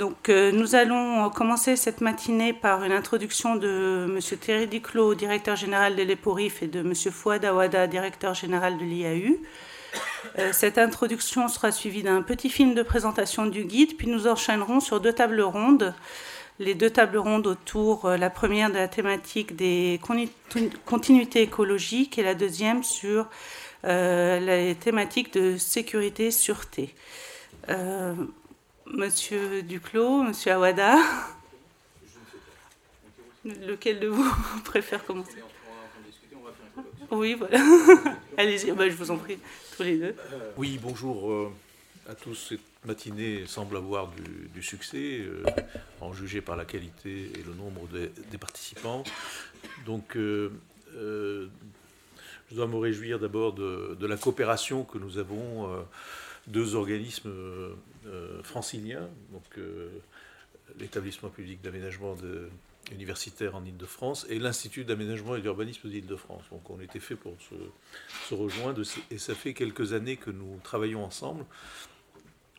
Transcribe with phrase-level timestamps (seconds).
[0.00, 4.38] Donc, euh, nous allons commencer cette matinée par une introduction de M.
[4.38, 6.94] Thierry Duclos, directeur général de l'EPORIF, et de M.
[6.94, 9.36] Fouad Awada, directeur général de l'IAU.
[10.38, 14.80] Euh, cette introduction sera suivie d'un petit film de présentation du guide, puis nous enchaînerons
[14.80, 15.92] sur deux tables rondes.
[16.60, 20.00] Les deux tables rondes autour, euh, la première de la thématique des
[20.86, 23.26] continuités écologiques et la deuxième sur
[23.82, 26.94] la thématique de sécurité-sûreté.
[28.92, 30.96] Monsieur Duclos, Monsieur Awada.
[33.44, 34.28] Lequel de vous
[34.64, 35.38] préfère commencer?
[37.10, 37.58] Oui, voilà.
[38.36, 39.38] Allez-y, bah, je vous en prie,
[39.76, 40.14] tous les deux.
[40.56, 41.52] Oui, bonjour euh,
[42.08, 42.34] à tous.
[42.34, 44.10] Cette matinée semble avoir
[44.54, 45.44] du, succès, euh,
[46.00, 49.04] en jugé par la qualité et le nombre des participants.
[49.86, 50.50] Donc, euh,
[50.94, 55.68] je dois me réjouir d'abord de, de, la coopération que nous avons
[56.48, 57.30] deux organismes
[58.06, 59.88] euh, euh, franciliens, donc euh,
[60.78, 62.16] l'établissement public d'aménagement
[62.92, 66.42] universitaire en Ile-de-France et l'Institut d'aménagement et d'urbanisme d'Île-de-France.
[66.50, 67.34] Donc on était fait pour
[68.28, 71.44] se, rejoindre et ça fait quelques années que nous travaillons ensemble.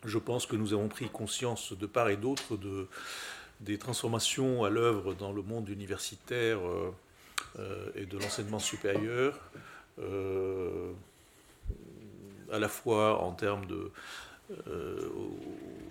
[0.04, 2.88] Je pense que nous avons pris conscience de part et d'autre de,
[3.60, 6.60] des transformations à l'œuvre dans le monde universitaire
[7.96, 9.40] et de l'enseignement supérieur
[12.52, 13.92] à la fois en termes de, euh,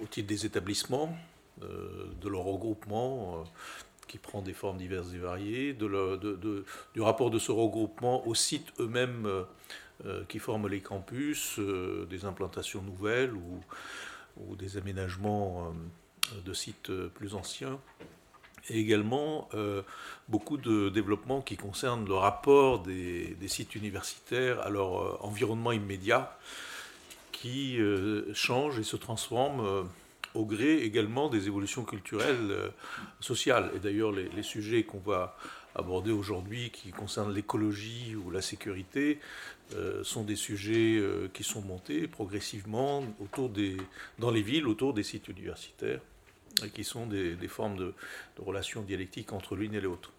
[0.01, 1.17] au, titre des établissements,
[1.63, 3.45] euh, de leur regroupement euh,
[4.09, 9.29] qui prend des formes diverses et variées, du rapport de ce regroupement aux sites eux-mêmes
[10.29, 11.61] qui forment les campus,
[12.09, 15.73] des implantations nouvelles ou, des aménagements
[16.45, 17.79] de sites plus anciens.
[18.69, 19.49] Et également
[20.29, 26.37] beaucoup de développements qui concernent le rapport des sites universitaires à leur environnement immédiat,
[27.41, 29.83] qui euh, change et se transforme euh,
[30.35, 32.69] au gré également des évolutions culturelles, euh,
[33.19, 33.71] sociales.
[33.75, 35.39] Et d'ailleurs, les, sujets qu'on va
[35.75, 39.19] aborder aujourd'hui, qui concernent l'écologie ou la sécurité,
[40.03, 41.01] sont des sujets
[41.33, 43.77] qui sont montés progressivement autour des,
[44.19, 46.01] dans les villes, autour des sites universitaires,
[46.65, 47.95] et qui sont des, formes de,
[48.37, 50.11] relations dialectiques entre l'une et l'autre.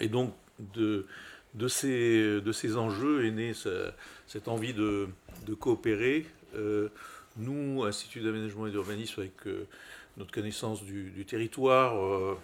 [0.00, 0.32] Et donc,
[0.72, 1.06] de,
[1.52, 3.52] de, ces, de ces enjeux est née
[4.26, 5.10] cette envie de,
[5.46, 6.26] de coopérer.
[6.54, 6.88] Euh,
[7.38, 9.66] nous, Institut d'aménagement et d'urbanisme, avec euh,
[10.16, 12.38] notre connaissance du, territoire, euh,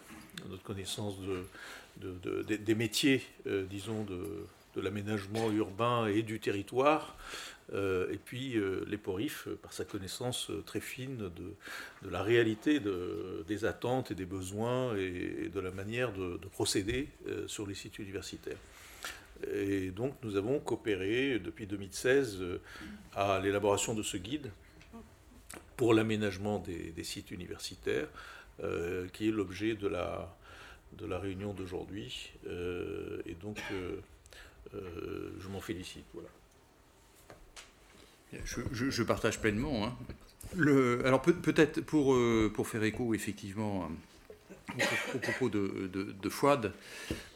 [0.48, 3.22] notre connaissance de, des métiers,
[3.70, 7.16] disons, de, l'aménagement urbain et du territoire,
[7.72, 11.30] et puis les PORIF, par sa connaissance très fine
[12.02, 12.80] de, la réalité
[13.46, 17.08] des attentes et des besoins et, de la manière de, procéder
[17.46, 18.58] sur les sites universitaires.
[19.54, 22.58] Et donc nous avons coopéré depuis 2016 euh,
[23.14, 24.50] à l'élaboration de ce guide
[25.76, 28.08] pour l'aménagement des, sites universitaires,
[28.62, 30.36] euh, qui est l'objet de la,
[30.98, 32.32] de la réunion d'aujourd'hui.
[32.46, 33.58] Euh, et donc
[34.72, 36.04] je m'en félicite.
[36.14, 36.28] Voilà.
[38.44, 39.86] Je, partage pleinement.
[39.86, 39.96] Hein.
[41.04, 42.16] Alors peut-être pour,
[42.54, 43.90] pour faire écho effectivement
[45.14, 46.72] au, propos de, de, Fouad,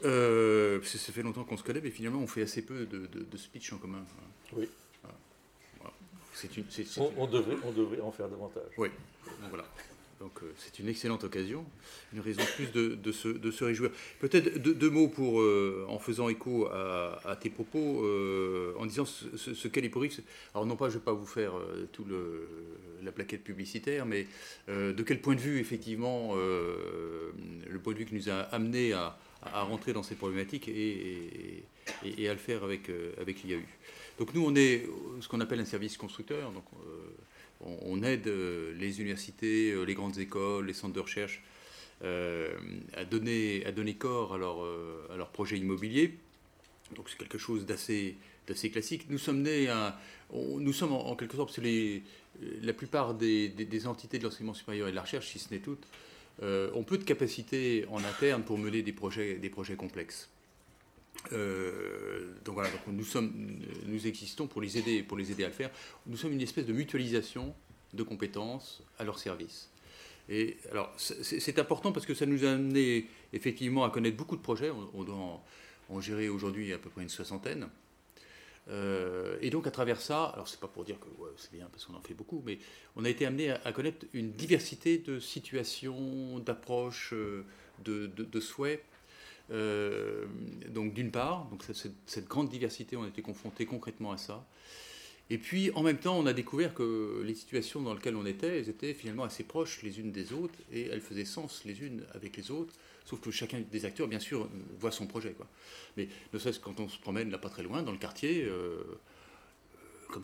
[0.03, 3.73] euh, ça fait longtemps qu'on se connaît, mais finalement on fait assez peu de, speech
[3.73, 4.03] en commun.
[4.53, 4.67] Oui.
[7.17, 8.71] on, devrait, on devrait en faire davantage.
[8.77, 8.89] Oui,
[9.49, 9.65] voilà.
[10.19, 11.63] Donc euh, c'est une excellente occasion,
[12.11, 13.91] une raison de plus de, se, réjouir.
[14.19, 19.53] Peut-être deux, mots pour, euh, en faisant écho à, tes propos, euh, en disant ce,
[19.53, 20.19] ce, qu'est l'hyporix.
[20.55, 21.53] Alors non pas, je ne vais pas vous faire
[21.91, 22.47] tout le,
[23.03, 24.27] la plaquette publicitaire, mais
[24.67, 29.17] de quel point de vue, effectivement, le point de vue qui nous a amené à,
[29.43, 31.63] rentrer dans ces problématiques et,
[32.03, 32.89] à le faire avec,
[33.21, 33.61] avec l'IAU.
[34.17, 34.87] Donc nous, on est
[35.21, 36.51] ce qu'on appelle un service constructeur.
[36.51, 36.65] Donc,
[37.61, 41.41] on, aide euh, les universités, euh, les grandes écoles, les centres de recherche
[42.03, 42.53] euh,
[42.95, 43.63] à, donner,
[43.97, 44.57] corps à leur,
[45.11, 46.15] à leur projet immobilier.
[46.95, 48.15] Donc c'est quelque chose d'assez
[48.71, 49.07] classique.
[49.09, 49.67] Nous sommes nés
[50.31, 51.59] nous sommes en, quelque sorte,
[52.61, 55.87] la plupart des, entités de l'enseignement supérieur et de la recherche, si ce n'est toutes,
[56.41, 60.29] ont peu de capacité en interne pour mener projets, des projets complexes.
[61.33, 65.53] Euh, donc voilà, nous, sommes, nous existons pour les, aider, pour les aider à le
[65.53, 65.71] faire.
[66.05, 67.53] Nous sommes une espèce de mutualisation
[67.93, 69.69] de compétences à leur service.
[70.29, 74.41] Et alors, c'est important parce que ça nous a amené effectivement à connaître beaucoup de
[74.41, 74.71] projets.
[74.93, 75.41] On, doit
[75.89, 77.69] en, gérer aujourd'hui à peu près une soixantaine.
[78.69, 81.85] Euh, et donc à travers ça, alors c'est pas pour dire que c'est bien parce
[81.85, 82.59] qu'on en fait beaucoup, mais
[82.97, 87.45] on a été amené à, connaître une diversité de situations, d'approches, euh,
[87.85, 88.83] de souhaits
[89.51, 90.25] euh,
[90.69, 91.63] donc d'une part, donc
[92.05, 94.45] cette, grande diversité, on a été confrontés concrètement à ça.
[95.29, 98.59] Et puis, en même temps, on a découvert que les situations dans lesquelles on était,
[98.59, 102.05] elles étaient finalement assez proches les unes des autres et elles faisaient sens les unes
[102.13, 102.73] avec les autres.
[103.03, 104.49] Sauf que chacun des acteurs, bien sûr,
[104.79, 105.35] voit son projet.
[105.97, 108.83] Mais ne serait-ce quand on se promène là pas très loin, dans le quartier, euh,
[110.09, 110.23] comme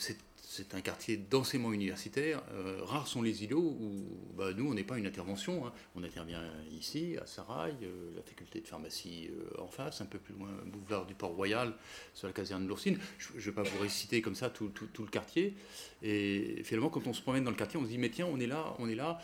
[0.56, 2.44] c'est un quartier densément universitaire.
[2.54, 4.06] Euh, rares sont les îlots où
[4.38, 5.66] bah, nous, on n'est pas une intervention.
[5.66, 5.74] Hein.
[5.96, 10.20] On intervient ici, à Sarail, euh, la faculté de pharmacie euh, en face, un peu
[10.20, 11.74] plus loin, boulevard du Port-Royal,
[12.14, 13.00] sur la caserne de l'Oursine.
[13.18, 15.56] Je ne vais pas vous réciter comme ça tout, le quartier.
[16.04, 18.40] Et finalement, quand on se promène dans le quartier, on se dit, mais tiens, on
[18.40, 19.20] est là, on est là.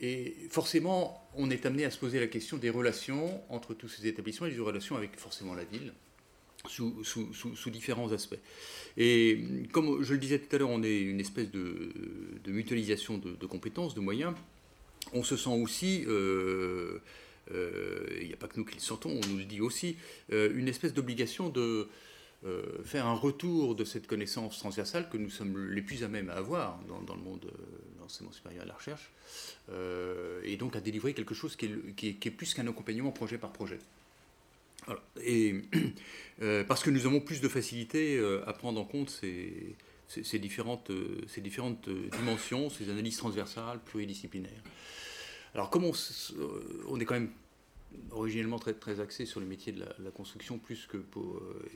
[0.00, 4.06] Et forcément, on est amené à se poser la question des relations entre tous ces
[4.06, 5.92] établissements et des relations avec forcément la ville
[6.68, 8.38] sous, différents aspects.
[8.96, 11.92] Et comme je le disais tout à l'heure, on est une espèce de,
[12.46, 14.34] mutualisation de, compétences, de moyens.
[15.12, 16.98] On se sent aussi, euh,
[17.52, 19.96] euh, il n'y a pas que nous qui le sentons, on nous le dit aussi,
[20.32, 21.88] euh, une espèce d'obligation de
[22.82, 26.32] faire un retour de cette connaissance transversale que nous sommes les plus à même à
[26.32, 27.50] avoir dans, le monde de
[28.00, 29.12] l'enseignement supérieur et de la recherche,
[30.42, 33.78] et donc à délivrer quelque chose qui est plus qu'un accompagnement projet par projet.
[35.22, 35.62] Et
[36.42, 40.90] euh, parce que nous avons plus de facilité euh, à prendre en compte ces, différentes,
[40.90, 44.62] euh, ces différentes dimensions, ces analyses transversales, pluridisciplinaires.
[45.54, 47.30] Alors, comme on est quand même
[48.12, 51.70] originellement très, très axé sur les métiers de la, construction plus que pour euh,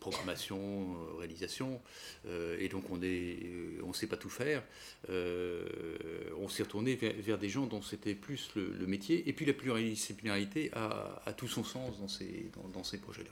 [0.00, 1.80] programmation, euh, réalisation,
[2.26, 4.62] euh, et donc on ne sait pas tout faire.
[5.08, 10.70] on s'est retourné vers, des gens dont c'était plus le, métier, et puis la pluridisciplinarité
[10.72, 13.30] a, tout son sens dans ces, projets-là.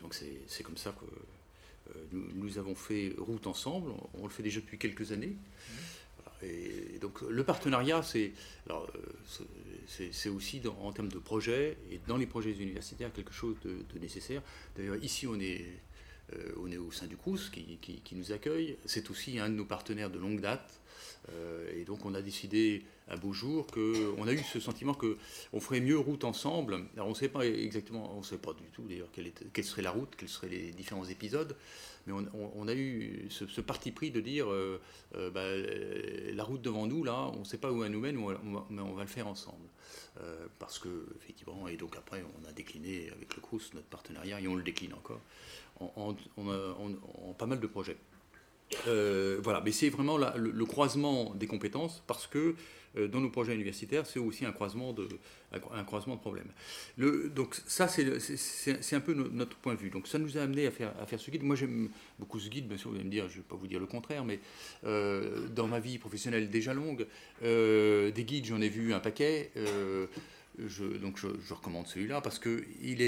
[0.00, 4.60] Donc c'est comme ça que nous, nous, avons fait route ensemble, on, le fait déjà
[4.60, 5.36] depuis quelques années.
[6.42, 8.32] Et donc le partenariat, c'est
[9.86, 14.42] c'est aussi en termes de projets et dans les projets universitaires quelque chose de, nécessaire.
[14.76, 15.64] D'ailleurs, ici, on est,
[16.34, 18.76] euh, au sein du CRUS qui, nous accueille.
[18.84, 20.80] C'est aussi un de nos partenaires de longue date.
[21.30, 25.60] Euh, et donc, on a décidé un beau jour qu'on a eu ce sentiment qu'on
[25.60, 26.86] ferait mieux route ensemble.
[26.94, 29.82] Alors, on ne sait pas exactement, on ne sait pas du tout d'ailleurs quelle, serait
[29.82, 31.56] la route, quels seraient les différents épisodes
[32.06, 34.80] mais on, a eu ce, parti pris de dire euh,
[35.14, 38.16] euh, bah, la route devant nous, là, on ne sait pas où elle nous mène,
[38.16, 39.68] mais on va le faire ensemble.
[40.20, 44.40] Euh, parce que, effectivement, et donc après, on a décliné avec le CRUS notre partenariat,
[44.40, 45.20] et on le décline encore,
[45.80, 46.14] en,
[47.38, 47.96] pas mal de projets.
[48.86, 52.54] voilà, mais c'est vraiment le, croisement des compétences parce que euh,
[52.94, 55.08] dans nos projets universitaires, c'est aussi un croisement de,
[56.16, 56.50] problèmes.
[56.98, 59.90] Donc ça, c'est un peu notre point de vue.
[59.90, 61.42] Donc ça nous a amené à faire, ce guide.
[61.42, 63.56] Moi, j'aime beaucoup ce guide, bien sûr, vous allez me dire, je ne vais pas
[63.56, 64.40] vous dire le contraire, mais
[64.84, 67.06] euh, dans ma vie professionnelle déjà longue,
[67.42, 69.50] euh, des guides, j'en ai vu un paquet.
[70.58, 73.00] donc je, recommande celui-là parce qu'il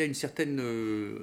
[0.00, 0.60] a une certaine,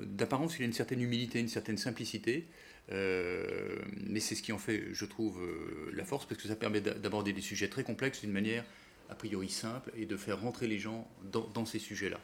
[0.06, 2.46] d'apparence, il a une certaine humilité, une certaine simplicité.
[2.92, 3.78] Euh,
[4.08, 6.82] mais c'est ce qui en fait, je trouve, euh, la force, parce que ça permet
[6.82, 8.64] d'aborder des sujets très complexes d'une manière
[9.10, 12.20] a priori simple et de faire rentrer les gens dans, ces sujets-là.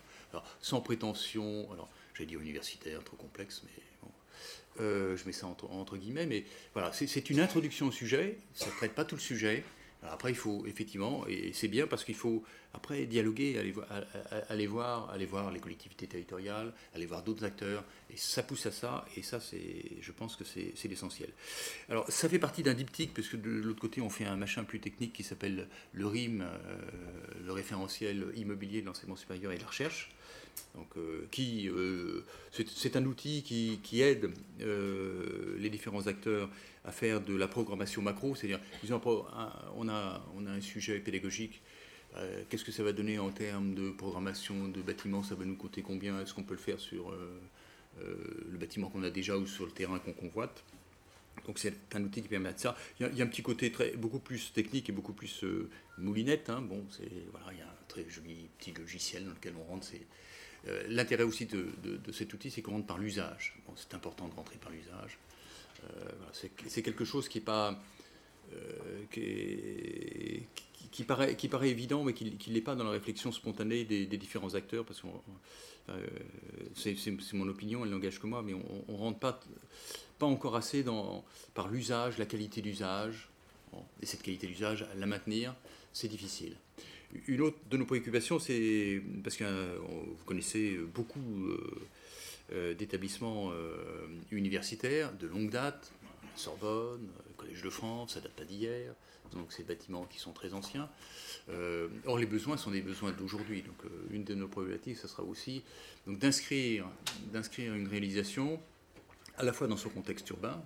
[0.61, 4.11] sans prétention, alors j'ai dit universitaire, trop complexe, mais bon,
[4.81, 8.67] euh, je mets ça entre, entre guillemets, mais voilà, c'est une introduction au sujet, ça
[8.67, 9.63] ne traite pas tout le sujet,
[10.11, 12.43] après, il faut effectivement, et c'est bien parce qu'il faut
[12.73, 13.57] après dialoguer,
[14.49, 18.71] aller, voir, aller voir les collectivités territoriales, aller voir d'autres acteurs, et ça pousse à
[18.71, 21.29] ça, et ça, je pense que c'est l'essentiel.
[21.89, 24.63] Alors, ça fait partie d'un diptyque, parce que de l'autre côté, on fait un machin
[24.63, 26.47] plus technique qui s'appelle le RIM, euh,
[27.45, 30.11] le référentiel immobilier de l'enseignement supérieur et de la recherche.
[30.75, 36.49] Donc, euh, euh, c'est un outil qui, aide les différents acteurs
[36.83, 38.59] à faire de la programmation macro, c'est-à-dire,
[39.75, 41.61] on a, on a un sujet pédagogique,
[42.17, 45.57] euh, qu'est-ce que ça va donner en termes de programmation de bâtiments, ça va nous
[45.57, 47.41] coûter combien, est-ce qu'on peut le faire sur euh,
[47.99, 48.15] euh,
[48.49, 50.63] le bâtiment qu'on a déjà ou sur le terrain qu'on convoite?
[51.45, 52.75] Donc c'est un outil qui permet de ça.
[52.99, 55.43] Il y, a, un petit côté beaucoup plus technique et beaucoup plus
[55.97, 56.49] moulinette.
[56.49, 56.61] Hein.
[56.61, 56.83] Bon,
[57.31, 59.87] voilà, il y a un très joli petit logiciel dans lequel on rentre.
[60.87, 61.67] L'intérêt aussi de,
[62.11, 63.55] cet outil, c'est qu'on rentre par l'usage.
[63.75, 65.19] C'est important de rentrer par l'usage.
[65.83, 66.09] Euh,
[66.67, 67.79] c'est quelque chose qui, est pas,
[68.53, 69.03] euh,
[70.91, 74.85] qui, paraît, évident, mais qui ne l'est pas dans la réflexion spontanée des, différents acteurs,
[74.85, 75.07] parce que
[75.89, 76.07] euh,
[76.75, 79.39] c'est mon opinion, elle n'engage que moi, mais on ne rentre pas,
[80.17, 80.83] pas encore assez
[81.53, 83.29] par l'usage, la qualité d'usage,
[84.01, 85.53] et cette qualité d'usage, la maintenir,
[85.93, 86.55] c'est difficile.
[87.27, 91.49] Une autre de nos préoccupations, c'est, parce que vous connaissez beaucoup
[92.51, 95.91] euh, d'établissements euh, universitaires de longue date,
[96.35, 97.07] Sorbonne,
[97.37, 98.93] Collège de France, ça date pas d'hier,
[99.33, 100.87] donc ces bâtiments qui sont très anciens.
[101.49, 103.63] Euh, or, les besoins sont des besoins d'aujourd'hui.
[103.63, 105.63] Donc, une de nos problématiques, ce sera aussi
[106.05, 106.87] d'inscrire,
[107.33, 108.59] d'inscrire une réalisation
[109.37, 110.61] à la fois dans son contexte urbain,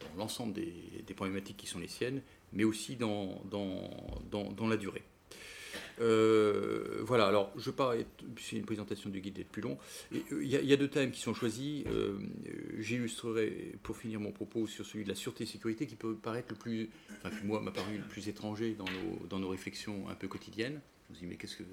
[0.00, 5.02] dans l'ensemble des, problématiques qui sont les siennes, mais aussi dans, dans, la durée.
[6.00, 7.94] Euh, voilà, alors je ne pas
[8.40, 9.78] c'est une présentation du guide d'être plus long.
[10.12, 11.84] Euh, il y, a deux thèmes qui sont choisis.
[11.86, 12.18] Euh,
[12.78, 16.48] j'illustrerai pour finir mon propos sur celui de la sûreté et sécurité qui peut paraître
[16.50, 20.14] le plus, enfin moi m'a paru le plus étranger dans nos, dans nos réflexions un
[20.14, 20.80] peu quotidiennes.
[21.10, 21.64] On se dit mais qu'est-ce que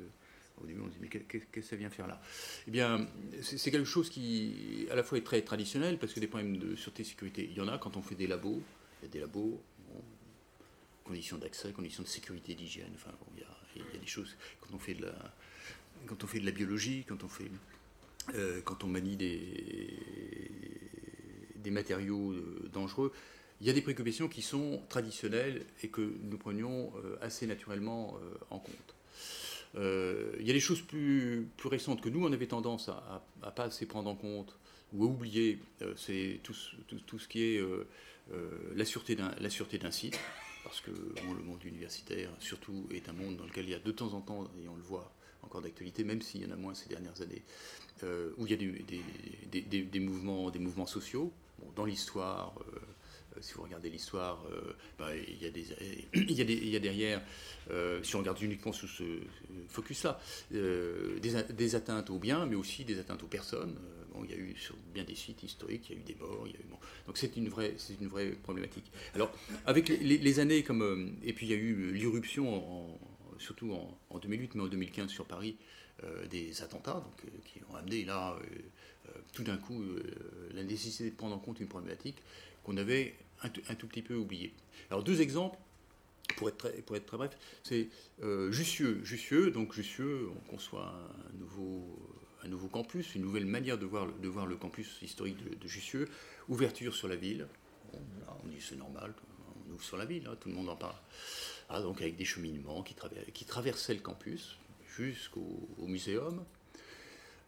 [0.61, 2.21] au début, on se dit, mais qu'est-ce que ça vient faire là?
[2.67, 3.07] Eh bien,
[3.41, 6.75] c'est quelque chose qui, à la fois, est très traditionnel, parce que des problèmes de
[6.75, 8.61] sûreté et sécurité, il y en a quand on fait des labos.
[9.01, 9.59] Il y a des labos,
[11.03, 13.50] conditions d'accès, conditions de sécurité, d'hygiène, enfin, il, y a,
[13.99, 14.35] des choses.
[14.61, 15.13] Quand on fait de la,
[16.07, 17.49] quand on fait de la biologie, quand on, fait,
[18.35, 20.49] euh, quand on manie des,
[21.55, 23.11] des matériaux euh, dangereux,
[23.59, 28.17] il y a des préoccupations qui sont traditionnelles et que nous prenions euh, assez naturellement
[28.49, 28.95] en compte.
[29.75, 33.51] Il y a des choses plus, plus récentes que nous, on avait tendance à ne
[33.51, 34.57] pas assez prendre en compte
[34.93, 35.59] ou à oublier.
[35.95, 36.53] C'est tout,
[37.05, 37.63] tout, ce qui est
[38.75, 40.19] la sûreté d'un site,
[40.63, 43.91] parce que le monde universitaire, surtout, est un monde dans lequel il y a de
[43.91, 45.11] temps en temps, et on le voit
[45.43, 47.41] encore d'actualité, même s'il y en a moins ces dernières années,
[48.37, 51.31] où il y a des, mouvements, des mouvements sociaux.
[51.75, 52.53] dans l'histoire,
[53.37, 55.49] euh, si vous regardez l'histoire, euh, bah, il, y a
[56.13, 57.21] il, il y a derrière,
[57.69, 59.03] euh, si on regarde uniquement sous ce
[59.69, 60.19] focus-là,
[60.51, 63.75] des, atteintes aux biens, mais aussi des atteintes aux personnes.
[64.23, 66.43] Il y a eu sur bien des sites historiques, il y a eu des morts,
[66.45, 66.65] il y a eu,
[67.07, 68.91] donc c'est une vraie, c'est une vraie problématique.
[69.15, 69.31] Alors
[69.65, 72.99] avec les, années comme, et puis il y a eu l'irruption,
[73.39, 73.73] surtout
[74.09, 75.55] en, 2008, mais en 2015 sur Paris,
[76.29, 78.37] des attentats, donc, qui ont amené là
[79.33, 79.83] tout d'un coup
[80.53, 82.17] la nécessité de prendre en compte une problématique
[82.63, 84.53] qu'on avait un, tout petit peu oublié.
[84.89, 85.57] Alors deux exemples,
[86.37, 87.89] pour être très, pour être très bref, c'est
[88.23, 89.01] euh, Jussieu.
[89.03, 90.93] Jussieu, donc Jussieu, on conçoit
[91.29, 91.97] un nouveau,
[92.43, 96.07] un nouveau campus, une nouvelle manière de voir, le campus historique de, Jussieu,
[96.49, 97.47] ouverture sur la ville.
[97.93, 99.13] on dit c'est normal,
[99.67, 100.95] on ouvre sur la ville, hein, tout le monde en parle.
[101.69, 102.95] Ah, donc avec des cheminements qui,
[103.33, 104.57] qui traversaient le campus
[104.97, 106.43] jusqu'au muséum.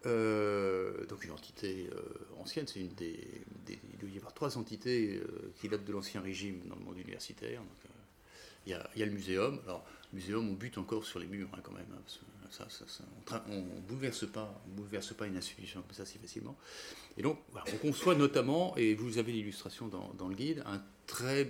[0.05, 5.15] Euh, donc une entité euh, ancienne, c'est une des, il doit y avoir trois entités
[5.17, 7.61] euh, qui datent de l'ancien régime dans le monde universitaire.
[8.65, 9.61] il, y a, le muséum.
[9.65, 11.87] Alors, le muséum, on bute encore sur les murs hein, quand même.
[11.93, 12.01] Hein,
[13.49, 16.55] on ne bouleverse pas, une institution comme ça si facilement.
[17.17, 17.37] Et donc,
[17.73, 20.63] on conçoit notamment, et vous avez l'illustration dans, le guide,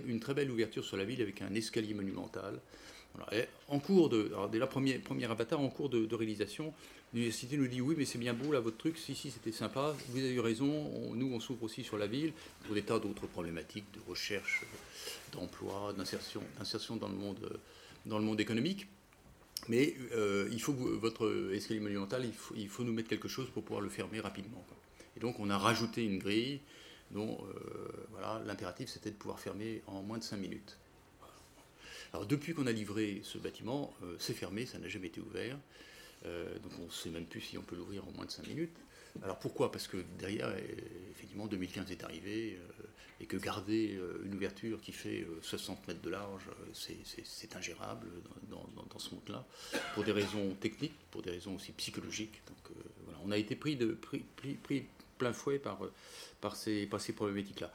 [0.06, 2.60] une très belle ouverture sur la ville avec un escalier monumental.
[3.68, 6.72] en cours de, alors dès la première, avatar, en cours de réalisation,
[7.14, 9.94] L'université nous dit oui, mais c'est bien beau là votre truc, si, si, c'était sympa,
[10.08, 12.32] vous avez eu raison, nous on s'ouvre aussi sur la ville
[12.64, 14.64] pour des tas d'autres problématiques de recherche,
[15.32, 16.42] d'emploi, d'insertion,
[16.96, 18.88] dans le monde économique.
[19.68, 23.48] Mais euh, il faut votre escalier monumental, il faut, il faut, nous mettre quelque chose
[23.50, 24.64] pour pouvoir le fermer rapidement.
[25.16, 26.60] Et donc on a rajouté une grille
[27.12, 30.76] dont euh, voilà, l'impératif c'était de pouvoir fermer en moins de 5 minutes.
[32.12, 35.58] Alors depuis qu'on a livré ce bâtiment, euh, c'est fermé, ça n'a jamais été ouvert.
[36.24, 38.74] Donc on ne sait même plus si on peut l'ouvrir en moins de 5 minutes.
[39.22, 39.70] Alors pourquoi?
[39.70, 40.50] Parce que derrière,
[41.10, 42.58] effectivement, 2015 est arrivé
[43.20, 48.08] et que garder une ouverture qui fait 60 mètres de large, c'est ingérable
[48.50, 49.46] dans, ce monde-là,
[49.94, 52.42] pour des raisons techniques, pour des raisons aussi psychologiques.
[52.46, 54.24] Donc voilà, on a été pris, de, pris,
[54.62, 55.78] pris, plein fouet par,
[56.40, 57.72] par ces, par ces problématiques-là.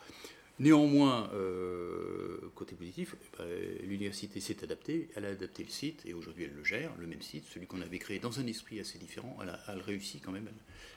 [0.60, 6.14] Néanmoins, euh, côté positif, eh ben, l'université s'est adaptée, elle a adapté le site et
[6.14, 9.00] aujourd'hui elle le gère, le même site, celui qu'on avait créé dans un esprit assez
[9.00, 10.50] différent, elle, a, réussit quand même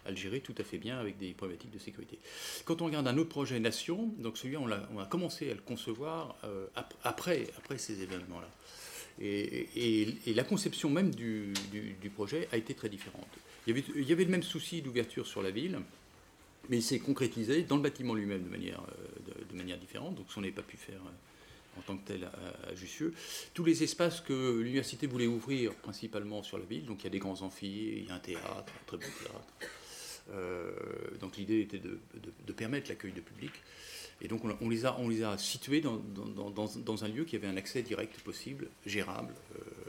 [0.04, 2.18] à, le gérer tout à fait bien avec des problématiques de sécurité.
[2.64, 6.36] Quand on regarde un autre projet Nation, donc celui-là on, a commencé à le concevoir
[6.42, 6.66] euh,
[7.04, 8.48] après, ces événements-là.
[9.20, 11.52] Et, la conception même du,
[12.16, 13.28] projet a été très différente.
[13.68, 15.78] Il y avait, il y avait le même souci d'ouverture sur la ville,
[16.68, 20.26] mais il s'est concrétisé dans le bâtiment lui-même de manière, euh, de, manière différente, donc
[20.28, 23.14] ce qu'on n'avait pas pu faire euh, en tant que tel à, Jussieu.
[23.54, 27.10] Tous les espaces que l'université voulait ouvrir, principalement sur la ville, donc il y a
[27.10, 29.72] des grands amphis, il y a un théâtre, un très beau théâtre.
[30.32, 30.72] Euh,
[31.20, 31.98] donc l'idée était de,
[32.52, 33.52] permettre l'accueil de public.
[34.20, 37.56] Et donc on, les, a, on les a situés dans, un lieu qui avait un
[37.56, 39.34] accès direct possible, gérable,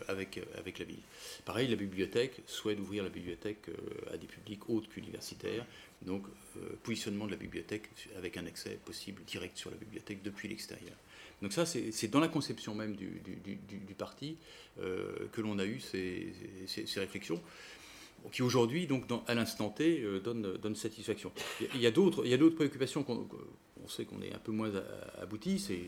[0.07, 1.03] avec, avec la ville.
[1.45, 3.67] Pareil, la bibliothèque souhaite ouvrir la bibliothèque
[4.11, 5.67] à des publics autres qu'universitaires.
[6.05, 6.25] Donc,
[6.57, 10.95] euh, positionnement de la bibliothèque avec un accès possible direct sur la bibliothèque depuis l'extérieur.
[11.41, 14.37] Donc ça, c'est dans la conception même du, parti
[14.79, 16.33] euh, que l'on a eu ces,
[16.95, 17.41] réflexions,
[18.31, 18.87] qui aujourd'hui,
[19.27, 21.31] à l'instant T, euh, donnent, satisfaction.
[21.73, 23.27] Il y a d'autres préoccupations qu'on
[23.83, 24.71] on sait qu'on est un peu moins
[25.21, 25.81] abouti, c'est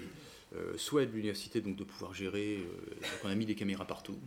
[0.78, 2.58] souhait de l'université de pouvoir gérer.
[2.58, 4.18] donc on a mis des caméras partout.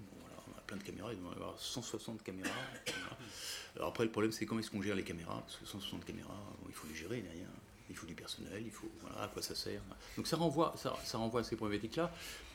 [0.46, 2.50] on a plein de caméras, il doit y avoir 160 caméras.
[3.78, 6.34] Alors après, le problème, c'est comment est-ce qu'on gère les caméras Parce que 160 caméras,
[6.68, 7.48] il faut les gérer derrière.
[7.88, 8.90] Il faut du personnel, il faut.
[9.00, 9.80] Voilà, à quoi ça sert
[10.16, 12.12] Donc ça renvoie, ça, renvoie à ces problématiques-là,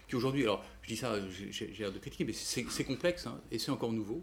[0.08, 3.58] qui aujourd'hui, alors je dis ça, j'ai l'air de critiquer, mais c'est complexe, hein, et
[3.58, 4.22] c'est encore nouveau.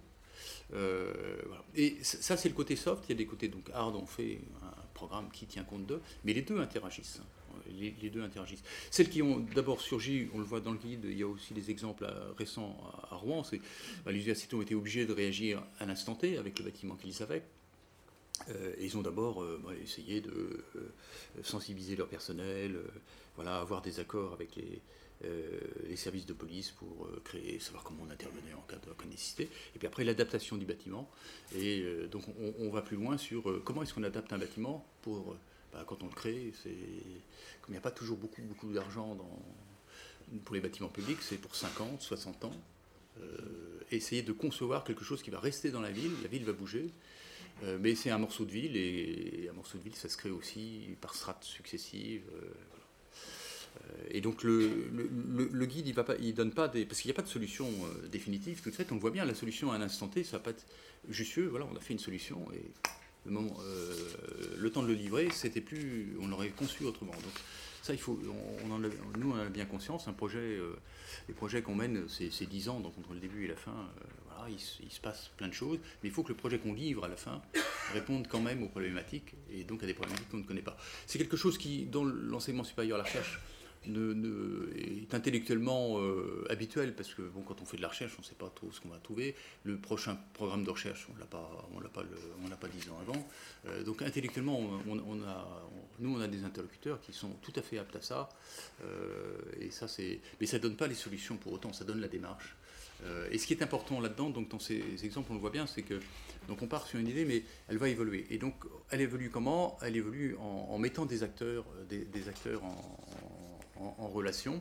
[0.72, 1.42] Euh,
[1.74, 3.04] et ça, c'est le côté soft.
[3.08, 3.96] Il y a des côtés donc hard.
[3.96, 7.20] On fait un programme qui tient compte d'eux, mais les deux interagissent.
[7.78, 8.62] Les, deux interagissent.
[8.90, 11.54] Celles qui ont d'abord surgi, on le voit dans le guide, il y a aussi
[11.54, 12.76] des exemples euh, récents
[13.10, 13.44] à, Rouen.
[13.44, 13.58] C'est
[14.04, 17.22] bah, les universités ont été obligés de réagir à l'instant T avec le bâtiment qu'ils
[17.22, 17.42] avaient.
[18.48, 20.64] Euh, ils ont d'abord bah, essayé de
[21.42, 22.78] sensibiliser leur personnel,
[23.36, 24.80] voilà, avoir des accords avec les,
[25.26, 29.50] euh, services de police pour euh, créer, savoir comment on intervenait en cas de, nécessité.
[29.74, 31.10] Et puis après, l'adaptation du bâtiment.
[31.54, 32.22] Et euh, donc,
[32.58, 35.36] on, va plus loin sur comment est-ce qu'on adapte un bâtiment pour,
[35.72, 36.52] bah, quand on le crée.
[36.62, 36.70] C'est,
[37.60, 39.16] comme il n'y a pas toujours beaucoup, beaucoup d'argent
[40.44, 42.56] pour les bâtiments publics, c'est pour 50, 60 ans.
[43.90, 46.90] essayer de concevoir quelque chose qui va rester dans la ville, la ville va bouger,
[47.80, 50.96] mais c'est un morceau de ville, et, un morceau de ville, ça se crée aussi
[51.00, 52.22] par strates successives.
[53.76, 56.84] Euh, et donc le, le, guide, il ne donne pas des...
[56.84, 59.10] Parce qu'il n'y a pas de solution euh, définitive, tout de suite, on le voit
[59.10, 60.66] bien, la solution à un instant T, ça va pas être
[61.08, 62.62] justicieux, voilà, on a fait une solution, et
[63.26, 63.94] le, moment, euh,
[64.58, 66.16] le temps de le livrer, c'était plus...
[66.20, 67.12] On l'aurait conçu autrement.
[67.12, 67.40] Donc
[67.82, 68.18] ça, il faut,
[68.64, 70.58] on, en nous, on a bien conscience, un projet,
[71.28, 73.88] les projets qu'on mène, c'est 10 ans, donc entre le début et la fin,
[74.26, 76.74] voilà, il, il, se passe plein de choses, mais il faut que le projet qu'on
[76.74, 77.40] livre à la fin
[77.94, 80.76] réponde quand même aux problématiques, et donc à des problématiques qu'on ne connaît pas.
[81.06, 83.40] C'est quelque chose qui, dans l'enseignement supérieur, la recherche,
[83.86, 88.22] ne, est intellectuellement euh, habituel parce que bon, quand on fait de la recherche, on
[88.22, 89.34] ne sait pas trop ce qu'on va trouver.
[89.64, 92.02] Le prochain programme de recherche, on on l'a pas,
[92.44, 93.28] on dix ans avant.
[93.66, 98.02] Euh, donc intellectuellement, nous, on a des interlocuteurs qui sont tout à fait aptes à
[98.02, 98.28] ça.
[98.84, 101.72] Euh, et ça, c'est, mais ça donne pas les solutions pour autant.
[101.72, 102.56] Ça donne la démarche.
[103.30, 105.82] et ce qui est important là-dedans, donc dans ces exemples, on le voit bien, c'est
[105.82, 106.00] que
[106.48, 108.26] donc on part sur une idée, mais elle va évoluer.
[108.30, 108.54] Et donc
[108.90, 109.78] elle évolue comment?
[109.82, 112.98] Elle évolue en, mettant des acteurs, des, acteurs en,
[113.98, 114.60] relation.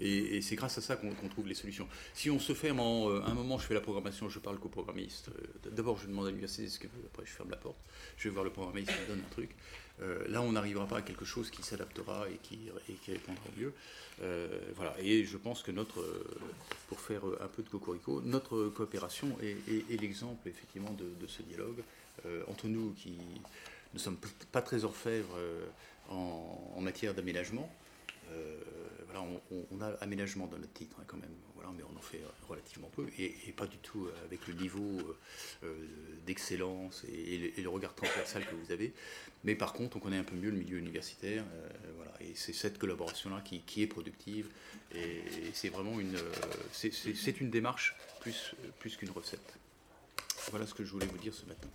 [0.00, 1.86] Et, c'est grâce à ça qu'on trouve les solutions.
[2.14, 4.70] Si on se ferme en euh, un moment, je fais la programmation, je parle qu'au
[4.70, 5.28] programmiste.
[5.28, 7.76] Euh, d'abord, je demande à l'université ce qu'elle veut, après, je ferme la porte.
[8.16, 9.50] Je vais voir le programmiste, il me donne un truc.
[10.00, 12.70] Euh, là, on n'arrivera pas à quelque chose qui s'adaptera et qui,
[13.06, 13.74] répondra mieux.
[14.74, 14.96] voilà.
[15.00, 16.02] Et je pense que notre,
[16.88, 21.82] pour faire un peu de cocorico, notre coopération est, l'exemple effectivement de, ce dialogue
[22.48, 23.18] entre nous qui
[23.92, 24.16] ne sommes
[24.52, 25.36] pas très orfèvres
[26.08, 27.70] en, en matière d'aménagement.
[28.32, 28.56] Euh,
[29.70, 31.34] on, a aménagement dans notre titre hein, quand même,
[31.76, 35.16] mais on en fait relativement peu et, pas du tout euh, avec le niveau
[35.62, 35.74] euh,
[36.26, 38.94] d'excellence et, le regard transversal que vous avez.
[39.44, 41.44] Mais par contre, on connaît un peu mieux le milieu universitaire,
[41.96, 44.48] voilà, et c'est cette collaboration-là qui, qui, est productive
[44.94, 46.16] et, c'est vraiment une,
[46.72, 49.58] c'est une démarche plus, plus qu'une recette.
[50.50, 51.68] Voilà ce que je voulais vous dire ce matin.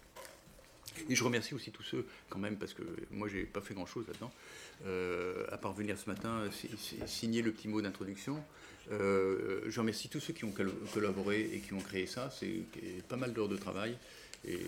[1.10, 4.08] Et je remercie aussi tous ceux, quand même, parce que moi, j'ai pas fait grand-chose
[4.08, 4.32] là-dedans,
[4.86, 6.44] euh, à part venir ce matin
[7.06, 8.44] signer le petit mot d'introduction.
[8.92, 10.54] Euh, je remercie tous ceux qui ont
[10.94, 12.30] collaboré et qui ont créé ça.
[12.32, 12.66] C'est
[13.08, 13.98] pas mal d'heures de travail.
[14.48, 14.60] Et,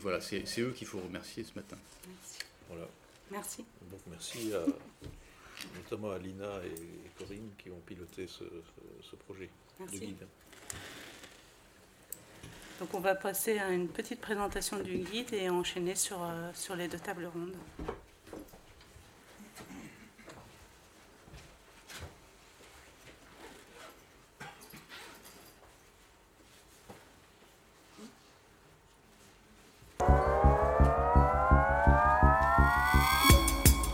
[0.00, 1.76] voilà, c'est eux qu'il faut remercier ce matin.
[2.06, 2.38] Merci.
[2.68, 2.88] Voilà.
[3.30, 3.64] Merci.
[3.90, 4.52] Donc merci
[5.74, 8.44] notamment à Lina et Corinne qui ont piloté ce,
[9.16, 9.48] projet
[9.80, 10.26] de guide.
[12.80, 16.74] Donc on va passer à une petite présentation du guide et enchaîner sur, euh, sur
[16.74, 17.54] les deux tables rondes.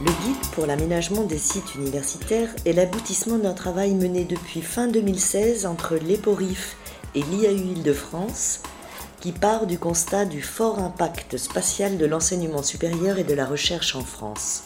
[0.01, 5.67] Le guide pour l'aménagement des sites universitaires est l'aboutissement d'un travail mené depuis fin 2016
[5.67, 6.77] entre l'EPORIF
[7.15, 8.61] et l'IAU Île-de-France
[9.21, 13.95] qui part du constat du fort impact spatial de l'enseignement supérieur et de la recherche
[13.95, 14.65] en France.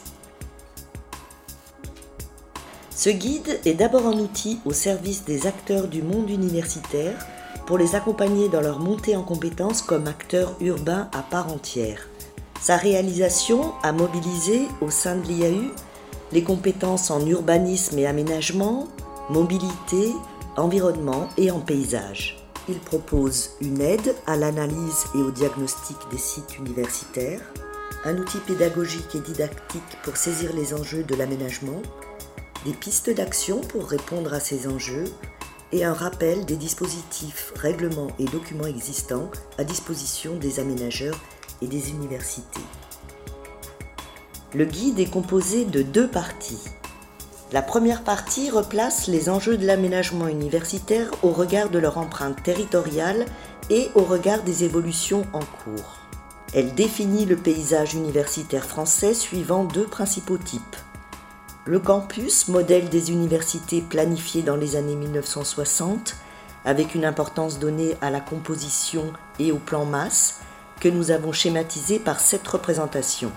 [2.91, 7.19] Ce guide est d'abord un outil au service des acteurs du monde universitaire
[7.67, 12.09] pour les accompagner dans leur montée en compétences comme acteurs urbains à part entière.
[12.61, 15.73] Sa réalisation a mobilisé au sein de l'IAU
[16.33, 18.89] les compétences en urbanisme et aménagement,
[19.29, 20.13] mobilité,
[20.57, 22.37] environnement et en paysage.
[22.69, 27.43] Il propose une aide à l'analyse et au diagnostic des sites universitaires,
[28.05, 31.83] un outil pédagogique et didactique pour saisir les enjeux de l'aménagement,
[32.65, 35.05] des pistes d'action pour répondre à ces enjeux
[35.73, 41.19] et un rappel des dispositifs, règlements et documents existants à disposition des aménageurs
[41.61, 42.61] et des universités.
[44.55, 46.63] Le guide est composé de deux parties.
[47.55, 53.27] La première partie replace les enjeux de l'aménagement universitaire au regard de leur empreinte territoriale
[53.71, 55.99] et au regard des évolutions en cours.
[56.53, 60.77] Elle définit le paysage universitaire français suivant deux principaux types.
[61.65, 66.17] Le campus, modèle des universités planifiées dans les années 1960,
[66.65, 70.41] avec une importance donnée à la composition et au plan masse,
[70.81, 73.31] que nous avons schématisé par cette représentation.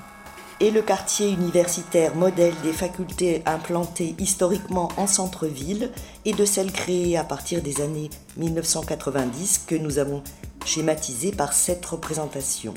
[0.60, 5.92] Et le quartier universitaire modèle des facultés implantées historiquement en centre-ville
[6.26, 10.24] et de celles créées à partir des années 1990 que nous avons
[10.66, 12.74] schématisé par cette représentation.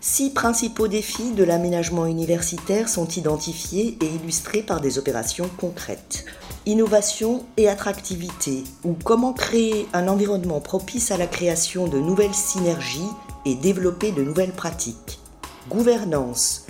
[0.00, 6.24] Six principaux défis de l'aménagement universitaire sont identifiés et illustrés par des opérations concrètes.
[6.66, 13.08] Innovation et attractivité, ou comment créer un environnement propice à la création de nouvelles synergies
[13.46, 15.20] et développer de nouvelles pratiques.
[15.68, 16.61] Gouvernance,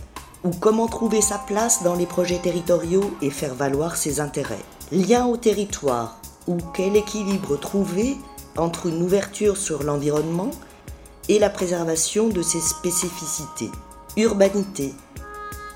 [0.45, 4.65] ou comment trouver sa place dans les projets territoriaux et faire valoir ses intérêts.
[4.91, 8.17] Lien au territoire, ou quel équilibre trouver
[8.57, 10.51] entre une ouverture sur l'environnement
[11.29, 13.71] et la préservation de ses spécificités.
[14.17, 14.93] Urbanité,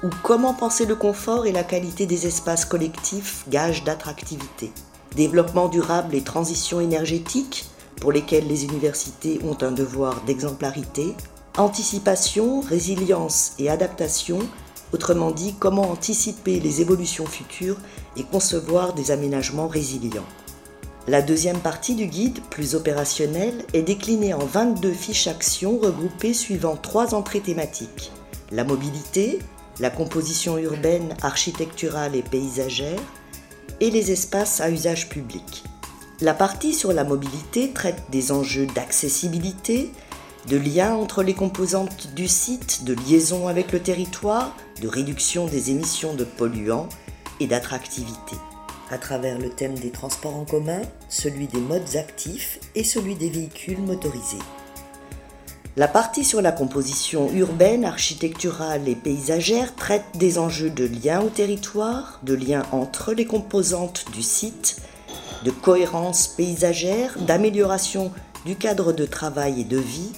[0.02, 4.72] ou comment penser le confort et la qualité des espaces collectifs, gage d'attractivité.
[5.14, 11.14] Développement durable et transition énergétique, pour lesquels les universités ont un devoir d'exemplarité.
[11.58, 14.40] Anticipation, résilience et adaptation,
[14.92, 17.78] autrement dit comment anticiper les évolutions futures
[18.18, 20.26] et concevoir des aménagements résilients.
[21.08, 26.76] La deuxième partie du guide, plus opérationnelle, est déclinée en 22 fiches actions regroupées suivant
[26.76, 28.12] trois entrées thématiques.
[28.52, 29.38] La mobilité,
[29.80, 33.00] la composition urbaine, architecturale et paysagère,
[33.80, 35.64] et les espaces à usage public.
[36.20, 39.90] La partie sur la mobilité traite des enjeux d'accessibilité,
[40.48, 45.70] de lien entre les composantes du site, de liaison avec le territoire, de réduction des
[45.70, 46.88] émissions de polluants
[47.40, 48.36] et d'attractivité
[48.90, 53.30] à travers le thème des transports en commun, celui des modes actifs et celui des
[53.30, 54.38] véhicules motorisés.
[55.76, 61.28] La partie sur la composition urbaine, architecturale et paysagère traite des enjeux de lien au
[61.28, 64.80] territoire, de lien entre les composantes du site,
[65.44, 68.10] de cohérence paysagère, d'amélioration
[68.46, 70.12] du cadre de travail et de vie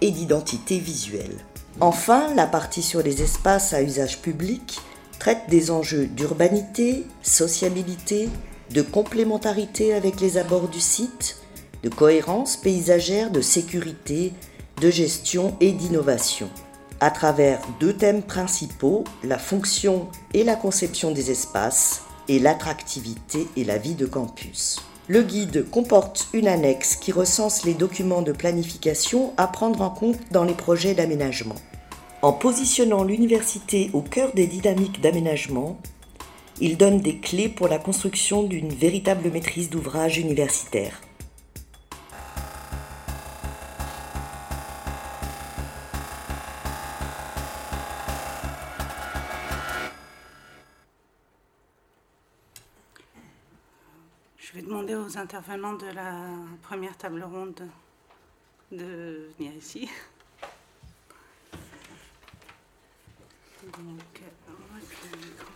[0.00, 1.36] et d'identité visuelle.
[1.80, 4.78] Enfin, la partie sur les espaces à usage public
[5.18, 8.28] traite des enjeux d'urbanité, sociabilité,
[8.70, 11.38] de complémentarité avec les abords du site,
[11.82, 14.32] de cohérence paysagère, de sécurité,
[14.80, 16.48] de gestion et d'innovation,
[17.00, 23.64] à travers deux thèmes principaux, la fonction et la conception des espaces, et l'attractivité et
[23.64, 24.80] la vie de campus.
[25.06, 30.18] Le guide comporte une annexe qui recense les documents de planification à prendre en compte
[30.30, 31.56] dans les projets d'aménagement.
[32.22, 35.78] En positionnant l'université au cœur des dynamiques d'aménagement,
[36.58, 41.02] il donne des clés pour la construction d'une véritable maîtrise d'ouvrage universitaire.
[55.24, 56.20] Intervenants de la
[56.60, 57.66] première table ronde
[58.70, 59.88] de venir ici.
[63.62, 64.80] Donc, on va
[65.12, 65.48] le micro.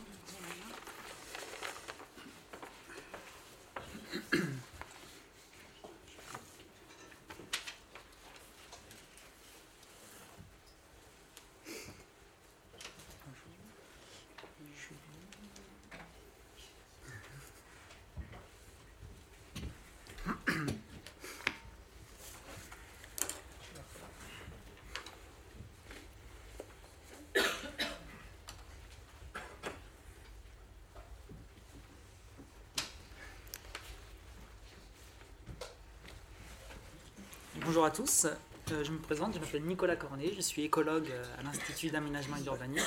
[37.79, 38.27] Bonjour à tous,
[38.73, 42.35] Euh, je me présente, je m'appelle Nicolas Cornet, je suis écologue euh, à l'Institut d'aménagement
[42.37, 42.85] et d'urbanisme.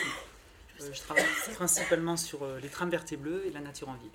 [0.81, 1.23] Euh, je travaille
[1.55, 4.11] principalement sur les trames vertes et bleues et la nature en ville.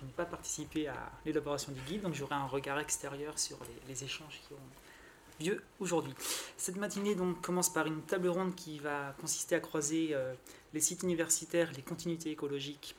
[0.00, 4.02] Je n'ai pas participé à l'élaboration du guide, donc j'aurai un regard extérieur sur les,
[4.02, 6.14] échanges qui ont lieu aujourd'hui.
[6.56, 10.16] Cette matinée donc, commence par une table ronde qui va consister à croiser
[10.74, 12.96] les sites universitaires, les continuités écologiques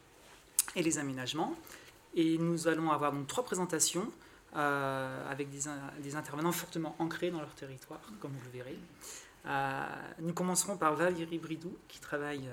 [0.73, 1.53] et les aménagements.
[2.15, 4.09] Et nous allons avoir trois présentations
[4.55, 8.79] euh, avec des, in- des intervenants fortement ancrés dans leur territoire, comme vous le verrez.
[9.45, 9.83] Euh,
[10.19, 12.49] nous commencerons par Valérie Bridou, qui travaille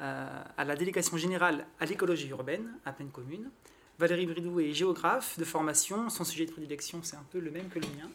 [0.00, 3.50] euh, à la délégation générale à l'écologie urbaine, à Pleine Commune.
[3.98, 6.08] Valérie Bridou est géographe de formation.
[6.10, 8.08] Son sujet de prédilection, c'est un peu le même que le mien.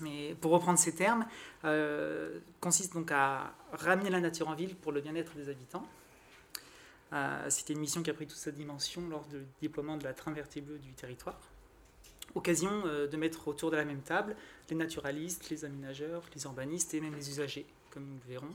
[0.00, 1.24] Mais pour reprendre ces termes,
[2.60, 5.86] consiste donc à ramener la nature en ville pour le bien-être des habitants.
[7.48, 10.32] C'était une mission qui a pris toute sa dimension lors du déploiement de la train
[10.32, 11.38] bleue du territoire.
[12.36, 14.36] Occasion euh, de mettre autour de la même table
[14.70, 18.54] les naturalistes, les aménageurs, les urbanistes et même les usagers, comme nous le verrons,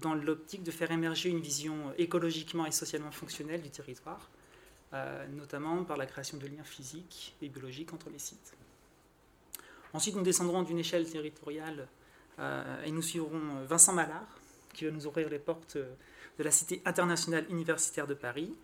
[0.00, 4.30] dans l'optique de faire émerger une vision écologiquement et socialement fonctionnelle du territoire,
[5.32, 8.54] notamment par la création de liens physiques et biologiques entre les sites.
[9.92, 11.88] Ensuite, nous descendrons d'une échelle territoriale
[12.84, 14.38] et nous suivrons Vincent Mallard,
[14.72, 18.54] qui va nous ouvrir les portes de la Cité internationale universitaire de Paris.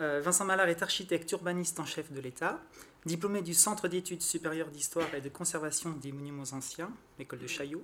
[0.00, 2.60] Euh, Vincent Mallard est architecte urbaniste en chef de l'État,
[3.08, 7.82] diplômé du Centre d'études supérieures d'histoire et de conservation des monuments anciens, l'école de Chaillot,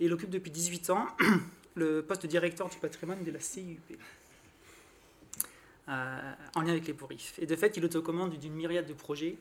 [0.00, 1.06] il occupe depuis 18 ans
[1.76, 3.98] le poste de directeur du patrimoine de la CIUP,
[5.88, 7.38] euh, en lien avec les pourrifs.
[7.38, 9.36] Et de fait, il autocommande d'une myriade de projets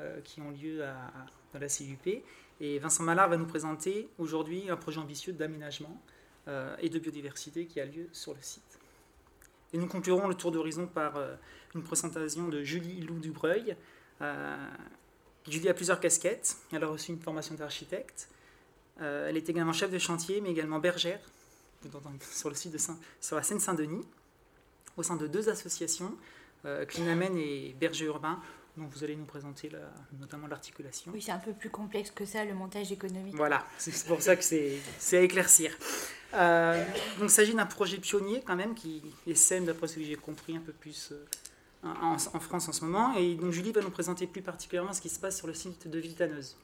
[0.00, 0.82] euh, qui ont lieu
[1.52, 2.22] dans la CIUP.
[2.60, 6.00] Et Vincent Mallard va nous présenter aujourd'hui un projet ambitieux d'aménagement
[6.80, 8.78] et de biodiversité qui a lieu sur le site.
[9.72, 11.34] Et nous conclurons le tour d'horizon par euh,
[11.74, 13.72] une présentation de Julie Loup-Dubreuil.
[13.72, 13.74] Euh,
[14.20, 16.56] Julie a plusieurs casquettes.
[16.72, 18.28] Elle a reçu une formation d'architecte.
[19.00, 21.20] Euh, elle est également chef de chantier, mais également bergère
[22.32, 24.04] sur le site de Saint, sur la Seine-Saint-Denis,
[24.96, 26.12] au sein de deux associations,
[26.88, 28.40] Clinamen et Berger Urbain,
[28.76, 29.70] dont vous allez nous présenter
[30.18, 31.12] notamment l'articulation.
[31.14, 33.36] Oui, c'est un peu plus complexe que ça, le montage économique.
[33.36, 34.80] Voilà, c'est pour ça que c'est
[35.12, 35.76] à éclaircir.
[36.34, 36.84] Euh,
[37.18, 40.56] donc il s'agit d'un projet pionnier quand même qui essaie, d'après ce que j'ai compris,
[40.56, 41.24] un peu plus euh,
[41.82, 43.14] en, France en ce moment.
[43.16, 45.88] Et donc Julie va nous présenter plus particulièrement ce qui se passe sur le site
[45.88, 46.56] de Villetaneuse.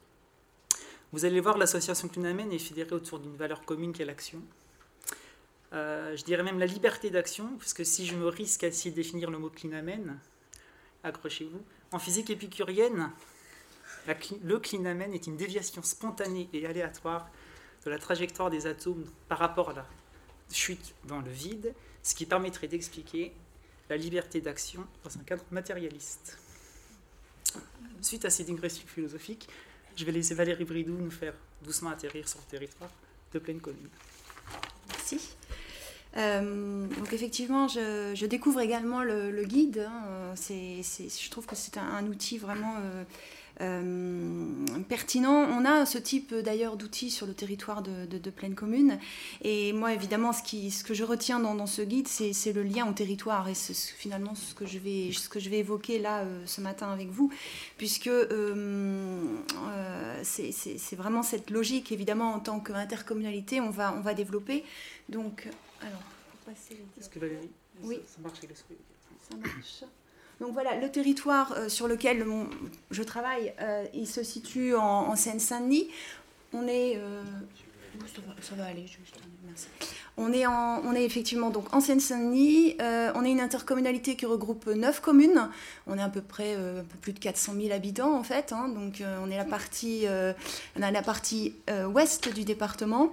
[1.12, 4.42] Vous allez voir, l'association Clunamen est fédérée autour d'une valeur commune qui est l'action.
[5.72, 8.96] Euh, je dirais même la liberté d'action, puisque si je me risque à essayer de
[8.96, 10.18] définir le mot Clunamen,
[11.05, 11.62] accrochez-vous.
[11.92, 13.11] En physique épicurienne,
[14.42, 17.29] le Clunamen est une déviation spontanée et aléatoire
[17.85, 19.87] de la trajectoire des atomes par rapport à la
[20.53, 23.33] chute dans le vide, ce qui permettrait d'expliquer
[23.88, 26.38] la liberté d'action dans un cadre matérialiste.
[28.01, 29.49] Suite à ces digressions philosophiques,
[29.97, 32.90] je vais laisser Valérie Bridou nous faire doucement atterrir sur le territoire
[33.33, 33.88] de pleine commune.
[34.88, 35.37] Merci.
[36.16, 39.87] Euh, donc effectivement, je, découvre également le, guide.
[39.88, 40.35] Hein.
[40.37, 43.05] je trouve que c'est un, outil vraiment euh,
[44.88, 45.47] pertinent.
[45.51, 48.99] On a ce type d'ailleurs d'outils sur le territoire de, de, pleine commune.
[49.43, 52.88] Et moi, évidemment, ce, qui, ce que je retiens dans, ce guide, c'est le lien
[52.88, 53.49] au territoire.
[53.49, 56.61] Et c'est finalement ce que, je vais, ce que je vais évoquer là euh, ce
[56.61, 57.33] matin avec vous,
[57.79, 59.37] puisque euh,
[60.23, 64.64] c'est vraiment cette logique, évidemment, en tant qu'intercommunalité, on va, on va développer.
[65.09, 65.49] Donc,
[65.81, 66.77] alors, pour passer.
[66.99, 67.51] Est-ce que Valérie,
[67.83, 68.01] oui.
[68.07, 69.85] ça, marche Ça marche.
[70.40, 72.27] Donc voilà, le territoire euh, sur lequel
[72.90, 75.88] je travaille, euh, il se situe en, Seine-Saint-Denis.
[76.53, 77.01] On est...
[77.95, 78.87] Euh, ça, va, aller.
[80.17, 80.33] On
[80.95, 82.77] est, effectivement donc en Seine-Saint-Denis.
[82.81, 85.49] on est une intercommunalité qui regroupe neuf communes.
[85.87, 88.53] On est à peu près peu plus de 400 000 habitants en fait.
[88.53, 88.69] Hein.
[88.69, 90.07] donc on est la partie,
[90.77, 91.55] la partie
[91.93, 93.13] ouest du département.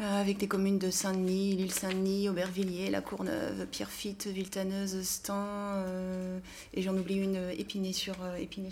[0.00, 6.38] Euh, avec des communes de Saint-Denis, l'île Saint-Denis, Aubervilliers, La Courneuve, Pierrefitte, Villetaneuse, Stan, euh,
[6.74, 8.38] et j'en oublie une, Épinay-sur-Seine.
[8.40, 8.70] Épinay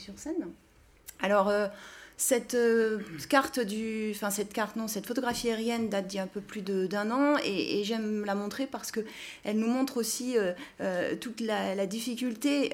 [1.20, 1.68] Alors, euh,
[2.18, 6.24] cette euh, carte du, enfin cette carte non, cette photographie aérienne date d'il y a
[6.24, 9.00] un peu plus d'un an et, j'aime la montrer parce que
[9.44, 12.72] elle nous montre aussi euh, euh, toute la, difficulté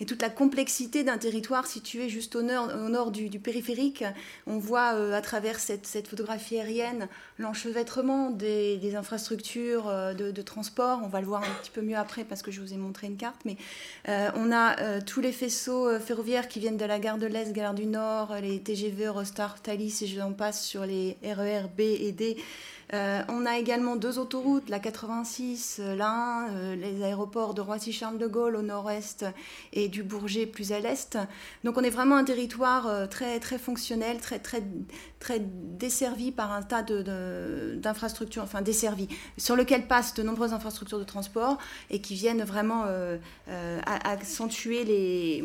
[0.00, 4.04] et toute la complexité d'un territoire situé juste au nord, au nord du, périphérique.
[4.46, 11.00] On voit à travers cette, cette, photographie aérienne l'enchevêtrement des, infrastructures de, de, transport.
[11.02, 13.08] On va le voir un petit peu mieux après parce que je vous ai montré
[13.08, 13.56] une carte, mais
[14.06, 17.86] on a tous les faisceaux ferroviaires qui viennent de la gare de l'Est, gare du
[17.86, 22.36] Nord les TGV, Eurostar, Thalys et je en passe sur les RER B et D
[22.94, 28.18] euh, on a également deux autoroutes, la 86, euh, l'un, euh, les aéroports de Roissy-Charles
[28.18, 29.26] de Gaulle au nord-est
[29.72, 31.18] et du Bourget plus à l'est.
[31.64, 34.62] Donc on est vraiment un territoire très, très fonctionnel, très, très,
[35.18, 41.04] très desservi par un tas d'infrastructures, enfin desservi, sur lequel passent de nombreuses infrastructures de
[41.04, 41.58] transport
[41.90, 42.84] et qui viennent vraiment
[44.04, 45.42] accentuer les,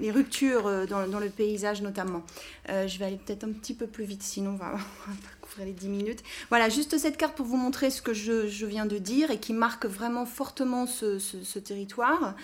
[0.00, 2.22] les ruptures dans, dans, le paysage notamment.
[2.68, 4.74] je vais aller peut-être un petit peu plus vite, sinon on va,
[5.64, 6.22] les 10 minutes.
[6.48, 9.52] Voilà, juste cette carte pour vous montrer ce que je, viens de dire et qui
[9.52, 12.34] marque vraiment fortement ce territoire.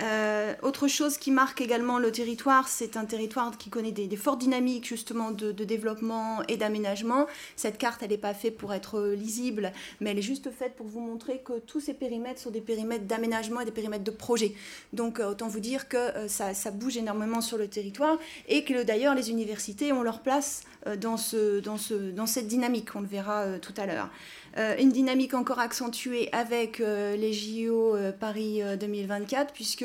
[0.00, 4.38] Euh, autre chose qui marque également le territoire, c'est un territoire qui connaît des, fortes
[4.40, 7.26] dynamiques justement de, développement et d'aménagement.
[7.56, 10.86] Cette carte, elle n'est pas faite pour être lisible, mais elle est juste faite pour
[10.86, 14.54] vous montrer que tous ces périmètres sont des périmètres d'aménagement et des périmètres de projet.
[14.92, 18.84] Donc euh, autant vous dire que euh, ça, bouge énormément sur le territoire et que
[18.84, 20.62] d'ailleurs les universités ont leur place
[21.00, 21.16] dans,
[21.64, 24.10] dans cette dynamique, on le verra tout à l'heure.
[24.56, 29.84] Euh, une dynamique encore accentuée avec euh, les JO euh, Paris 2024, puisque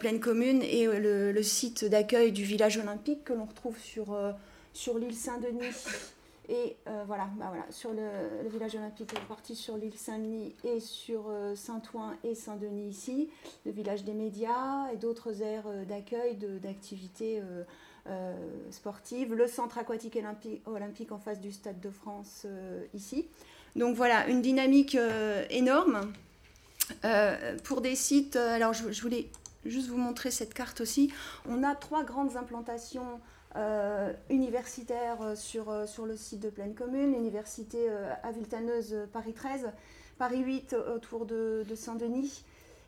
[0.00, 4.16] Pleine Commune est le, site d'accueil du village olympique que l'on retrouve sur,
[4.72, 5.74] sur l'île Saint-Denis.
[6.48, 6.76] Et
[7.06, 11.24] voilà, bah voilà, sur le, village olympique est parti sur l'île Saint-Denis et sur
[11.54, 13.28] Saint-Ouen et Saint-Denis ici,
[13.64, 17.40] le village des médias et d'autres aires d'accueil, d'activités
[18.70, 20.18] sportives, le centre aquatique
[20.66, 22.46] olympique en face du Stade de France
[22.94, 23.26] ici.
[23.76, 24.96] Donc voilà, une dynamique
[25.50, 26.12] énorme.
[27.64, 29.28] pour des sites, alors je, voulais
[29.64, 31.12] juste vous montrer cette carte aussi.
[31.48, 33.20] On a trois grandes implantations
[33.54, 37.90] euh, universitaires euh, sur, euh, le site de Pleine Commune, l'université
[38.22, 39.70] Aviltaneuse Paris 13,
[40.18, 42.44] Paris 8 autour de, Saint-Denis,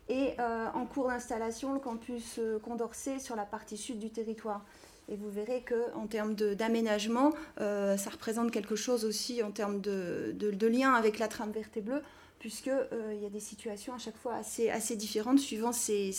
[0.09, 4.63] et en cours d'installation le campus Condorcet sur la partie sud du territoire.
[5.09, 10.93] Et vous verrez qu'en termes d'aménagement, ça représente quelque chose aussi en termes de, lien
[10.93, 12.01] avec la trame verte et bleue
[12.45, 16.13] puisqu'il euh, y a des situations à chaque fois assez, différentes suivant ces,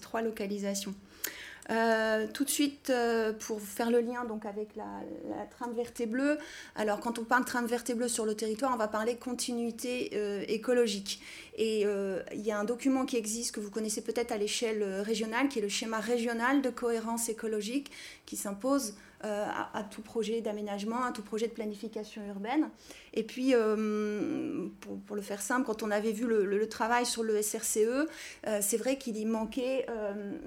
[0.00, 0.94] trois localisations.
[1.72, 4.84] Euh, tout de suite, euh, pour faire le lien donc avec la,
[5.30, 6.36] la, trame verte et bleue,
[6.76, 10.12] alors quand on parle trame verte et bleue sur le territoire, on va parler continuité
[10.52, 11.20] écologique.
[11.56, 15.48] Et il y a un document qui existe que vous connaissez peut-être à l'échelle régionale,
[15.48, 17.90] qui est le schéma régional de cohérence écologique,
[18.26, 22.70] qui s'impose euh, à, tout projet d'aménagement, à tout projet de planification urbaine.
[23.14, 24.66] Et puis, euh,
[25.06, 28.76] pour, le faire simple, quand on avait vu le, travail sur le SRCE, euh, c'est
[28.76, 29.86] vrai qu'il y manquait,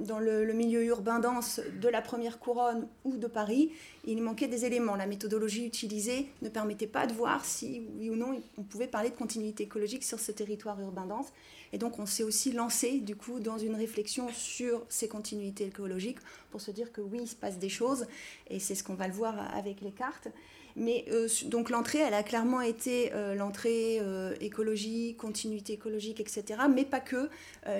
[0.01, 3.71] dans le, milieu urbain dense de la première couronne ou de Paris,
[4.05, 4.95] il manquait des éléments.
[4.95, 9.09] La méthodologie utilisée ne permettait pas de voir si, oui ou non, on pouvait parler
[9.09, 11.27] de continuité écologique sur ce territoire urbain dense.
[11.75, 13.03] Et donc, on s'est aussi lancé,
[13.41, 17.59] dans une réflexion sur ces continuités écologiques pour se dire que oui, il se passe
[17.59, 18.07] des choses,
[18.49, 20.29] et c'est ce qu'on va le voir avec les cartes.
[20.77, 26.61] Mais euh, donc l'entrée, elle a clairement été euh, l'entrée euh, écologie, continuité écologique, etc.
[26.73, 27.29] Mais pas que.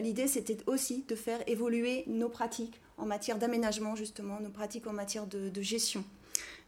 [0.01, 4.93] L'idée, c'était aussi de faire évoluer nos pratiques en matière d'aménagement, justement, nos pratiques en
[4.93, 6.03] matière de gestion.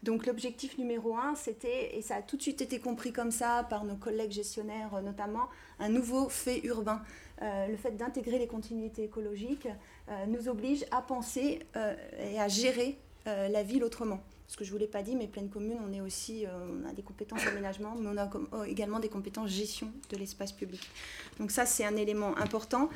[0.03, 3.65] Donc l'objectif numéro un, c'était, et ça a tout de suite été compris comme ça
[3.69, 7.01] par nos collègues gestionnaires notamment, un nouveau fait urbain.
[7.41, 9.67] le fait d'intégrer les continuités écologiques
[10.09, 11.93] euh, nous oblige à penser euh,
[12.31, 14.21] et à gérer euh, la ville autrement.
[14.47, 16.87] Ce que je ne vous l'ai pas dit, mais pleine commune, on, est aussi, on
[16.87, 20.79] a des compétences d'aménagement, mais on a également des compétences gestion de l'espace public.
[21.37, 22.89] Donc ça, c'est un élément important.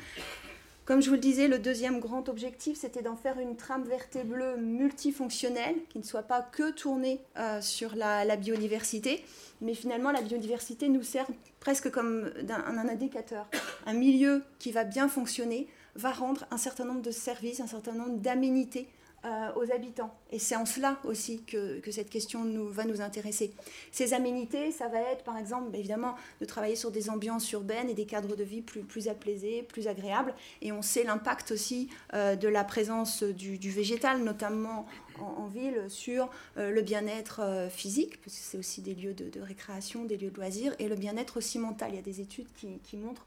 [0.92, 4.14] Comme je vous le disais, le deuxième grand objectif, c'était d'en faire une trame verte
[4.14, 7.18] et bleue multifonctionnelle, qui ne soit pas que tournée
[7.62, 9.24] sur la, biodiversité,
[9.62, 11.24] mais finalement la biodiversité nous sert
[11.60, 13.48] presque comme un indicateur,
[13.86, 17.92] un milieu qui va bien fonctionner, va rendre un certain nombre de services, un certain
[17.92, 18.86] nombre d'aménités
[19.24, 20.12] euh, aux habitants.
[20.32, 23.54] Et c'est en cela aussi que, cette question nous, va nous intéresser.
[23.92, 27.94] Ces aménités, ça va être par exemple évidemment de travailler sur des ambiances urbaines et
[27.94, 30.34] des cadres de vie plus, plus apaisés, plus agréables.
[30.60, 34.86] Et on sait l'impact aussi euh, de la présence du, végétal, notamment
[35.20, 40.04] en, ville, sur euh, le bien-être physique, parce que c'est aussi des lieux de, récréation,
[40.04, 41.90] des lieux de loisirs, et le bien-être aussi mental.
[41.92, 43.26] Il y a des études qui, qui montrent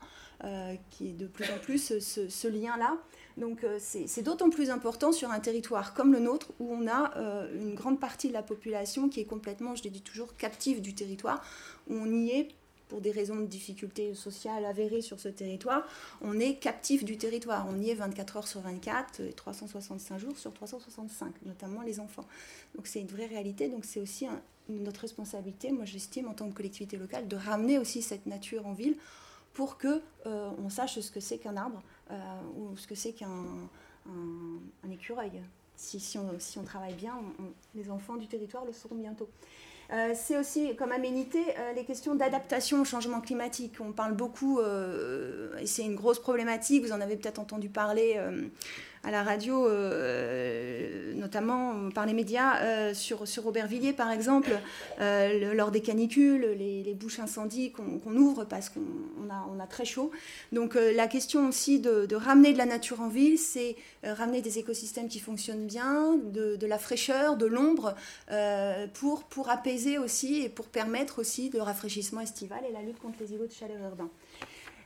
[0.92, 2.98] qui est de plus en plus ce lien-là.
[3.38, 7.18] Donc euh, c'est d'autant plus important sur un territoire comme le nôtre où on a
[7.18, 10.82] euh, une grande partie de la population qui est complètement, je l'ai dit toujours, captive
[10.82, 11.44] du territoire,
[11.90, 12.48] où on y est
[12.88, 15.88] pour des raisons de difficultés sociales avérées sur ce territoire,
[16.22, 17.66] on est captif du territoire.
[17.68, 22.26] On y est 24 heures sur 24 et 365 jours sur 365, notamment les enfants.
[22.76, 24.28] Donc c'est une vraie réalité, donc c'est aussi
[24.70, 28.74] notre responsabilité, moi j'estime en tant que collectivité locale, de ramener aussi cette nature en
[28.74, 28.96] ville
[29.54, 31.82] pour que euh, on sache ce que c'est qu'un arbre
[32.56, 33.46] ou ce que c'est qu'un
[34.08, 35.42] un, écureuil.
[35.76, 37.16] Si, si, on, si, on, travaille bien,
[37.74, 39.30] les enfants du territoire le sauront bientôt.
[39.92, 41.40] Euh, c'est aussi comme aménité
[41.76, 43.76] les questions d'adaptation au changement climatique.
[43.80, 48.20] On parle beaucoup, et c'est une grosse problématique, vous en avez peut-être entendu parler
[49.06, 54.50] à la radio, euh, notamment par les médias, euh, sur, sur Aubervilliers par exemple,
[55.00, 58.80] euh, lors des canicules, les, bouches incendies qu'on ouvre parce qu'on
[59.30, 60.12] a, on a très chaud.
[60.54, 65.10] Donc la question aussi de, ramener de la nature en ville, c'est ramener des écosystèmes
[65.10, 67.96] qui fonctionnent bien, de, de la fraîcheur, de l'ombre,
[68.94, 73.18] pour, pour apaiser aussi et pour permettre aussi le rafraîchissement estival et la lutte contre
[73.20, 74.10] les îlots de chaleur urbains.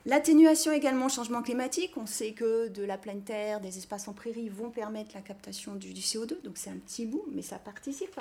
[0.06, 1.92] L'atténuation également au changement climatique.
[1.96, 5.74] On sait que de la pleine terre, des espaces en prairie vont permettre la captation
[5.74, 8.18] du, CO2, donc c'est un petit bout, mais ça participe.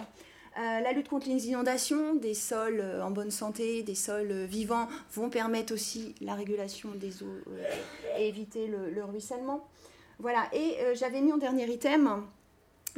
[0.58, 4.46] Euh, la lutte contre les inondations, des sols euh, en bonne santé, des sols euh,
[4.46, 7.44] vivants vont permettre aussi la régulation des eaux
[8.18, 9.66] et éviter le, ruissellement.
[10.18, 12.26] Voilà, et j'avais mis en dernier item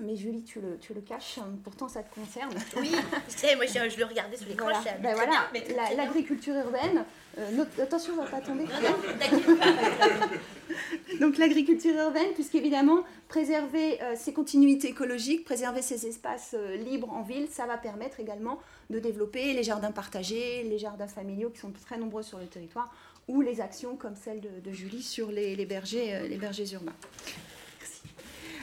[0.02, 2.54] Mais Julie, tu le, tu le caches, pourtant ça te concerne.
[2.78, 2.92] Oui,
[3.56, 4.82] moi je, je, le regardais sur les voilà.
[5.02, 5.50] Ben voilà.
[5.96, 7.06] L'agriculture urbaine,
[7.38, 8.66] euh, attention, on va pas tomber.
[11.20, 17.66] Donc l'agriculture urbaine, puisqu'évidemment, préserver ces continuités écologiques, préserver ces espaces libres en ville, ça
[17.66, 22.24] va permettre également de développer les jardins partagés, les jardins familiaux qui sont très nombreux
[22.24, 22.94] sur le territoire,
[23.28, 26.96] ou les actions comme celle de, Julie sur les, bergers, euh, les bergers urbains.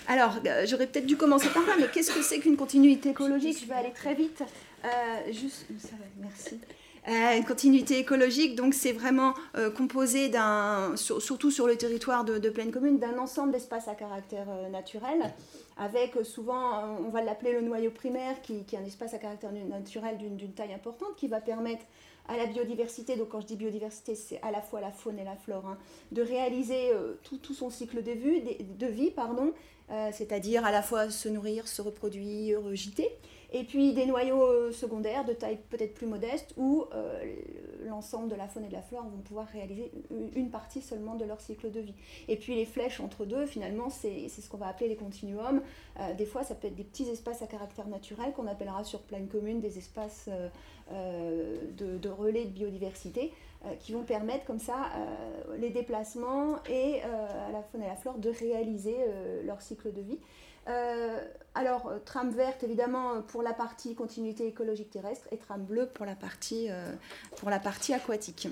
[0.08, 3.60] Alors, euh, j'aurais peut-être dû commencer par là, mais qu'est-ce que c'est qu'une continuité écologique
[3.60, 4.42] Je vais aller très vite.
[4.84, 4.88] Euh,
[5.30, 6.58] juste, ça va, merci.
[7.36, 9.34] une continuité écologique, donc c'est vraiment
[9.76, 14.46] composé d'un, surtout sur le territoire de, de pleine commune, d'un ensemble d'espaces à caractère
[14.70, 15.34] naturel,
[15.76, 19.52] avec souvent, on va l'appeler le noyau primaire, qui, qui, est un espace à caractère
[19.52, 21.84] naturel d'une taille importante, qui va permettre
[22.28, 25.24] à la biodiversité, donc quand je dis biodiversité, c'est à la fois la faune et
[25.24, 25.78] la flore, hein,
[26.12, 29.12] de réaliser euh, tout, son cycle de, vie,
[29.90, 33.10] euh, c'est-à-dire à la fois se nourrir, se reproduire, gîter,
[33.50, 37.34] et puis des noyaux euh, secondaires de taille peut-être plus modeste où euh,
[37.86, 39.90] l'ensemble de la faune et de la flore vont pouvoir réaliser
[40.34, 41.94] une partie seulement de leur cycle de vie.
[42.28, 45.62] Et puis les flèches entre deux, finalement, c'est ce qu'on va appeler les continuums.
[45.98, 49.00] Euh, des fois, ça peut être des petits espaces à caractère naturel qu'on appellera sur
[49.00, 50.28] pleine commune des espaces
[50.90, 53.32] de, relais de biodiversité
[53.80, 54.90] qui vont permettre comme ça
[55.58, 58.96] les déplacements et à la faune et la flore de réaliser
[59.44, 60.18] leur cycle de vie.
[60.68, 61.18] Euh,
[61.54, 65.86] alors, euh, trame verte, évidemment, euh, pour la partie continuité écologique terrestre et trame bleue
[65.86, 66.68] pour la partie,
[67.36, 68.48] pour la partie aquatique.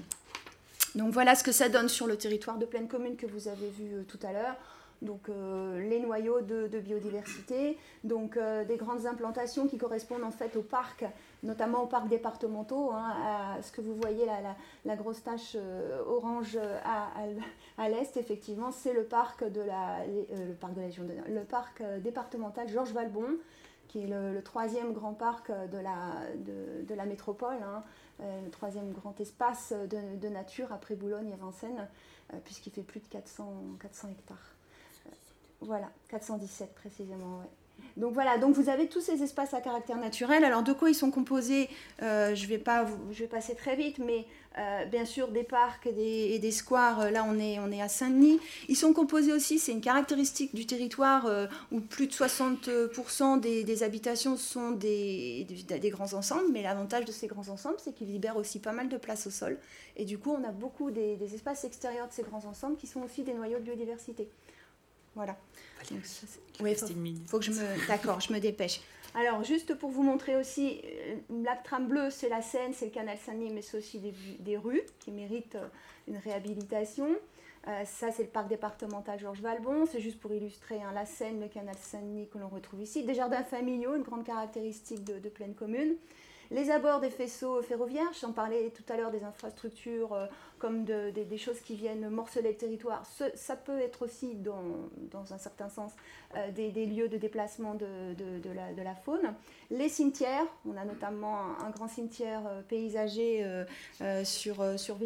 [0.94, 3.68] Donc voilà ce que ça donne sur le territoire de pleine commune que vous avez
[3.68, 4.56] vu tout à l'heure
[5.02, 10.56] donc euh, les noyaux de, biodiversité, donc euh, des grandes implantations qui correspondent en fait
[10.56, 11.04] aux parcs,
[11.42, 12.92] notamment aux parcs départementaux.
[12.92, 18.72] Hein, à ce que vous voyez là, la, grosse tache euh, orange à, l'est, effectivement,
[18.72, 23.36] c'est le parc de la, le de la le parc départemental Georges Valbon,
[23.88, 27.82] qui est le, troisième grand parc de la, métropole, hein,
[28.20, 31.88] le troisième grand espace de, nature après Boulogne et Vincennes,
[32.44, 34.55] puisqu'il fait plus de 400, 400 hectares.
[35.60, 37.42] Voilà, 417 précisément,
[37.96, 40.44] Donc voilà, donc vous avez tous ces espaces à caractère naturel.
[40.44, 41.70] Alors de quoi ils sont composés
[42.02, 44.26] euh, Je vais pas, je vais passer très vite, mais
[44.58, 47.00] euh, bien sûr des parcs et des, squares.
[47.00, 48.38] Euh, là, on est, on est à Saint-Denis.
[48.68, 49.58] Ils sont composés aussi.
[49.58, 51.26] C'est une caractéristique du territoire
[51.72, 56.52] où plus de 60% des, habitations sont des, des, grands ensembles.
[56.52, 59.30] Mais l'avantage de ces grands ensembles, c'est qu'ils libèrent aussi pas mal de place au
[59.30, 59.58] sol.
[59.96, 63.00] Et du coup, on a beaucoup des espaces extérieurs de ces grands ensembles qui sont
[63.00, 64.28] aussi des noyaux de biodiversité.
[65.16, 65.36] Voilà.
[66.60, 66.86] Oui, faut,
[67.26, 67.88] faut que je me.
[67.88, 68.80] D'accord, je me dépêche.
[69.14, 72.90] Alors, juste pour vous montrer aussi, euh, la trame bleue, c'est la Seine, c'est le
[72.90, 73.98] canal Saint-Denis, mais c'est aussi
[74.40, 75.68] des, rues qui méritent euh,
[76.06, 77.16] une réhabilitation.
[77.66, 79.86] Euh, ça, c'est le parc départemental Georges Valbon.
[79.90, 83.04] C'est juste pour illustrer hein, la Seine, le canal Saint-Denis que l'on retrouve ici.
[83.04, 85.96] Des jardins familiaux, une grande caractéristique de, de pleine commune.
[86.50, 90.26] Les abords des faisceaux ferroviaires, j'en parlais tout à l'heure des infrastructures euh,
[90.58, 93.02] comme des choses qui viennent morceler le territoire,
[93.34, 95.92] ça peut être aussi dans, un certain sens
[96.36, 99.34] euh, des, lieux de déplacement de, la, faune.
[99.70, 103.44] Les cimetières, on a notamment un, grand cimetière euh, paysager
[104.24, 104.96] sur, sur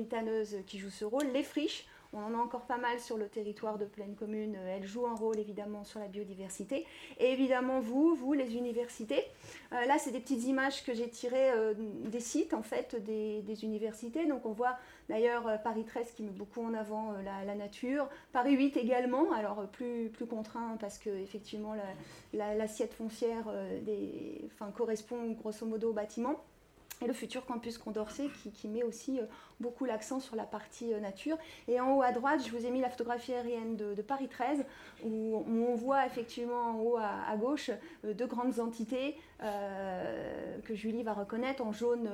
[0.67, 1.27] qui joue ce rôle.
[1.33, 4.57] Les friches, on en a encore pas mal sur le territoire de pleine commune.
[4.57, 6.87] Elles jouent un rôle évidemment sur la biodiversité.
[7.19, 9.25] Et évidemment, vous, vous, les universités.
[9.73, 13.65] Euh, là, c'est des petites images que j'ai tirées euh, des sites en fait des,
[13.65, 14.27] universités.
[14.27, 14.77] Donc on voit
[15.09, 18.09] d'ailleurs euh, Paris 13 qui met beaucoup en avant la, nature.
[18.33, 21.75] Paris 8 également, alors plus, contraint parce que effectivement
[22.33, 23.53] l'assiette foncière
[24.75, 26.37] correspond grosso modo au bâtiment
[27.03, 29.25] et le futur campus Condorcet qui, met aussi euh,
[29.59, 31.39] beaucoup l'accent sur la partie euh, nature.
[31.69, 34.65] Et en haut à droite, je vous ai mis la photographie aérienne de, Paris 13
[35.05, 37.71] où, on voit effectivement en haut à, gauche
[38.05, 39.17] euh, deux grandes entités
[40.65, 42.11] que Julie va reconnaître en jaune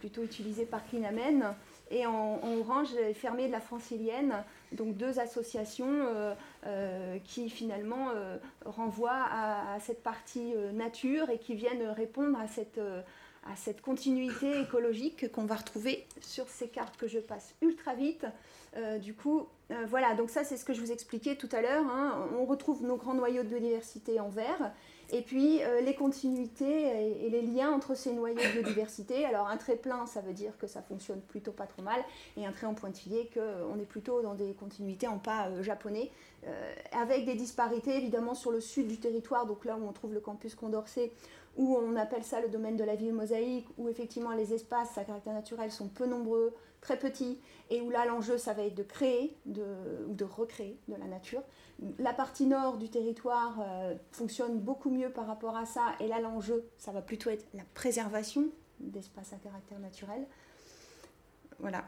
[0.00, 1.54] plutôt utilisé par Clinamen
[1.92, 4.34] et en, orange fermé de la francilienne,
[4.72, 6.08] donc deux associations
[7.22, 8.08] qui finalement
[8.64, 12.80] renvoient à, cette partie nature et qui viennent répondre à cette
[13.46, 18.26] à cette continuité écologique qu'on va retrouver sur ces cartes que je passe ultra vite.
[18.76, 21.62] Euh, du coup, euh, voilà, donc ça c'est ce que je vous expliquais tout à
[21.62, 21.86] l'heure.
[21.86, 22.28] Hein.
[22.38, 24.72] On retrouve nos grands noyaux de biodiversité en vert,
[25.10, 29.24] et puis euh, les continuités et, les liens entre ces noyaux de biodiversité.
[29.24, 32.00] Alors un trait plein, ça veut dire que ça fonctionne plutôt pas trop mal,
[32.36, 36.10] et un trait en pointillé, qu'on est plutôt dans des continuités en pas japonais,
[36.92, 40.20] avec des disparités évidemment sur le sud du territoire, donc là où on trouve le
[40.20, 41.10] campus Condorcet,
[41.58, 45.04] où on appelle ça le domaine de la ville mosaïque, où effectivement les espaces à
[45.04, 48.84] caractère naturel sont peu nombreux, très petits, et où là l'enjeu ça va être de
[48.84, 51.42] créer ou de recréer de la nature.
[51.98, 56.20] La partie nord du territoire euh, fonctionne beaucoup mieux par rapport à ça, et là
[56.20, 58.46] l'enjeu ça va plutôt être la préservation
[58.78, 60.26] d'espaces à caractère naturel.
[61.58, 61.84] Voilà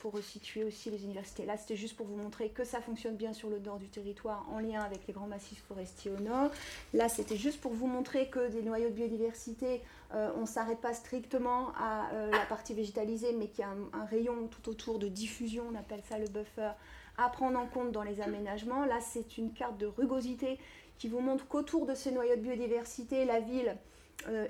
[0.00, 1.44] pour resituer aussi les universités.
[1.44, 4.46] Là, c'était juste pour vous montrer que ça fonctionne bien sur le nord du territoire
[4.50, 6.50] en lien avec les grands massifs forestiers au nord.
[6.94, 9.82] Là, c'était juste pour vous montrer que des noyaux de biodiversité,
[10.14, 13.70] euh, on ne s'arrête pas strictement à euh, la partie végétalisée, mais qu'il y a
[13.70, 16.72] un, rayon tout autour de diffusion, on appelle ça le buffer,
[17.18, 18.86] à prendre en compte dans les aménagements.
[18.86, 20.58] Là, c'est une carte de rugosité
[20.98, 23.76] qui vous montre qu'autour de ces noyaux de biodiversité, la ville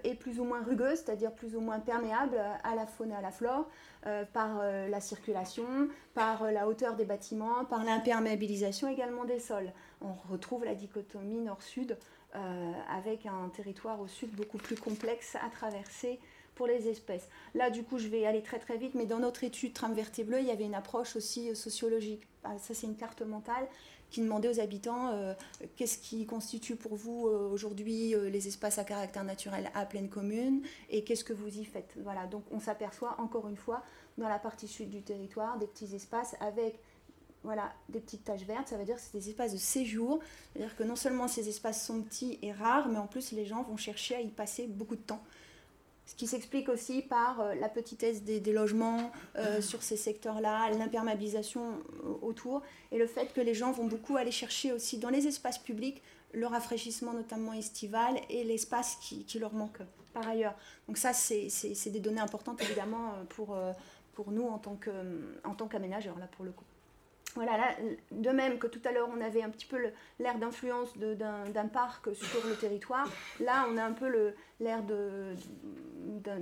[0.05, 3.21] est plus ou moins rugueuse, c'est-à-dire plus ou moins perméable à la faune et à
[3.21, 3.69] la flore,
[4.07, 9.73] euh, par euh, la circulation, par la hauteur des bâtiments, par l'imperméabilisation également des sols.
[10.01, 11.97] On retrouve la dichotomie nord-sud
[12.89, 16.21] avec un territoire au sud beaucoup plus complexe à traverser
[16.55, 17.29] pour les espèces.
[17.57, 20.21] Là, du coup, je vais aller très très vite, mais dans notre étude Trame verte
[20.21, 22.23] bleue, il y avait une approche aussi sociologique.
[22.45, 23.67] Ah, ça, c'est une carte mentale
[24.11, 25.35] qui demandait aux habitants euh,
[25.77, 30.09] qu'est-ce qui constitue pour vous euh, aujourd'hui euh, les espaces à caractère naturel à pleine
[30.09, 31.95] commune et qu'est-ce que vous y faites?
[32.03, 33.83] Voilà, donc on s'aperçoit encore une fois
[34.19, 36.79] dans la partie sud du territoire des petits espaces avec
[37.43, 40.19] voilà, des petites taches vertes, ça veut dire que c'est des espaces de séjour,
[40.53, 43.63] c'est-à-dire que non seulement ces espaces sont petits et rares, mais en plus les gens
[43.63, 45.23] vont chercher à y passer beaucoup de temps.
[46.11, 51.63] Ce qui s'explique aussi par euh, la petitesse des, logements euh, sur ces secteurs-là, l'imperméabilisation
[52.03, 55.29] euh, autour, et le fait que les gens vont beaucoup aller chercher aussi dans les
[55.29, 56.03] espaces publics
[56.33, 59.79] le rafraîchissement notamment estival et l'espace qui, leur manque
[60.13, 60.57] par ailleurs.
[60.89, 63.57] Donc ça, c'est des données importantes évidemment pour,
[64.13, 66.65] pour nous en tant qu'aménageurs, là pour le coup.
[67.35, 67.77] Voilà, là,
[68.11, 69.79] de même que tout à l'heure on avait un petit peu
[70.19, 73.09] l'air d'influence d'un parc sur le territoire,
[73.39, 74.83] là on a un peu l'air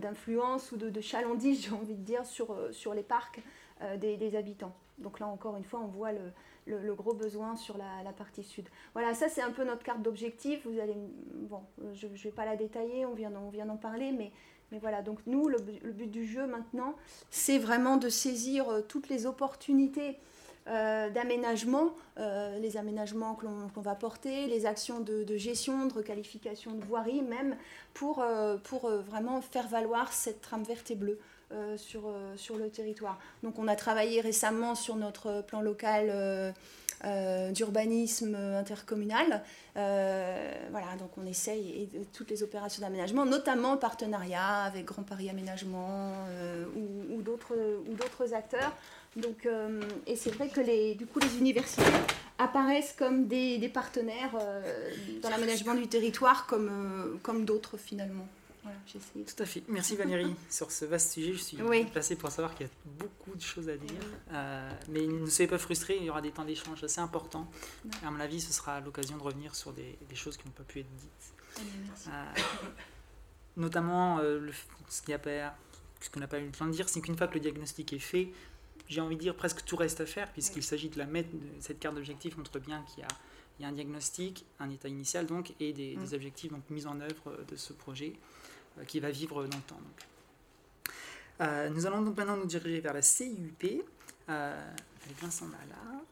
[0.01, 3.41] d'influence ou de, chalandise, j'ai envie de dire, sur, sur les parcs
[3.82, 4.74] euh, des, habitants.
[4.99, 8.66] Donc là encore une fois on voit le, gros besoin sur la, partie sud.
[8.95, 10.66] Voilà, ça c'est un peu notre carte d'objectif.
[10.66, 10.97] Vous allez,
[11.34, 11.61] bon,
[11.93, 14.32] je ne vais pas la détailler, on vient, d'en parler, mais,
[14.72, 15.03] mais voilà.
[15.03, 16.95] Donc nous, le, le but du jeu maintenant,
[17.30, 20.16] c'est vraiment de saisir euh, toutes les opportunités
[20.69, 23.35] euh, d'aménagement, euh, les aménagements
[23.75, 27.57] qu'on va porter, les actions de, gestion, de requalification de voirie même,
[27.95, 31.19] pour, euh, pour vraiment faire valoir cette trame verte et bleue.
[31.77, 32.03] sur,
[32.37, 33.19] sur le territoire.
[33.43, 36.53] Donc on a travaillé récemment sur notre plan local
[37.55, 39.43] d'urbanisme intercommunal.
[39.75, 45.31] voilà, donc on essaye et, toutes les opérations d'aménagement, notamment en partenariat avec Grand Paris
[45.31, 46.12] Aménagement
[46.77, 48.75] ou, ou d'autres acteurs,
[49.19, 51.83] donc, euh, et c'est vrai que les, du coup, les universités
[52.39, 54.93] apparaissent comme des, des partenaires euh,
[55.23, 58.29] dans l'aménagement du territoire, comme, euh, comme d'autres finalement.
[58.62, 58.79] Voilà,
[59.25, 59.62] Tout à fait.
[59.69, 61.33] Merci Valérie sur ce vaste sujet.
[61.33, 61.57] Je suis
[61.91, 64.01] placé pour savoir qu'il y a beaucoup de choses à dire.
[64.89, 67.51] mais ne soyez pas frustrés, il y aura des temps d'échange assez importants.
[68.03, 70.53] Et à mon avis, ce sera l'occasion de revenir sur des, des, choses qui n'ont
[70.53, 72.11] pas pu être dites.
[73.57, 74.53] notamment, le,
[74.91, 75.03] ce
[76.11, 77.99] qu'on n'a pas eu le temps de dire, c'est qu'une fois que le diagnostic est
[77.99, 78.33] fait,
[78.89, 81.28] j'ai envie de dire presque tout reste à faire, puisqu'il s'agit de la mettre,
[81.61, 83.09] cette carte d'objectif montre bien qu'il y a,
[83.59, 86.14] il y a un diagnostic, un état initial donc, et des, mm.
[86.14, 88.14] objectifs donc, mis en œuvre de ce projet
[88.78, 89.76] euh, qui va vivre dans le temps.
[89.76, 90.95] Donc.
[91.41, 93.84] Euh, nous allons donc maintenant nous diriger vers la CUP
[94.28, 94.72] euh,
[95.05, 96.03] avec Vincent Mallard,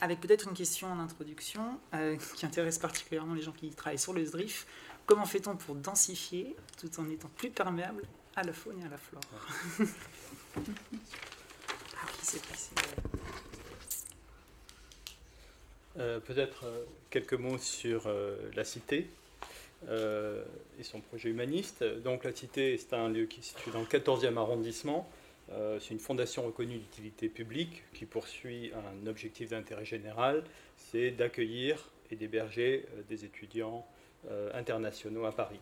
[0.00, 1.80] avec peut-être une question en introduction
[2.36, 4.66] qui intéresse particulièrement les gens qui travaillent sur le SDRIF.
[5.06, 8.02] Comment fait-on pour densifier tout en étant plus perméable
[8.36, 9.22] à la faune et à la flore?
[15.98, 19.08] Euh, Peut-être euh, quelques mots sur euh, la cité
[19.86, 21.84] et son projet humaniste.
[22.02, 25.06] Donc la cité, c'est un lieu qui se situe dans le 14e arrondissement.
[25.50, 30.42] c'est une fondation reconnue d'utilité publique qui poursuit un objectif d'intérêt général,
[30.78, 33.86] c'est d'accueillir et d'héberger des étudiants
[34.54, 35.60] internationaux à Paris.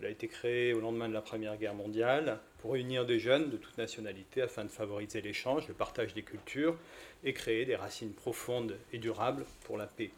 [0.00, 3.50] Elle a été créée au lendemain de la Première Guerre mondiale pour réunir des jeunes
[3.50, 6.78] de toute nationalité afin de favoriser l'échange, le partage des cultures
[7.22, 10.10] et créer des racines profondes et durables pour la paix.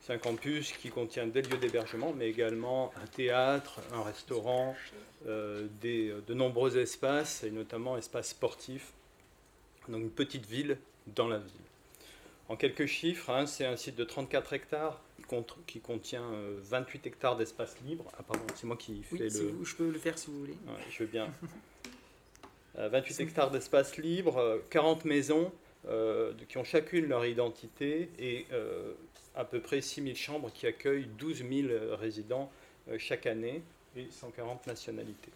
[0.00, 4.76] C'est un campus qui contient des lieux d'hébergement, mais également un théâtre, un restaurant,
[5.26, 8.92] euh, de nombreux espaces, et notamment espaces sportifs.
[9.88, 10.78] Donc une petite ville
[11.16, 11.50] dans la ville.
[12.48, 15.00] En quelques chiffres, hein, c'est un site de 34 hectares
[15.66, 16.28] qui contient
[16.62, 18.04] 28 euh, hectares d'espace libre.
[18.18, 19.64] Ah, pardon, c'est moi qui fais le.
[19.64, 20.56] je peux le faire si vous voulez.
[20.90, 21.28] je veux bien.
[22.76, 25.52] 28 euh, hectares d'espace libre, 40 euh, maisons
[26.48, 28.46] qui ont chacune leur identité et
[29.36, 32.50] à peu près 6000 chambres qui accueillent 12 000 résidents
[32.98, 33.62] chaque année
[33.96, 35.30] et 140 nationalités.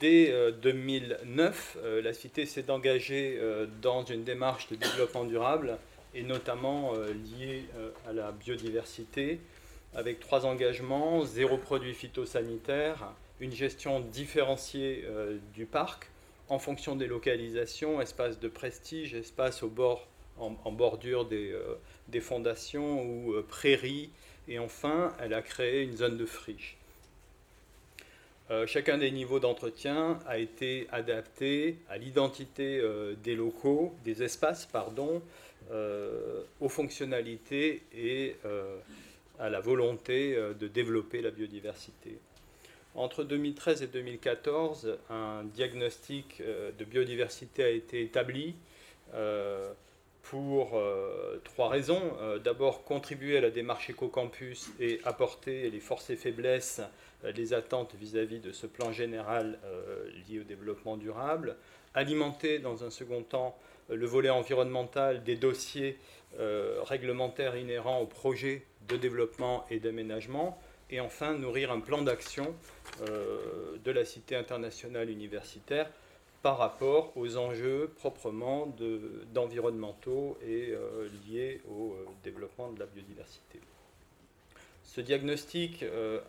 [0.00, 3.38] Dès 2009, euh, euh, la Cité s'est engagée
[3.82, 5.78] dans une démarche de développement durable
[6.16, 7.64] et notamment liée
[8.08, 9.38] à la biodiversité
[9.94, 15.04] avec trois engagements, zéro produit phytosanitaire, une gestion différenciée
[15.54, 16.10] du parc
[16.48, 20.06] en fonction des localisations, espaces de prestige, espaces au bord,
[20.38, 24.10] en, bordure des, fondations ou prairies,
[24.48, 26.76] et enfin elle a créé une zone de friche.
[28.48, 34.66] Euh, chacun des niveaux d'entretien a été adapté à l'identité euh, des locaux, des espaces,
[34.66, 35.20] pardon, euh,
[36.60, 38.36] aux fonctionnalités et
[39.38, 42.18] à la volonté de développer la biodiversité.
[42.94, 48.54] Entre 2013 et 2014, un diagnostic de biodiversité a été établi
[50.22, 50.80] pour
[51.44, 52.12] trois raisons.
[52.44, 56.80] D'abord, contribuer à la démarche éco-campus et apporter les forces et faiblesses
[57.24, 61.56] euh, les attentes vis-à-vis de ce plan général euh, lié au développement durable,
[61.94, 65.98] alimenter dans un second temps euh, le volet environnemental des dossiers
[66.38, 70.60] réglementaires inhérents au projet de développement et d'aménagement,
[70.90, 72.54] et enfin nourrir un plan d'action
[73.00, 75.90] de la Cité internationale universitaire
[76.42, 78.72] par rapport aux enjeux proprement
[79.32, 80.74] d'environnementaux et
[81.26, 83.60] liés au développement de la biodiversité.
[84.84, 85.84] Ce diagnostic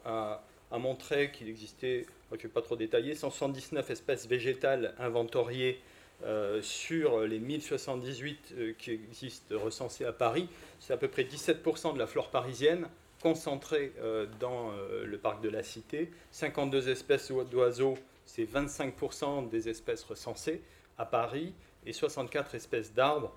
[0.06, 0.42] a
[0.72, 5.80] a montré qu'il existait, je ne vais pas trop détailler, 179 espèces végétales inventoriées
[6.24, 10.50] euh, sur les 1078 euh, qui existent recensées à Paris.
[10.80, 12.88] C'est à peu près 17% de la flore parisienne
[13.22, 14.72] concentrée euh, dans
[15.04, 16.12] le parc de la Cité.
[16.32, 20.62] 52 espèces d'oiseaux, c'est 25% des espèces recensées
[20.98, 21.54] à Paris,
[21.86, 23.34] et 64 espèces d'arbres.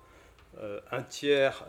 [0.91, 1.65] un tiers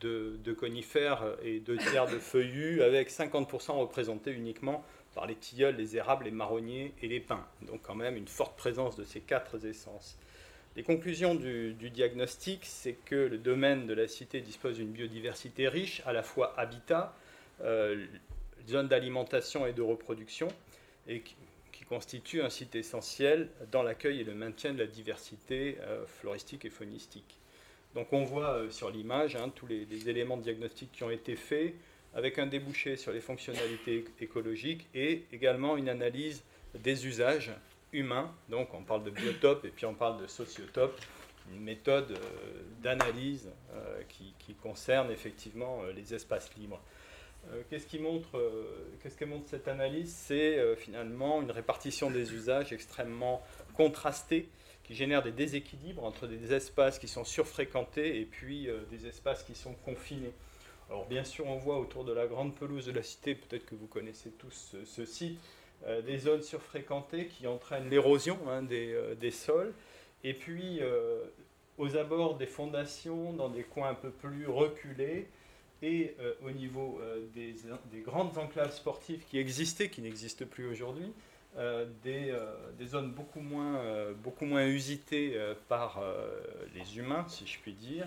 [0.00, 4.84] de, conifères et deux tiers de feuillus, avec 50% représentés uniquement
[5.14, 7.46] par les tilleuls, les érables, les marronniers et les pins.
[7.62, 10.18] Donc quand même une forte présence de ces quatre essences.
[10.76, 16.02] Les conclusions du, diagnostic, c'est que le domaine de la cité dispose d'une biodiversité riche,
[16.06, 17.16] à la fois habitat,
[17.62, 18.06] euh,
[18.68, 20.46] zone d'alimentation et de reproduction,
[21.08, 21.34] et qui,
[21.88, 26.70] constitue un site essentiel dans l'accueil et le maintien de la diversité euh, floristique et
[26.70, 27.38] faunistique.
[27.94, 31.34] Donc on voit euh, sur l'image hein, tous les, éléments de diagnostic qui ont été
[31.34, 31.74] faits,
[32.18, 36.42] avec un débouché sur les fonctionnalités écologiques et également une analyse
[36.74, 37.52] des usages
[37.92, 38.30] humains.
[38.48, 41.00] Donc on parle de biotope et puis on parle de sociotope,
[41.54, 46.80] une méthode euh, d'analyse euh, qui, concerne effectivement les espaces libres.
[47.70, 48.28] Qu'est-ce qui montre,
[49.00, 50.12] qu'est-ce que montre cette analyse?
[50.12, 53.40] C'est finalement une répartition des usages extrêmement
[53.74, 54.48] contrastée
[54.88, 59.42] qui génère des déséquilibres entre des espaces qui sont surfréquentés et puis euh, des espaces
[59.42, 60.32] qui sont confinés.
[60.88, 63.74] Alors bien sûr, on voit autour de la grande pelouse de la cité, peut-être que
[63.74, 65.38] vous connaissez tous ce, site,
[65.86, 69.74] euh, des zones surfréquentées qui entraînent l'érosion hein, euh, des, sols.
[70.24, 70.80] Et puis,
[71.76, 75.28] aux abords des fondations, dans des coins un peu plus reculés,
[75.80, 77.00] et au niveau
[77.34, 77.54] des,
[77.92, 81.12] des, grandes enclaves sportives qui existaient, qui n'existent plus aujourd'hui,
[81.56, 85.36] euh, euh, des, zones beaucoup moins, euh, beaucoup moins usitées
[85.68, 86.00] par
[86.74, 88.06] les humains, si je puis dire,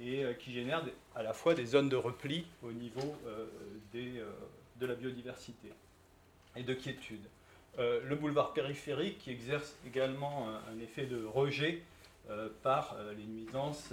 [0.00, 0.84] et qui génèrent
[1.14, 3.14] à la fois des zones de repli au niveau
[3.92, 4.22] des,
[4.76, 5.68] de la biodiversité
[6.56, 7.20] et de quiétude.
[7.78, 11.82] le boulevard périphérique qui exerce également un, effet de rejet
[12.62, 13.92] par les nuisances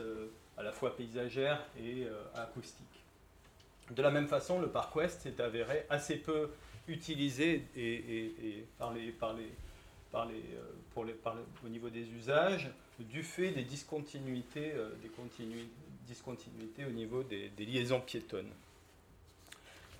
[0.57, 3.03] à la fois paysagères et acoustiques.
[3.91, 6.49] De la même façon, le parc ouest s'est avéré assez peu
[6.87, 8.61] utilisé euh,
[11.63, 15.09] au niveau des usages du fait des discontinuités, euh, des
[16.07, 18.51] discontinuités au niveau des, liaisons piétonnes.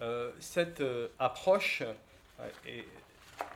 [0.02, 0.84] Euh, cette
[1.20, 1.84] approche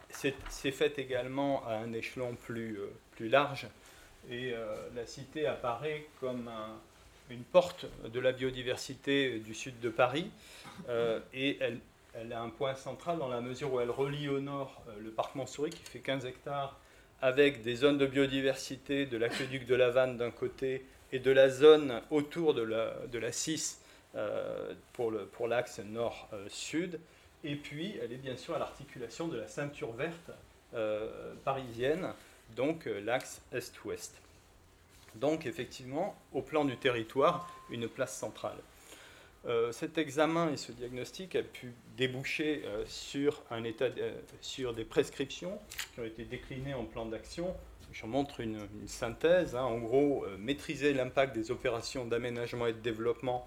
[0.10, 2.78] s'est faite également à un échelon plus,
[3.20, 3.68] large
[4.30, 4.54] et
[4.96, 6.50] la cité apparaît comme
[7.30, 10.32] une porte de la biodiversité du sud de Paris
[11.34, 14.92] et elle, a un point central dans la mesure où elle relie au nord euh,
[15.02, 16.78] le parc Montsouris qui fait 15 hectares
[17.22, 21.50] avec des zones de biodiversité de l'aqueduc de la Vanne d'un côté et de la
[21.50, 23.82] zone autour de la, de la 6
[24.16, 27.00] euh, pour l'axe nord-sud.
[27.44, 30.32] Et puis, elle est bien sûr à l'articulation de la ceinture verte
[30.74, 32.14] euh, parisienne,
[32.56, 34.14] donc l'axe est-ouest.
[35.16, 38.58] Donc, effectivement, au plan du territoire, une place centrale.
[39.48, 44.76] Euh, cet examen et ce diagnostic a pu déboucher euh, sur, un état euh, sur
[44.76, 45.58] des prescriptions
[45.94, 47.56] qui ont été déclinées en plan d'action.
[47.92, 49.56] Je montre une, synthèse.
[49.56, 49.64] Hein.
[49.64, 53.46] En gros, maîtriser l'impact des opérations d'aménagement et de développement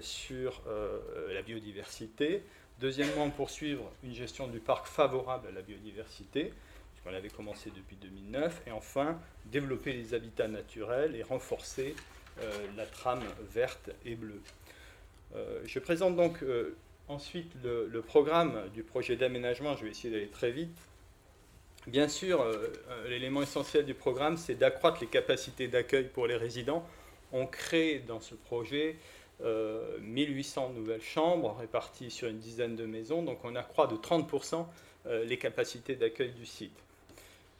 [0.00, 0.62] sur
[1.32, 2.42] la biodiversité.
[2.80, 6.52] Deuxièmement, poursuivre une gestion du parc favorable à la biodiversité,
[6.92, 8.62] puisqu'on avait commencé depuis 2009.
[8.66, 11.94] Et enfin, développer les habitats naturels et renforcer
[12.76, 13.24] la trame
[13.54, 14.42] verte et bleue.
[15.64, 16.44] je présente donc
[17.08, 19.76] ensuite le, programme du projet d'aménagement.
[19.76, 20.76] Je vais essayer d'aller très vite.
[21.86, 22.44] Bien sûr,
[23.08, 26.84] l'élément essentiel du programme, c'est d'accroître les capacités d'accueil pour les résidents.
[27.32, 28.96] On crée dans ce projet
[29.40, 34.66] 1800 euh, nouvelles chambres réparties sur une dizaine de maisons, donc on accroît de 30%
[35.06, 36.76] euh, les capacités d'accueil du site.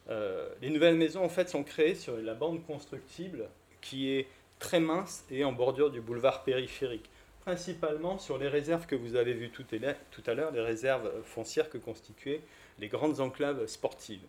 [0.09, 3.49] Euh, les nouvelles maisons en fait sont créées sur la bande constructible
[3.81, 4.27] qui est
[4.59, 7.11] très mince et en bordure du boulevard périphérique,
[7.45, 11.79] principalement sur les réserves que vous avez vues tout à l'heure, les réserves foncières que
[11.79, 12.41] constituaient
[12.79, 14.25] les grandes enclaves sportives.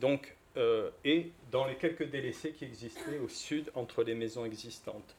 [0.00, 0.34] Donc,
[1.04, 5.14] et dans les quelques délaissés qui existaient au sud entre les maisons existantes.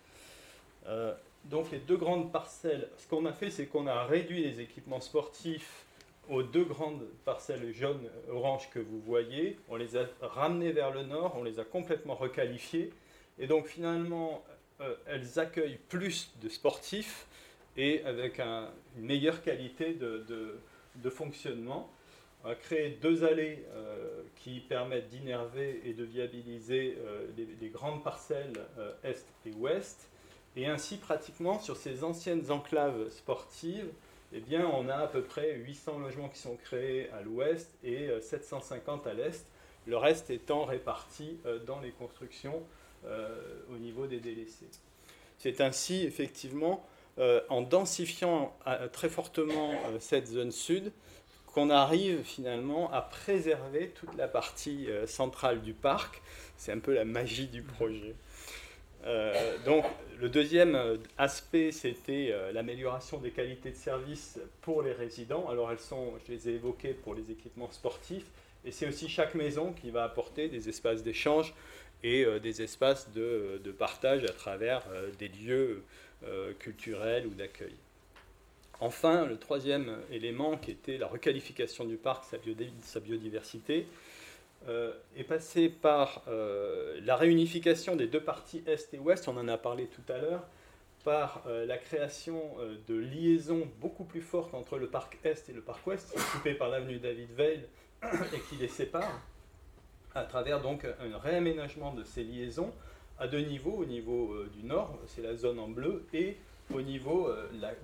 [0.87, 1.13] Euh,
[1.45, 5.01] donc les deux grandes parcelles, ce qu'on a fait, c'est qu'on a réduit les équipements
[5.01, 5.85] sportifs
[6.29, 9.57] aux deux grandes parcelles jaune-orange que vous voyez.
[9.69, 12.91] On les a ramenées vers le nord, on les a complètement requalifiées.
[13.39, 14.43] Et donc finalement,
[14.81, 17.27] euh, elles accueillent plus de sportifs
[17.77, 20.59] et avec une meilleure qualité de,
[21.09, 21.89] fonctionnement.
[22.43, 26.97] On a créé deux allées euh, qui permettent d'innerver et de viabiliser
[27.35, 28.53] les, grandes parcelles
[29.03, 30.09] est et ouest.
[30.55, 33.91] Et ainsi, pratiquement, sur ces anciennes enclaves sportives,
[34.33, 38.09] eh bien, on a à peu près 800 logements qui sont créés à l'ouest et
[38.21, 39.45] 750 euh, à l'est,
[39.85, 42.61] le reste étant réparti euh, dans les constructions
[43.05, 43.39] euh,
[43.73, 44.67] au niveau des délaissés.
[45.37, 46.85] C'est ainsi, effectivement,
[47.49, 48.55] en densifiant
[48.91, 50.91] très fortement cette zone sud,
[51.47, 56.21] qu'on arrive finalement à préserver toute la partie centrale du parc.
[56.57, 58.15] C'est un peu la magie du projet.
[59.05, 59.85] Euh, donc,
[60.19, 65.47] le deuxième euh, aspect, c'était euh, l'amélioration des qualités de service pour les résidents.
[65.49, 68.25] Alors, elles sont, je les ai évoquées pour les équipements sportifs,
[68.65, 71.53] et c'est aussi chaque maison qui va apporter des espaces d'échange
[72.03, 74.83] et des espaces de, partage à travers
[75.17, 75.83] des lieux
[76.59, 77.75] culturels ou d'accueil.
[78.79, 83.87] Enfin, le troisième élément qui était la requalification du parc, sa biodiversité,
[84.67, 89.47] euh, est passé par euh, la réunification des deux parties Est et Ouest, on en
[89.47, 90.43] a parlé tout à l'heure,
[91.05, 92.41] par euh, la création
[92.87, 96.69] de liaisons beaucoup plus fortes entre le parc Est et le parc Ouest, occupé par
[96.69, 97.65] l'avenue David Veil
[98.03, 99.21] et qui les sépare,
[100.13, 102.73] à travers donc un réaménagement de ces liaisons
[103.19, 106.37] à deux niveaux, au niveau du nord, c'est la zone en bleu, et
[106.73, 107.29] au niveau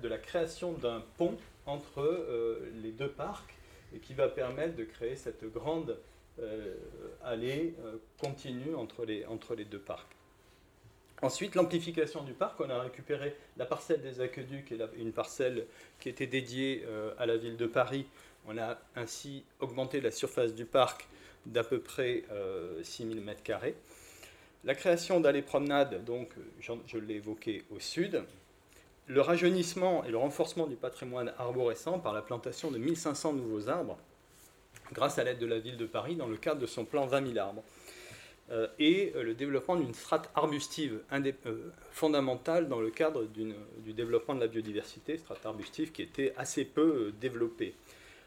[0.02, 3.54] de la création d'un pont entre les deux parcs,
[3.94, 5.96] et qui va permettre de créer cette grande
[6.40, 6.74] euh,
[7.24, 10.16] euh, continue entre les, entre les deux parcs.
[11.22, 15.66] Ensuite, l'amplification du parc, on a récupéré la parcelle des aqueducs et une parcelle
[16.00, 18.06] qui était dédiée euh, à la ville de Paris.
[18.46, 21.08] On a ainsi augmenté la surface du parc
[21.46, 22.24] d'à peu près
[22.82, 23.72] 6000 m2.
[24.64, 28.22] La création d'allées promenades, donc je l'ai évoqué au sud.
[29.06, 33.98] Le rajeunissement et le renforcement du patrimoine arborescent par la plantation de 1500 nouveaux arbres
[34.92, 37.32] grâce à l'aide de la ville de Paris dans le cadre de son plan 20
[37.34, 37.62] 000 arbres.
[38.50, 44.34] Euh, et euh, le développement d'une strate arbustive euh, fondamentale dans le cadre du développement
[44.34, 47.74] de la biodiversité, strate arbustive qui était assez peu développée.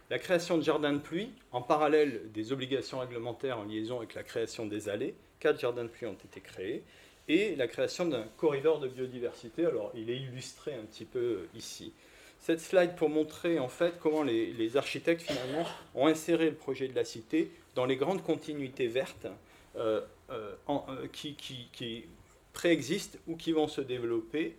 [0.10, 4.24] La création de jardins de pluie, en parallèle des obligations réglementaires en liaison avec la
[4.24, 6.84] création des allées, quatre jardins de pluie ont été créés,
[7.28, 9.66] et la création d'un corridor de biodiversité.
[9.66, 11.94] Alors, il est illustré un petit peu ici
[12.40, 15.66] cette slide pour montrer en fait comment les, architectes finalement
[15.96, 19.28] ont inséré le projet de la cité dans les grandes continuités vertes
[19.76, 22.06] euh, euh, euh, qui,
[22.54, 24.56] préexistent ou qui vont se développer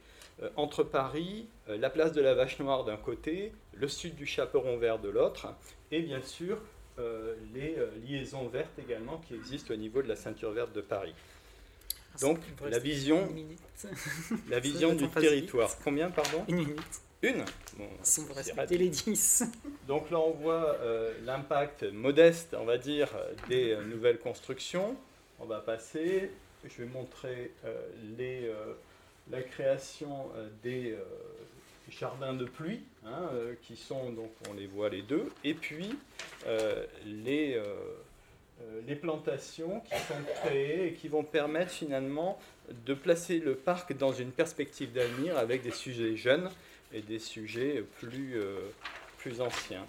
[0.54, 5.00] entre Paris, la place de la Vache Noire d'un côté, le sud du Chaperon Vert
[5.00, 5.48] de l'autre,
[5.90, 6.60] et bien sûr
[7.54, 7.76] les
[8.06, 11.14] liaisons vertes également qui existent au niveau de la ceinture verte de Paris.
[12.20, 13.28] Donc la vision,
[14.48, 15.70] la vision du territoire.
[15.84, 16.80] Combien, pardon Une minute.
[17.20, 17.44] Une
[17.76, 18.22] bon, Si
[18.70, 19.44] les 10.
[19.88, 23.08] Donc là, on voit euh, l'impact modeste, on va dire,
[23.48, 24.96] des euh, nouvelles constructions.
[25.40, 26.30] On va passer.
[26.64, 27.74] Je vais montrer euh,
[28.16, 28.52] les,
[29.30, 30.26] la création
[30.62, 30.96] des
[31.88, 33.30] jardins de pluie, hein,
[33.62, 35.94] qui sont, donc on les voit les deux, et puis
[37.06, 37.60] les,
[38.86, 42.38] les plantations qui sont créées et qui vont permettre finalement
[42.86, 46.50] de placer le parc dans une perspective d'avenir avec des sujets jeunes
[46.92, 48.60] et des sujets plus, euh,
[49.18, 49.86] plus anciens.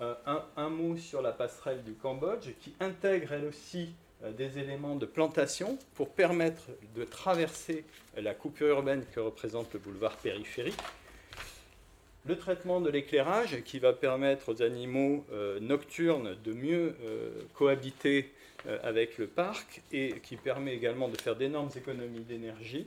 [0.00, 0.14] Euh,
[0.56, 3.92] un, mot sur la passerelle du Cambodge qui intègre elle aussi
[4.36, 6.62] des éléments de plantation pour permettre
[6.94, 7.84] de traverser
[8.16, 10.78] la coupure urbaine que représente le boulevard périphérique.
[12.24, 15.24] Le traitement de l'éclairage qui va permettre aux animaux
[15.60, 16.94] nocturnes de mieux
[17.54, 18.32] cohabiter
[18.84, 22.86] avec le parc et qui permet également de faire d'énormes économies d'énergie.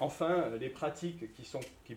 [0.00, 1.96] Enfin, les pratiques qui,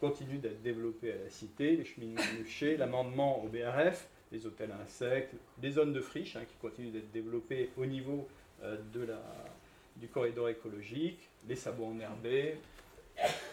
[0.00, 5.34] continuent d'être développées à la cité, les cheminements mouchés, l'amendement au BRF, les hôtels insectes,
[5.60, 8.28] les zones de friche hein, qui continuent d'être développées au niveau
[8.62, 8.76] euh,
[9.96, 12.56] du corridor écologique, les sabots enherbés,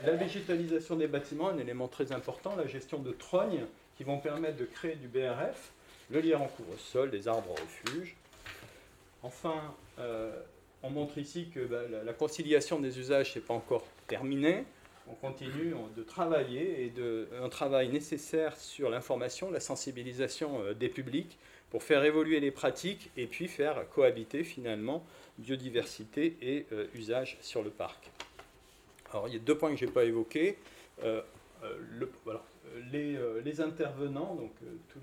[0.06, 3.66] la végétalisation des bâtiments, un élément très important, la gestion de trognes
[3.98, 5.72] qui vont permettre de créer du BRF,
[6.10, 8.16] le lierre en couvre-sol, des arbres refuges.
[9.24, 10.32] Enfin, euh,
[10.84, 14.64] on montre ici que bah, la, conciliation des usages n'est pas encore terminée.
[15.10, 16.94] On continue de travailler et
[17.42, 21.38] un travail nécessaire sur l'information, la sensibilisation euh, des publics
[21.70, 25.04] pour faire évoluer les pratiques et puis faire cohabiter finalement
[25.38, 28.10] biodiversité et euh, usage sur le parc.
[29.12, 30.58] Alors il y a deux points que je n'ai pas évoqués.
[31.04, 31.22] Euh,
[32.92, 34.52] les, les, intervenants, donc
[34.90, 35.00] tous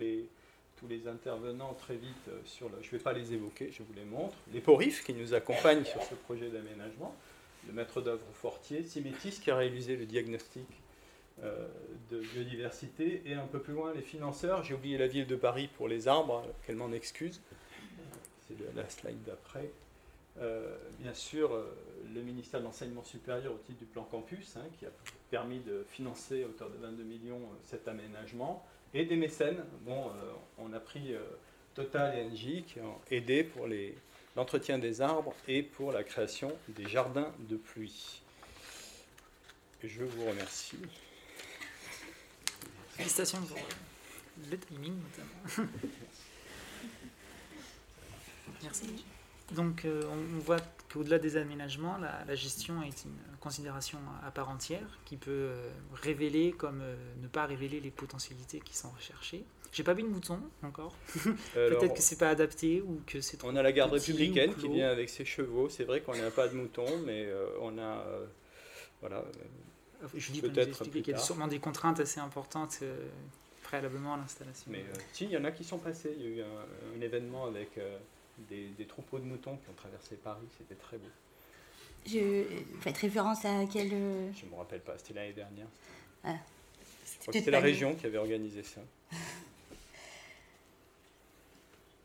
[0.88, 3.92] les, intervenants très vite euh, sur le, je ne vais pas les évoquer, je vous
[3.94, 4.36] les montre.
[4.52, 7.14] Les PORIF qui nous accompagnent sur ce projet d'aménagement,
[7.66, 10.66] le maître d'œuvre Fortier, Simétis qui a réalisé le diagnostic
[11.42, 11.66] euh,
[12.10, 14.62] de biodiversité, et un peu plus loin les financeurs.
[14.62, 17.40] J'ai oublié la ville de Paris pour les arbres, qu'elle m'en excuse.
[18.46, 19.70] C'est la slide d'après.
[20.40, 21.50] Euh, bien sûr,
[22.12, 24.90] le ministère de l'Enseignement supérieur au titre du plan campus, hein, qui a
[25.30, 29.64] permis de financer à hauteur de 22 millions cet aménagement et des mécènes.
[29.82, 31.20] Bon, euh, on a pris euh,
[31.74, 33.66] Total et Engie qui ont aidé pour
[34.36, 38.22] l'entretien des arbres et pour la création des jardins de pluie.
[39.82, 40.78] Je vous remercie.
[42.90, 43.58] Félicitations pour
[44.50, 45.70] le timing notamment.
[48.62, 49.04] Merci.
[49.52, 50.60] Donc euh, on voit
[50.92, 56.52] qu'au-delà des aménagements, la, gestion est une considération à part entière qui peut euh, révéler
[56.52, 59.44] comme euh, ne pas révéler les potentialités qui sont recherchées.
[59.72, 60.94] J'ai pas vu de mouton encore.
[61.54, 64.88] Peut-être que c'est pas adapté ou que c'est On a la garde républicaine qui vient
[64.88, 65.68] avec ses chevaux.
[65.68, 67.28] C'est vrai qu'on n'a pas de mouton, mais
[67.60, 68.04] on a
[69.00, 69.24] voilà.
[70.14, 72.84] Je dis peut-être qu'il y a sûrement des contraintes assez importantes
[73.64, 74.70] préalablement à l'installation.
[74.70, 76.14] Mais si, il y en a qui sont passés.
[76.16, 77.76] Il y a eu un, un événement avec
[78.38, 81.08] des, troupeaux de moutons qui ont traversé Paris, c'était très beau.
[82.06, 82.44] Je
[82.80, 85.66] faites référence à quel euh, Je ne me rappelle pas, c'était l'année dernière.
[86.22, 86.36] Ah,
[87.32, 88.80] c'était la région qui avait organisé ça.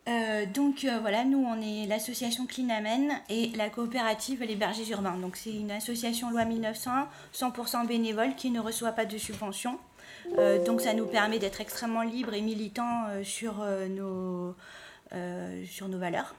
[0.07, 4.89] Euh, donc euh, voilà, nous on est l'association Clean Amen et la coopérative Les Bergers
[4.89, 5.19] Urbains.
[5.19, 9.77] Donc c'est une association loi 1900, 100% bénévole qui ne reçoit pas de subventions.
[10.65, 14.55] donc ça nous permet d'être extrêmement libres et militants sur nos
[15.65, 16.35] sur nos valeurs.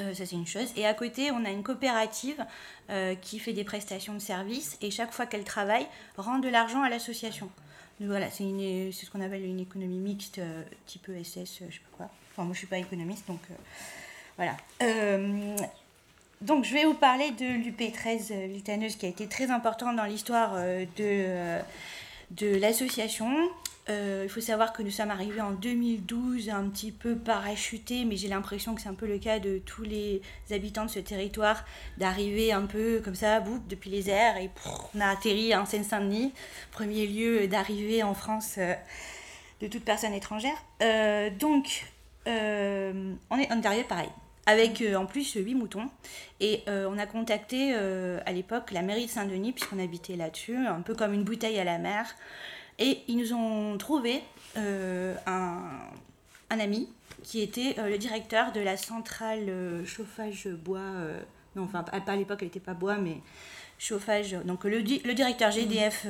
[0.00, 0.72] Euh, ça c'est une chose.
[0.76, 2.44] Et à côté, on a une coopérative
[2.90, 5.86] euh, qui fait des prestations de services et chaque fois qu'elle travaille,
[6.16, 7.50] rend de l'argent à l'association.
[8.00, 10.40] Voilà, c'est ce qu'on appelle une économie mixte,
[10.86, 12.10] type ESS, je sais pas quoi.
[12.30, 13.40] Enfin, moi je suis pas économiste, donc
[14.36, 14.56] voilà.
[16.40, 20.54] donc je vais vous parler de l'UP13 Viltaneuse qui a été très important dans l'histoire
[20.54, 21.58] de,
[22.30, 23.50] de l'association.
[23.90, 28.16] Euh, il faut savoir que nous sommes arrivés en 2012 un petit peu parachutés, mais
[28.16, 30.20] j'ai l'impression que c'est un peu le cas de tous les
[30.50, 31.64] habitants de ce territoire,
[31.96, 34.50] d'arriver un peu comme ça, boum, depuis les airs, et
[34.94, 36.34] on a atterri en Seine-Saint-Denis,
[36.70, 38.74] premier lieu d'arrivée en France euh,
[39.62, 40.56] de toute personne étrangère.
[40.82, 41.86] Euh, donc,
[42.26, 44.10] on, est, est arrivé pareil,
[44.44, 45.88] avec en plus huit moutons.
[46.40, 50.94] Et on a contacté à l'époque la mairie de Saint-Denis, puisqu'on habitait là-dessus, un peu
[50.94, 52.14] comme une bouteille à la mer.
[52.78, 54.22] Et ils nous ont trouvé
[54.56, 55.60] euh, un,
[56.50, 56.88] un, ami
[57.22, 60.92] qui était euh, le directeur de la centrale euh, chauffage bois.
[61.56, 63.16] non, enfin, pas à l'époque, elle n'était pas bois, mais
[63.78, 64.32] chauffage.
[64.44, 66.06] Donc, le, le directeur GDF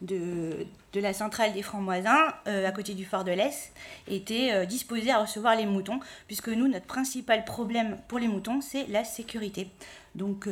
[0.00, 3.72] de, de, la centrale des Francs-Moisins, à côté du fort de l'Est,
[4.08, 8.86] était disposé à recevoir les moutons, puisque nous, notre principal problème pour les moutons, c'est
[8.88, 9.68] la sécurité.
[10.16, 10.48] Donc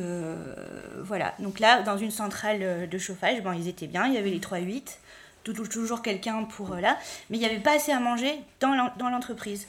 [1.03, 4.29] voilà, donc là, dans une centrale de chauffage, bon, ils étaient bien, il y avait
[4.29, 4.99] les 3-8,
[5.43, 6.97] toujours quelqu'un pour euh, là,
[7.29, 9.67] mais il n'y avait pas assez à manger dans l'entreprise.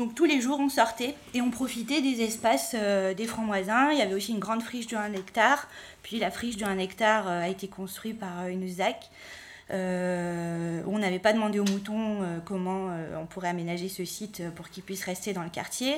[0.00, 3.90] Donc tous les jours, on sortait et on profitait des espaces euh, des francs-moisins.
[3.92, 5.68] Il y avait aussi une grande friche de 1 hectare,
[6.02, 9.10] puis la friche de 1 hectare euh, a été construite par une ZAC.
[9.70, 12.88] On n'avait pas demandé aux moutons comment
[13.20, 15.96] on pourrait aménager ce site pour qu'ils puissent rester dans le quartier.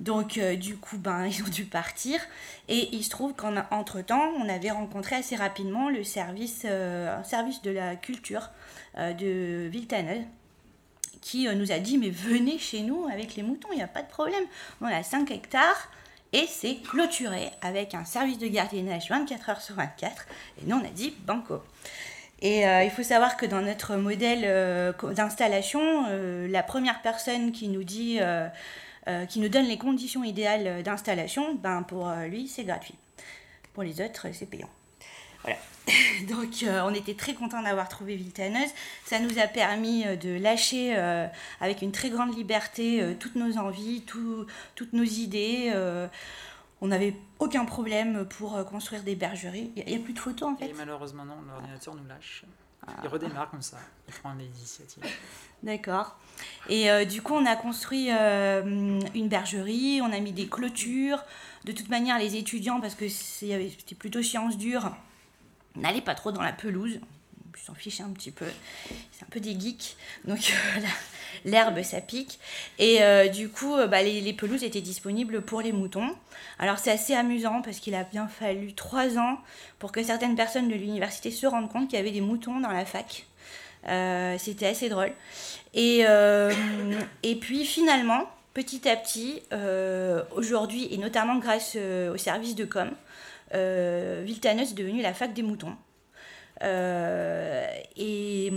[0.00, 2.20] Donc du coup, ben, ils ont dû partir.
[2.68, 6.66] Et il se trouve qu'entre-temps, on avait rencontré assez rapidement le service,
[7.24, 8.50] service de la culture
[8.98, 10.26] euh, de Viltanel,
[11.22, 14.02] qui nous a dit mais venez chez nous avec les moutons, il n'y a pas
[14.02, 14.44] de problème.
[14.82, 15.88] On a 5 hectares
[16.34, 20.26] et c'est clôturé avec un service de gardiennage 24 heures sur 24.
[20.60, 21.62] Et nous, on a dit banco.
[22.42, 26.06] Et il faut savoir que dans notre modèle d'installation,
[26.48, 28.18] la première personne qui nous dit,
[29.28, 32.96] qui nous donne les conditions idéales d'installation, ben pour lui, c'est gratuit.
[33.74, 34.68] Pour les autres, c'est payant.
[35.42, 35.58] Voilà.
[36.28, 38.70] Donc euh, on était très content d'avoir trouvé Viltaneuse.
[39.04, 41.26] Ça nous a permis euh, de lâcher euh,
[41.60, 45.72] avec une très grande liberté toutes nos envies, toutes nos idées.
[46.82, 49.72] On n'avait aucun problème pour construire des bergeries.
[49.76, 50.68] Il n'y a, plus de photos en fait?
[50.68, 52.44] Et malheureusement non, l'ordinateur nous lâche.
[53.02, 53.78] Il redémarre comme ça,
[54.08, 55.04] il prend l'initiative.
[55.62, 56.18] D'accord.
[56.68, 61.22] Et du coup, on a construit une bergerie, on a mis des clôtures.
[61.64, 64.90] De toute manière, les étudiants, parce que c'était plutôt sciences dures,
[65.76, 66.98] n'allez pas trop dans la pelouse.
[67.56, 68.46] Ils s'en fichent un petit peu.
[69.12, 69.96] C'est un peu des geeks.
[70.24, 70.80] Donc euh,
[71.44, 72.38] l'herbe, ça pique.
[72.78, 76.14] Et euh, du coup, euh, bah, les, pelouses étaient disponibles pour les moutons.
[76.58, 79.38] Alors c'est assez amusant parce qu'il a bien fallu trois ans
[79.78, 82.70] pour que certaines personnes de l'université se rendent compte qu'il y avait des moutons dans
[82.70, 83.26] la fac.
[84.38, 85.12] C'était assez drôle.
[85.74, 86.04] Et,
[87.40, 89.42] puis finalement, petit à petit,
[90.36, 92.90] aujourd'hui, et notamment grâce au service de com,
[93.54, 95.76] euh, est devenue la fac des moutons.
[96.62, 98.52] Euh, et,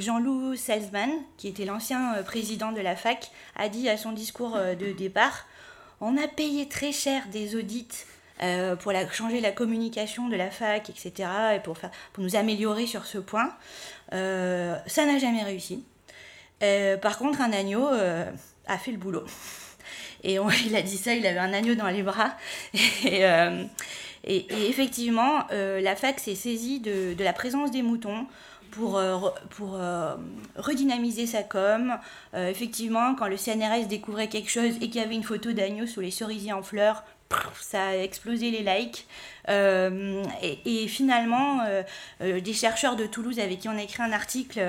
[0.00, 4.56] Jean-Loup Salzman, qui était l'ancien euh, président de la fac, a dit à son discours
[4.56, 5.46] euh, de départ
[6.00, 7.88] On a payé très cher des audits
[8.80, 11.78] pour changer la communication de la fac, etc., et pour
[12.18, 13.56] nous améliorer sur ce point.
[14.10, 15.84] ça n'a jamais réussi.
[17.00, 19.24] par contre, un agneau a fait le boulot.
[20.24, 22.34] Et il a dit ça, il avait un agneau dans les bras.
[23.04, 23.24] Et,
[24.24, 28.26] et, effectivement, euh, la fac s'est saisie de, la présence des moutons
[28.70, 29.18] pour, euh,
[29.60, 30.16] euh,
[30.56, 31.98] redynamiser sa com.
[32.34, 36.00] effectivement, quand le CNRS découvrait quelque chose et qu'il y avait une photo d'agneau sous
[36.00, 37.04] les cerisiers en fleurs,
[37.60, 39.06] ça a explosé les likes.
[39.48, 41.60] et, finalement,
[42.20, 44.60] des chercheurs de Toulouse avec qui on a écrit un article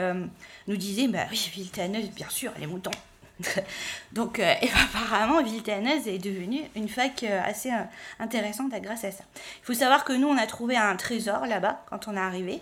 [0.68, 2.92] nous disaient Bah oui, Viltaneuse, bien sûr, les moutons.
[4.12, 4.54] Donc, euh,
[4.94, 7.84] apparemment, est devenue une fac euh, assez euh,
[8.20, 9.24] intéressante grâce à ça.
[9.36, 12.62] Il faut savoir que nous, on a trouvé un trésor là-bas quand on est arrivé.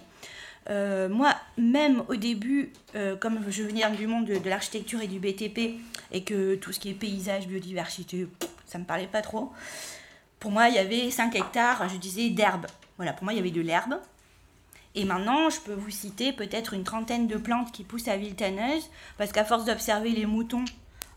[0.70, 2.72] moi, même au début,
[3.20, 5.80] comme je venais du monde de, l'architecture et du BTP,
[6.12, 8.28] et que tout ce qui est paysage, biodiversité,
[8.66, 9.52] ça me parlait pas trop,
[10.40, 12.68] pour moi, il y avait 5 hectares, je disais, d'herbe.
[12.98, 14.00] Voilà, pour moi, il y avait de l'herbe.
[14.96, 18.90] Et maintenant, je peux vous citer peut-être une trentaine de plantes qui poussent à Viltaneuse,
[19.18, 20.66] parce qu'à force d'observer les moutons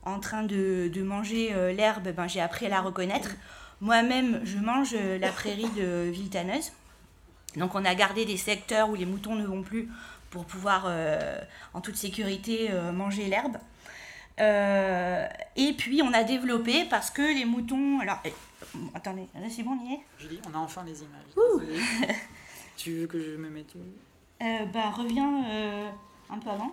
[0.05, 3.31] en train de, manger euh, l'herbe, ben, j'ai appris à la reconnaître.
[3.81, 6.73] Moi-même, je mange euh, la prairie de Viltaneuse.
[7.57, 9.89] Donc on a gardé des secteurs où les moutons ne vont plus
[10.31, 11.39] pour pouvoir euh,
[11.73, 13.57] en toute sécurité manger l'herbe.
[14.39, 18.01] et puis on a développé parce que les moutons...
[18.01, 18.21] Alors,
[18.95, 22.11] attendez, c'est bon, on y est Julie, on a enfin les images.
[22.77, 23.79] Tu veux que je me mette où
[24.43, 25.91] euh, Bah, reviens euh,
[26.31, 26.73] un peu avant.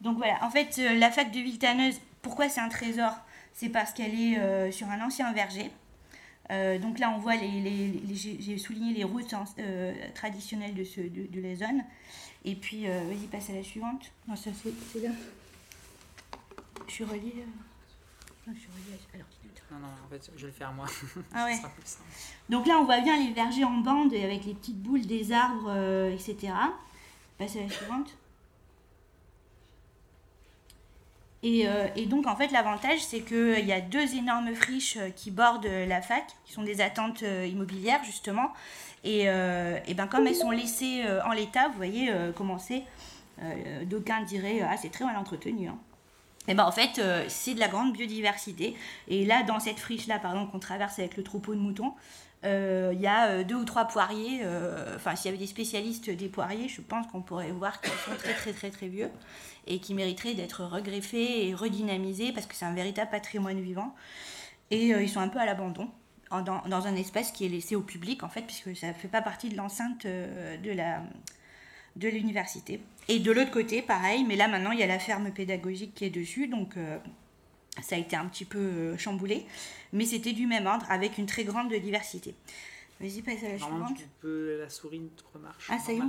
[0.00, 3.12] Donc voilà, en fait, euh, la fac de Viltaneuse, pourquoi c'est un trésor?
[3.52, 5.70] C'est parce qu'elle est sur un ancien verger.
[6.80, 9.44] donc là, on voit, les, j'ai souligné les routes hein,
[10.14, 11.84] traditionnelles de, ce, de, la zone.
[12.44, 14.12] Et puis, vas-y, passe à la suivante.
[14.26, 15.10] Non, ça, c'est là.
[16.86, 17.44] Je suis reliée.
[18.46, 19.26] Non, je suis reliée alors,
[19.70, 20.86] non, non, en fait, je vais le faire moi.
[21.34, 21.56] Ah ouais.
[22.48, 25.70] Donc là, on voit bien les vergers en bande avec les petites boules des arbres,
[25.70, 26.52] euh, etc.
[27.38, 28.16] Passe à la suivante.
[31.42, 35.10] Et, euh, et, donc, en fait, l'avantage, c'est qu'il y a deux énormes friches euh,
[35.10, 38.52] qui bordent la fac, qui sont des attentes immobilières, justement.
[39.04, 42.84] Et, et ben, comme elles sont laissées en l'état, vous voyez comment c'est.
[43.84, 45.68] D'aucuns diraient Ah, c'est très mal entretenu.
[45.68, 45.78] Hein.
[46.50, 48.74] Et ben en fait, euh, c'est de la grande biodiversité.
[49.06, 51.94] Et là, dans cette friche-là, pardon, qu'on traverse avec le troupeau de moutons,
[52.44, 54.40] euh, il y a euh, deux ou trois poiriers.
[54.96, 58.16] Enfin, s'il y avait des spécialistes des poiriers, je pense qu'on pourrait voir qu'ils sont
[58.18, 59.10] très très très très vieux
[59.68, 63.94] et qui mériteraient d'être regreffés et redynamisés parce que c'est un véritable patrimoine vivant.
[64.72, 65.88] Et ils sont un peu à l'abandon.
[66.30, 69.08] Dans, dans, un espace qui est laissé au public en fait puisque ça ne fait
[69.08, 70.70] pas partie de l'enceinte de
[71.96, 72.80] de l'université.
[73.10, 76.04] Et de l'autre côté, pareil, mais là maintenant il y a la ferme pédagogique qui
[76.04, 76.96] est dessus, donc euh,
[77.82, 79.46] ça a été un petit peu euh, chamboulé,
[79.92, 82.36] mais c'était du même ordre avec une très grande diversité.
[83.00, 83.96] Vas-y, passe à la suivante.
[83.96, 85.66] Tu peux, la souris remarche.
[85.70, 86.02] Ah, ça y est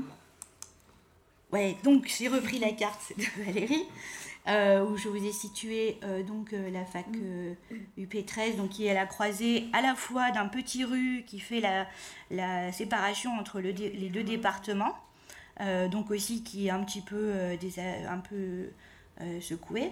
[1.52, 3.84] Ouais, donc j'ai repris la carte de Valérie.
[4.48, 7.06] Euh, où je vous ai situé donc la fac
[7.96, 11.60] UP13, donc qui est à la croisée à la fois d'un petit rue qui fait
[11.60, 11.86] la,
[12.32, 14.96] la séparation entre le les deux départements,
[15.92, 17.34] donc aussi qui est un petit peu,
[18.10, 18.70] un peu
[19.40, 19.92] secoué.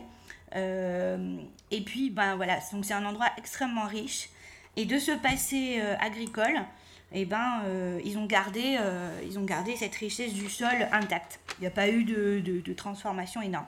[0.56, 4.30] et puis, ben voilà, donc c'est un endroit extrêmement riche.
[4.76, 6.66] Et de ce passé agricole,
[7.12, 7.62] eh ben,
[8.04, 8.80] ils, ont gardé,
[9.26, 11.40] ils ont gardé cette richesse du sol intacte.
[11.60, 13.68] Il n'y a pas eu de, de transformation énorme.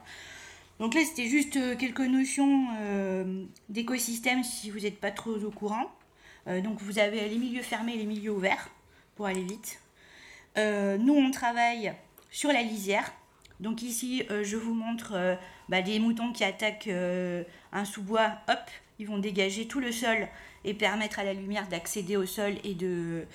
[0.82, 5.50] Donc là, c'était juste euh, quelques notions euh, d'écosystème si vous n'êtes pas trop au
[5.50, 5.90] courant.
[6.48, 8.68] Euh, donc vous avez les milieux fermés et les milieux ouverts,
[9.14, 9.78] pour aller vite.
[10.56, 11.92] Nous, on travaille
[12.30, 13.10] sur la lisière.
[13.60, 15.38] Donc ici, je vous montre
[15.68, 16.90] bah, des moutons qui attaquent
[17.72, 18.32] un sous-bois.
[18.48, 20.28] Hop, ils vont dégager tout le sol
[20.64, 23.26] et permettre à la lumière d'accéder au sol et de,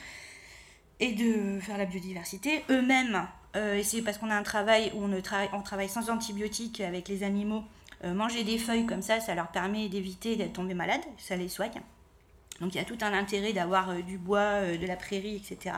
[0.99, 1.15] et
[1.61, 2.63] faire la biodiversité.
[2.69, 7.07] Eux-mêmes, euh, et c'est parce qu'on a un travail où on, travaille sans antibiotiques avec
[7.07, 7.63] les animaux.
[8.03, 11.49] Euh, manger des feuilles comme ça, ça leur permet d'éviter d'être tombés malades, ça les
[11.49, 11.81] soigne.
[12.61, 15.75] Donc il y a tout un intérêt d'avoir euh, du bois, de la prairie, etc.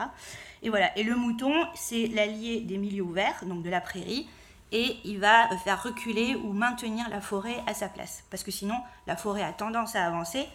[0.62, 0.96] Et voilà.
[0.98, 4.28] Et le mouton, c'est l'allié des milieux ouverts, donc de la prairie,
[4.72, 8.24] et il va faire reculer ou maintenir la forêt à sa place.
[8.30, 8.76] Parce que sinon,
[9.06, 10.46] la forêt a tendance à avancer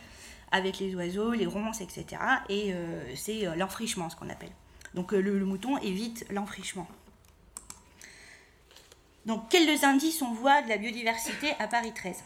[0.52, 2.06] avec les oiseaux, les ronces, etc.
[2.48, 2.74] Et
[3.16, 4.52] c'est l'enfrichement, ce qu'on appelle.
[4.94, 6.88] Donc le mouton évite l'enfrichement.
[9.26, 12.24] Donc, quels indices on voit de la biodiversité à Paris 13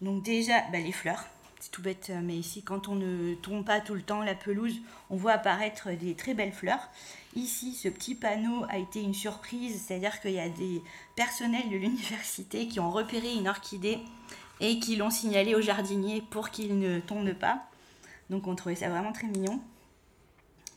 [0.00, 1.24] Donc, déjà, bah, les fleurs.
[1.62, 4.34] C'est tout bête, euh, mais ici, quand on ne tourne pas tout le temps la
[4.34, 6.88] pelouse, on voit apparaître des très belles fleurs.
[7.36, 10.82] Ici, ce petit panneau a été une surprise, c'est-à-dire qu'il y a des
[11.14, 14.00] personnels de l'université qui ont repéré une orchidée
[14.58, 17.62] et qui l'ont signalé au jardinier pour qu'il ne tombe pas.
[18.28, 19.60] Donc on trouvait ça vraiment très mignon.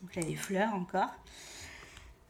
[0.03, 1.09] Donc là, les fleurs encore.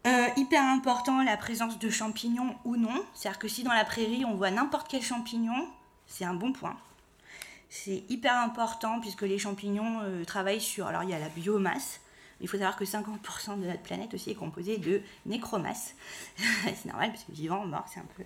[0.07, 3.03] Euh, hyper important la présence de champignons ou non.
[3.15, 5.67] C'est-à-dire que si dans la prairie on voit n'importe quel champignon,
[6.07, 6.77] c'est un bon point.
[7.69, 10.87] C'est hyper important puisque les champignons euh, travaillent sur.
[10.87, 12.01] Alors il y a la biomasse.
[12.41, 15.95] Il faut savoir que 50% de notre planète aussi est composée de nécromasse.
[16.37, 18.23] c'est normal parce que vivant, mort, c'est un peu.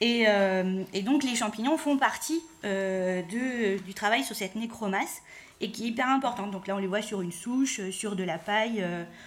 [0.00, 5.22] Et, euh, donc les champignons font partie de, du travail sur cette nécromasse
[5.60, 6.52] et qui est hyper importante.
[6.52, 8.84] Donc là on les voit sur une souche, sur de la paille,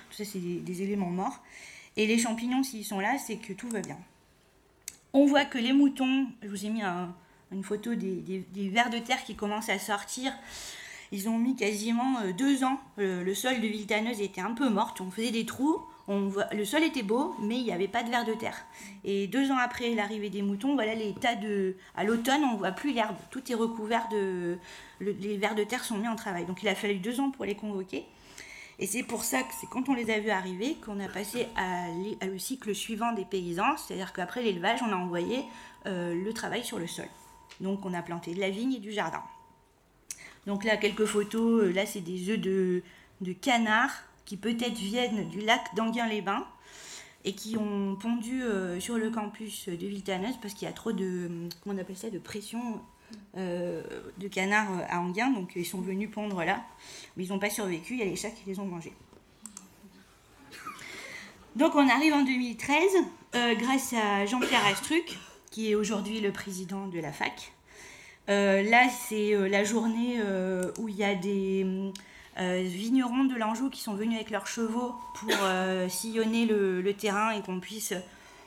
[0.10, 1.42] tout ça c'est des éléments morts.
[1.96, 3.98] Et les champignons, s'ils sont là, c'est que tout va bien.
[5.14, 6.82] On voit que les moutons, je vous ai mis
[7.54, 10.34] une photo des, vers de terre qui commencent à sortir.
[11.12, 12.80] Ils ont mis quasiment euh, deux ans.
[12.98, 14.96] Le, sol de Viltaneuse était un peu mort.
[15.00, 15.80] On faisait des trous.
[16.08, 18.66] Le sol était beau, mais il n'y avait pas de vers de terre.
[19.06, 21.78] Et deux ans après l'arrivée des moutons, voilà les tas de.
[21.96, 23.16] À l'automne, on voit plus l'herbe.
[23.30, 24.58] Tout est recouvert de.
[25.00, 26.46] les vers de terre sont mis en travail.
[26.46, 28.06] Donc il a fallu deux ans pour les convoquer.
[28.80, 31.48] Et c'est pour ça que c'est quand on les a vus arriver qu'on a passé
[31.56, 31.88] à,
[32.26, 35.44] le cycle suivant des paysans, c'est-à-dire qu'après l'élevage, on a envoyé
[35.86, 37.06] euh, le travail sur le sol.
[37.62, 39.22] Donc on a planté de la vigne et du jardin.
[40.46, 42.84] Donc là, quelques photos, euh, là c'est des œufs de,
[43.42, 46.46] canards qui peut-être viennent du lac d'Anguin-les-Bains
[47.26, 50.92] et qui ont pondu euh, sur le campus de Viltaneuse parce qu'il y a trop
[50.92, 52.82] de, comment on ça, de pression
[53.38, 53.82] euh,
[54.18, 56.62] de canards à Anguin, donc ils sont venus pondre là,
[57.16, 58.94] mais ils n'ont pas survécu, il y a les chats qui les ont mangés.
[61.56, 62.78] Donc on arrive en 2013,
[63.36, 65.18] euh, grâce à Jean-Pierre Astruc,
[65.54, 67.54] qui est aujourd'hui le président de la fac.
[68.30, 70.20] Euh, là, c'est la journée
[70.80, 71.66] où il y a des
[72.38, 75.32] vignerons de l'Anjou qui sont venus avec leurs chevaux pour
[75.90, 77.94] sillonner le, terrain et qu'on puisse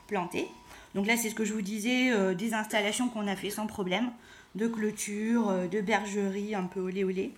[0.09, 0.49] planter.
[0.95, 4.11] Donc là, c'est ce que je vous disais, des installations qu'on a fait sans problème
[4.57, 7.33] de clôture, euh, de bergerie un peu olé olé.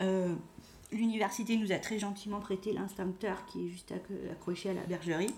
[0.00, 0.34] Euh,
[0.90, 3.94] l'université nous a très gentiment prêté l'instincteur qui est juste
[4.32, 5.32] accroché à la bergerie.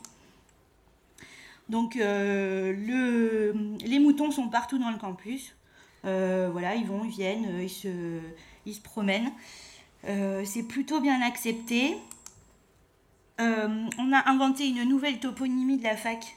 [1.68, 2.72] Donc euh,
[3.84, 5.54] les moutons sont partout dans le campus.
[6.02, 8.20] voilà, ils vont, ils viennent, ils se,
[8.64, 9.32] ils se promènent.
[10.04, 11.96] c'est plutôt bien accepté.
[13.38, 16.36] on a inventé une nouvelle toponymie de la fac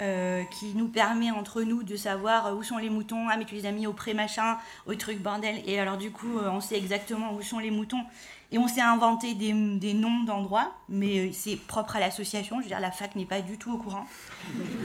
[0.00, 3.26] euh, qui nous permet entre nous de savoir où sont les moutons.
[3.28, 4.56] Ah, mais tu les as mis au pré-machin,
[4.86, 5.60] au truc bordel.
[5.66, 8.04] Et alors, du coup, euh, on sait exactement où sont les moutons.
[8.50, 12.56] Et on s'est inventé des, des noms d'endroits, mais euh, c'est propre à l'association.
[12.58, 14.06] Je veux dire, la fac n'est pas du tout au courant.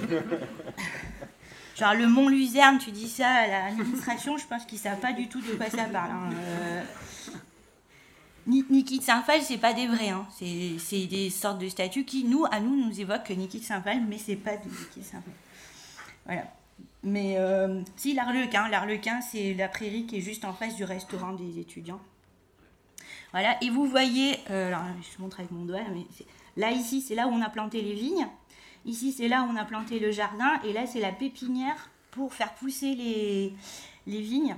[1.77, 5.13] Genre, le Mont Luzerne, tu dis ça à l'administration, je pense qu'ils ne savent pas
[5.13, 6.11] du tout de quoi ça parle.
[6.11, 6.29] Hein.
[8.45, 10.27] Niki de Saint-Phal, c'est pas des vrais, hein.
[10.37, 14.17] c'est des sortes de statues qui, nous, à nous, nous évoquent Niki de Saint-Phal, mais
[14.17, 15.33] c'est pas de Niki de Saint-Phal.
[16.25, 16.43] Voilà.
[17.03, 21.33] Mais euh, si, l'Arlequin, l'Arlequin, c'est la prairie qui est juste en face du restaurant
[21.33, 21.99] des étudiants.
[23.33, 26.05] Voilà, et vous voyez, euh, alors je montre avec mon doigt, mais
[26.55, 28.27] là, ici, c'est là où on a planté les vignes.
[28.85, 32.31] Ici, c'est là où on a planté le jardin, et là, c'est la pépinière pour
[32.31, 33.53] faire pousser les,
[34.05, 34.55] vignes.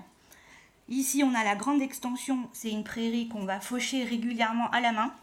[0.89, 4.91] Ici, on a la grande extension, c'est une prairie qu'on va faucher régulièrement à la
[4.91, 5.13] main.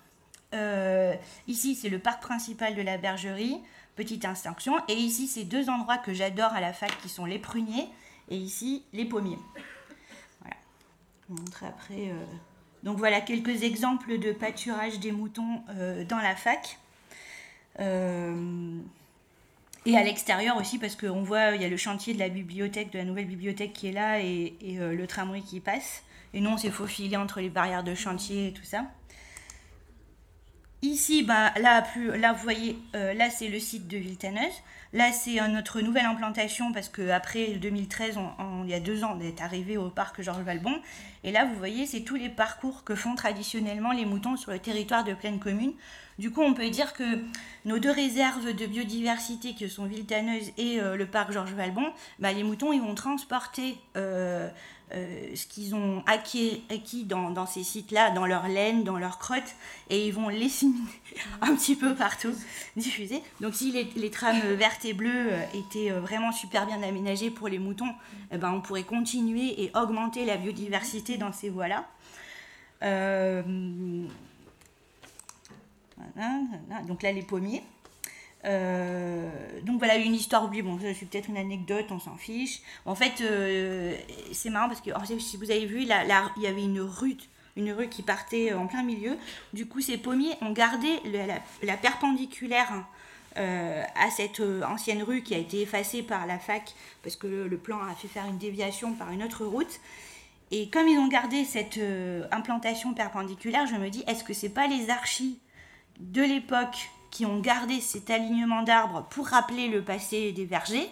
[0.54, 1.14] Euh,
[1.46, 3.58] ici, c'est le parc principal de la bergerie.
[3.96, 4.74] petite instinction.
[4.88, 7.90] Et ici, c'est deux endroits que j'adore à la fac qui sont les pruniers
[8.30, 9.38] et ici les pommiers.
[10.40, 10.56] Voilà.
[11.28, 12.08] Je vous montrer après.
[12.08, 12.24] euh.
[12.82, 16.78] Donc voilà quelques exemples de pâturage des moutons euh, dans la fac.
[17.80, 18.78] Euh,
[19.84, 22.92] et à l'extérieur aussi, parce qu'on voit, il y a le chantier de la bibliothèque,
[22.92, 26.04] de la nouvelle bibliothèque qui est là, et, euh, le tramway qui passe.
[26.34, 28.84] Et nous, on s'est faufilé entre les barrières de chantier et tout ça.
[30.84, 34.52] Ici, bah, là, vous voyez, euh, là, c'est le site de Viltaneuse.
[34.92, 39.04] Là, c'est euh, notre nouvelle implantation, parce qu'après 2013, on- on- il y a deux
[39.04, 40.74] ans, on est arrivé au parc Georges Valbon.
[41.22, 44.58] Et là, vous voyez, c'est tous les parcours que font traditionnellement les moutons sur le
[44.58, 45.72] territoire de pleine commune.
[46.18, 47.04] Du coup, on peut dire que
[47.64, 52.32] nos deux réserves de biodiversité, que sont Viltaneuse et euh, le parc Georges Valbon, bah,
[52.32, 53.76] les moutons, ils vont transporter
[54.94, 56.64] euh, ce qu'ils ont acquis,
[57.04, 59.54] dans, ces sites-là, dans leur laine, dans leur crotte,
[59.88, 60.90] et ils vont l'éliminer
[61.40, 62.34] un petit peu partout,
[62.76, 63.22] diffuser.
[63.40, 67.48] Donc si les, trames vertes et bleues euh, étaient euh, vraiment super bien aménagées pour
[67.48, 67.94] les moutons,
[68.30, 71.86] eh ben, on pourrait continuer et augmenter la biodiversité dans ces voies-là.
[76.86, 77.62] Donc là, les pommiers.
[78.44, 79.30] Euh,
[79.62, 80.62] donc voilà une histoire oubliée.
[80.62, 82.60] Bon, c'est peut-être une anecdote, on s'en fiche.
[82.86, 83.96] En fait, euh,
[84.32, 86.04] c'est marrant parce que alors, si vous avez vu, là,
[86.36, 87.16] il y avait une rue,
[87.56, 89.16] une rue qui partait en plein milieu.
[89.52, 92.84] Du coup, ces pommiers ont gardé la, la perpendiculaire
[93.38, 97.26] euh, à cette euh, ancienne rue qui a été effacée par la fac parce que
[97.26, 99.80] le, plan a fait faire une déviation par une autre route.
[100.50, 104.50] Et comme ils ont gardé cette euh, implantation perpendiculaire, je me dis, est-ce que c'est
[104.50, 105.38] pas les archis
[105.98, 110.90] de l'époque qui ont gardé cet alignement d'arbres pour rappeler le passé des vergers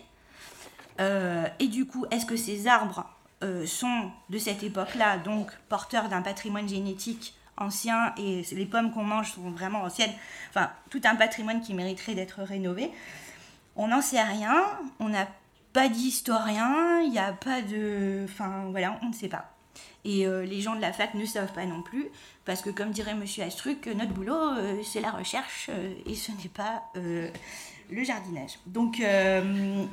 [1.01, 3.07] Euh, Et du coup, est-ce que ces arbres
[3.43, 9.05] euh, sont de cette époque-là, donc porteurs d'un patrimoine génétique ancien et les pommes qu'on
[9.05, 10.13] mange sont vraiment anciennes,
[10.51, 12.91] enfin tout un patrimoine qui mériterait d'être rénové.
[13.77, 14.63] On n'en sait rien,
[14.99, 15.27] on n'a
[15.73, 18.27] pas d'historien, il n'y a pas de...
[18.29, 19.45] Enfin voilà, on ne sait pas.
[20.05, 22.09] Et euh, les gens de la fac ne savent pas non plus,
[22.45, 26.33] parce que comme dirait Monsieur Astruc, notre boulot, euh, c'est la recherche euh, et ce
[26.33, 27.29] n'est pas euh,
[27.91, 28.59] le jardinage.
[28.67, 29.85] Donc, euh,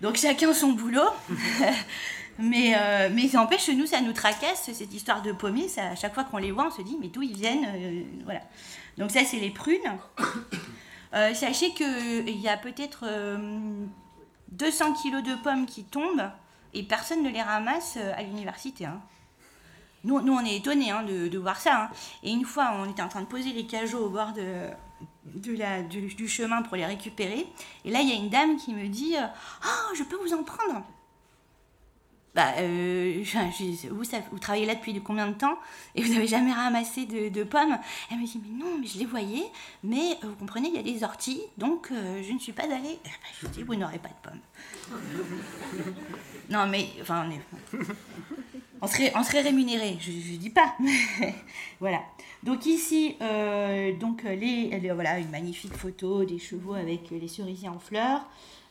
[0.00, 1.02] donc chacun son boulot.
[2.38, 5.68] mais, euh, mais ça empêche, nous, ça nous tracasse, cette histoire de pommiers.
[5.78, 8.40] À chaque fois qu'on les voit, on se dit, mais d'où ils viennent euh, Voilà.
[8.96, 9.98] Donc ça, c'est les prunes.
[11.14, 13.86] Euh, sachez qu'il y a peut-être euh,
[14.50, 16.28] 200 kilos de pommes qui tombent
[16.74, 18.84] et personne ne les ramasse euh, à l'université.
[18.84, 19.00] hein.
[20.06, 21.84] Nous, nous, on est étonnés hein, de, voir ça.
[21.84, 21.90] hein.
[22.22, 24.32] Et une fois, on était en train de poser les cajots au bord
[25.34, 27.46] du, chemin pour les récupérer.
[27.84, 30.42] Et là, il y a une dame qui me dit Ah, je peux vous en
[30.42, 30.82] prendre
[32.36, 35.58] bah, euh, je- vous, travaillez là depuis combien de temps?
[35.94, 37.78] Et vous n'avez jamais ramassé de, pommes
[38.10, 39.50] Elle me dit mais non, mais je les voyais,
[39.82, 42.64] mais euh, vous comprenez, il y a des orties, donc euh, je ne suis pas
[42.64, 42.98] allée.
[43.02, 43.10] Ben,
[43.40, 44.40] Je lui dis vous n'aurez pas de pommes.
[46.50, 47.40] non mais enfin on est,
[48.82, 50.74] on serait, rémunéré, je ne dis pas.
[51.80, 52.02] voilà.
[52.42, 57.68] Donc ici, euh, donc les, les- voilà, une magnifique photo des chevaux avec les cerisiers
[57.68, 58.26] en fleurs.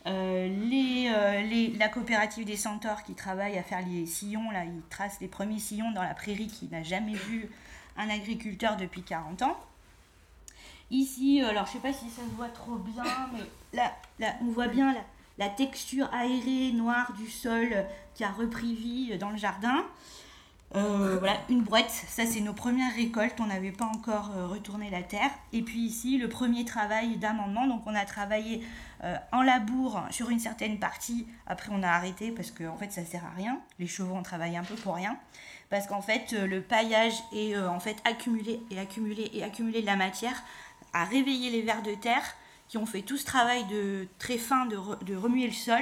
[0.08, 5.20] Euh, euh, la coopérative des centaures qui travaille à faire les sillons, là, ils tracent
[5.20, 7.50] les premiers sillons dans la prairie qui n'a jamais vu
[7.98, 9.58] un agriculteur depuis 40 ans.
[10.92, 13.04] Ici, euh, alors je sais pas si ça se voit trop bien,
[13.34, 13.40] mais
[13.74, 14.94] là, là on voit bien
[15.38, 19.86] la texture aérée noire du sol qui a repris vie dans le jardin.
[20.76, 24.90] Euh, voilà, une brouette, ça c'est nos premières récoltes, on n'avait pas encore euh, retourné
[24.90, 25.30] la terre.
[25.54, 28.62] Et puis ici, le premier travail d'amendement, donc on a travaillé
[29.04, 32.92] euh, en labour sur une certaine partie, après on a arrêté parce qu'en en fait
[32.92, 35.18] ça sert à rien, les chevaux ont travaillé un peu pour rien,
[35.70, 39.96] parce qu'en fait le paillage est en fait accumulé et accumulé et accumulé de la
[39.96, 40.44] matière,
[40.92, 42.24] a réveillé les vers de terre
[42.68, 45.82] qui ont fait tout ce travail de très fin de, re- de remuer le sol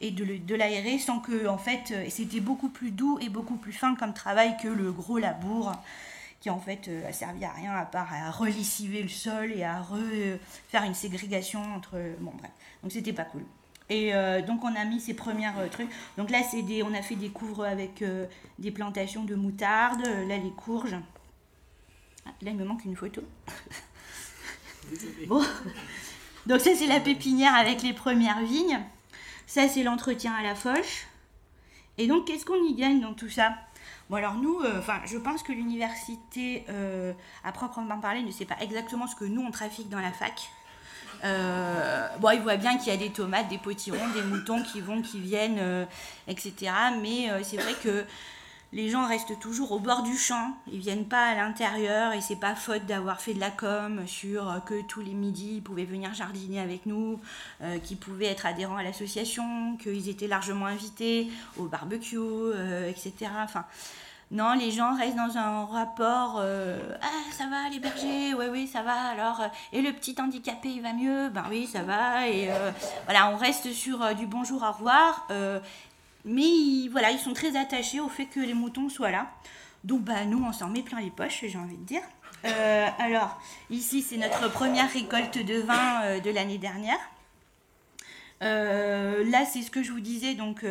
[0.00, 3.56] et de, de l'aérer sans que en fait euh, c'était beaucoup plus doux et beaucoup
[3.56, 5.72] plus fin comme travail que le gros labour
[6.40, 9.62] qui en fait euh, a servi à rien à part à relessiver le sol et
[9.64, 10.38] à re-
[10.68, 12.50] faire une ségrégation entre bon bref.
[12.82, 13.44] Donc c'était pas cool.
[13.90, 15.90] Et euh, donc on a mis ces premières euh, trucs.
[16.16, 18.26] Donc là c'est des on a fait des couvres avec euh,
[18.58, 20.96] des plantations de moutarde euh, là les courges.
[22.24, 23.20] Ah, là il me manque une photo.
[25.26, 25.42] Bon
[26.46, 28.80] donc ça c'est la pépinière avec les premières vignes
[29.46, 31.06] ça c'est l'entretien à la foche
[32.00, 33.52] et donc qu'est-ce qu'on y gagne dans tout ça?
[34.08, 37.12] Bon alors nous, euh, enfin je pense que l'université, euh,
[37.44, 40.50] à proprement parler, ne sait pas exactement ce que nous on trafique dans la fac.
[41.24, 44.80] Euh, bon, ils voient bien qu'il y a des tomates, des potirons, des moutons qui
[44.80, 45.86] vont, qui viennent,
[46.26, 46.72] etc.
[47.02, 48.06] Mais c'est vrai que
[48.72, 52.36] les gens restent toujours au bord du champ, ils viennent pas à l'intérieur et c'est
[52.36, 55.84] pas faute d'avoir fait de la com sur euh, que tous les midis ils pouvaient
[55.84, 57.20] venir jardiner avec nous,
[57.62, 63.30] euh, qu'ils pouvaient être adhérents à l'association, qu'ils étaient largement invités au barbecue, euh, etc.
[63.42, 63.64] Enfin,
[64.30, 68.32] non, les gens restent dans un rapport Ah, ça va les bergers?
[68.34, 68.94] Oui, oui, ça va.
[69.10, 69.42] Alors,
[69.72, 71.30] et le petit handicapé, il va mieux?
[71.30, 72.28] Ben oui, ça va.
[72.28, 72.48] Et
[73.06, 75.26] voilà, on reste sur du bonjour, au revoir.
[76.24, 79.30] Mais ils, voilà, ils sont très attachés au fait que les moutons soient là.
[79.84, 82.02] Donc bah, nous, on s'en met plein les poches, j'ai envie de dire.
[82.44, 83.40] Euh, alors,
[83.70, 86.98] ici, c'est notre première récolte de vin euh, de l'année dernière.
[88.42, 90.64] Euh, là, c'est ce que je vous disais, donc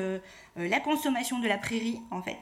[0.56, 2.40] la consommation de la prairie, en fait.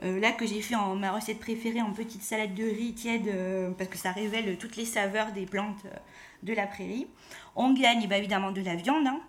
[0.00, 3.28] là, que j'ai fait en ma recette préférée en petite salade de riz tiède,
[3.76, 5.84] parce que ça révèle toutes les saveurs des plantes
[6.44, 7.08] de la prairie.
[7.56, 9.06] On gagne bah, évidemment de la viande.
[9.06, 9.20] Hein.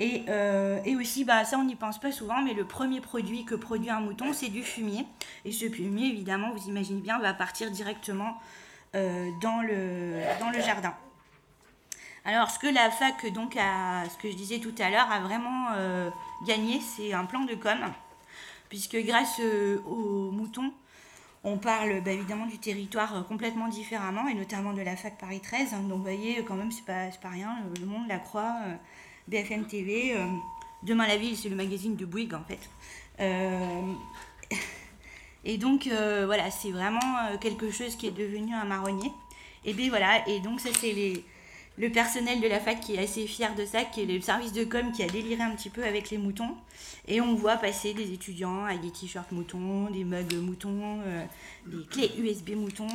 [0.00, 3.54] Euh, et, aussi, bah, ça on n'y pense pas souvent, mais le premier produit que
[3.54, 5.06] produit un mouton, c'est du fumier.
[5.44, 8.38] Et ce fumier, évidemment, vous imaginez bien, va partir directement
[8.94, 10.94] euh, dans, le, dans le jardin.
[12.24, 15.20] Alors, ce que la fac, donc, a, ce que je disais tout à l'heure, a
[15.20, 16.08] vraiment euh,
[16.46, 17.78] gagné, c'est un plan de com.
[18.68, 19.40] Puisque grâce
[19.86, 20.72] aux moutons,
[21.44, 25.72] on parle bah, évidemment du territoire complètement différemment, et notamment de la fac Paris 13.
[25.72, 27.58] donc, vous voyez, quand même, c'est pas, pas rien.
[27.78, 28.56] Le monde la croix.
[29.28, 30.14] BFM TV.
[30.16, 30.24] Euh,
[30.82, 32.58] Demain la ville, c'est le magazine de Bouygues en fait.
[33.20, 33.92] Euh,
[35.44, 39.12] et donc euh, voilà, c'est vraiment quelque chose qui est devenu un marronnier.
[39.64, 41.24] Et bien voilà, et donc ça c'est les,
[41.78, 44.52] le personnel de la fac qui est assez fier de ça, qui est le service
[44.52, 46.56] de com qui a déliré un petit peu avec les moutons.
[47.06, 50.98] Et on voit passer des étudiants avec des t-shirts moutons, des mugs moutons,
[51.68, 52.88] des clés USB moutons.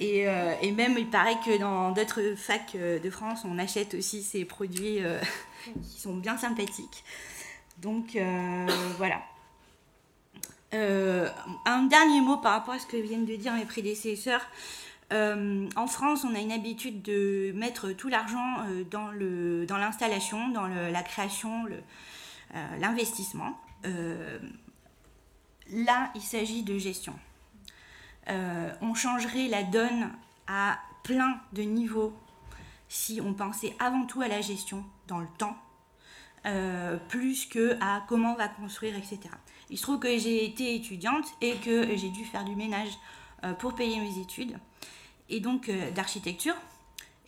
[0.00, 4.22] Euh, et, même, il paraît que dans d'autres facs euh, de France, on achète aussi
[4.22, 5.20] ces produits euh,
[5.82, 7.04] qui sont bien sympathiques.
[7.78, 8.16] Donc,
[8.98, 9.22] voilà.
[10.72, 14.46] un dernier mot par rapport à ce que viennent de dire mes prédécesseurs.
[15.10, 18.58] en France, on a une habitude de mettre tout l'argent
[18.90, 19.10] dans
[19.78, 21.64] l'installation, dans, dans la création,
[22.78, 23.58] l'investissement.
[25.72, 27.14] là, il s'agit de gestion.
[28.28, 30.10] Euh, on changerait la donne
[30.46, 32.12] à plein de niveaux
[32.88, 35.56] si on pensait avant tout à la gestion dans le temps,
[36.46, 39.20] euh, plus que à comment on va construire, etc.
[39.70, 42.90] Il se trouve que j'ai été étudiante et que j'ai dû faire du ménage
[43.44, 44.56] euh, pour payer mes études,
[45.28, 46.54] et donc d'architecture.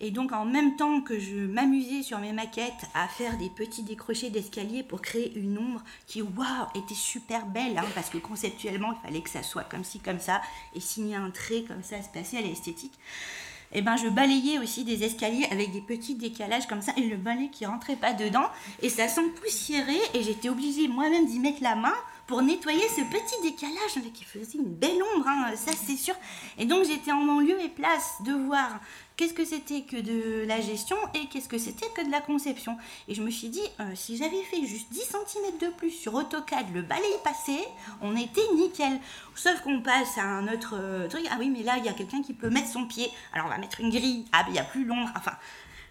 [0.00, 3.84] Et donc en même temps que je m'amusais sur mes maquettes à faire des petits
[3.84, 8.92] décrochés d'escalier pour créer une ombre qui, waouh, était super belle, hein, parce que conceptuellement,
[8.92, 10.42] il fallait que ça soit comme ci, comme ça,
[10.74, 12.98] et signer un trait comme ça, spatial et esthétique.
[13.72, 17.08] Et eh ben je balayais aussi des escaliers avec des petits décalages comme ça, et
[17.08, 18.48] le balai qui rentrait pas dedans,
[18.82, 21.94] et ça s'empoussiérait, et j'étais obligée moi-même d'y mettre la main
[22.26, 26.14] pour nettoyer ce petit décalage qui faisait une belle ombre, hein, ça c'est sûr.
[26.56, 28.80] Et donc j'étais en mon lieu et place de voir
[29.16, 32.76] qu'est-ce que c'était que de la gestion et qu'est-ce que c'était que de la conception.
[33.08, 36.14] Et je me suis dit, euh, si j'avais fait juste 10 cm de plus sur
[36.14, 37.58] AutoCAD, le balai passé,
[38.00, 38.98] on était nickel.
[39.34, 41.92] Sauf qu'on passe à un autre euh, truc, ah oui, mais là, il y a
[41.92, 44.52] quelqu'un qui peut mettre son pied, alors on va mettre une grille, ah, ben il
[44.54, 45.32] n'y a plus l'ombre, enfin...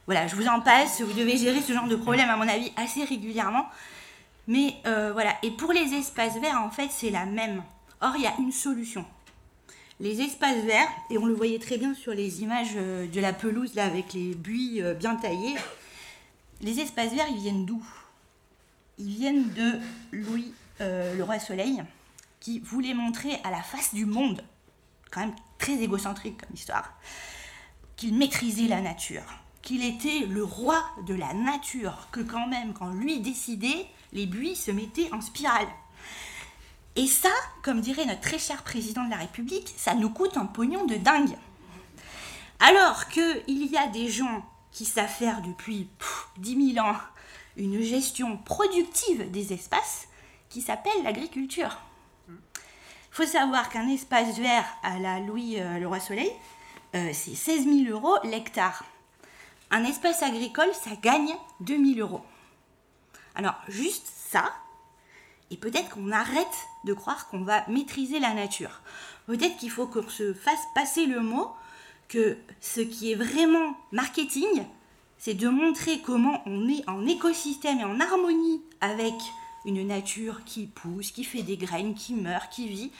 [0.06, 2.74] Voilà, je vous en passe, vous devez gérer ce genre de problème à mon avis
[2.76, 3.68] assez régulièrement.
[4.48, 7.64] Mais euh, voilà, et pour les espaces verts, en fait, c'est la même.
[8.02, 9.06] Or, il y a une solution
[10.00, 13.34] les espaces verts, et on le voyait très bien sur les images euh, de la
[13.34, 15.56] pelouse là avec les buis euh, bien taillés,
[16.62, 17.84] les espaces verts ils viennent d'où?
[18.98, 19.80] Ils viennent de
[20.12, 21.84] Louis euh, le roi Soleil
[22.40, 24.44] qui voulait montrer à la face du monde,
[25.12, 26.94] quand même très égocentrique comme histoire,
[27.96, 29.24] qu'il maîtrisait la nature,
[29.62, 34.56] qu'il était le roi de la nature, que quand même quand lui décidait, les buis
[34.56, 35.68] se mettaient en spirale.
[36.96, 37.30] Et ça,
[37.64, 40.96] comme dirait notre très cher président de la République, ça nous coûte un pognon de
[40.96, 41.36] dingue.
[42.60, 45.88] Alors qu'il y a des gens qui savent faire depuis
[46.38, 46.96] 10 000 ans
[47.58, 50.08] une gestion productive des espaces
[50.50, 51.78] qui s'appelle l'agriculture.
[52.28, 56.32] Il faut savoir qu'un espace vert à la Louis euh, le Roi Soleil,
[56.96, 58.84] euh, c'est 16 000 euros l'hectare.
[59.70, 62.24] Un espace agricole, ça gagne 2 000 euros.
[63.36, 64.52] Alors, juste ça,
[65.52, 68.82] et peut-être qu'on arrête de croire qu'on va maîtriser la nature.
[69.28, 71.52] Peut-être qu'il faut qu'on se fasse passer le mot
[72.10, 74.66] que ce qui est vraiment marketing,
[75.18, 79.14] c'est de montrer comment on est en écosystème et en harmonie avec
[79.66, 82.92] une nature qui pousse, qui fait des graines, qui meurt, qui vit,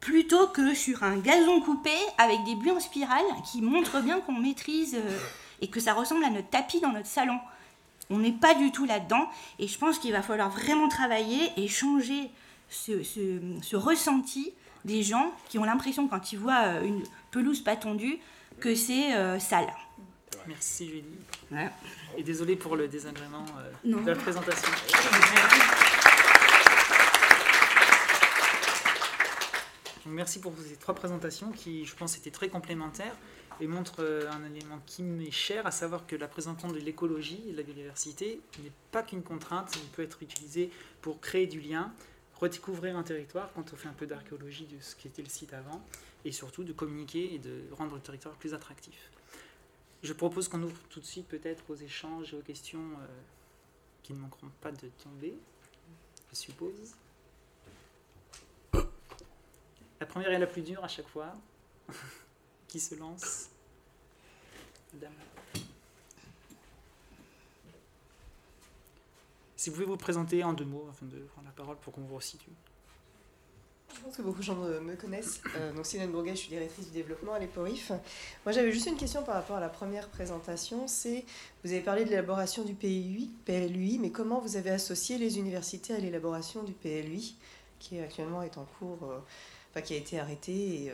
[0.00, 4.32] plutôt que sur un gazon coupé avec des buis en spirale qui montrent bien qu'on
[4.32, 5.18] maîtrise euh,
[5.60, 7.38] et que ça ressemble à notre tapis dans notre salon.
[8.08, 9.28] On n'est pas du tout là-dedans
[9.58, 12.30] et je pense qu'il va falloir vraiment travailler et changer
[12.70, 14.52] ce, ressenti
[14.84, 18.18] des gens qui ont l'impression quand ils voient une pelouse pas tondue
[18.60, 19.72] que c'est sale.
[20.46, 21.64] Merci Julie.
[22.16, 23.44] Et désolé pour le désagrément
[23.84, 24.70] de la présentation.
[30.10, 33.16] merci pour ces trois présentations qui, je pense, étaient très complémentaires
[33.60, 37.42] et montrent euh, un élément qui m'est cher, à savoir que la présentation de l'écologie
[37.48, 40.70] et de la biodiversité n'est pas qu'une contrainte, il peut être utilisé
[41.02, 41.92] pour créer du lien,
[42.40, 45.52] redécouvrir un territoire quand on fait un peu d'archéologie de ce qui était le site
[45.52, 45.82] avant,
[46.24, 49.10] et surtout de communiquer et de rendre le territoire plus attractif.
[50.02, 53.06] Je propose qu'on ouvre tout de suite peut-être aux échanges et aux questions euh,
[54.02, 55.34] qui ne manqueront pas de tomber,
[56.30, 56.94] je suppose.
[60.00, 61.34] La première est la plus dure à chaque fois.
[62.68, 63.50] Qui se lance
[64.94, 65.12] Madame?
[69.60, 72.00] Si vous pouvez vous présenter en deux mots afin de prendre la parole pour qu'on
[72.00, 72.48] vous resitue.
[73.94, 75.42] Je pense que beaucoup de gens me connaissent.
[75.54, 77.90] Euh, donc Sylvain Bourguet, je suis directrice du développement à l'EPORIF.
[78.46, 80.88] Moi j'avais juste une question par rapport à la première présentation.
[80.88, 81.26] C'est,
[81.62, 85.92] vous avez parlé de l'élaboration du PLUI, PLUI, mais comment vous avez associé les universités
[85.92, 87.36] à l'élaboration du PLUI,
[87.80, 89.18] qui actuellement est en cours euh,
[89.72, 90.90] enfin, qui a été arrêté.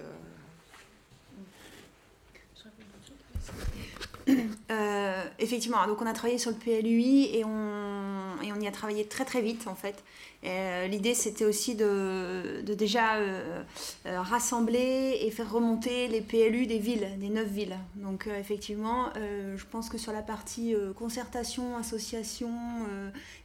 [4.70, 8.72] euh, effectivement, donc on a travaillé sur le PLUI et on, et on y a
[8.72, 10.02] travaillé très très vite en fait.
[10.44, 13.62] Euh, l'idée, c'était aussi de, déjà euh,
[14.06, 17.76] euh, rassembler et faire remonter les PLU des villes, des neuf villes.
[17.96, 22.50] Donc, effectivement, je pense que sur la partie concertation, association,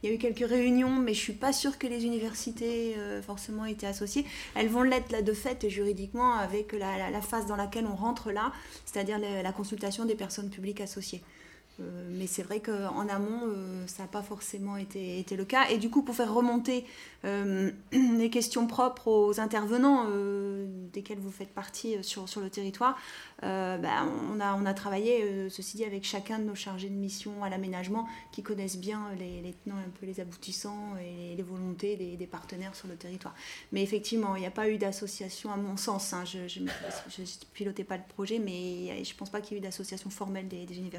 [0.02, 2.94] il y a eu quelques réunions, mais je suis pas sûre que les universités
[3.26, 4.24] forcément étaient associées.
[4.54, 8.52] Elles vont l'être là de fait, juridiquement, avec la, phase dans laquelle on rentre là,
[8.84, 11.22] c'est-à-dire la consultation des personnes publiques associées.
[11.80, 15.68] Euh, mais c'est vrai qu'en amont, euh, ça n'a pas forcément été, le cas.
[15.70, 16.84] Et du coup, pour faire remonter
[17.24, 20.06] euh, les questions propres aux intervenants
[20.92, 22.98] desquels vous faites partie sur le territoire,
[23.42, 27.42] ben, on, a, on a travaillé, ceci dit, avec chacun de nos chargés de mission
[27.42, 31.96] à l'aménagement qui connaissent bien les, les, tenants un peu les aboutissants et les, volontés
[31.96, 33.34] des, des, partenaires sur le territoire.
[33.72, 36.12] Mais effectivement, il n'y a pas eu d'association, à mon sens.
[36.12, 36.24] Hein.
[36.24, 39.62] je ne pilotais pas le projet, mais je ne pense pas qu'il y ait eu
[39.62, 40.92] d'association formelle des, des universités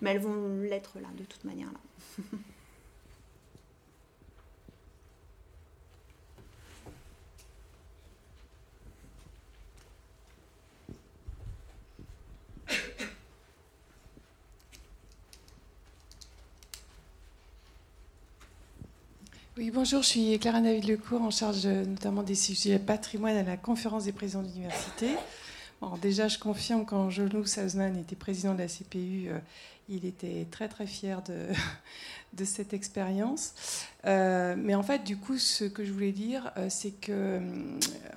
[0.00, 2.24] mais elles vont l'être là, de toute manière là.
[19.56, 23.56] Oui, bonjour, je suis Clara David Lecourt, en charge notamment des sujets patrimoine à la
[23.56, 25.10] conférence des présidents d'université.
[25.80, 29.38] Bon, déjà, je confirme quand Jolou Salzman était président de la CPU, euh,
[29.88, 31.22] il était très très fier
[32.32, 33.54] de, cette expérience.
[34.06, 37.40] Euh, mais en fait, du coup, ce que je voulais dire, euh, c'est que, euh,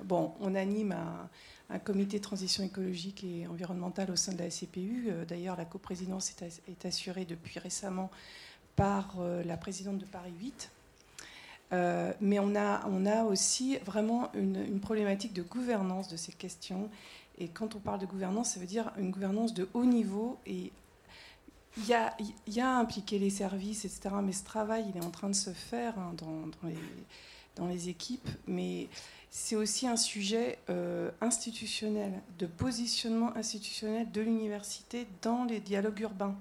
[0.02, 0.96] bon, on anime
[1.70, 5.10] un, comité de transition écologique et environnementale au sein de la CPU.
[5.28, 6.34] D'ailleurs, la coprésidence
[6.66, 8.10] est, assurée depuis récemment
[8.74, 10.70] par la présidente de Paris 8.
[11.72, 16.88] Mais on a, on a aussi vraiment une, problématique de gouvernance de ces questions.
[17.38, 20.72] Et quand on parle de gouvernance, ça veut dire une gouvernance de haut niveau et
[21.76, 22.16] il y, a,
[22.48, 24.10] y, a, impliqué les services, etc.
[24.22, 26.48] Mais ce travail, il est en train de se faire hein, dans,
[27.56, 28.28] dans, les, équipes.
[28.48, 28.88] Mais
[29.30, 36.36] c'est aussi un sujet euh, institutionnel, de positionnement institutionnel de l'université dans les dialogues urbains.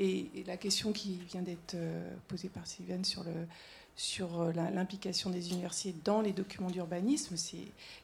[0.00, 3.46] Et, la question qui vient d'être euh, posée par Sylviane sur, le,
[3.96, 7.36] sur euh, l'implication des universités dans les documents d'urbanisme,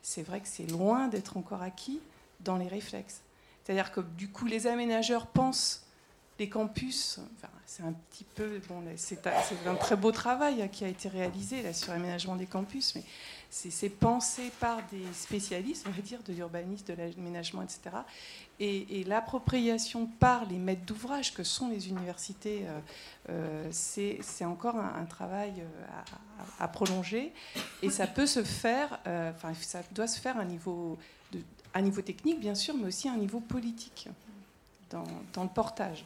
[0.02, 2.00] c'est vrai que c'est loin d'être encore acquis
[2.40, 3.22] dans les réflexes.
[3.64, 5.84] C'est-à-dire que du coup, les aménageurs pensent
[6.38, 7.18] les campus,
[7.66, 11.62] c'est un petit peu, bon, c'est un très beau travail hein, qui a été réalisé
[11.62, 13.02] là, sur l'aménagement des campus, mais
[13.50, 17.80] c'est pensé par des spécialistes, on va dire, de l'urbanisme, de l'aménagement, etc.
[18.60, 22.80] Et, l'appropriation par les maîtres d'ouvrage que sont les universités, euh,
[23.30, 26.00] euh, c'est encore un, travail euh,
[26.58, 27.32] à, prolonger.
[27.82, 30.98] Et ça peut se faire, enfin, ça doit se faire à un niveau,
[32.04, 34.08] technique, bien sûr, mais aussi à un niveau politique
[34.90, 36.04] dans le portage.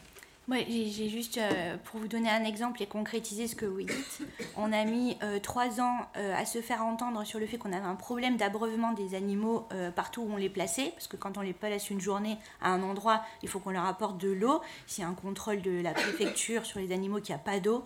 [0.49, 4.19] Oui, j'ai juste, euh, pour vous donner un exemple et concrétiser ce que vous dites,
[4.57, 7.71] on a mis euh, trois ans euh, à se faire entendre sur le fait qu'on
[7.71, 9.65] avait un problème d'abreuvement des animaux
[9.95, 12.83] partout où on les plaçait, parce que quand on les place une journée à un
[12.83, 14.61] endroit, il faut qu'on leur apporte de l'eau.
[14.85, 17.85] S'il y a un contrôle de la préfecture sur les animaux qui a pas d'eau,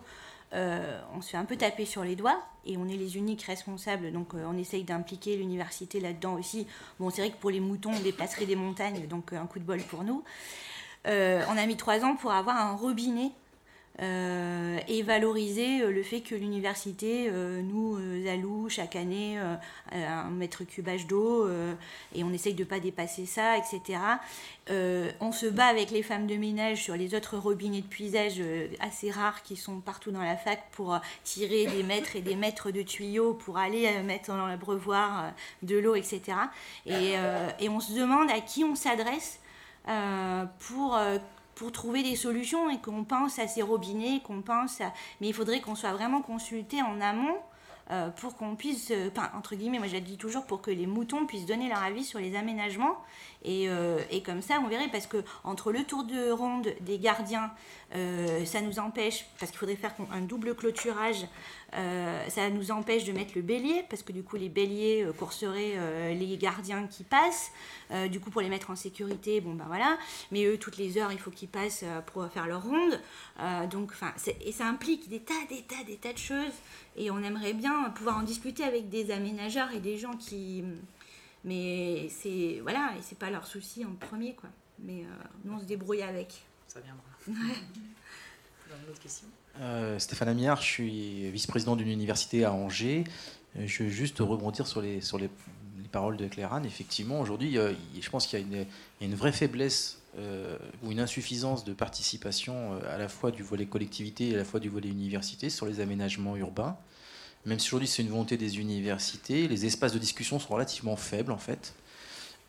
[0.52, 4.12] on se fait un peu taper sur les doigts et on est les uniques responsables,
[4.12, 6.66] donc on essaye d'impliquer l'université là-dedans aussi.
[7.00, 9.66] Bon, c'est vrai que pour les moutons, on déplacerait des montagnes, donc un coup de
[9.66, 10.24] bol pour nous.
[11.08, 13.32] Euh, on a mis trois ans pour avoir un robinet
[14.02, 17.32] euh, et valoriser euh, le fait que l'université
[17.64, 17.98] nous
[18.28, 19.40] alloue chaque année
[19.92, 21.48] un mètre cubage d'eau
[22.14, 24.00] et on essaye de ne pas dépasser ça, etc.
[24.70, 28.42] on se bat avec les femmes de ménage sur les autres robinets de puisage
[28.82, 32.72] assez rares qui sont partout dans la fac pour tirer des mètres et des mètres
[32.72, 35.32] de tuyaux pour aller mettre dans l'abreuvoir
[35.64, 36.22] de l'eau, etc.
[36.86, 37.14] Et,
[37.60, 39.40] et, on se demande à qui on s'adresse
[40.59, 40.97] pour
[41.57, 44.80] pour trouver des solutions et qu'on pense à ces robinets, qu'on pense.
[45.19, 47.35] Mais il faudrait qu'on soit vraiment consulté en amont
[47.89, 50.88] euh, pour qu'on puisse, euh, entre guillemets, moi je le dis toujours, pour que les
[50.88, 52.97] moutons puissent donner leur avis sur les aménagements.
[53.43, 56.99] Et, euh, et comme ça, on verrait, parce que entre le tour de ronde des
[56.99, 57.51] gardiens,
[58.45, 61.26] ça nous empêche, parce qu'il faudrait faire un double clôturage,
[61.72, 66.35] ça nous empêche de mettre le bélier, parce que du coup les béliers courseraient les
[66.35, 67.51] gardiens qui passent.
[68.11, 69.97] du coup, pour les mettre en sécurité, bon ben voilà.
[70.34, 72.99] Mais eux, toutes les heures, il faut qu'ils passent pour faire leur ronde.
[73.72, 73.93] donc,
[74.41, 76.53] et ça implique des tas, des tas, des tas de choses.
[76.97, 80.65] Et on aimerait bien pouvoir en discuter avec des aménageurs et des gens qui.
[81.48, 82.60] Mais c'est.
[82.61, 84.49] Voilà, et c'est pas leur souci en premier, quoi.
[84.80, 86.41] Mais euh, nous, on se débrouille avec.
[86.68, 87.03] Ça viendra.
[87.28, 87.56] Ouais.
[88.84, 89.28] une autre question
[89.60, 93.06] euh, Stéphane Amiard, je suis vice-président d'une université à Angers.
[93.57, 95.30] Euh, je veux juste rebondir sur les, sur les,
[95.91, 96.65] paroles de Claire Anne.
[96.65, 98.65] Effectivement, aujourd'hui, je pense qu'il y, a
[98.99, 100.02] une vraie faiblesse
[100.84, 104.60] ou une insuffisance de participation à la fois du volet collectivité et à la fois
[104.60, 106.78] du volet université sur les aménagements urbains.
[107.48, 111.32] Même si aujourd'hui c'est une volonté des universités, les espaces de discussion sont relativement faibles
[111.32, 111.74] en fait,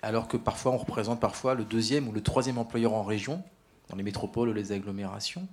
[0.02, 3.40] alors que parfois on représente parfois le deuxième ou le troisième employeur en région,
[3.90, 5.46] dans les métropoles ou les agglomérations,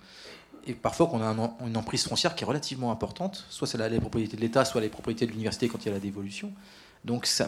[0.65, 4.35] et parfois qu'on a une emprise foncière qui est relativement importante, soit c'est les propriétés
[4.35, 6.51] de l'État, soit les propriétés de l'université quand il y a la dévolution.
[7.03, 7.47] Donc ça,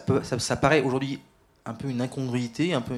[0.62, 1.20] paraît aujourd'hui
[1.66, 2.96] un peu une incongruité, un peu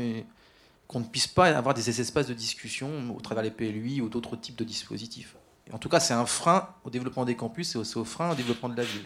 [0.89, 4.35] qu'on ne puisse pas avoir des espaces de discussion au travers des PLUI ou d'autres
[4.35, 5.35] types de dispositifs
[5.71, 8.35] en tout cas, c'est un frein au développement des campus et aussi au frein au
[8.35, 9.05] développement de la ville.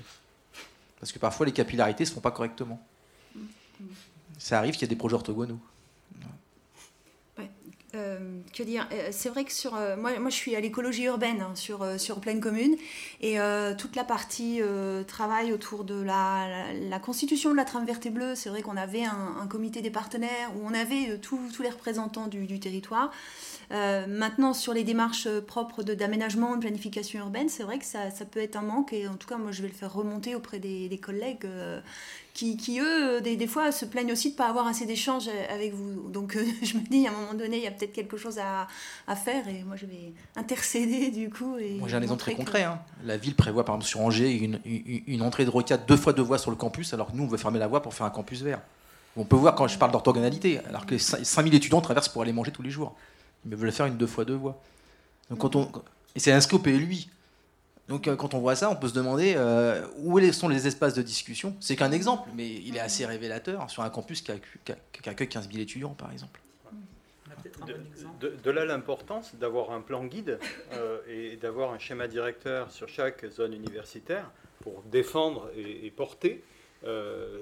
[0.99, 2.81] Parce que parfois, les capillarités ne se font pas correctement.
[4.37, 5.59] Ça arrive qu'il y ait des projets orthogonaux.
[7.95, 8.87] Euh, que dire?
[8.91, 11.99] Euh, C'est vrai que sur euh, moi, moi, je suis à l'écologie urbaine hein, sur
[11.99, 12.75] sur pleine commune
[13.21, 13.37] et
[13.77, 14.61] toute la partie
[15.07, 18.35] travail autour de la, constitution de la trame verte et bleue.
[18.35, 22.59] C'est vrai qu'on avait un, comité des partenaires où on avait tous les représentants du
[22.59, 23.11] territoire.
[23.71, 28.25] Euh, maintenant, sur les démarches propres d'aménagement, de, planification urbaine, c'est vrai que ça, ça,
[28.25, 28.93] peut être un manque.
[28.93, 31.79] Et en tout cas, moi, je vais le faire remonter auprès des, des collègues euh,
[32.33, 35.29] qui, qui, eux, des, des, fois, se plaignent aussi de ne pas avoir assez d'échanges
[35.49, 36.09] avec vous.
[36.09, 38.39] Donc, euh, je me dis, à un moment donné, il y a peut-être quelque chose
[38.39, 38.67] à,
[39.07, 39.47] à, faire.
[39.47, 41.57] Et moi, je vais intercéder, du coup.
[41.57, 42.63] Et moi, j'ai un exemple très concret.
[42.63, 42.79] Hein.
[43.05, 46.23] La ville prévoit, par exemple, sur Angers, une, une, entrée de rocade deux fois deux
[46.23, 48.11] voies sur le campus, alors que nous, on veut fermer la voie pour faire un
[48.11, 48.61] campus vert.
[49.15, 52.51] On peut voir quand je parle d'orthogonalité, alors que 5000 étudiants traversent pour aller manger
[52.51, 52.95] tous les jours
[53.45, 54.61] mais veulent faire une deux fois deux voix.
[55.29, 55.71] Donc quand on,
[56.15, 57.09] et c'est inscrit au lui.
[57.89, 60.93] Donc euh, quand on voit ça, on peut se demander euh, où sont les espaces
[60.93, 61.55] de discussion?
[61.59, 64.31] C'est qu'un exemple, mais il est assez révélateur sur un campus qui,
[65.05, 66.39] accueille 15 000 étudiants, par exemple.
[68.21, 70.39] De, là l'importance d'avoir un plan guide
[70.73, 76.43] euh, et d'avoir un schéma directeur sur chaque zone universitaire pour défendre et, et porter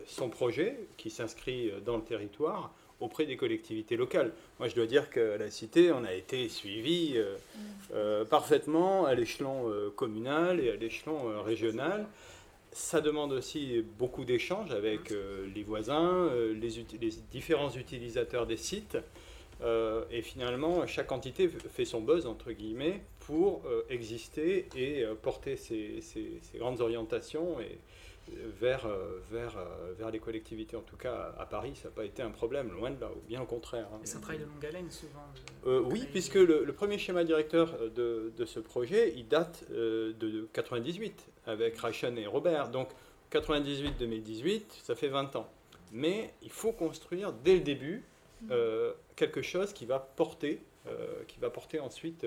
[0.05, 2.71] son projet qui s'inscrit dans le territoire
[3.01, 4.31] auprès des collectivités locales.
[4.59, 7.35] Moi, je dois dire que la Cité, on a été suivi euh,
[7.93, 12.07] euh, parfaitement à l'échelon euh, communal et à l'échelon régional.
[12.71, 15.13] Ça demande aussi beaucoup d'échanges avec
[15.53, 18.97] les voisins, les, les, différents utilisateurs des sites.
[20.09, 26.57] et finalement, chaque entité fait son buzz, entre guillemets, pour exister et porter ses, ses,
[26.59, 27.77] grandes orientations et,
[28.59, 30.75] vers, euh, vers, euh, vers les collectivités.
[30.75, 33.27] En tout cas, à Paris, ça n'a pas été un problème, loin de là, ou
[33.27, 33.87] bien au contraire.
[33.93, 33.99] Hein.
[34.03, 35.25] C'est un travail de longue haleine, souvent.
[35.65, 41.27] Euh, oui, puisque le, premier schéma directeur de, de, ce projet, il date de 98,
[41.45, 42.69] avec Rachen et Robert.
[42.69, 42.89] Donc,
[43.31, 45.49] 98-2018, ça fait 20 ans.
[45.91, 48.03] Mais il faut construire dès le début
[49.15, 50.61] quelque chose qui va porter,
[51.27, 52.25] qui va porter ensuite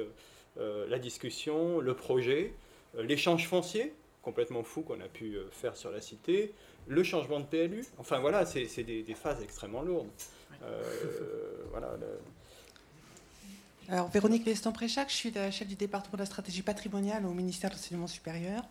[0.56, 2.54] la discussion, le projet,
[2.96, 3.92] l'échange foncier,
[4.24, 6.52] complètement fou qu'on a pu euh, faire sur la cité,
[6.86, 10.08] le changement de PLU, enfin voilà, c'est des, phases extrêmement lourdes.
[10.62, 10.82] Euh,
[11.70, 11.90] voilà,
[13.88, 17.70] Alors Véronique Lestan-Préchac, je suis la chef du département de la stratégie patrimoniale au ministère
[17.70, 18.64] de l'Enseignement supérieur.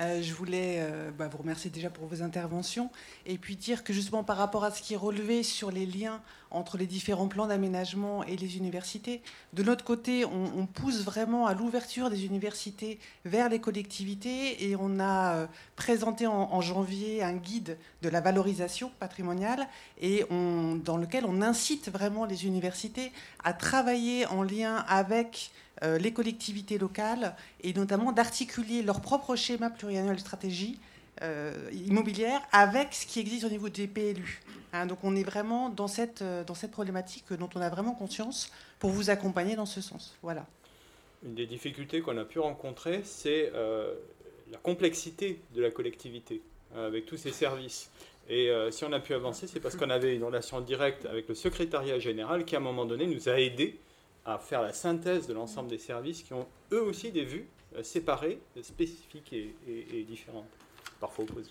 [0.00, 2.90] Euh, je voulais euh, bah, vous remercier déjà pour vos interventions
[3.26, 6.22] et puis dire que justement par rapport à ce qui est relevé sur les liens
[6.52, 9.20] entre les différents plans d'aménagement et les universités,
[9.52, 14.98] de notre côté, on, pousse vraiment à l'ouverture des universités vers les collectivités et on
[14.98, 15.46] a euh,
[15.76, 19.68] présenté en, janvier un guide de la valorisation patrimoniale
[20.00, 23.12] dans lequel on incite vraiment les universités
[23.44, 25.50] à travailler en lien avec
[25.82, 30.78] les collectivités locales et notamment d'articuler leur propre schéma pluriannuel de stratégie
[31.72, 34.40] immobilière avec ce qui existe au niveau des PLU.
[34.72, 38.52] Hein, donc on est vraiment dans cette, dans cette problématique dont on a vraiment conscience
[38.78, 40.16] pour vous accompagner dans ce sens.
[40.22, 40.46] Voilà.
[41.24, 43.52] Une des difficultés qu'on a pu rencontrer, c'est
[44.50, 46.42] la complexité de la collectivité
[46.76, 47.90] avec tous ces services.
[48.28, 51.28] Et euh, si on a pu avancer, c'est parce qu'on avait une relation directe avec
[51.28, 53.78] le secrétariat général qui, à un moment donné, nous a aidés
[54.28, 57.82] à faire la synthèse de l'ensemble des services qui ont eux aussi des vues euh,
[57.82, 60.48] séparées, spécifiques et, et différentes,
[61.00, 61.50] parfois opposées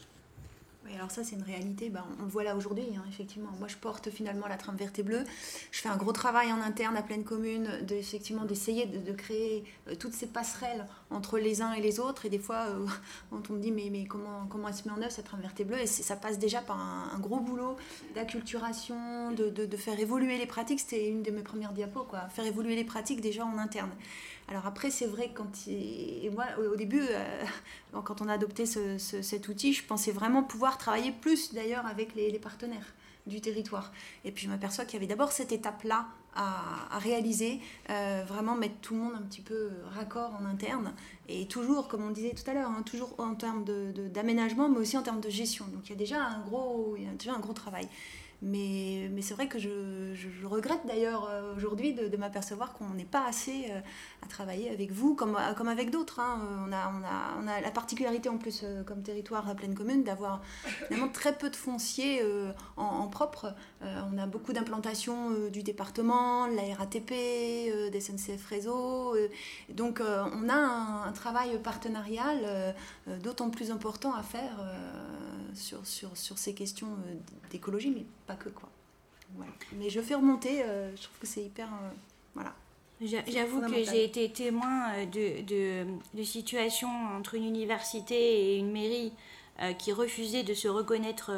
[0.96, 1.90] alors ça, c'est une réalité.
[1.90, 3.52] Ben, on le voit là aujourd'hui, hein, effectivement.
[3.60, 5.24] Moi, je porte finalement la trame verte et bleue.
[5.72, 9.64] Je fais un gros travail en interne à pleine commune, de, effectivement, d'essayer de, créer
[9.88, 12.26] euh, toutes ces passerelles entre les uns et les autres.
[12.26, 12.86] Et des fois, euh,
[13.30, 15.42] quand on me dit, mais, mais comment, comment elle se met en œuvre, cette trame
[15.42, 17.76] verte et bleue, et ça passe déjà par un, gros boulot
[18.16, 20.80] d'acculturation, de, de, faire évoluer les pratiques.
[20.80, 22.30] C'était une de mes premières diapos, quoi.
[22.30, 23.92] Faire évoluer les pratiques déjà en interne.
[24.50, 27.46] Alors après, c'est vrai, quand et moi, au début, euh,
[28.04, 32.32] quand on a adopté cet outil, je pensais vraiment pouvoir travailler plus d'ailleurs avec les,
[32.40, 32.94] partenaires
[33.26, 33.92] du territoire.
[34.24, 37.60] Et puis je m'aperçois qu'il y avait d'abord cette étape-là à, réaliser,
[37.90, 40.94] euh, vraiment mettre tout le monde un petit peu raccord en interne,
[41.28, 43.66] et toujours, comme on disait tout à l'heure, hein, toujours en termes
[44.14, 45.66] d'aménagement, mais aussi en termes de gestion.
[45.74, 47.90] Donc il y a déjà un gros, il y a déjà un gros travail.
[48.44, 53.04] Mais, mais c'est vrai que je, je, regrette d'ailleurs euh, aujourd'hui de, m'apercevoir qu'on n'est
[53.04, 53.80] pas assez euh,
[54.22, 56.20] à travailler avec vous comme, euh, comme avec d'autres.
[56.20, 56.40] Hein.
[56.68, 60.04] On, a, on, a, on, a, la particularité en plus comme territoire à pleine commune
[60.04, 60.42] d'avoir
[60.90, 62.22] vraiment très peu de fonciers
[62.76, 63.54] en, propre.
[63.82, 69.16] on a beaucoup d'implantations du département, de la RATP, des SNCF Réseau.
[69.70, 70.56] donc on a
[71.08, 72.76] un travail partenarial
[73.24, 74.60] d'autant plus important à faire
[75.58, 76.88] sur, sur, sur, ces questions
[77.52, 78.70] d'écologie, mais pas que quoi.
[79.74, 81.68] Mais je fais remonter, euh, je trouve que c'est hyper.
[81.68, 81.90] Euh,
[82.34, 82.54] voilà.
[83.02, 85.86] J'avoue que j'ai été témoin euh, de, de,
[86.16, 89.14] de, situations entre une université et une mairie
[89.80, 91.32] qui refusaient de se reconnaître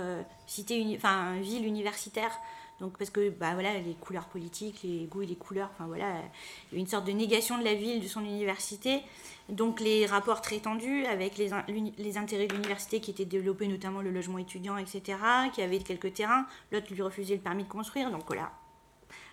[0.45, 2.31] cité enfin, ville universitaire.
[2.79, 6.21] Donc parce que bah, voilà, les couleurs politiques, les goûts et les couleurs, enfin voilà,
[6.71, 9.01] une sorte de négation de la ville, de son université.
[9.49, 11.51] Donc les rapports très tendus avec les,
[12.17, 15.17] intérêts de l'université qui étaient développés, notamment le logement étudiant, etc.,
[15.53, 18.51] qui avait quelques terrains, l'autre lui refusait le permis de construire, donc voilà,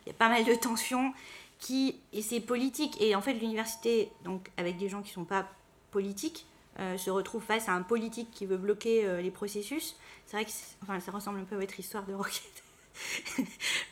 [0.04, 1.12] il y a pas mal de tensions
[1.58, 5.46] qui, et c'est politique, et en fait l'université, donc avec des gens qui sont pas
[5.90, 6.46] politiques,
[6.78, 9.96] euh, se retrouve face à un politique qui veut bloquer euh, les processus.
[10.26, 10.50] C'est vrai que
[10.82, 12.65] enfin, ça ressemble un peu à votre histoire de Roquette.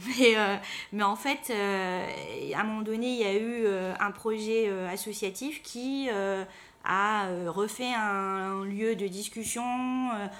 [0.06, 0.56] mais, euh,
[0.92, 2.06] mais en fait, euh,
[2.54, 6.08] à un moment donné, il y a eu euh, un projet associatif qui
[6.86, 9.64] a refait un, lieu de discussion,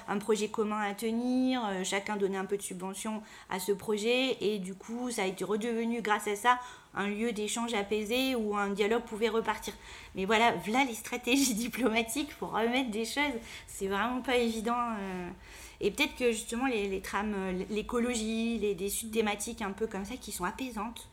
[0.08, 4.58] un projet commun à tenir, chacun donnait un peu de subvention à ce projet et
[4.58, 6.58] du coup ça a été redevenu grâce à ça
[6.94, 9.72] un lieu d'échange apaisé où un dialogue pouvait repartir.
[10.14, 14.76] Mais voilà, voilà les stratégies diplomatiques pour remettre des choses, c'est vraiment pas évident.
[15.80, 20.16] Et peut-être que justement les, trames, euh, l'écologie, les, des thématiques un peu comme ça
[20.16, 21.08] qui sont apaisantes,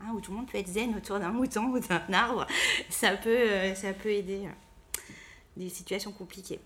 [0.00, 2.46] hein, où tout le monde peut être zen autour d'un mouton ou d'un arbre,
[2.88, 5.00] ça peut, euh, ça peut aider euh,
[5.56, 6.60] des situations compliquées.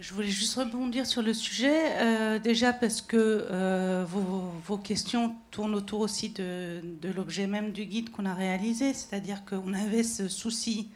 [0.00, 5.74] Je voulais juste rebondir sur le sujet, euh, déjà parce que euh, vos, questions tournent
[5.74, 6.80] autour aussi de,
[7.14, 10.90] l'objet même du guide qu'on a réalisé, c'est-à-dire qu'on avait ce souci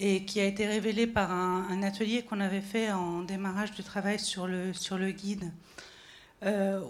[0.00, 4.18] et qui a été révélé par un, atelier qu'on avait fait en démarrage de travail
[4.18, 5.52] sur le, sur le guide,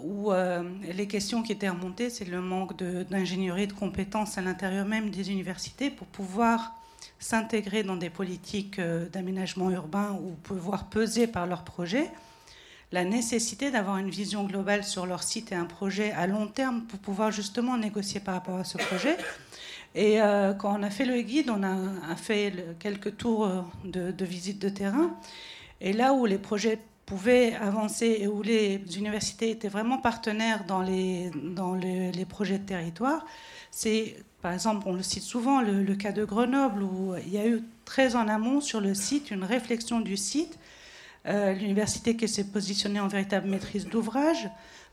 [0.03, 0.31] où
[0.81, 5.29] les questions qui étaient remontées, c'est le manque d'ingénierie de compétences à l'intérieur même des
[5.29, 6.73] universités pour pouvoir
[7.19, 12.11] s'intégrer dans des politiques euh, d'aménagement urbain ou pouvoir peser par leur projet,
[12.91, 16.83] la nécessité d'avoir une vision globale sur leur site et un projet à long terme
[16.83, 19.17] pour pouvoir justement négocier par rapport à ce projet.
[19.95, 24.11] Et euh, quand on a fait le guide, on a, fait quelques tours euh, de,
[24.11, 25.17] de visite de terrain.
[25.81, 30.81] Et là où les projets pouvaient avancer et où les universités étaient vraiment partenaires dans
[30.81, 33.25] les, dans les projets de territoire,
[33.69, 34.15] c'est
[34.45, 37.63] par exemple, on le cite souvent, le, cas de Grenoble, où il y a eu
[37.83, 40.59] très en amont sur le site une réflexion du site,
[41.25, 44.47] euh, l'université qui s'est positionnée en véritable maîtrise d'ouvrage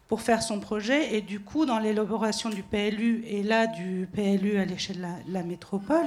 [0.09, 4.57] pour faire son projet, et du coup, dans l'élaboration du PLU, et là du PLU
[4.57, 6.07] à l'échelle de la métropole,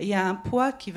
[0.00, 0.92] il y a un poids qui,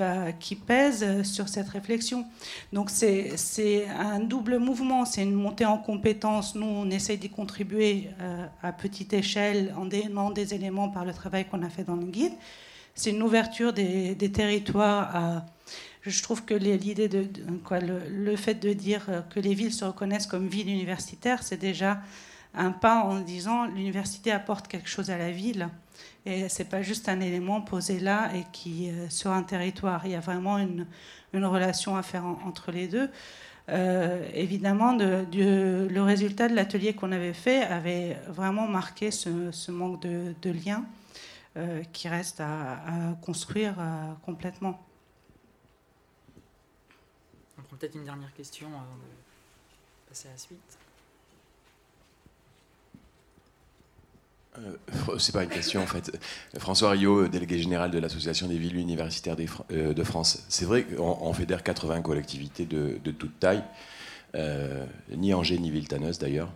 [0.55, 2.25] pèse sur cette réflexion.
[2.73, 6.55] Donc c'est un double mouvement, c'est une montée en compétences.
[6.55, 11.13] Nous, on essaye d'y contribuer euh, à petite échelle en donnant des éléments par le
[11.13, 12.33] travail qu'on a fait dans le guide.
[12.95, 15.43] C'est une ouverture des, territoires
[16.09, 17.27] je trouve que l'idée de,
[17.63, 22.01] quoi, le, fait de dire que les villes se reconnaissent comme villes universitaires, c'est déjà
[22.53, 25.69] un pas en disant l'université apporte quelque chose à la ville.
[26.25, 30.05] Et c'est pas juste un élément posé là et qui sur un territoire.
[30.05, 30.85] Il y a vraiment une,
[31.33, 33.09] une relation à faire entre les deux.
[33.69, 40.51] Euh, évidemment, le résultat de l'atelier qu'on avait fait avait vraiment marqué ce, manque de,
[40.51, 40.85] lien
[41.57, 44.81] euh, qui reste à, construire euh, complètement.
[47.57, 50.77] On prend peut-être une dernière question avant de passer à la suite.
[54.59, 56.17] Euh, c'est pas une question en fait.
[56.57, 59.35] François Rio, délégué général de l'Association des villes universitaires
[59.71, 60.43] euh, de France.
[60.49, 63.63] C'est vrai qu'on fédère 80 collectivités de, toute taille,
[64.35, 64.85] euh,
[65.15, 66.51] ni Angers ni Villetaneuse d'ailleurs,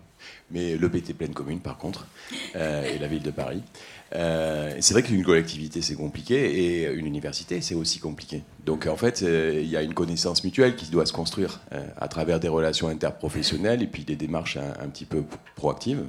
[0.51, 2.07] mais le PT pleine commune par contre,
[2.55, 3.63] et la ville de Paris.
[4.11, 8.43] c'est vrai qu'une collectivité c'est compliqué et une université c'est aussi compliqué.
[8.65, 11.61] Donc en fait il y a une connaissance mutuelle qui doit se construire
[11.97, 15.23] à travers des relations interprofessionnelles et puis des démarches un petit peu
[15.55, 16.05] proactives.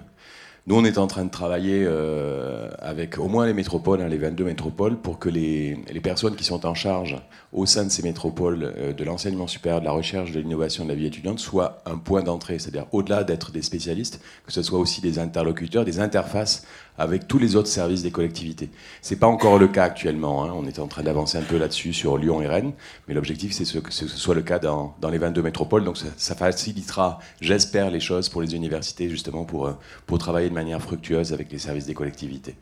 [0.68, 4.16] Nous, on est en train de travailler euh, avec au moins les métropoles, hein, les
[4.16, 7.16] 22 métropoles, pour que les, personnes qui sont en charge
[7.52, 10.90] au sein de ces métropoles euh, de l'enseignement supérieur, de la recherche, de l'innovation de
[10.90, 12.60] la vie étudiante soient un point d'entrée.
[12.60, 16.64] C'est-à-dire, au-delà d'être des spécialistes, que ce soit aussi des interlocuteurs, des interfaces
[16.98, 18.70] avec tous les autres services des collectivités.
[19.00, 20.44] Ce n'est pas encore le cas actuellement.
[20.44, 20.52] Hein.
[20.54, 22.72] On est en train d'avancer un peu là-dessus sur Lyon et Rennes,
[23.08, 25.84] mais l'objectif c'est que ce soit le cas dans, les 22 métropoles.
[25.84, 29.72] Donc ça, facilitera, j'espère, les choses pour les universités justement pour, euh,
[30.06, 32.56] pour travailler de manière fructueuse avec les services des collectivités.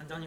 [0.00, 0.26] Un dernier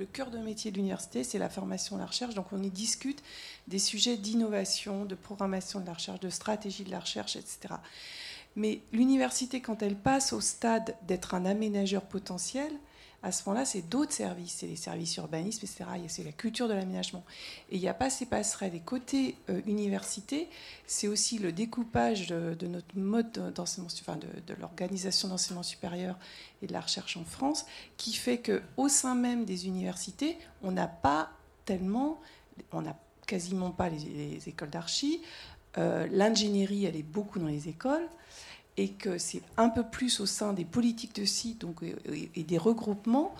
[0.00, 2.34] le cœur de métier de l'université, c'est la formation la recherche.
[2.34, 3.22] Donc on y discute
[3.68, 7.74] des sujets d'innovation, de programmation de la recherche, de stratégie de la recherche, etc.
[8.56, 12.72] Mais l'université, quand elle passe au stade d'être un aménageur potentiel,
[13.22, 15.84] à ce moment-là, c'est d'autres services, c'est les services urbanisme, etc.
[16.08, 17.22] C'est la culture de l'aménagement.
[17.70, 18.74] Et il n'y a pas ces passerelles.
[18.74, 20.48] Et côté euh, université,
[20.86, 26.18] c'est aussi le découpage de, notre mode d'enseignement, enfin de, l'organisation d'enseignement supérieur
[26.62, 27.66] et de la recherche en France,
[27.98, 31.30] qui fait qu'au sein même des universités, on n'a pas
[31.66, 32.20] tellement,
[32.72, 35.20] on n'a quasiment pas les, écoles d'archi.
[35.76, 38.08] Euh, l'ingénierie, elle est beaucoup dans les écoles
[38.80, 41.82] et que c'est un peu plus au sein des politiques de site donc,
[42.34, 43.34] et des regroupements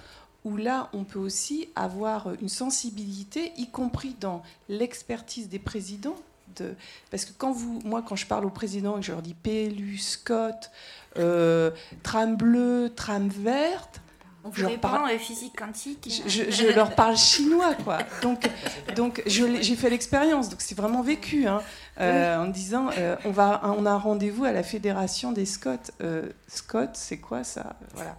[0.45, 6.17] où là, on peut aussi avoir une sensibilité, y compris dans l'expertise des présidents.
[6.57, 6.75] De,
[7.11, 9.35] parce que quand vous, moi, quand je parle aux présidents et que je leur dis
[9.35, 10.71] PLU, Scott,
[11.17, 11.71] euh,
[12.03, 14.01] trame bleue, trame verte,
[14.45, 15.19] on vous répond parle...
[15.19, 16.23] physique quantique.
[16.27, 17.99] Je, leur parle chinois, quoi.
[18.23, 18.49] Donc,
[18.97, 21.63] donc j'ai fait l'expérience, donc c'est vraiment vécu, hein,
[22.01, 25.93] euh, en disant euh, on, va, on a un rendez-vous à la fédération des Scots.
[26.01, 28.17] Euh, Scott, c'est quoi ça Voilà.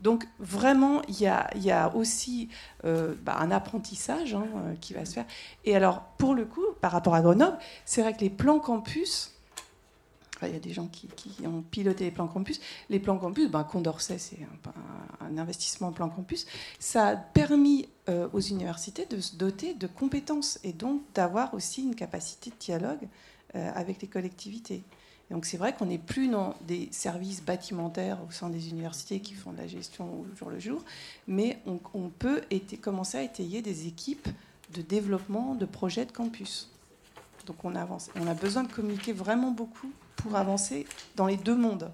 [0.00, 2.48] Donc vraiment, il y a, y a, aussi
[2.82, 4.46] bah, un apprentissage hein,
[4.80, 5.26] qui va se faire.
[5.64, 9.37] Et alors, pour le coup, par rapport à Grenoble, c'est vrai que les plans campus
[10.46, 11.08] il y a des gens qui,
[11.46, 12.60] ont piloté les plans campus.
[12.90, 14.38] Les plans campus, ben, Condorcet, c'est
[15.20, 16.46] un, investissement en plan campus.
[16.78, 21.82] Ça a permis euh, aux universités de se doter de compétences et donc d'avoir aussi
[21.82, 23.08] une capacité de dialogue
[23.54, 24.82] euh, avec les collectivités.
[25.30, 29.34] donc c'est vrai qu'on n'est plus dans des services bâtimentaires au sein des universités qui
[29.34, 30.84] font de la gestion au jour le jour,
[31.26, 32.42] mais on, peut
[32.80, 34.28] commencer à étayer des équipes
[34.74, 36.70] de développement de projets de campus.
[37.48, 38.10] Donc on avance.
[38.14, 41.90] On a besoin de communiquer vraiment beaucoup pour avancer dans les deux mondes.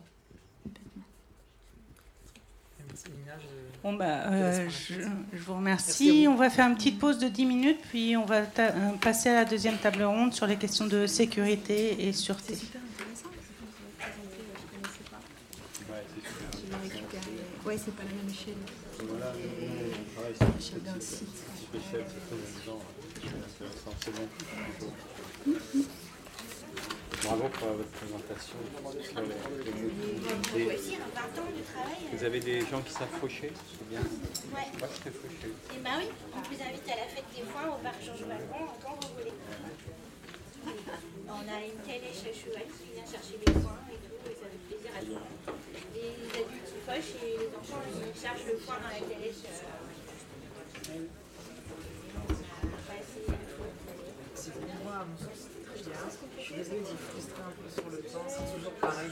[3.84, 6.26] Bon bah, euh, je, vous remercie.
[6.28, 9.34] On va faire une petite pause de 10 minutes, puis on va euh, passer à
[9.34, 12.54] la deuxième table ronde sur les questions de sécurité et sûreté.
[17.64, 18.54] Ouais, c'est pas la même échelle.
[19.06, 19.32] Voilà,
[20.58, 21.28] l'échelle d'un site.
[25.44, 28.56] Bravo pour votre présentation.
[32.12, 34.00] Vous avez des gens qui savent faucher C'est bien.
[34.00, 34.66] Ouais.
[34.78, 35.52] Moi, je faucher.
[35.74, 38.68] Et bah oui, on vous invite à la fête des foins au parc Georges Balcon
[38.82, 39.34] quand vous voulez.
[41.28, 44.64] On a une calèche cheval qui vient chercher les foins et tout, et ça fait
[44.68, 45.28] plaisir à tout le monde.
[45.92, 46.08] Les
[46.40, 48.96] adultes qui fauchent et les enfants ils chargent le foin dans la
[54.44, 55.98] c'est pour moi, à mon sens, c'est très bien.
[56.36, 59.08] Je suis désolée d'y frustrer un peu sur le temps, c'est toujours pareil.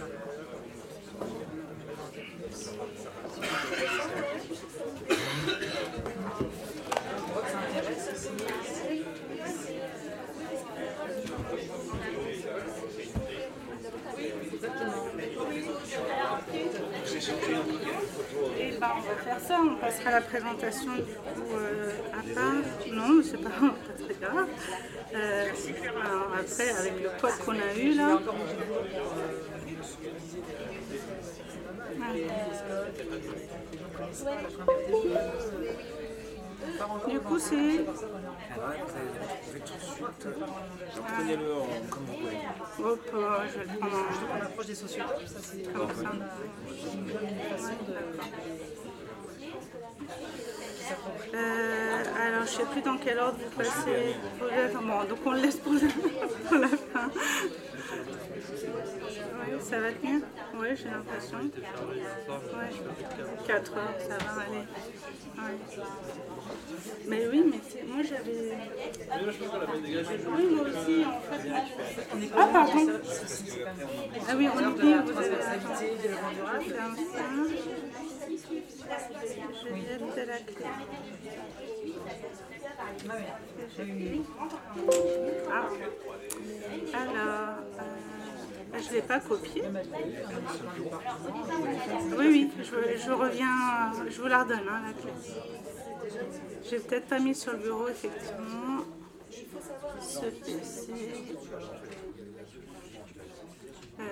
[18.59, 22.35] Et bah, on va faire ça, on passera à la présentation du coup euh, à
[22.35, 22.93] part.
[22.93, 23.51] Non, mais c'est pas,
[24.25, 25.49] euh,
[26.05, 28.19] alors après, avec le code qu'on a eu là.
[37.09, 37.85] Du coup, c'est.
[41.17, 41.55] Prenez-le
[41.91, 42.39] comme vous voulez.
[42.85, 45.65] Hop, euh, je vais le prendre en- Je prends l'approche des sociétés, ça c'est une
[45.65, 46.05] façon
[47.89, 47.95] de
[51.35, 54.17] Euh, alors, je sais plus dans quel ordre vous passez.
[54.39, 55.79] Bon, donc on le laisse pour la,
[56.93, 57.09] fin.
[59.39, 60.21] Ouais, ça va tenir?
[60.55, 61.39] Oui, j'ai l'impression.
[61.39, 61.51] Ouais.
[63.47, 64.67] 4 heures, ça va aller.
[67.09, 68.57] Mais oui, mais moi j'avais.
[70.37, 71.51] Oui, moi aussi, en fait.
[72.37, 72.87] Ah, pardon.
[74.29, 75.37] Ah oui, on oublie, vous avez
[85.51, 85.69] Ah.
[86.95, 89.63] Alors, euh, je ne l'ai pas copié.
[92.19, 95.13] Oui, oui, je, reviens, je vous la redonne, hein, la clé.
[96.69, 98.85] J'ai peut-être pas mis sur le bureau, effectivement.
[100.01, 100.93] Ce PC.
[104.01, 104.05] Euh,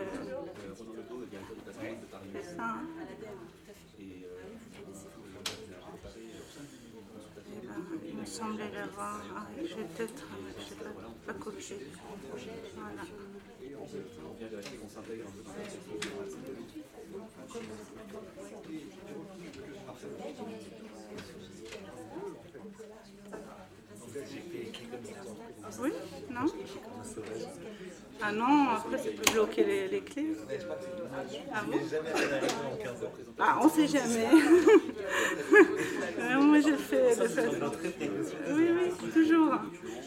[2.56, 2.74] ça.
[8.19, 9.20] Eh semblait l'avoir.
[9.36, 10.26] Ah, je vais peut-être.
[10.58, 10.84] Je sais pas,
[11.26, 11.32] pas.
[12.76, 13.02] Voilà.
[25.80, 25.92] Oui
[26.30, 26.46] Non
[28.22, 30.36] Ah non, après ça peut bloquer les, les clés.
[31.54, 31.78] Ah bon
[33.38, 34.26] Ah, on sait jamais.
[36.18, 37.72] Ouais, Moi, je le fais de façon.
[38.50, 39.54] Oui, oui, toujours.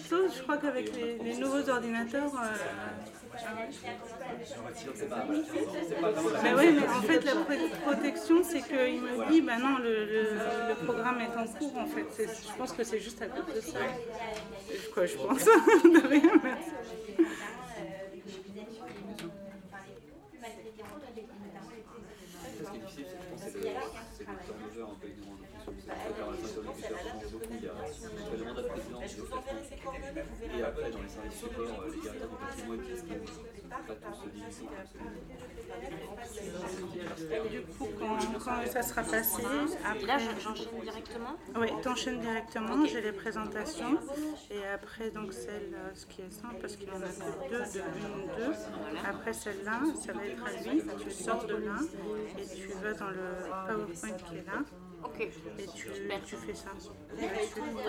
[0.10, 2.32] Sauf, je crois qu'avec les, les nouveaux ordinateurs.
[2.36, 2.48] euh,
[6.44, 7.54] Mais oui, mais en fait, la pro-
[7.92, 10.30] protection, c'est qu'il me dit, bah non, le, le-
[10.70, 12.06] le programme est en cours, en fait.
[12.16, 13.80] C'est- Je pense que c'est juste à cause de ça.
[14.94, 16.70] Quoi, je pense De rien, merci.
[21.34, 23.60] Ce qui est difficile, c'est de penser que
[24.14, 25.84] c'est le turnover un peu inhérent à notre fonction.
[25.84, 27.54] C'est faire la interlocuteur change beaucoup.
[27.54, 29.94] Il y a le mandat de présidence, le placement.
[30.54, 32.62] Et après, dans les services supports, les directeurs du patrimoine qui estiment pas tous se
[32.62, 32.63] divisent.
[32.63, 32.63] Du coup,
[38.00, 39.44] quand, quand ça sera passé,
[39.86, 40.06] après...
[40.06, 43.98] Là, j'enchaîne directement Oui, t'enchaînes directement, j'ai les présentations.
[44.52, 47.50] Et après, donc celle, euh, ce qui est simple, parce qu'il n'y en a que
[47.50, 48.54] deux, de une, deux.
[49.08, 50.84] Après celle-là, ça va être à lui.
[51.00, 51.78] Tu sors de là
[52.38, 54.62] et tu vas dans le PowerPoint qui est là.
[55.04, 55.20] Ok.
[55.22, 55.88] Et tu,
[56.26, 56.70] tu fais ça.
[56.72, 56.84] Ok.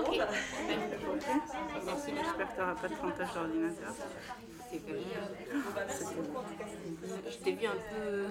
[0.02, 1.26] Ok.
[2.06, 3.94] J'espère que tu n'auras pas de plantage d'ordinateur.
[7.30, 8.24] Je t'ai vu un peu.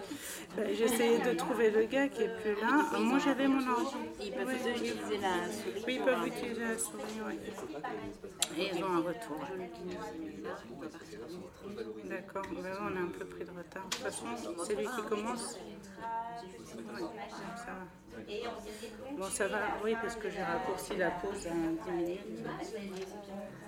[0.57, 2.99] Bah, J'essayais de trouver le gars qui est plus là.
[2.99, 3.95] Moi j'avais mon ordi.
[4.21, 5.83] Ils peuvent utiliser la souris.
[5.87, 7.39] Oui, ils peuvent utiliser la souris, oui.
[8.57, 9.39] Et ils ont un retour.
[12.05, 13.85] D'accord, Ben, on a un peu pris de retard.
[13.85, 14.25] De toute façon,
[14.65, 15.55] c'est lui qui commence.
[15.55, 17.11] Ouais, donc
[17.57, 18.02] ça va.
[19.17, 22.21] Bon, ça va, oui, parce que j'ai raccourci la pause à 10 minutes.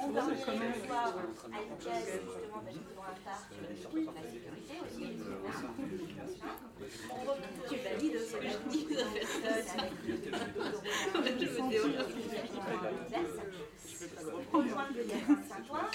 [0.00, 3.14] On va quand même voir à l'ICAS, justement, parce qu'ils ont un
[4.02, 5.06] sur la sécurité aussi.
[7.10, 7.24] On
[7.68, 8.98] tu valides, c'est valides.
[11.14, 11.48] Je me dis,
[13.98, 15.90] Saint-Ouen.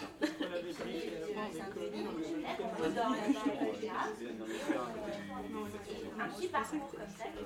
[6.20, 7.40] Un petit parcours comme ça, qui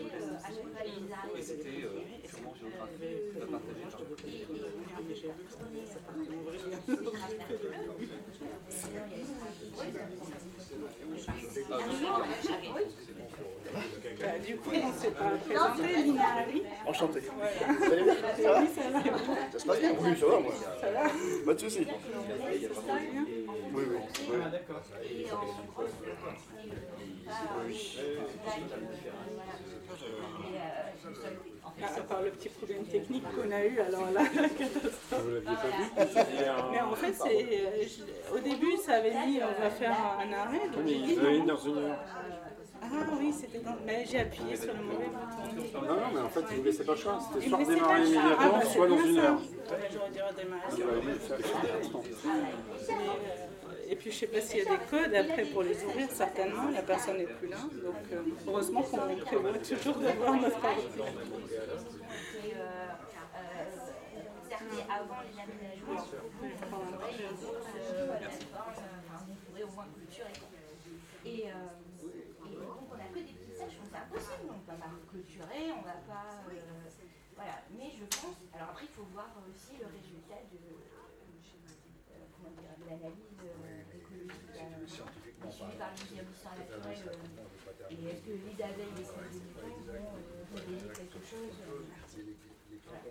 [0.00, 1.38] est à arrêts.
[1.38, 1.88] Et c'était
[2.28, 4.00] purement géographique, partagé par
[13.72, 16.22] Bah, du coup, on s'est pas présenté, Lina.
[16.86, 17.20] Enchanté.
[17.22, 19.02] Ça va Oui, ça va.
[19.52, 20.52] Ça se passe bien Oui, ça va, moi.
[20.80, 21.00] Ça va
[21.46, 21.86] Pas de soucis.
[23.74, 23.96] Oui, oui.
[24.30, 25.26] oui.
[31.82, 35.22] Ah, À part le petit problème technique qu'on a eu, alors là, la catastrophe.
[35.24, 35.56] Vous l'aviez
[35.96, 39.96] pas vu Mais en fait, c'est, euh, au début, ça avait dit on va faire
[40.20, 40.68] un arrêt.
[40.68, 41.44] donc j'ai dit Oui, non.
[41.46, 41.98] dans une heure.
[42.82, 42.86] Ah
[43.18, 43.76] oui, c'était dans.
[43.86, 45.82] Mais j'ai appuyé sur le mauvais bouton.
[45.82, 47.18] Non, non, mais en fait, vous ne laissez pas le choix.
[47.32, 47.94] C'était soit redémarrer.
[47.94, 49.38] Ah, immédiatement, bah, soit dans une heure.
[49.92, 50.82] J'aurais dû redémarrer Ah, bah
[52.88, 56.10] euh, Et puis je sais pas s'il y a des codes après pour les ouvrir,
[56.10, 57.58] certainement, la personne n'est plus là.
[57.84, 58.96] Donc euh, heureusement qu'on
[59.26, 60.70] prévoit toujours d'avoir notre euh,
[62.52, 63.68] euh,
[64.40, 69.72] concerté avant les aménagements, vous pourrez une grosse euh, plateforme, euh, enfin, vous pourrez au
[69.74, 70.32] moins clôturer.
[71.24, 74.78] Et, euh, et donc on n'a que des petits sages, donc c'est impossible, on ne
[74.78, 74.86] va
[75.72, 76.30] on ne va pas.
[76.48, 76.56] euh,
[77.36, 78.36] voilà, mais je pense.
[78.54, 80.80] Alors après, il faut voir aussi le résultat de, euh,
[81.40, 84.48] dire, de l'analyse euh, écologique
[85.50, 87.08] suivie par le naturelle.
[87.08, 91.84] euh, et est-ce que les abeilles et les moutons vont révéler quelque chose euh,
[92.86, 93.02] voilà.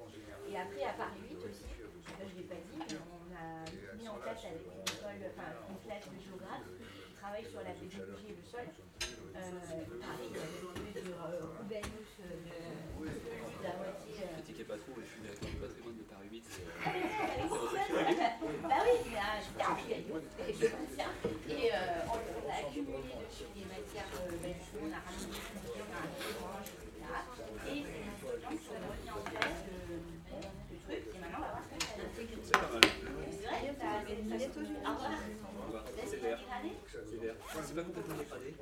[0.50, 4.08] Et après, à Paris 8 aussi, je ne l'ai pas dit, mais on a mis
[4.10, 8.30] en place avec une école, enfin une classe de géographe qui travaille sur la pédagogie
[8.30, 8.68] et le sol.
[9.32, 9.42] Euh,
[10.02, 12.01] pareil, avec une de euh, Rubenus euh,
[13.64, 14.14] la moitié.
[14.22, 16.41] euh, Critiquez pas trop, je suis directeur du patrimoine de Paris 8.
[16.41, 17.81] ah mais non, mais
[18.41, 20.65] oui, bah oui, mais je.
[20.65, 22.98] Et euh, on, a accumulé
[23.30, 24.38] dessus des matières euh,
[24.81, 26.26] on a ramené des on a ramené
[26.61, 27.02] etc.
[27.69, 30.02] Et c'est notre plan qui a remis en place le,
[30.81, 32.10] truc, et maintenant on va voir ce que ça donne.
[32.41, 32.81] C'est pas mal.
[33.31, 34.61] C'est vrai, ça a fait une bientôt.
[34.61, 35.84] Au revoir.
[35.84, 36.39] Là, c'est vert.
[36.39, 37.35] dégradé C'est vert.
[37.64, 38.56] C'est pas complètement dégradé.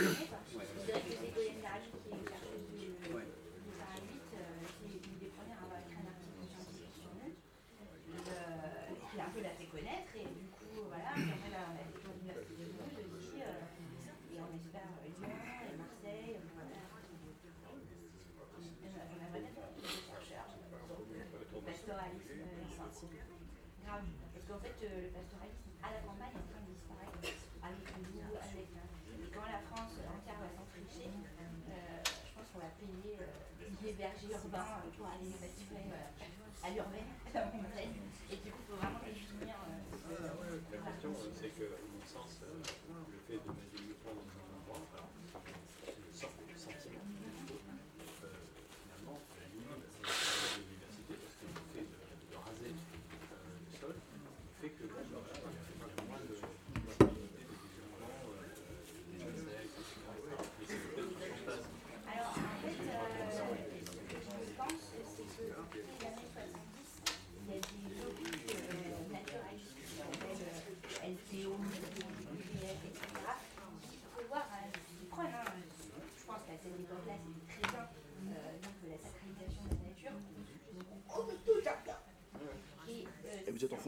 [0.00, 0.47] Okay.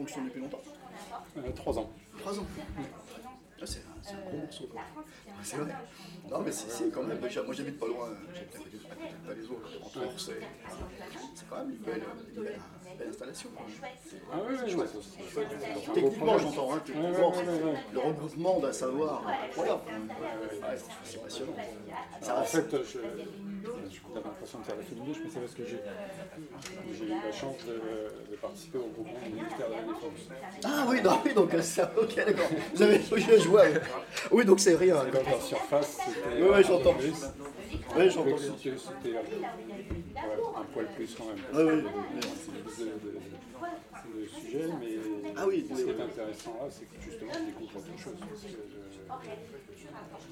[0.01, 0.61] Fonction depuis longtemps
[1.37, 1.89] Euh, Trois ans.
[2.19, 2.45] Trois ans
[3.63, 4.67] Ah, c'est un, gros morceau.
[4.75, 4.81] Ah,
[5.43, 5.71] C'est vrai.
[6.29, 7.19] Non, mais c'est quand même.
[7.19, 8.09] Moi, j'habite pas loin.
[8.33, 10.31] J'habite à côté de- en Corse.
[11.35, 12.01] C'est quand même une belle,
[12.35, 12.59] une belle,
[12.91, 13.49] une belle installation.
[14.33, 14.83] Ah oui, oui,
[15.93, 16.73] Techniquement, j'entends.
[16.73, 19.81] Hein, Ouais, le regroupement d'un savoir incroyable.
[19.87, 21.53] Ouais, c'est- c'est passionnant.
[22.21, 22.97] Ça en fait, je,
[23.63, 25.79] j'ai l'impression de faire la féministe, mais c'est parce que j'ai,
[26.97, 30.63] j'ai eu la chance de, de participer au groupement du ministère de la Défense.
[30.63, 32.49] Ah oui, non, oui, donc euh, ça, ok, d'accord.
[32.73, 33.63] Vous avez je, je vois.
[34.31, 34.95] Oui, donc c'est rien.
[34.95, 36.41] Dans la surface, c'était.
[36.41, 36.93] Oui, oui, j'entends.
[36.93, 37.13] plus.
[37.97, 38.37] Oui, j'entends.
[38.37, 41.37] C'était, un poil plus quand même.
[41.53, 42.87] Oui, oui,
[44.05, 44.93] De, de- de- de sujet, mais
[45.37, 48.15] Ah oui, ce qui est intéressant là, c'est que justement, je découvre autre chose.
[48.41, 48.47] Je,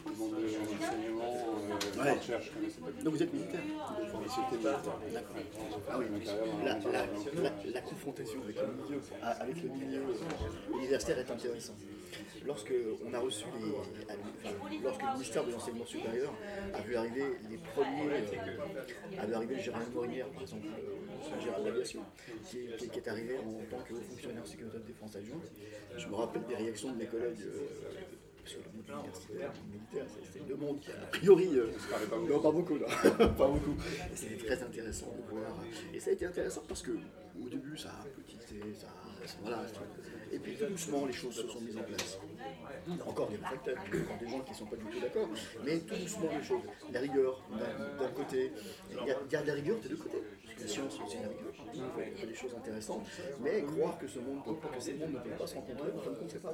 [0.10, 2.14] le monde de l'enseignement, euh, Ouais.
[2.14, 4.80] de recherche, je connaissais pas du Donc vous êtes militaire Mais c'était militaire.
[5.90, 7.06] Ah oui, dans la, la- la,
[7.44, 10.02] la, la confrontation avec le milieu, ah, avec le milieu
[10.74, 11.78] universitaire est intéressante.
[12.46, 12.74] Lorsque
[13.06, 13.90] on a reçu les, enfin,
[14.84, 16.34] lorsque le ministère de l'enseignement supérieur
[16.74, 21.68] a vu arriver les premiers, euh, a vu arriver Gérald Morinière, par exemple, euh, Gérald
[21.68, 22.02] Aviation,
[22.50, 25.42] qui, est- qui- qui est arrivé en tant que fonctionnaire sécurité de défense adjoint.
[25.98, 27.42] Je me rappelle des réactions de mes collègues.
[27.46, 27.68] euh,
[28.42, 31.68] parce le monde universitaire, le militaire, c'est- deux mondes qui, a priori, euh,
[32.28, 32.88] non, pas beaucoup, là.
[33.38, 33.76] pas beaucoup.
[34.16, 35.56] C'était très intéressant de voir.
[35.94, 39.62] Et ça a été intéressant parce que au début, ça a petité, ça a voilà.
[40.32, 42.18] Et puis tout doucement, les choses se sont mises en place.
[43.06, 45.30] Encore des réfractaires, encore des gens qui ne sont pas du tout d'accord,
[45.66, 46.62] mais tout doucement les choses.
[46.92, 47.44] La rigueur,
[48.00, 48.52] d'un côté,
[48.90, 50.24] il y, y a de la rigueur des deux côtés.
[50.68, 51.54] Science, c'est aussi la rigueur.
[51.74, 53.06] Il faut des choses intéressantes,
[53.42, 56.54] mais croire que, ces mondes ne peuvent pas se rencontrer, de compte, c'est pas.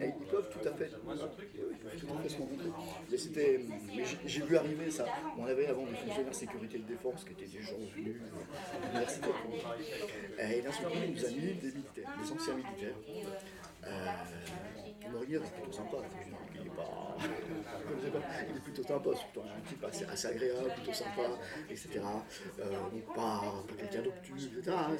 [0.00, 2.70] Et ils peuvent tout à fait, tout à fait se rencontrer.
[3.10, 3.60] Mais c'était,
[4.26, 5.04] j'ai- vu arriver ça.
[5.38, 9.34] On avait avant des fonctionnaires sécurité de défense qui étaient des gens venus euh, universitaires.
[10.38, 12.94] Et d'un seul nous a mis des militaires, des anciens militaires.
[13.84, 14.06] Euh,
[15.12, 15.96] le rigueur est plutôt sympa.
[18.02, 21.22] Il est, plutôt sympa, c'est plutôt un type assez, agréable, plutôt sympa,
[21.68, 22.00] etc.
[22.58, 24.76] Euh, donc pas, pas quelqu'un d'obtus, etc.
[24.76, 24.96] hein,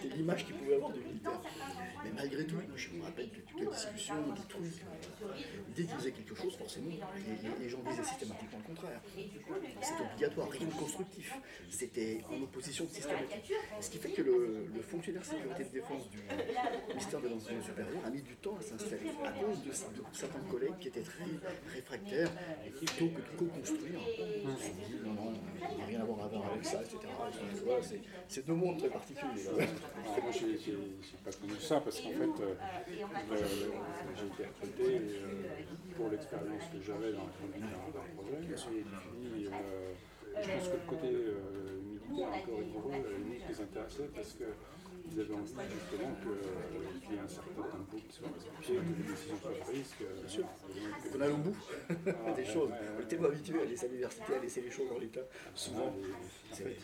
[0.00, 1.40] c'est l'image qu'il pouvait avoir du militaire.
[2.04, 4.82] Mais malgré tout, je me rappelle de toutes les discussions, des trucs.
[5.76, 6.90] Dès qu'il faisait quelque chose, forcément,
[7.60, 9.00] les, gens disaient systématiquement le contraire.
[9.80, 11.34] C'était obligatoire, rien de constructif.
[11.68, 13.52] C'était en opposition systématique.
[13.80, 16.18] Ce qui fait que le, fonctionnaire sécurité de défense du
[16.88, 19.72] ministère de l'enseignement supérieur a mis du temps à s'installer à cause de,
[20.12, 21.24] certains collègues qui étaient très
[21.72, 22.30] réfractaires
[22.66, 25.32] et plutôt que de co-construire, dit non, non,
[25.70, 26.18] il n'y a rien à voir
[26.52, 26.98] avec ça, etc.
[27.82, 29.42] C'est- C'est deux mondes très particuliers.
[29.54, 29.66] Moi,
[31.24, 31.54] pas connu
[31.90, 32.54] parce qu'en fait, euh,
[34.16, 38.78] j'ai été recruté euh, pour l'expérience que j'avais dans la conduite d'un projet.
[38.78, 39.50] Et puis, euh,
[40.40, 45.20] je pense que le côté euh, militaire rigoureux, à la limite, les intéressait parce qu'ils
[45.20, 49.36] avaient envie justement qu'il y ait un certain tempo qui soit respecté, que les décisions
[49.42, 49.94] soient prises.
[49.98, 50.46] Bien sûr.
[51.12, 51.56] Qu'on aille au bout
[52.06, 52.70] Ah, des choses.
[52.96, 55.26] On était pas habitué à les universités à laisser les choses dans l'état.
[55.56, 56.76] Souvent, En fait,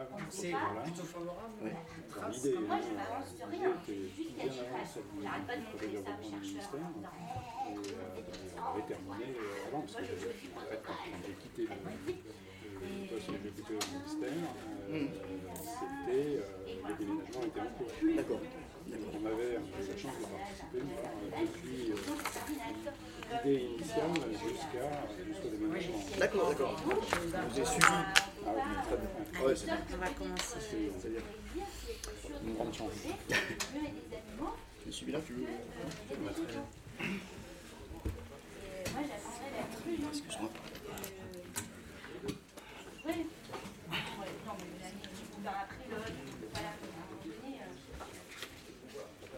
[0.00, 0.52] euh, C'est
[0.84, 1.54] plutôt favorable.
[1.62, 1.72] Ouais.
[2.20, 6.80] Dans l'idée, euh, l'idée était bien avant celle du projet de développement du ministère.
[7.66, 8.12] Et euh,
[8.56, 11.68] on avait terminé euh, avant, parce que j'ai quitté le,
[13.08, 14.30] poste que au ministère,
[14.90, 15.06] euh,
[15.64, 17.92] c'était, euh, le déménagement était en cours.
[18.16, 18.40] D'accord.
[18.86, 20.80] Donc on avait la chance de participer
[21.40, 21.96] depuis euh,
[23.44, 25.98] l'idée initiale jusqu'à, jusqu'au déménagement.
[26.18, 26.76] D'accord, d'accord.
[26.84, 28.35] Vous avez suivi.
[28.46, 29.44] Ah oui, très bien.
[29.46, 29.78] Ouais, c'est bien.
[29.92, 30.56] On va commencer.
[30.60, 31.20] C'est C'est bien.
[32.44, 32.92] une grande chance.
[34.86, 35.46] Je suis là, tu veux.
[40.08, 40.50] Excuse-moi.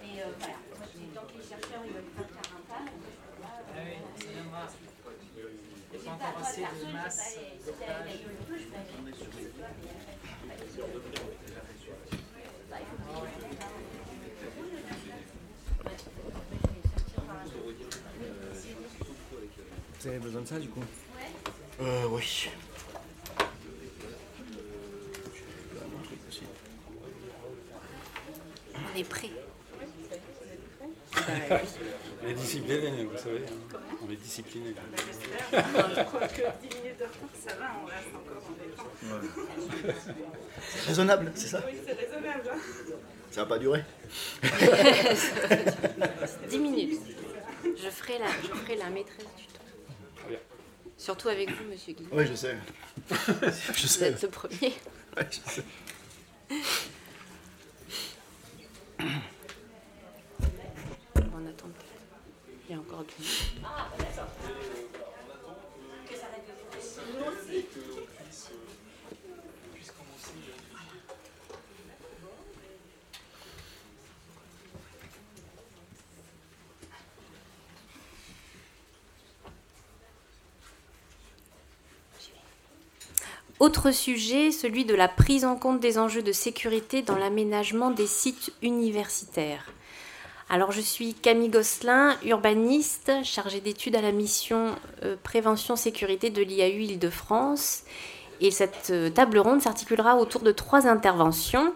[0.01, 2.81] Mais euh, voilà, moi, c'est- tant que les chercheurs ils veulent pas faire un pas,
[2.81, 4.67] Ah oui, ça viendra.
[5.93, 7.37] Il j'ai n'y a pas pas encore assez perso, de je masse.
[7.65, 8.25] vais pas aller-
[20.01, 20.83] Vous avez besoin de ça du coup
[21.81, 22.49] Euh, oui.
[28.75, 29.31] On est prêt.
[32.23, 33.43] On est discipliné, vous savez.
[34.07, 34.75] On est discipliné.
[35.51, 38.93] Quoique 10 minutes de retard, ça va, on reste encore en détente.
[40.61, 42.51] C'est raisonnable, c'est ça Oui, c'est raisonnable.
[42.53, 42.59] hein.
[43.31, 43.85] Ça va pas durer
[46.49, 47.01] 10 minutes.
[47.65, 49.61] Je ferai la, je ferai la maîtresse du temps.
[50.17, 50.39] Très bien.
[50.97, 52.07] Surtout avec vous, monsieur Guy.
[52.11, 52.57] Oui, je sais.
[53.11, 54.09] je Vous sais.
[54.09, 54.73] êtes le premier.
[55.17, 55.63] Ouais, je sais.
[61.17, 61.69] On attend.
[62.69, 63.05] Il y a encore.
[83.61, 88.07] Autre sujet, celui de la prise en compte des enjeux de sécurité dans l'aménagement des
[88.07, 89.67] sites universitaires.
[90.51, 96.41] Alors je suis Camille Gosselin, urbaniste, chargée d'études à la mission euh, prévention sécurité de
[96.41, 97.83] l'IAU Île-de-France.
[98.41, 101.75] Et cette euh, table ronde s'articulera autour de trois interventions.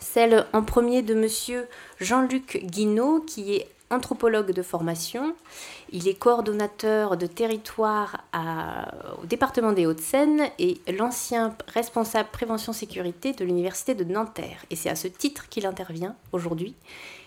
[0.00, 1.66] Celle en premier de monsieur
[1.98, 5.34] Jean-Luc Guinaud, qui est anthropologue de formation.
[5.92, 8.24] Il est coordonnateur de territoire
[9.22, 14.64] au département des Hauts-de-Seine et l'ancien responsable prévention sécurité de l'université de Nanterre.
[14.70, 16.74] Et c'est à ce titre qu'il intervient aujourd'hui.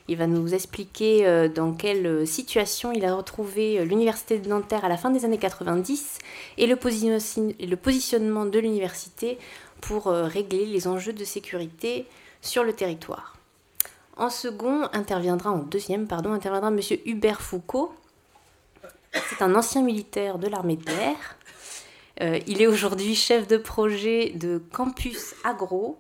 [0.08, 4.86] Il va nous expliquer euh, dans quelle situation il a retrouvé euh, l'université de Nanterre
[4.86, 6.20] à la fin des années 90
[6.58, 9.40] et le, positionnement de l'université
[9.82, 12.06] pour euh, régler les enjeux de sécurité
[12.42, 13.36] sur le territoire.
[14.18, 17.94] En second, interviendra, en deuxième, pardon, interviendra Monsieur Hubert Foucault.
[19.30, 21.38] C'est un ancien militaire de l'armée de l'air.
[22.22, 26.00] Euh, il est aujourd'hui chef de projet de Campus Agro,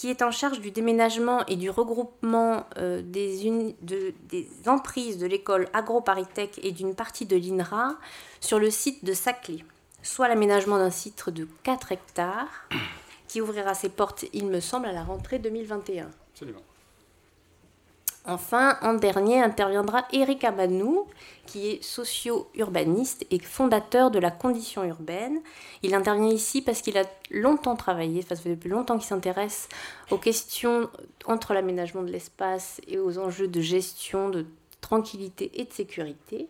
[0.00, 5.68] qui est en charge du déménagement et du regroupement euh, des, des, emprises de l'école
[5.74, 7.98] AgroParisTech et d'une partie de l'INRA
[8.40, 9.58] sur le site de Saclay,
[10.02, 12.66] soit l'aménagement d'un site de 4 hectares
[13.28, 16.08] qui ouvrira ses portes, il me semble, à la rentrée 2021.
[16.32, 16.62] Absolument.
[18.30, 21.08] Enfin, en dernier interviendra Eric Amanou,
[21.46, 25.40] qui est socio-urbaniste et fondateur de la condition urbaine.
[25.82, 27.02] Il intervient ici parce qu'il a
[27.32, 29.68] longtemps travaillé, ça fait depuis longtemps qu'il s'intéresse
[30.12, 30.88] aux questions
[31.26, 34.46] entre l'aménagement de l'espace et aux enjeux de gestion, de
[34.80, 36.48] tranquillité et de sécurité.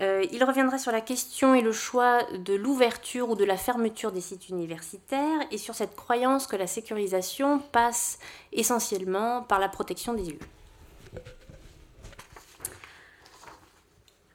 [0.00, 4.10] Euh, il reviendra sur la question et le choix de l'ouverture ou de la fermeture
[4.10, 8.18] des sites universitaires et sur cette croyance que la sécurisation passe
[8.52, 10.38] essentiellement par la protection des lieux.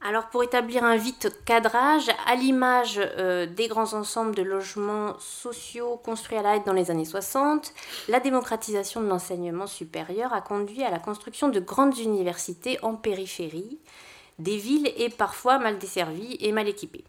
[0.07, 5.99] Alors pour établir un vite cadrage, à l'image euh, des grands ensembles de logements sociaux
[6.01, 7.73] construits à la dans les années 60,
[8.07, 13.79] la démocratisation de l'enseignement supérieur a conduit à la construction de grandes universités en périphérie,
[14.39, 17.03] des villes et parfois mal desservies et mal équipées.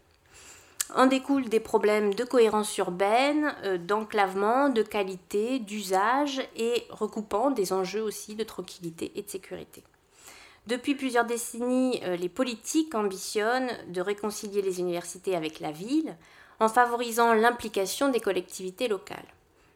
[0.95, 7.73] En découlent des problèmes de cohérence urbaine, euh, d'enclavement, de qualité, d'usage et recoupant des
[7.73, 9.83] enjeux aussi de tranquillité et de sécurité.
[10.65, 16.15] Depuis plusieurs décennies, euh, les politiques ambitionnent de réconcilier les universités avec la ville
[16.59, 19.17] en favorisant l'implication des collectivités locales.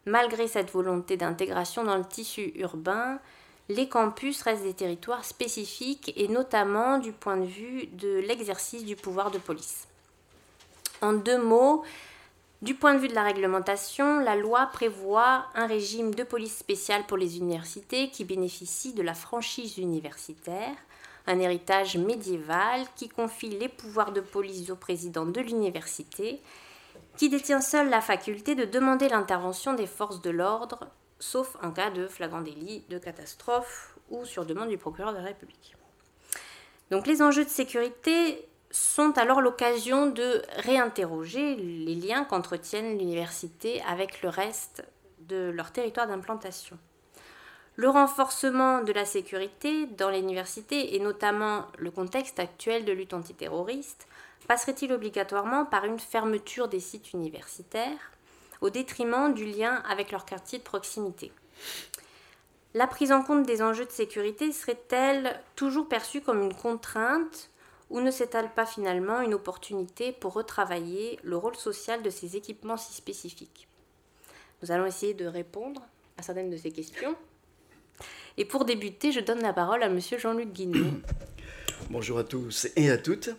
[0.05, 3.19] Malgré cette volonté d'intégration dans le tissu urbain,
[3.69, 8.95] les campus restent des territoires spécifiques et notamment du point de vue de l'exercice du
[8.95, 9.87] pouvoir de police.
[11.01, 11.83] En deux mots,
[12.61, 17.05] du point de vue de la réglementation, la loi prévoit un régime de police spéciale
[17.05, 20.75] pour les universités qui bénéficient de la franchise universitaire,
[21.27, 26.41] un héritage médiéval qui confie les pouvoirs de police au président de l'université,
[27.17, 30.87] qui détient seul la faculté de demander l'intervention des forces de l'ordre
[31.23, 35.23] sauf en cas de flagrant délit, de catastrophe ou sur demande du procureur de la
[35.23, 35.75] République.
[36.91, 44.21] Donc les enjeux de sécurité sont alors l'occasion de réinterroger les liens qu'entretiennent l'université avec
[44.21, 44.83] le reste
[45.19, 46.77] de leur territoire d'implantation.
[47.75, 54.07] Le renforcement de la sécurité dans l'université et notamment le contexte actuel de lutte antiterroriste
[54.47, 58.12] passerait-il obligatoirement par une fermeture des sites universitaires
[58.63, 61.31] au détriment du lien avec leur quartier de proximité.
[62.73, 67.49] La prise en compte des enjeux de sécurité serait-elle toujours perçue comme une contrainte
[67.89, 72.77] ou ne s'étale pas finalement une opportunité pour retravailler le rôle social de ces équipements
[72.77, 73.67] si spécifiques?
[74.61, 75.81] Nous allons essayer de répondre
[76.17, 77.15] à certaines de ces questions.
[78.37, 81.01] Et pour débuter, je donne la parole à Monsieur Jean-Luc Guinot.
[81.89, 83.29] Bonjour à tous et à toutes.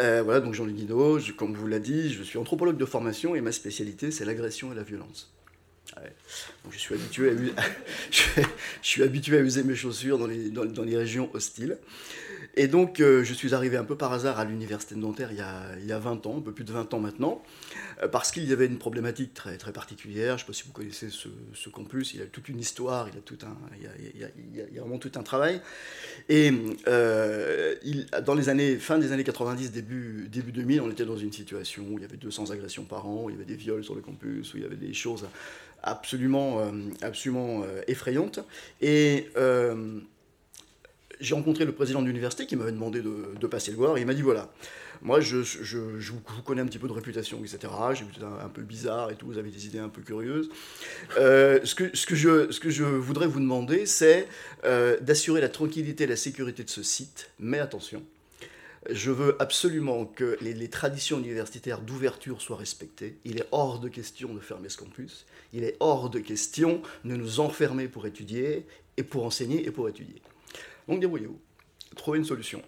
[0.00, 3.40] Euh, voilà, donc Jean-Luc Guinaud, comme vous l'a dit, je suis anthropologue de formation et
[3.40, 5.35] ma spécialité c'est l'agression et la violence.
[6.70, 7.62] Je, suis habitué à,
[8.10, 8.22] je,
[8.82, 11.78] suis habitué à user mes chaussures dans les, dans les régions hostiles.
[12.58, 15.36] Et donc, euh, je suis arrivé un peu par hasard à l'université de Nanterre il
[15.36, 17.42] y, a, il y a 20 ans, un peu plus de 20 ans maintenant,
[18.02, 20.38] euh, parce qu'il y avait une problématique très, très particulière.
[20.38, 24.18] Je ne sais pas si vous connaissez ce, campus, il a toute une histoire, il
[24.18, 25.60] y a, vraiment tout un travail.
[26.30, 26.50] Et
[26.88, 27.74] euh,
[28.24, 31.84] dans les années, fin des années 90, début, début 2000, on était dans une situation
[31.90, 33.94] où il y avait 200 agressions par an, où il y avait des viols sur
[33.94, 35.26] le campus, où il y avait des choses
[35.86, 36.60] absolument,
[37.02, 38.40] absolument effrayantes.
[38.80, 39.28] Et
[41.20, 44.06] j'ai rencontré le président de l'université qui m'avait demandé de, passer le voir et il
[44.06, 44.52] m'a dit voilà,
[45.02, 47.72] moi je, vous, connais un petit peu de réputation, etc.
[47.94, 50.50] J'ai un, un, peu bizarre et tout, vous avez des idées un peu curieuses.
[51.18, 54.26] Euh, ce, que, je, voudrais vous demander, c'est
[54.64, 58.02] euh, d'assurer la tranquillité et la sécurité de ce site, mais attention.
[58.90, 63.16] Je veux absolument que les traditions universitaires d'ouverture soient respectées.
[63.24, 65.26] Il est hors de question de fermer ce campus.
[65.52, 68.66] Il est hors de question de nous enfermer pour étudier
[68.96, 70.20] et pour enseigner et pour étudier.
[70.88, 71.38] Donc débrouillez-vous,
[71.96, 72.62] trouvez une solution.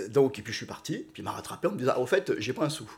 [0.00, 2.06] Euh, donc, et puis je suis parti, puis il m'a rattrapé en me disant, au
[2.06, 2.90] fait, j'ai pas un sou,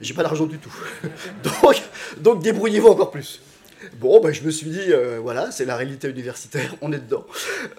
[0.00, 0.74] j'ai pas d'argent du tout.
[1.42, 1.82] donc,
[2.18, 3.40] donc débrouillez-vous encore plus.
[4.00, 7.26] Bon, ben, je me suis dit, euh, voilà, c'est la réalité universitaire, on est dedans.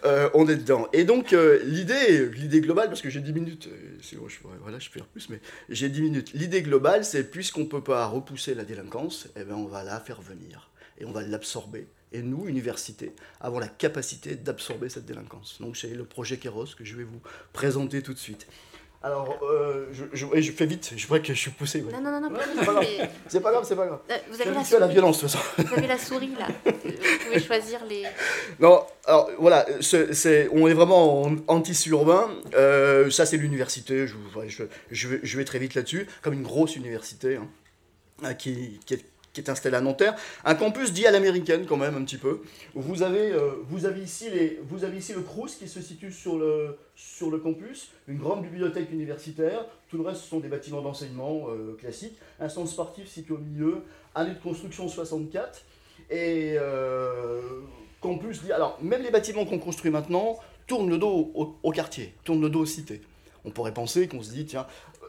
[0.04, 0.88] Euh, on est dedans.
[0.94, 3.70] Et donc, l'idée, l'idée globale, parce que j'ai 10 minutes,
[4.02, 4.16] je,
[4.62, 6.32] voilà, je peux faire plus, mais j'ai 10 minutes.
[6.34, 10.00] L'idée globale, c'est puisqu'on ne peut pas repousser la délinquance, eh ben, on va la
[10.00, 10.70] faire venir.
[10.98, 15.58] Et on va l'absorber et nous, université, avons la capacité d'absorber cette délinquance.
[15.60, 17.20] Donc c'est le projet Kéros que je vais vous
[17.52, 18.48] présenter tout de suite.
[19.04, 21.82] Alors, euh, je, je, fais vite, je vois que je suis poussé.
[21.82, 22.40] Non, non, non, non.
[23.28, 24.00] c'est pas grave, c'est pas grave.
[24.10, 25.46] Euh, vous avez la, la violence, de toute façon.
[25.60, 26.48] Vous avez la souris, là.
[26.66, 28.04] Vous pouvez choisir les...
[28.60, 32.32] Non, alors voilà, c'est, on est vraiment en, tissu urbain.
[32.56, 34.16] Euh, ça, c'est l'université, je,
[34.90, 37.38] je, vais, je vais très vite là-dessus, comme une grosse université,
[38.24, 39.06] hein, qui, qui, est
[39.36, 40.16] qui est installé à Nanterre.
[40.46, 42.42] Un campus dit à l'américaine quand même un petit peu.
[42.74, 46.12] Vous avez, euh, vous avez, ici, les, vous avez ici le Crous qui se situe
[46.12, 49.66] sur le, sur le campus, une grande bibliothèque universitaire.
[49.90, 52.18] Tout le reste, ce sont des bâtiments d'enseignement euh, classiques.
[52.40, 53.84] Un centre sportif situé au milieu,
[54.16, 55.62] année de construction 64.
[56.10, 57.42] Et euh,
[58.00, 58.54] campus dit...
[58.54, 62.50] Alors, même les bâtiments qu'on construit maintenant tournent le dos au, au quartier, tournent le
[62.50, 63.02] dos aux cités.
[63.44, 64.66] On pourrait penser qu'on se dit, tiens,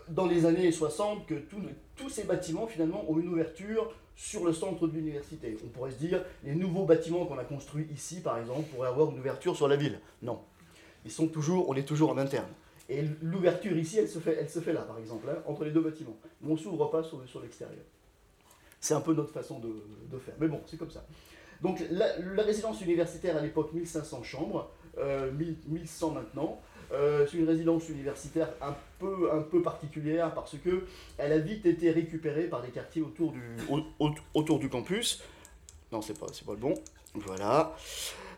[0.08, 1.34] dans les années 60, que
[1.96, 5.56] tous ces bâtiments, finalement, ont une ouverture sur le centre de l'université.
[5.64, 9.10] On pourrait se dire, les nouveaux bâtiments qu'on a construits ici, par exemple, pourraient avoir
[9.10, 10.00] une ouverture sur la ville.
[10.22, 10.40] Non.
[11.04, 12.48] Ils sont toujours, on est toujours en interne.
[12.88, 15.70] Et l'ouverture ici, elle se, fait, elle se fait là, par exemple, hein, entre les
[15.70, 16.16] deux bâtiments.
[16.40, 17.84] Mais on ne s'ouvre pas sur, l'extérieur.
[18.80, 20.34] C'est un peu notre façon de, faire.
[20.40, 21.04] Mais bon, c'est comme ça.
[21.60, 25.30] Donc la, résidence universitaire à l'époque, 1500 chambres, euh,
[25.66, 26.60] 1100 maintenant.
[26.92, 30.84] Euh, c'est une résidence universitaire un peu, un peu particulière parce que
[31.18, 35.22] elle a vite été récupérée par les quartiers autour du, au, autour du campus.
[35.92, 36.74] Non, c'est pas, c'est pas le bon.
[37.14, 37.74] Voilà.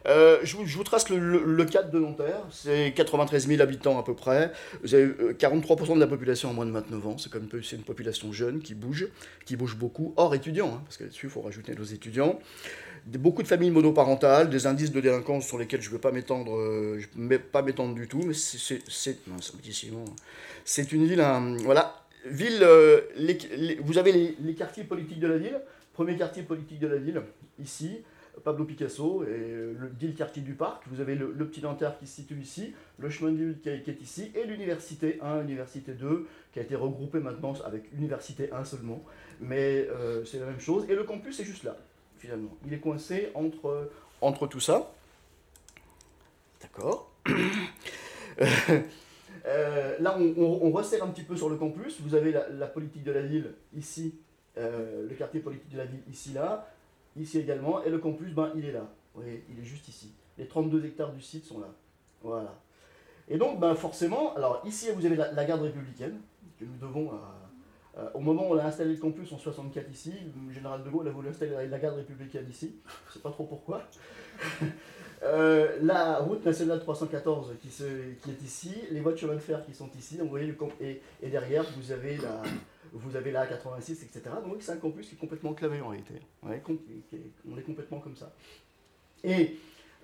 [0.06, 2.42] Euh, je, vous, je, vous, trace le, le, le, cadre de Nanterre.
[2.50, 4.52] C'est 93 000 habitants à peu près.
[4.82, 7.18] Vous avez 43% de la population en moins de 29 ans.
[7.18, 7.30] C'est
[7.62, 9.08] c'est une population jeune qui bouge,
[9.44, 12.38] qui bouge beaucoup, hors étudiants, hein, parce que là-dessus, il faut rajouter nos étudiants
[13.06, 16.56] beaucoup de familles monoparentales, des indices de délinquance sur lesquels je ne veux pas m'étendre,
[16.56, 17.00] euh,
[17.52, 19.22] pas m'étendre du tout, mais c'est
[20.92, 23.38] une ville, un, voilà, ville, euh, les,
[23.82, 25.60] vous avez les, quartiers politiques de la ville,
[25.92, 27.22] premier quartier politique de la ville,
[27.60, 27.98] ici,
[28.44, 32.06] Pablo Picasso, et le, dit le quartier du parc, vous avez le, petit Nanterre qui
[32.06, 36.26] se situe ici, le chemin de qui, qui est ici, et l'université 1, l'université 2,
[36.52, 39.04] qui a été regroupée maintenant avec université 1 seulement,
[39.40, 41.76] mais euh, c'est la même chose, et le campus est juste là
[42.18, 42.56] finalement.
[42.66, 43.90] Il est coincé entre,
[44.20, 44.92] entre tout ça.
[46.60, 47.12] D'accord
[48.40, 52.00] euh, Là, on, on, on, resserre un petit peu sur le campus.
[52.00, 54.14] Vous avez la, la politique de la ville ici,
[54.56, 56.68] euh, le quartier politique de la ville ici, là,
[57.16, 58.86] ici également, et le campus, ben, il est là.
[59.14, 60.12] Vous voyez, il est juste ici.
[60.36, 61.68] Les 32 hectares du site sont là.
[62.22, 62.54] Voilà.
[63.28, 66.20] Et donc, ben, forcément, alors ici, vous avez la, la garde républicaine,
[66.58, 67.37] que nous devons à,
[67.98, 70.14] euh, au moment où on a installé le campus en 64 ici,
[70.46, 72.76] le général de Gaulle a voulu installer la garde républicaine ici,
[73.06, 73.82] je ne sais pas trop pourquoi.
[75.22, 79.64] euh, la route nationale 314 qui, qui, est ici, les voies de chemin de fer
[79.64, 82.42] qui sont ici, vous voyez le et, et derrière vous avez la,
[82.92, 84.22] vous avez la 86, etc.
[84.44, 86.14] Donc c'est un campus qui est complètement clavé en réalité.
[86.42, 88.32] On est complètement comme ça.
[89.24, 89.56] Et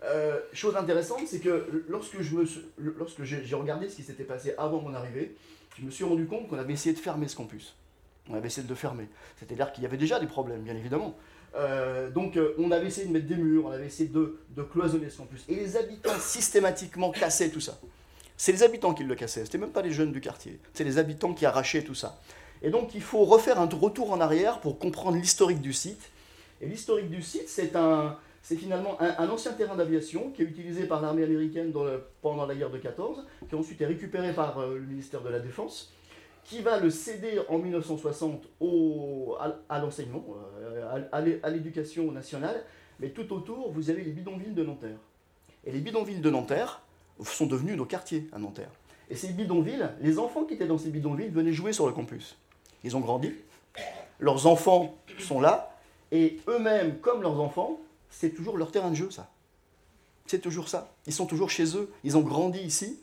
[0.03, 2.45] euh, chose intéressante, c'est que lorsque je me
[2.99, 5.35] lorsque j'ai regardé ce qui s'était passé avant mon arrivée,
[5.79, 7.75] je me suis rendu compte qu'on avait essayé de fermer ce campus.
[8.31, 9.09] On avait essayé de le fermer.
[9.39, 11.17] C'est-à-dire qu'il y avait déjà des problèmes, bien évidemment.
[11.57, 15.09] Euh, donc euh, on avait essayé de mettre des murs, on avait essayé de, cloisonner
[15.11, 15.45] ce campus.
[15.49, 17.79] Et les habitants systématiquement cassaient tout ça.
[18.37, 20.59] C'est les habitants qui le cassaient, c'était même pas les jeunes du quartier.
[20.73, 22.21] C'est les habitants qui arrachaient tout ça.
[22.63, 26.11] Et donc il faut refaire un retour en arrière pour comprendre l'historique du site.
[26.61, 30.85] Et l'historique du site, c'est un, c'est finalement un, ancien terrain d'aviation qui est utilisé
[30.85, 31.73] par l'armée américaine
[32.21, 35.41] pendant la guerre de 14, qui ensuite est récupéré par euh, le ministère de la
[35.41, 35.95] Défense,
[36.45, 39.35] qui va le céder en 1960 au,
[39.69, 40.25] à, l'enseignement,
[40.61, 42.62] euh, à, l'éducation nationale,
[43.01, 44.99] mais tout autour, vous avez les bidonvilles de Nanterre.
[45.65, 46.83] Et les bidonvilles de Nanterre
[47.23, 48.71] sont devenus nos quartiers à Nanterre.
[49.11, 52.37] Et ces bidonvilles, les enfants qui étaient dans ces bidonvilles venaient jouer sur le campus.
[52.85, 53.33] Ils ont grandi,
[54.21, 55.75] leurs enfants sont là,
[56.12, 57.81] et eux-mêmes, comme leurs enfants,
[58.11, 59.31] c'est toujours leur terrain de jeu, ça.
[60.27, 60.95] C'est toujours ça.
[61.07, 62.99] Ils sont toujours chez eux, ils ont grandi ici.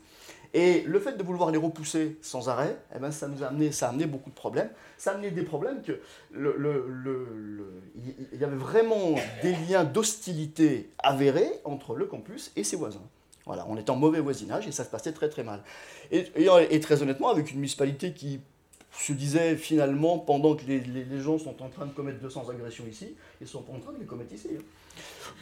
[0.54, 3.72] Et le fait de vouloir les repousser sans arrêt, eh ben, ça nous a amené,
[3.72, 4.68] ça a amené beaucoup de problèmes.
[4.98, 6.00] Ça a amené des problèmes que
[6.34, 13.02] il y avait vraiment des liens d'hostilité avérés entre le campus et ses voisins.
[13.46, 15.62] Voilà, on était en mauvais voisinage et ça se passait très très mal.
[16.10, 18.40] Et, très honnêtement, avec une municipalité qui
[18.92, 23.14] se disait finalement, pendant que les, gens sont en train de commettre 200 agressions ici,
[23.40, 24.48] ils sont pas en train de les commettre ici.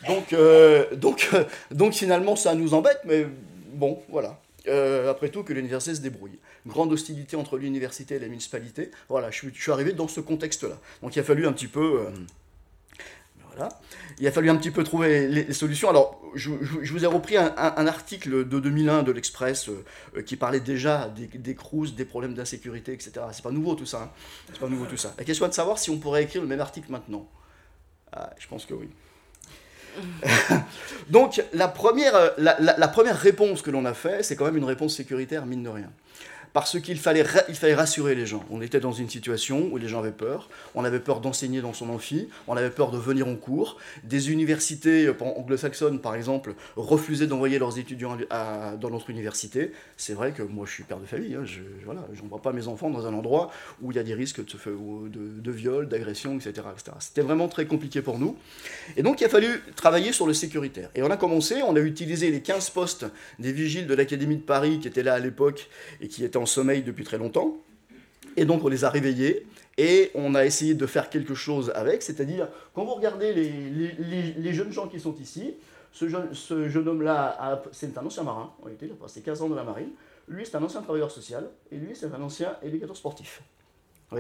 [0.07, 3.27] Donc, euh, donc, euh, donc finalement, ça nous embête, mais
[3.73, 4.39] bon, voilà.
[4.69, 6.39] Euh, après tout, que l'université se débrouille.
[6.67, 8.91] Grande hostilité entre l'université et la municipalité.
[9.09, 10.79] Voilà, je suis, arrivé dans ce contexte-là.
[11.03, 12.01] Donc il a fallu un petit peu...
[12.01, 12.11] Euh,
[13.55, 13.71] voilà.
[14.19, 15.89] Il a fallu un petit peu trouver les, solutions.
[15.89, 21.09] Alors, je, vous ai repris un, article de 2001 de l'Express euh, qui parlait déjà
[21.09, 21.57] des, des
[21.97, 23.13] des problèmes d'insécurité, etc.
[23.33, 24.03] C'est pas nouveau tout ça.
[24.03, 24.11] Hein.
[24.53, 25.15] C'est pas nouveau tout ça.
[25.19, 27.29] La question est de savoir si on pourrait écrire le même article maintenant.
[28.13, 28.89] Ah, je pense que oui.
[31.09, 34.65] Donc la première, la, la, première réponse que l'on a fait, c'est quand même une
[34.65, 35.91] réponse sécuritaire, mine de rien.
[36.53, 38.45] Parce qu'il fallait, il fallait rassurer les gens.
[38.51, 40.49] On était dans une situation où les gens avaient peur.
[40.75, 43.79] On avait peur d'enseigner dans son amphi, on avait peur de venir en cours.
[44.05, 48.17] Des universités euh, anglo-saxonnes, par exemple, refusaient d'envoyer leurs étudiants
[48.81, 49.73] dans notre université.
[49.97, 51.35] C'est vrai que moi, je suis père de famille.
[51.35, 53.51] Hein, je voilà, n'envoie pas mes enfants dans un endroit
[53.83, 56.67] où il y a des risques de, de, viol, d'agression, etc.
[56.73, 56.97] etc.
[57.01, 58.37] C'était vraiment très compliqué pour nous.
[58.97, 60.91] Et donc, il a fallu travailler sur le sécuritaire.
[60.95, 63.07] Et on a commencé, on a utilisé les 15 postes
[63.39, 65.69] des vigiles de l'Académie de Paris qui étaient là à l'époque
[66.01, 67.57] et qui étaient en sommeil depuis très longtemps.
[68.37, 69.47] Et donc on les a réveillés
[69.77, 74.53] et on a essayé de faire quelque chose avec, c'est-à-dire quand vous regardez les, les,
[74.53, 75.55] jeunes gens qui sont ici,
[75.93, 79.57] ce jeune, ce jeune homme-là, c'est un ancien marin, il a passé 15 ans dans
[79.57, 79.91] la marine,
[80.29, 83.43] lui c'est un ancien travailleur social, et lui c'est un ancien éducateur sportif.
[84.11, 84.19] Vous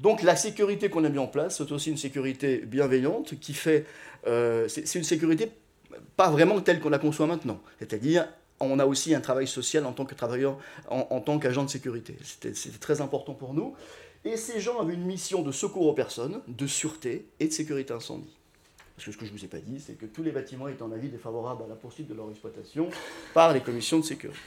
[0.00, 3.86] Donc la sécurité qu'on a mis en place, c'est aussi une sécurité bienveillante qui fait...
[4.26, 5.50] Euh, c'est une sécurité
[6.16, 7.60] pas vraiment telle qu'on la conçoit maintenant.
[7.78, 8.26] C'est-à-dire
[8.60, 10.58] on a aussi un travail social en tant que travailleur,
[10.88, 12.16] en, tant qu'agent de sécurité.
[12.22, 13.74] C'était très important pour nous.
[14.24, 17.92] Et ces gens avaient une mission de secours aux personnes, de sûreté et de sécurité
[17.92, 18.34] incendie.
[18.96, 20.68] Parce que ce que je ne vous ai pas dit, c'est que tous les bâtiments
[20.68, 22.88] étaient en avis défavorable à la poursuite de leur exploitation
[23.34, 24.38] par les commissions de sécurité.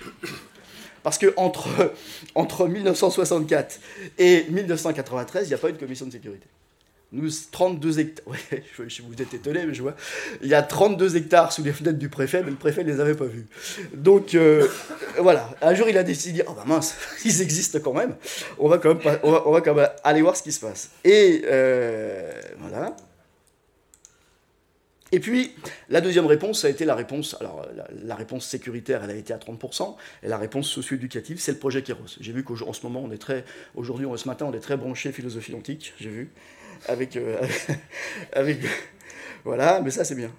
[1.03, 1.67] Parce que entre,
[2.35, 3.79] entre 1964
[4.17, 6.47] et 1993, il n'y a pas eu de commission de sécurité.
[7.13, 8.25] Nous, 32 hectares.
[8.27, 9.95] Ouais, vous êtes étonné, mais je vois.
[10.41, 12.99] Il y a 32 hectares sous les fenêtres du préfet, mais le préfet ne les
[12.99, 13.47] avait pas vus.
[13.93, 14.67] Donc, euh,
[15.17, 15.49] voilà.
[15.61, 18.15] Un jour, il a décidé oh bah mince, ils existent quand même.
[18.59, 20.91] On va quand même, on va, quand même aller voir ce qui se passe.
[21.05, 22.95] Et euh, voilà.
[25.13, 25.51] Et puis,
[25.87, 27.65] la deuxième réponse, ça a été la réponse, alors
[28.03, 31.81] la, réponse sécuritaire, elle a été à 30%, et la réponse socio-éducative, c'est le projet
[31.81, 32.17] Kéros.
[32.19, 35.13] J'ai vu qu'en ce moment, on est très, aujourd'hui, ce matin, on est très branché
[35.13, 36.29] philosophie antique, j'ai vu
[36.87, 37.37] avec, euh,
[38.33, 38.59] avec,
[39.43, 40.31] voilà, mais ça c'est bien.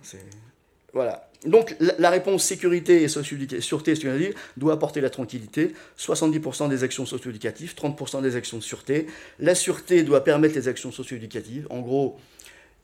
[0.92, 1.28] Voilà.
[1.44, 5.72] Donc la, réponse sécurité et sûreté, ce doit apporter la tranquillité.
[5.96, 9.06] 70% des actions socio-éducatives, 30% des actions de sûreté.
[9.38, 11.68] La sûreté doit permettre les actions socio-éducatives.
[11.70, 12.18] En gros,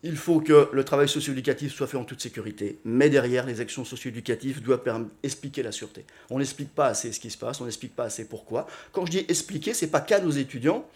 [0.05, 3.85] il faut que le travail socio-éducatif soit fait en toute sécurité, mais derrière, les actions
[3.87, 4.83] socio-éducatives doivent
[5.23, 6.05] expliquer la sûreté.
[6.31, 8.67] On n'explique pas assez ce qui se passe, on n'explique pas assez pourquoi.
[8.93, 10.87] Quand je dis expliquer, c'est pas qu'à nos étudiants,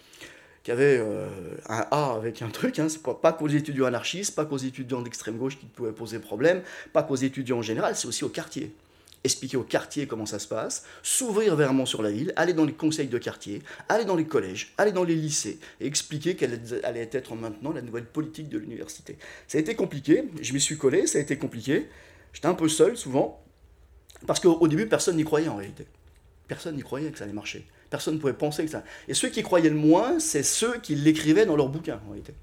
[0.63, 1.27] qui avait euh,
[1.67, 5.37] un A avec un truc, hein, pas, pas qu'aux étudiants anarchistes, pas qu'aux étudiants d'extrême
[5.37, 6.61] gauche qui pouvaient poser problème,
[6.93, 8.73] pas qu'aux étudiants en général, c'est aussi au quartier.
[9.23, 12.73] Expliquer au quartier comment ça se passe, s'ouvrir vraiment sur la ville, aller dans les
[12.73, 17.09] conseils de quartier, aller dans les collèges, aller dans les lycées, et expliquer quelle allait
[17.11, 19.17] être maintenant la nouvelle politique de l'université.
[19.47, 21.89] Ça a été compliqué, je m'y suis collé, ça a été compliqué,
[22.31, 23.43] j'étais un peu seul souvent,
[24.25, 25.85] parce qu'au début personne n'y croyait en réalité.
[26.47, 27.67] Personne n'y croyait que ça allait marcher.
[27.89, 28.83] Personne ne pouvait penser que ça.
[29.07, 32.33] Et ceux qui croyaient le moins, c'est ceux qui l'écrivaient dans leurs bouquins, en réalité.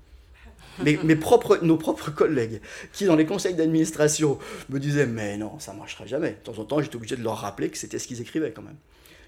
[1.05, 2.60] Mes, propres, nos propres collègues,
[2.93, 6.31] qui dans les conseils d'administration me disaient Mais non, ça ne marchera jamais.
[6.31, 8.62] De temps en temps, j'étais obligé de leur rappeler que c'était ce qu'ils écrivaient quand
[8.62, 8.77] même.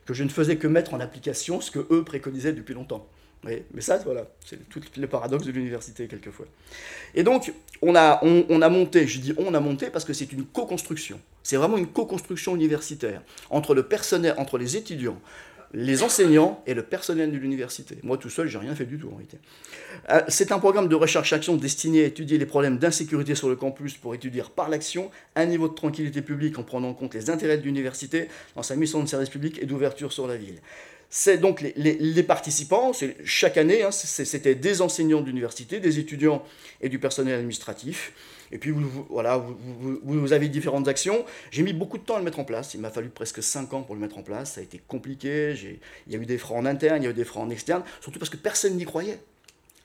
[0.04, 3.06] Que je ne faisais que mettre en application ce que eux préconisaient depuis longtemps.
[3.44, 6.46] mais ça, voilà, c'est tout le paradoxe de l'université, quelquefois.
[7.14, 10.12] Et donc, on a, on, on a monté, je dis on a monté parce que
[10.12, 11.20] c'est une co-construction.
[11.42, 15.18] C'est vraiment une co-construction universitaire entre le personnel, entre les étudiants,
[15.74, 17.98] les enseignants et le personnel de l'université.
[18.02, 19.38] Moi tout seul, j'ai rien fait du tout en réalité.
[20.10, 23.94] Euh, c'est un programme de recherche-action destiné à étudier les problèmes d'insécurité sur le campus
[23.96, 27.58] pour étudier par l'action un niveau de tranquillité publique en prenant en compte les intérêts
[27.58, 30.60] de l'université dans sa mission de service public et d'ouverture sur la ville.
[31.10, 32.92] C'est donc les, participants,
[33.24, 36.44] chaque année, hein, c'était des enseignants de l'université, des étudiants
[36.82, 38.12] et du personnel administratif.
[38.52, 41.24] Et puis, vous, voilà, vous, avez différentes actions.
[41.50, 42.74] J'ai mis beaucoup de temps à le mettre en place.
[42.74, 44.52] Il m'a fallu presque 5 ans pour le mettre en place.
[44.52, 45.54] Ça a été compliqué.
[46.06, 47.50] Il y a eu des freins en interne, il y a eu des freins en
[47.50, 47.82] externe.
[48.00, 49.20] Surtout parce que personne n'y croyait.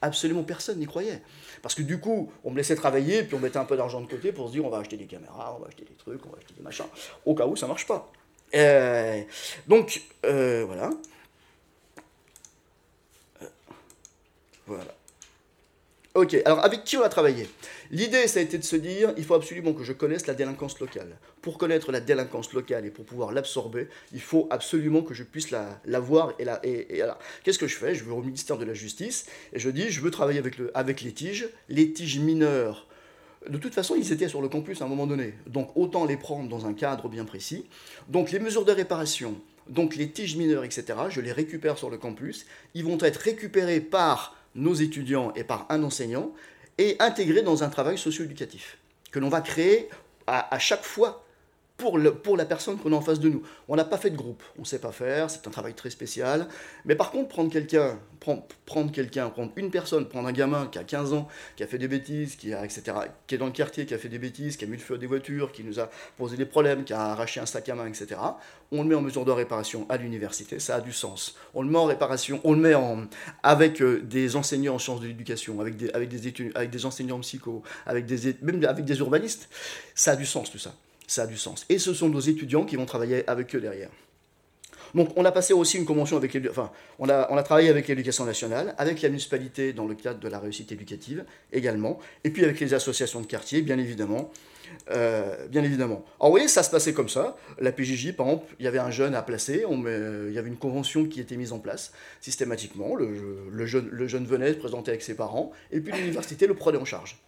[0.01, 1.21] Absolument personne n'y croyait.
[1.61, 4.07] Parce que du coup, on me laissait travailler, puis on mettait un peu d'argent de
[4.07, 6.29] côté pour se dire on va acheter des caméras, on va acheter des trucs, on
[6.29, 6.85] va acheter des machins,
[7.25, 8.11] au cas où ça marche pas.
[8.53, 9.23] Euh,
[9.65, 10.89] donc, euh, voilà.
[13.41, 13.47] Euh,
[14.67, 14.93] voilà.
[16.15, 17.49] Ok, alors avec qui on a travaillé?
[17.89, 20.79] L'idée, ça a été de se dire, il faut absolument que je connaisse la délinquance
[20.79, 21.17] locale.
[21.41, 25.49] Pour connaître la délinquance locale et pour pouvoir l'absorber, il faut absolument que je puisse
[25.49, 26.33] la, voir.
[26.37, 26.61] Et, la,
[27.01, 27.95] alors, qu'est-ce que je fais?
[27.95, 31.01] Je vais au ministère de la Justice et je dis, je veux travailler avec, avec
[31.01, 32.85] les tiges, les tiges mineures.
[33.49, 35.33] De toute façon, ils étaient sur le campus à un moment donné.
[35.47, 37.65] Donc, autant les prendre dans un cadre bien précis.
[38.07, 39.33] Donc, les mesures de réparation,
[39.67, 42.45] donc les tiges mineures, etc., je les récupère sur le campus.
[42.75, 46.31] Ils vont être récupérés par nos étudiants et par un enseignant,
[46.77, 48.77] et intégrés dans un travail socio-éducatif,
[49.11, 49.89] que l'on va créer
[50.27, 51.23] à, chaque fois
[51.77, 51.97] pour,
[52.37, 53.41] la personne qu'on a en face de nous.
[53.67, 55.89] On n'a pas fait de groupe, on ne sait pas faire, c'est un travail très
[55.89, 56.47] spécial.
[56.85, 60.83] Mais par contre, prendre quelqu'un, prendre, quelqu'un, prendre une personne, prendre un gamin qui a
[60.83, 62.83] 15 ans, qui a fait des bêtises, qui, a, etc.,
[63.29, 64.97] est dans le quartier, qui a fait des bêtises, qui a mis le feu à
[64.97, 67.87] des voitures, qui nous a posé des problèmes, qui a arraché un sac à main,
[67.87, 68.21] etc.,
[68.71, 71.35] on le met en mesure de réparation à l'université, ça a du sens.
[71.53, 72.73] On le met en réparation, on le met
[73.43, 77.61] avec euh, des enseignants en sciences de l'éducation, avec des, avec des enseignants en psycho,
[77.85, 79.49] avec des, même avec des urbanistes,
[79.95, 80.73] ça a du sens tout ça
[81.07, 81.65] ça a du sens.
[81.69, 83.89] Et ce sont nos étudiants qui vont travailler avec eux derrière.
[84.93, 88.75] Donc on a passé aussi une convention avec enfin, on a, travaillé avec l'éducation nationale,
[88.77, 92.73] avec la municipalité dans le cadre de la réussite éducative également, et puis avec les
[92.73, 94.31] associations de quartier, bien évidemment.
[94.89, 96.03] Euh, bien évidemment.
[96.19, 97.37] Alors vous voyez, ça se passait comme ça.
[97.59, 100.47] La PJJ, par exemple, il y avait un jeune à placer, on il y avait
[100.47, 102.95] une convention qui était mise en place systématiquement.
[102.95, 106.55] Le, le, jeune, le jeune venait se présenter avec ses parents, et puis l'université le
[106.55, 107.19] prenait en charge.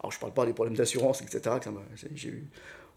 [0.00, 1.56] Alors je ne parle pas des problèmes d'assurance, etc.
[2.14, 2.44] J'ai eu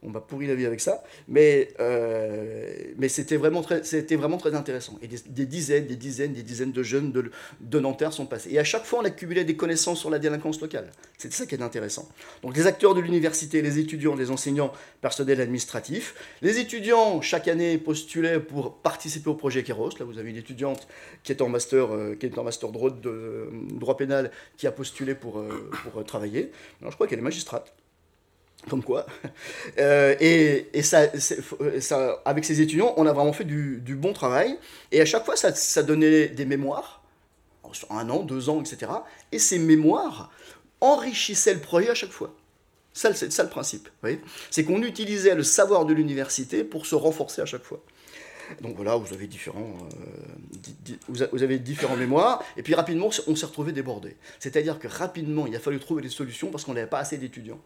[0.04, 3.82] on m'a pourri la vie avec ça, mais, euh, mais c'était vraiment, très,
[4.12, 5.00] vraiment très intéressant.
[5.02, 7.32] Et des, dizaines, des dizaines, des dizaines de jeunes de,
[7.62, 8.50] de, Nanterre sont passés.
[8.52, 10.92] Et à chaque fois, on accumulait des connaissances sur la délinquance locale.
[11.18, 12.08] C'était ça qui est intéressant.
[12.42, 16.16] Donc les acteurs de l'université, les étudiants, les enseignants, personnel administratif.
[16.42, 19.92] Les étudiants, chaque année, postulaient pour participer au projet Kéros.
[20.00, 20.88] Là, vous avez une étudiante
[21.24, 24.72] qui est en master, euh, qui est en master droit, de, droit pénal, qui a
[24.72, 26.52] postulé pour, euh, pour travailler.
[26.82, 27.74] Alors, je crois qu'elle est magistrate.
[28.70, 29.06] Comme quoi.
[29.80, 31.08] Euh, et, et ça,
[31.80, 34.58] ça, avec ces étudiants, on a vraiment fait du, bon travail.
[34.92, 37.02] Et à chaque fois, ça, ça, donnait des mémoires,
[37.90, 38.92] un an, deux ans, etc.
[39.32, 40.32] Et ces mémoires
[40.80, 42.34] enrichissaient le projet à chaque fois.
[42.94, 43.90] C'est ça le principe.
[44.52, 47.82] C'est qu'on utilisait le savoir de l'université pour se renforcer à chaque fois.
[48.62, 53.46] Donc voilà, vous avez différents, euh, vous avez différents mémoires, et puis rapidement, on s'est
[53.46, 54.16] retrouvé débordé.
[54.40, 57.60] C'est-à-dire que rapidement, il a fallu trouver des solutions parce qu'on n'avait pas assez d'étudiants.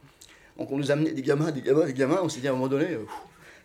[0.58, 2.54] Donc on nous amenait des gamins, des gamins, des gamins, on s'est dit à un
[2.54, 3.06] moment donné, euh,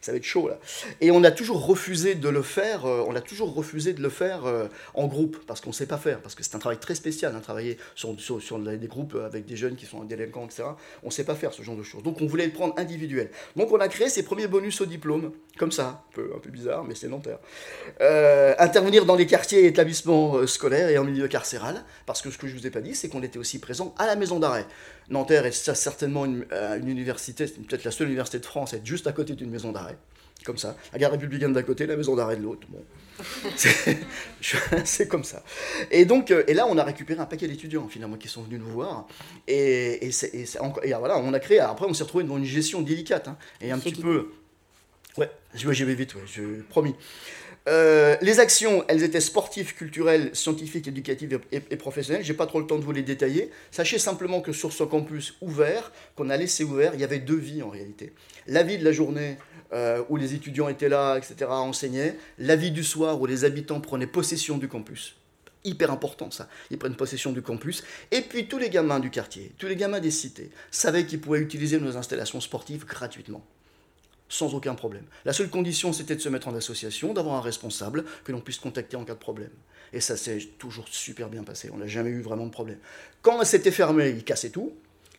[0.03, 0.59] ça va être chaud là.
[1.01, 4.11] Et on a toujours refusé de le faire, euh, on a toujours refusé de le
[4.11, 6.79] faire euh, en groupe, parce qu'on ne sait pas faire, parce que c'est un travail
[6.79, 10.65] très spécial, hein, travailler sur, des groupes avec des jeunes qui sont délinquants, etc.
[11.03, 12.03] On ne sait pas faire ce genre de choses.
[12.03, 13.31] Donc on voulait le prendre individuel.
[13.57, 16.95] Donc on a créé ces premiers bonus au diplôme, comme ça, un peu, bizarre, mais
[16.95, 17.39] c'est Nanterre.
[18.59, 22.47] Intervenir dans les quartiers et établissements scolaires et en milieu carcéral, parce que ce que
[22.47, 24.67] je ne vous ai pas dit, c'est qu'on était aussi présent à la maison d'arrêt.
[25.11, 29.07] Nanterre est certainement une, une université, c'est peut-être la seule université de France, être juste
[29.07, 29.99] à côté d'une maison d'arrêt
[30.43, 30.77] comme ça.
[30.93, 32.67] La gare républicaine d'un côté, la maison d'arrêt de l'autre.
[32.69, 32.85] Bon.
[34.85, 35.43] C'est comme ça.
[35.91, 38.61] Et donc, euh, et là, on a récupéré un paquet d'étudiants finalement qui sont venus
[38.61, 39.07] nous voir.
[39.47, 41.61] Et, et, et, et voilà, on a créé.
[41.61, 44.31] Après, on s'est retrouvé dans une gestion délicate hein, et un petit peu.
[45.19, 46.95] Ouais, j'y vais vite, ouais, je promis.
[47.69, 52.25] Euh, les actions, elles étaient sportives, culturelles, scientifiques, éducatives et, et professionnelles.
[52.25, 53.51] J'ai pas trop le temps de vous les détailler.
[53.71, 57.37] Sachez simplement que sur ce campus ouvert, qu'on a laissé ouvert, il y avait deux
[57.37, 58.13] vies en réalité.
[58.49, 59.37] La vie de la journée,
[59.73, 62.17] euh, où les étudiants étaient là, etc., enseignaient.
[62.39, 65.17] La vie du soir, où les habitants prenaient possession du campus.
[65.65, 67.85] Hyper important ça, ils prennent possession du campus.
[68.11, 71.39] Et puis tous les gamins du quartier, tous les gamins des cités, savaient qu'ils pouvaient
[71.39, 73.45] utiliser nos installations sportives gratuitement
[74.33, 75.05] sans aucun problème.
[75.27, 78.59] La seule condition, c'était de se mettre en association, d'avoir un responsable que l'on puisse
[78.59, 79.51] contacter en cas de problème.
[79.93, 82.79] Et ça s'est toujours super bien passé, on n'a jamais eu vraiment de problème.
[83.21, 84.73] Quand c'était fermé, ils cassaient tout,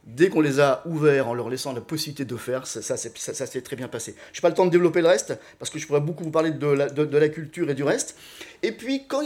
[0.06, 3.61] Dès qu'on les a ouverts en leur laissant la possibilité de faire, ça, ça, s'est
[3.61, 4.15] très bien passé.
[4.34, 6.30] Je n'ai pas le temps de développer le reste, parce que je pourrais beaucoup vous
[6.30, 8.18] parler de la, culture et du reste.
[8.64, 9.22] Et puis, quand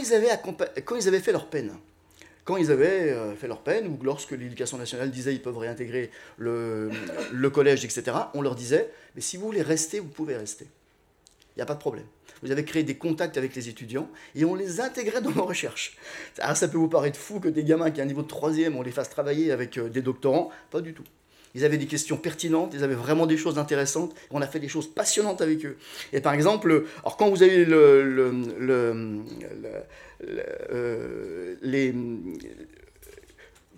[0.84, 1.72] quand ils avaient fait leur peine,
[2.48, 6.10] quand ils avaient euh, fait leur peine, ou lorsque l'éducation nationale disait qu'ils peuvent réintégrer
[6.38, 6.90] le,
[7.30, 10.64] le collège, etc., on leur disait, mais si vous voulez rester, vous pouvez rester.
[10.64, 12.06] Il n'y a pas de problème
[12.40, 15.96] vous avez créé des contacts avec les étudiants et on les intégrait dans nos recherches.
[16.38, 18.76] Alors ça peut vous paraître fou que des gamins qui ont un niveau de troisième,
[18.76, 21.02] on les fasse travailler avec euh, des doctorants, pas du tout.
[21.58, 24.14] Ils avaient des questions pertinentes, ils avaient vraiment des choses intéressantes.
[24.30, 25.76] On a fait des choses passionnantes avec eux.
[26.12, 28.30] Et par exemple, alors quand vous avez le, le,
[28.60, 29.18] le,
[30.70, 31.92] euh, les,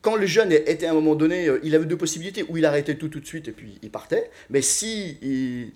[0.02, 2.64] quand le jeune était à un moment donné, euh, il avait deux possibilités, ou il
[2.64, 5.18] arrêtait tout tout de suite et puis il partait, mais si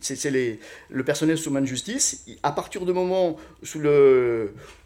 [0.00, 0.58] c'est
[0.90, 3.78] le personnel sous main de justice, à partir du moment où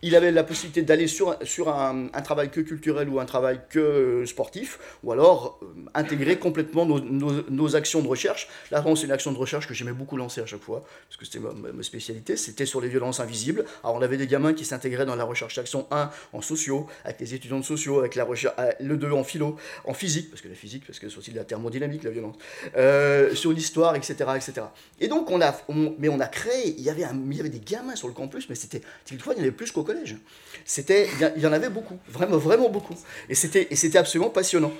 [0.02, 1.30] il avait la possibilité d'aller sur,
[1.68, 7.76] un, travail que culturel ou un travail que sportif, ou alors euh, intégrer complètement nos,
[7.76, 8.48] actions de recherche.
[8.70, 11.24] Là, c'est une action de recherche que j'aimais beaucoup lancer à chaque fois, parce que
[11.24, 13.64] c'était ma, spécialité, c'était sur les violences invisibles.
[13.84, 17.20] Alors on avait des gamins qui s'intégraient dans la recherche d'action 1 en sociaux, avec
[17.20, 20.42] les étudiants de sociaux, avec la recherche, euh, le 2 en philo, en physique, parce
[20.42, 22.36] que la physique, parce que c'est aussi de la thermodynamique, la violence,
[22.76, 24.66] euh, sur l'histoire, etc., etc.
[25.00, 25.56] Et donc, on a,
[25.98, 28.80] mais on a créé, il y, avait des gamins sur le campus, mais c'était,
[29.20, 30.16] fois, il y en avait plus qu'au collège.
[30.64, 32.96] C'était, il y en avait beaucoup, vraiment, vraiment beaucoup.
[33.28, 34.72] Et c'était, et c'était absolument passionnant.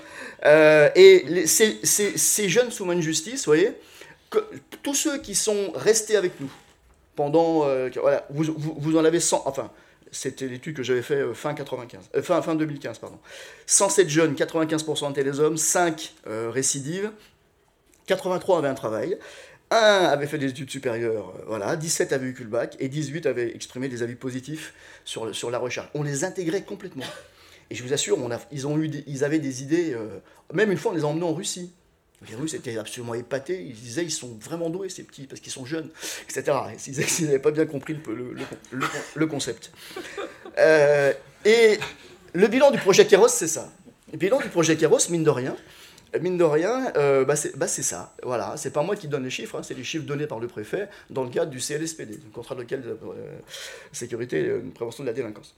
[0.44, 3.72] Euh, et ces, jeunes sous main de justice, vous voyez,
[4.82, 6.50] tous ceux qui sont restés avec nous
[7.16, 7.66] pendant.
[7.66, 9.42] euh, voilà, vous, vous- vous en avez 100.
[9.46, 9.70] Enfin,
[10.12, 12.98] c'était l'étude que j'avais fait euh, fin, 95, euh, fin, fin 2015.
[12.98, 13.18] Pardon.
[13.66, 17.10] 107 jeunes, 95% étaient des hommes, 5 euh, récidives,
[18.06, 19.18] 83 avaient un travail.
[19.70, 19.76] Un
[20.06, 23.89] avait fait des études supérieures, voilà, 17 avaient eu le bac et 18 avaient exprimé
[23.89, 24.72] des avis positifs
[25.05, 25.90] sur, sur la recherche.
[25.93, 27.05] On les intégrait complètement.
[27.68, 28.16] Et je vous assure,
[28.51, 29.94] ils, ont eu ils avaient des idées.
[30.55, 31.74] même une fois, on les a emmenés en Russie.
[32.28, 33.62] Les Russes étaient absolument épatés.
[33.62, 35.88] Ils disaient ils sont vraiment doués, ces petits, parce qu'ils sont jeunes,
[36.28, 36.56] etc.
[36.86, 36.96] Ils
[37.26, 39.70] n'avaient pas bien compris le, le- le- le- le concept.
[40.58, 41.12] Euh,
[41.44, 41.78] et
[42.34, 43.70] le bilan du projet Kéros, c'est ça.
[44.12, 45.56] Le bilan du projet Kéros, mine de rien,
[46.20, 48.14] mine de rien, euh, bah, c'est bah, ça.
[48.24, 50.48] Voilà, c'est pas moi qui donne les chiffres, hein, c'est les chiffres donnés par le
[50.48, 53.38] préfet dans le cadre du CLSPD, du contrat local de euh,
[53.92, 55.54] sécurité et prévention de la délinquance.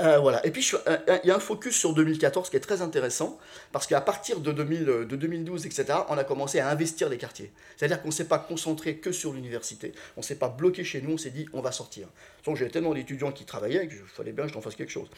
[0.00, 0.44] Euh, voilà.
[0.46, 2.80] Et puis, je suis- euh, il y a un focus sur 2014 qui est très
[2.80, 3.38] intéressant,
[3.72, 7.18] parce qu'à partir de, 2000, euh, de 2012, etc., on a commencé à investir les
[7.18, 7.52] quartiers.
[7.76, 11.02] C'est-à-dire qu'on ne s'est pas concentré que sur l'université, on ne s'est pas bloqué chez
[11.02, 12.08] nous, on s'est dit, on va sortir.
[12.44, 15.08] Donc, j'avais tellement d'étudiants qui travaillaient qu'il fallait bien que je fasse quelque chose.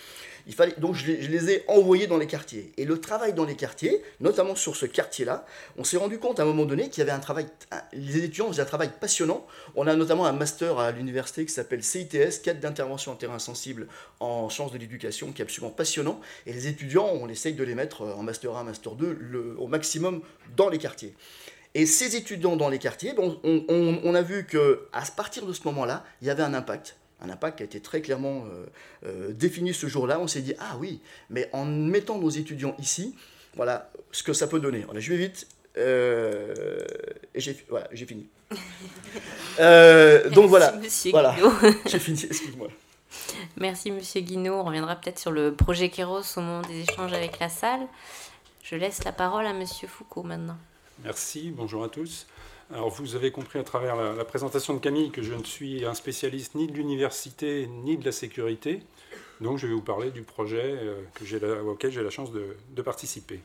[0.46, 2.72] Il fallait, donc, je les, je les ai envoyés dans les quartiers.
[2.76, 5.46] Et le travail dans les quartiers, notamment sur ce quartier-là,
[5.76, 7.46] on s'est rendu compte à un moment donné qu'il y avait un travail,
[7.92, 9.46] les étudiants faisaient un travail passionnant.
[9.76, 13.86] On a notamment un master à l'université qui s'appelle CITS, quête d'intervention en terrain sensible
[14.18, 16.20] en sciences de l'éducation, qui est absolument passionnant.
[16.46, 19.66] Et les étudiants, on essaye de les mettre en master 1, master 2, le- au
[19.68, 20.20] maximum
[20.56, 21.14] dans les quartiers.
[21.74, 25.52] Et ces étudiants dans les quartiers, on, on- on a vu que à partir de
[25.52, 26.96] ce moment-là, il y avait un impact.
[27.20, 28.66] Un impact qui a été très clairement euh,
[29.06, 30.18] euh, défini ce jour-là.
[30.20, 31.00] On s'est dit, ah oui,
[31.30, 33.14] mais en mettant nos étudiants ici,
[33.54, 34.80] voilà ce que ça peut donner.
[34.80, 35.46] Voilà, je vais vite.
[35.78, 36.78] euh,
[37.34, 38.26] et j'ai voilà, j'ai fini.
[39.60, 40.74] Euh, donc voilà,
[41.10, 41.36] voilà,
[41.86, 42.18] j'ai fini.
[42.24, 42.68] Excuse-moi.
[43.56, 44.54] Merci Monsieur Guinaud.
[44.54, 47.86] On reviendra peut-être sur le projet Kéros au moment des échanges avec la salle.
[48.62, 50.56] Je laisse la parole à Monsieur Foucault maintenant.
[51.04, 52.26] Merci, bonjour à tous.
[52.72, 55.94] Alors vous avez compris à travers la, présentation de Camille que je ne suis un
[55.94, 58.80] spécialiste ni de l'université ni de la sécurité.
[59.40, 63.40] Donc je vais vous parler du projet euh, que auquel j'ai la chance de participer.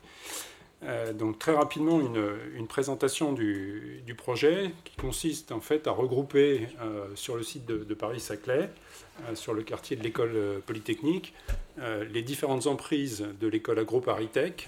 [0.84, 2.24] Euh, donc très rapidement une,
[2.56, 7.66] une présentation du, du projet qui consiste en fait à regrouper euh, sur le site
[7.66, 8.70] de, Paris-Saclay,
[9.28, 11.34] euh, sur le quartier de l'école polytechnique,
[12.12, 14.68] les différentes emprises de l'école agro-paritech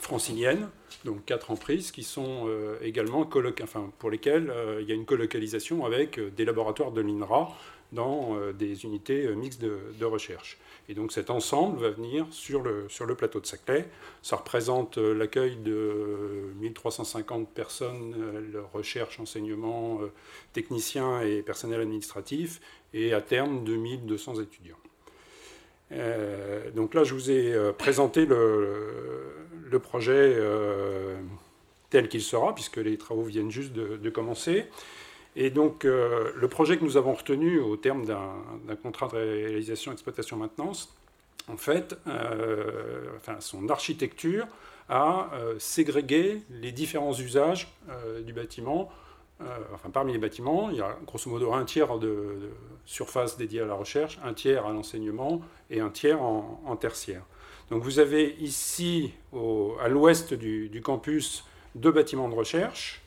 [0.00, 0.68] francilienne,
[1.06, 2.46] donc quatre emprises qui sont
[2.82, 3.26] également
[3.62, 7.56] enfin, pour lesquelles il y a une colocalisation avec des laboratoires de l'INRA
[7.92, 10.58] dans euh, des unités euh, mixtes de, recherche.
[10.88, 13.88] Et donc cet ensemble va venir sur le, plateau de Saclay.
[14.22, 18.14] Ça représente euh, l'accueil de euh, 1350 personnes,
[18.72, 20.00] recherche, enseignement,
[20.52, 22.60] techniciens et personnel administratif,
[22.94, 24.76] et à terme 2200 étudiants.
[26.74, 30.36] Donc là, je vous ai présenté le, projet
[31.90, 34.66] tel qu'il sera, puisque les travaux viennent juste de commencer.
[35.36, 39.92] Et donc, euh, le projet que nous avons retenu au terme d'un contrat de réalisation,
[39.92, 40.96] exploitation, maintenance,
[41.48, 43.04] en fait, euh,
[43.38, 44.46] son architecture
[44.88, 48.90] a euh, ségrégué les différents usages euh, du bâtiment.
[49.74, 52.48] Enfin, parmi les bâtiments, il y a grosso modo un tiers de,
[52.86, 57.20] surface dédiée à la recherche, un tiers à l'enseignement et un tiers en, tertiaire.
[57.68, 61.44] Donc vous avez ici, à l'ouest du campus,
[61.74, 63.02] deux bâtiments de recherche.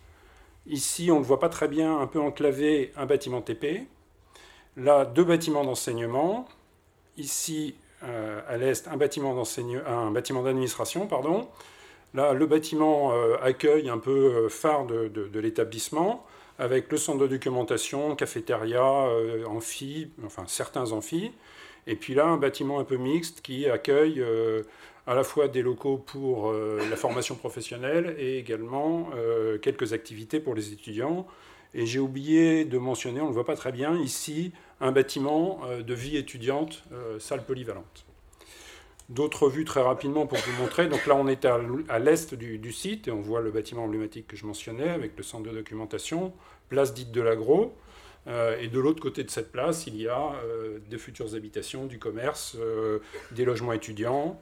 [0.69, 3.87] Ici, on ne voit pas très bien, un peu enclavé, un bâtiment TP.
[4.77, 6.47] Là, deux bâtiments d'enseignement.
[7.17, 9.33] Ici, euh, à l'est, un bâtiment
[10.43, 11.49] d'administration, pardon.
[12.13, 16.25] Là, le bâtiment euh, accueille un peu euh, phare de, l'établissement,
[16.57, 21.31] avec le centre de documentation, cafétéria, euh, amphi, enfin certains amphis.
[21.87, 24.23] Et puis là, un bâtiment un peu mixte qui accueille
[25.09, 30.39] à la fois des locaux pour euh, la formation professionnelle et également euh, quelques activités
[30.39, 31.25] pour les étudiants.
[31.73, 35.61] Et j'ai oublié de mentionner, on ne le voit pas très bien, ici, un bâtiment
[35.65, 36.83] euh, de vie étudiante,
[37.17, 38.05] salle polyvalente.
[39.09, 40.87] D'autres vues très rapidement pour vous montrer.
[40.87, 44.35] Donc là, on est à l'est du, site et on voit le bâtiment emblématique que
[44.35, 46.33] je mentionnais avec le centre de documentation,
[46.69, 47.75] place dite de l'agro.
[48.61, 51.97] Et de l'autre côté de cette place, il y a euh, de futures habitations, du
[51.97, 52.55] commerce,
[53.31, 54.39] des logements étudiants.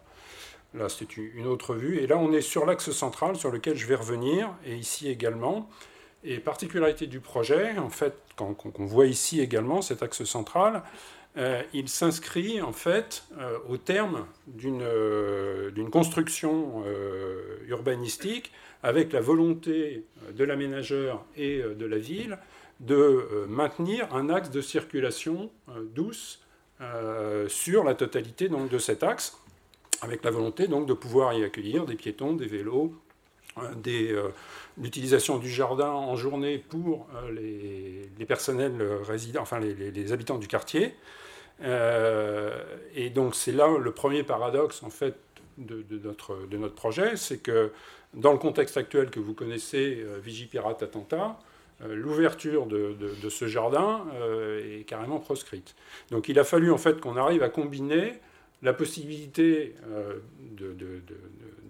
[0.78, 2.00] Là, c'est une autre vue.
[2.00, 5.70] Et là, on est sur l'axe central sur lequel je vais revenir, et ici également.
[6.24, 10.84] Et particularité du projet, en fait, qu'on qu'on voit ici également, cet axe central,
[11.38, 16.84] euh, il s'inscrit en fait euh, au terme d'une euh, construction
[17.68, 18.52] urbanistique
[18.84, 22.38] avec la volonté de l'aménageur et de la ville
[22.80, 25.50] de maintenir un axe de circulation
[25.96, 26.44] douce
[27.48, 29.38] sur la totalité donc, de cet axe,
[30.02, 32.94] avec la volonté donc de pouvoir y accueillir des piétons, des vélos
[34.78, 40.94] l'utilisation du jardin en journée pour les, personnels résidents, enfin les, habitants du quartier.
[41.64, 45.16] et donc c'est là le premier paradoxe en fait
[45.58, 47.72] de, notre, de projet, c'est que
[48.14, 51.40] dans le contexte actuel que vous connaissez, Vigipirate attentat,
[51.84, 52.96] euh, l'ouverture de,
[53.30, 55.76] ce jardin euh, est carrément proscrite.
[56.10, 58.14] Donc il a fallu en fait qu'on arrive à combiner
[58.62, 60.20] la possibilité euh,
[60.52, 60.76] de,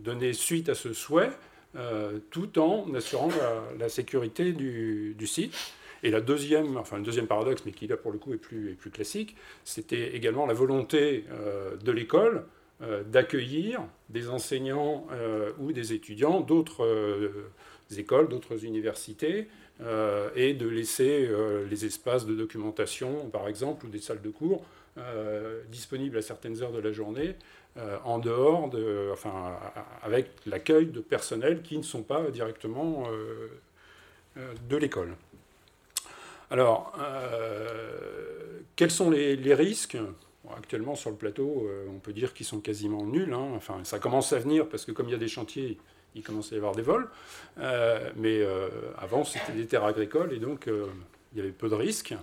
[0.04, 1.32] donner suite à ce souhait
[2.32, 3.30] tout en assurant
[3.78, 5.54] la, sécurité du, site.
[6.02, 8.72] Et la deuxième, enfin le deuxième paradoxe, mais qui là pour le coup est plus,
[8.72, 11.26] est plus classique, c'était également la volonté
[11.80, 12.46] de l'école
[13.06, 15.06] d'accueillir des enseignants
[15.60, 16.88] ou des étudiants d'autres
[17.96, 19.48] écoles, d'autres universités,
[19.82, 24.30] euh, et de laisser euh, les espaces de documentation, par exemple, ou des salles de
[24.32, 24.66] cours
[24.98, 27.36] euh, disponibles à certaines heures de la journée,
[28.06, 29.56] en dehors, de, enfin,
[30.02, 33.08] avec l'accueil de personnels qui ne sont pas directement
[34.36, 35.16] de l'école.
[36.50, 36.98] Alors,
[38.76, 39.96] quels sont les, risques?
[40.58, 43.32] Actuellement, sur le plateau, on peut dire qu'ils sont quasiment nuls.
[43.32, 43.52] Hein.
[43.56, 45.78] Enfin, ça commence à venir parce que comme il y a des chantiers,
[46.18, 47.08] il commençait à y avoir des vols.
[47.60, 50.88] Euh, mais euh, avant, c'était des terres agricoles et donc euh,
[51.34, 52.16] il y avait peu de risques.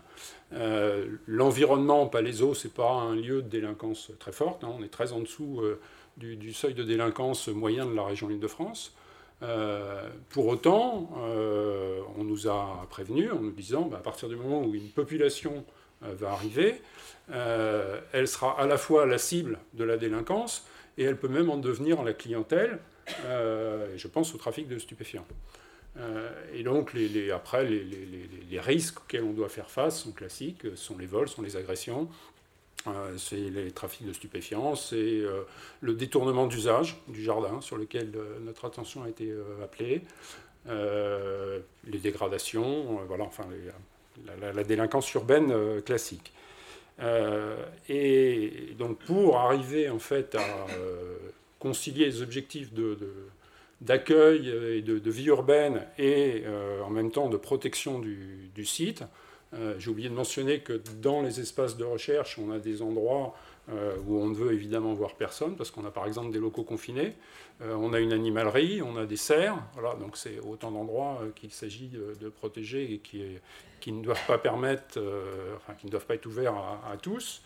[1.27, 4.65] L'environnement Palaiso, ce n'est pas un lieu de délinquance très forte.
[4.65, 4.73] Hein.
[4.79, 5.63] on est très en dessous
[6.17, 8.95] du, seuil de délinquance moyen de la région Île-de-France.
[10.31, 11.11] pour autant,
[12.17, 15.65] on nous a prévenus en nous disant, bah, à partir du moment où une population
[16.03, 16.81] va arriver,
[17.31, 20.67] elle sera à la fois la cible de la délinquance
[20.99, 22.79] et elle peut même en devenir la clientèle
[23.27, 25.27] euh, je pense au trafic de stupéfiants.
[25.97, 26.93] Euh, et donc,
[27.33, 31.57] après, les, risques auxquels on doit faire face sont classiques, sont les vols, sont les
[31.57, 32.09] agressions,
[32.87, 35.23] euh, c'est les trafics de stupéfiants, c'est
[35.81, 39.33] le détournement d'usage du jardin sur lequel notre attention a été
[39.63, 40.03] appelée,
[40.67, 43.45] les dégradations, voilà, enfin,
[44.41, 46.33] la, délinquance urbaine classique.
[47.89, 50.67] et donc, pour arriver en fait à
[51.59, 52.73] concilier les objectifs
[53.85, 59.05] d'accueil et de, vie urbaine et euh, en même temps de protection du, site.
[59.53, 63.37] Euh, j'ai oublié de mentionner que dans les espaces de recherche, on a des endroits
[63.71, 66.65] euh, où on ne veut évidemment voir personne, parce qu'on a par exemple des locaux
[66.65, 67.15] confinés,
[67.61, 71.89] on a une animalerie, on a des serres, voilà, donc c'est autant d'endroits qu'il s'agit
[71.89, 73.23] de, protéger et qui,
[73.81, 75.01] qui, ne doivent pas permettre,
[75.57, 77.43] enfin, qui ne doivent pas être ouverts à, à tous.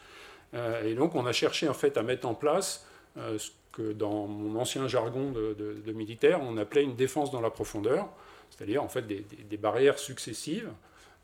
[0.55, 2.87] et donc on a cherché en fait à mettre en place
[3.17, 3.51] ce
[3.81, 8.09] dans mon ancien jargon de, militaire, on appelait une défense dans la profondeur,
[8.51, 10.71] c'est-à-dire en fait des, barrières successives.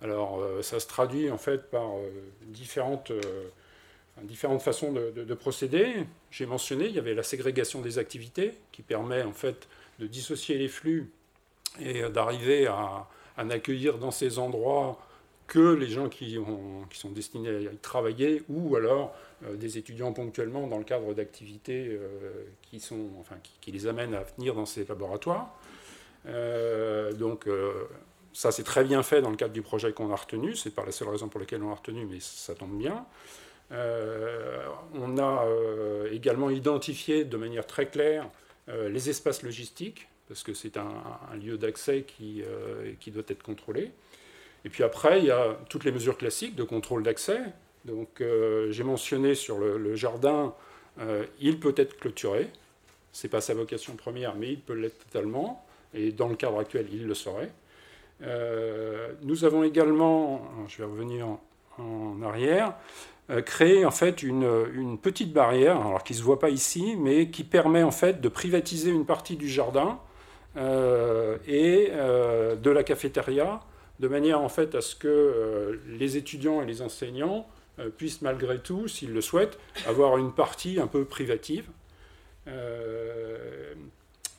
[0.03, 2.11] Alors euh, ça se traduit en fait par euh,
[2.47, 3.21] différentes, euh,
[4.23, 6.07] différentes façons de, procéder.
[6.31, 9.69] J'ai mentionné, il y avait la ségrégation des activités qui permet en fait
[9.99, 11.11] de dissocier les flux
[11.81, 14.99] et d'arriver à, à n'accueillir dans ces endroits
[15.47, 19.15] que les gens qui, ont, qui sont destinés à y travailler ou alors
[19.45, 24.67] euh, des étudiants ponctuellement dans le cadre d'activités euh, qui, les amènent à venir dans
[24.67, 25.55] ces laboratoires.
[26.27, 27.47] Euh, donc
[28.33, 30.85] ça c'est très bien fait dans le cadre du projet qu'on a retenu, c'est pas
[30.85, 33.05] la seule raison pour laquelle on l'a retenu, mais ça tombe bien.
[33.71, 35.47] on a
[36.11, 38.29] également identifié de manière très claire
[38.69, 40.89] les espaces logistiques, parce que c'est un,
[41.37, 42.43] lieu d'accès qui
[43.11, 43.93] doit être contrôlé.
[44.65, 47.41] Et puis après, il y a toutes les mesures classiques de contrôle d'accès.
[47.85, 50.55] Donc euh, j'ai mentionné sur le, jardin,
[51.01, 52.49] euh, il peut être clôturé.
[53.13, 55.65] Ce n'est pas sa vocation première, mais il peut l'être totalement.
[55.93, 57.51] Et dans le cadre actuel, il le serait.
[58.23, 61.27] Euh, nous avons également, je vais revenir
[61.79, 62.75] en, arrière,
[63.45, 67.29] créé en fait une, une, petite barrière, alors qui ne se voit pas ici, mais
[67.29, 69.99] qui permet en fait de privatiser une partie du jardin
[70.57, 73.61] et de la cafétéria
[74.01, 77.47] de manière en fait à ce que euh, les étudiants et les enseignants
[77.79, 81.67] euh, puissent malgré tout, s'ils le souhaitent, avoir une partie un peu privative.
[82.49, 83.75] Euh,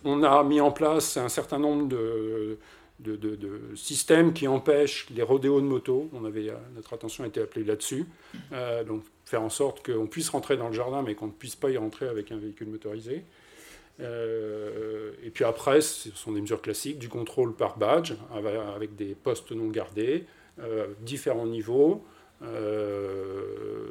[0.03, 2.57] on a mis en place un certain nombre de,
[3.75, 6.09] systèmes qui empêchent les rodéos de moto.
[6.13, 8.05] On avait, notre attention a été appelée là-dessus.
[8.87, 11.71] donc faire en sorte qu'on puisse rentrer dans le jardin, mais qu'on ne puisse pas
[11.71, 13.25] y rentrer avec un véhicule motorisé.
[14.01, 18.13] Euh, et puis après, ce sont des mesures classiques, du contrôle par badge,
[18.75, 20.25] avec des postes non gardés,
[20.59, 22.03] euh, différents niveaux.
[22.43, 23.87] Euh,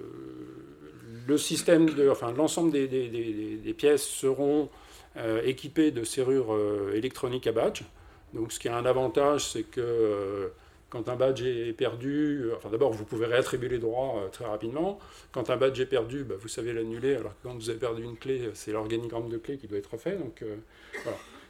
[1.26, 4.68] le système de, enfin, l'ensemble des, des, pièces seront
[5.44, 6.54] équipées de serrures
[6.92, 7.82] électroniques à badge.
[8.34, 10.50] Donc, ce qui a un avantage, c'est que
[10.94, 14.44] quand un badge est perdu, euh, enfin d'abord vous pouvez réattribuer les droits euh, très
[14.44, 15.00] rapidement.
[15.32, 18.04] Quand un badge est perdu, bah, vous savez l'annuler, alors que quand vous avez perdu
[18.04, 20.16] une clé, c'est l'organigramme de clé qui doit être fait.
[20.16, 20.56] Donc euh.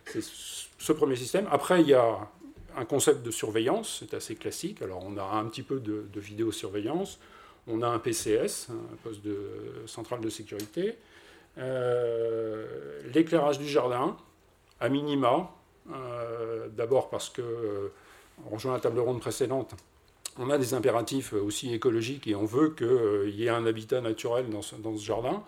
[0.06, 1.47] C'est ce premier système.
[1.50, 2.28] Après, il y a
[2.76, 4.82] un concept de surveillance, c'est assez classique.
[4.82, 7.18] Alors, on a un petit peu de, vidéosurveillance.
[7.66, 9.39] On a un PCS, un poste de
[9.86, 10.97] centrale de sécurité.
[11.58, 14.16] Euh, l'éclairage du jardin,
[14.81, 15.50] à minima.
[15.92, 17.92] Euh, d'abord parce que,
[18.44, 19.74] en rejoint la table ronde précédente,
[20.38, 24.50] on a des impératifs aussi écologiques et on veut qu'il y ait un habitat naturel
[24.50, 25.44] dans ce, jardin.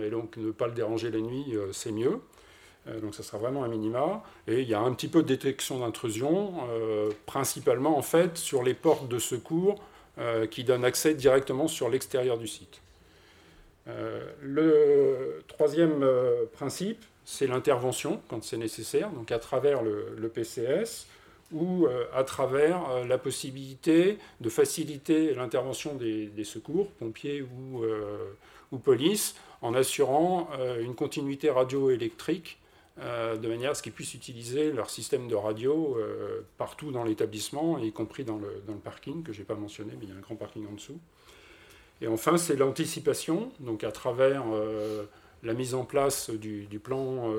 [0.00, 2.20] Et donc, ne pas le déranger la nuit, c'est mieux.
[2.88, 4.22] Euh, donc ça sera vraiment un minima.
[4.46, 8.62] Et il y a un petit peu de détection d'intrusion, euh, principalement en fait sur
[8.62, 9.82] les portes de secours
[10.18, 12.80] euh, qui donnent accès directement sur l'extérieur du site.
[14.42, 16.04] le troisième
[16.52, 21.06] principe, c'est l'intervention quand c'est nécessaire, donc à travers le, PCS
[21.52, 27.82] ou à travers la possibilité de faciliter l'intervention des, secours, pompiers ou,
[28.70, 32.58] ou police, en assurant une continuité radioélectrique
[33.00, 37.04] euh, de manière à ce qu'ils puissent utiliser leur système de radio euh, partout dans
[37.04, 40.16] l'établissement, y compris dans le, parking, que je n'ai pas mentionné, mais il y a
[40.16, 40.98] un grand parking en dessous.
[42.00, 45.04] Et enfin, c'est l'anticipation, donc à travers euh,
[45.44, 47.32] la mise en place du, plan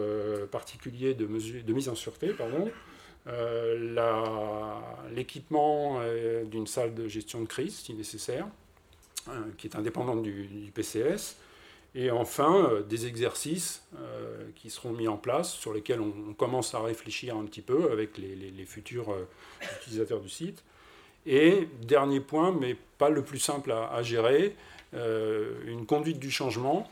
[0.49, 2.71] particulier de, de, mise en sûreté, pardon,
[5.11, 6.01] l'équipement
[6.45, 8.47] d'une salle de gestion de crise, si nécessaire,
[9.57, 11.35] qui est indépendante du PCS,
[11.95, 16.75] et enfin, euh, des exercices euh, qui seront mis en place, sur lesquels on, commence
[16.75, 19.27] à réfléchir un petit peu avec les, futurs euh,
[19.81, 20.63] utilisateurs du site.
[21.25, 24.55] Et dernier point, mais pas le plus simple à, gérer,
[24.93, 26.89] une conduite du changement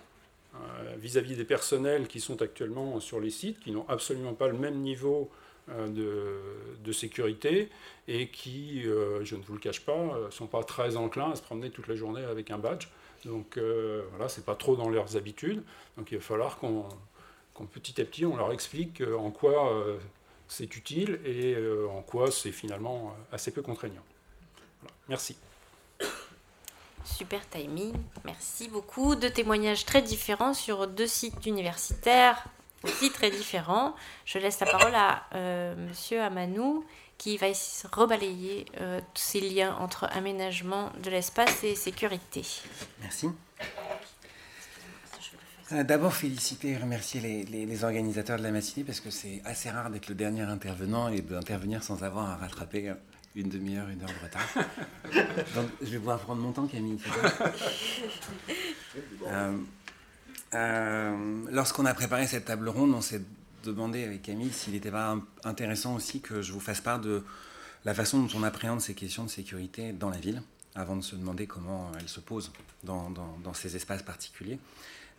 [0.98, 4.80] vis-à-vis des personnels qui sont actuellement sur les sites, qui n'ont absolument pas le même
[4.82, 5.32] niveau
[5.68, 6.40] de,
[6.84, 7.70] de, sécurité
[8.08, 11.42] et qui, je ne vous le cache pas, ne sont pas très enclins à se
[11.42, 12.88] promener toute la journée avec un badge.
[13.26, 15.64] Donc euh, voilà, c'est pas trop dans leurs habitudes.
[15.98, 16.86] Donc il va falloir qu'on
[17.72, 19.98] petit à petit on leur explique euh, en quoi euh,
[20.48, 21.56] c'est utile et
[21.92, 24.04] en quoi c'est finalement assez peu contraignant.
[25.10, 25.36] Merci.
[27.04, 27.94] Super timing,
[28.26, 29.16] merci beaucoup.
[29.16, 32.46] Deux témoignages très différents sur deux sites universitaires
[32.88, 33.96] aussi très différents.
[34.26, 35.24] Je laisse la parole à
[35.76, 36.84] Monsieur Amanou
[37.18, 37.48] qui va
[37.92, 42.44] rebalayer euh, tous ces liens entre aménagement de l'espace et sécurité.
[43.02, 43.28] Merci.
[45.74, 49.90] Euh, d'abord, féliciter et remercier les, organisateurs de la matinée parce que c'est assez rare
[49.90, 52.94] d'être le dernier intervenant et d'intervenir sans avoir à rattraper
[53.36, 54.48] une demi-heure, une heure de retard.
[55.56, 56.98] Donc, je vais pouvoir prendre mon temps, Camille.
[59.28, 59.58] Euh,
[60.54, 63.22] lorsqu'on a préparé cette table ronde, on s'est
[63.72, 67.24] demander avec Camille s'il n'était pas intéressant aussi que je vous fasse part de
[67.86, 70.42] la façon dont on appréhende ces questions de sécurité dans la ville,
[70.76, 72.52] avant de se demander comment elles se posent
[72.84, 73.14] dans,
[73.54, 74.60] ces espaces particuliers.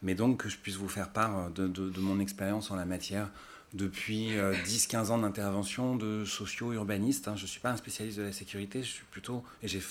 [0.02, 3.30] Mais donc que je puisse vous faire part de, de, mon expérience en la matière
[3.74, 7.28] depuis 10-15 euh, ans d'intervention de socio-urbaniste.
[7.28, 7.34] Hein.
[7.36, 9.82] Je ne suis pas un spécialiste de la sécurité, je suis plutôt, et j'ai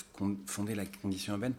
[0.46, 1.54] fondé la condition urbaine,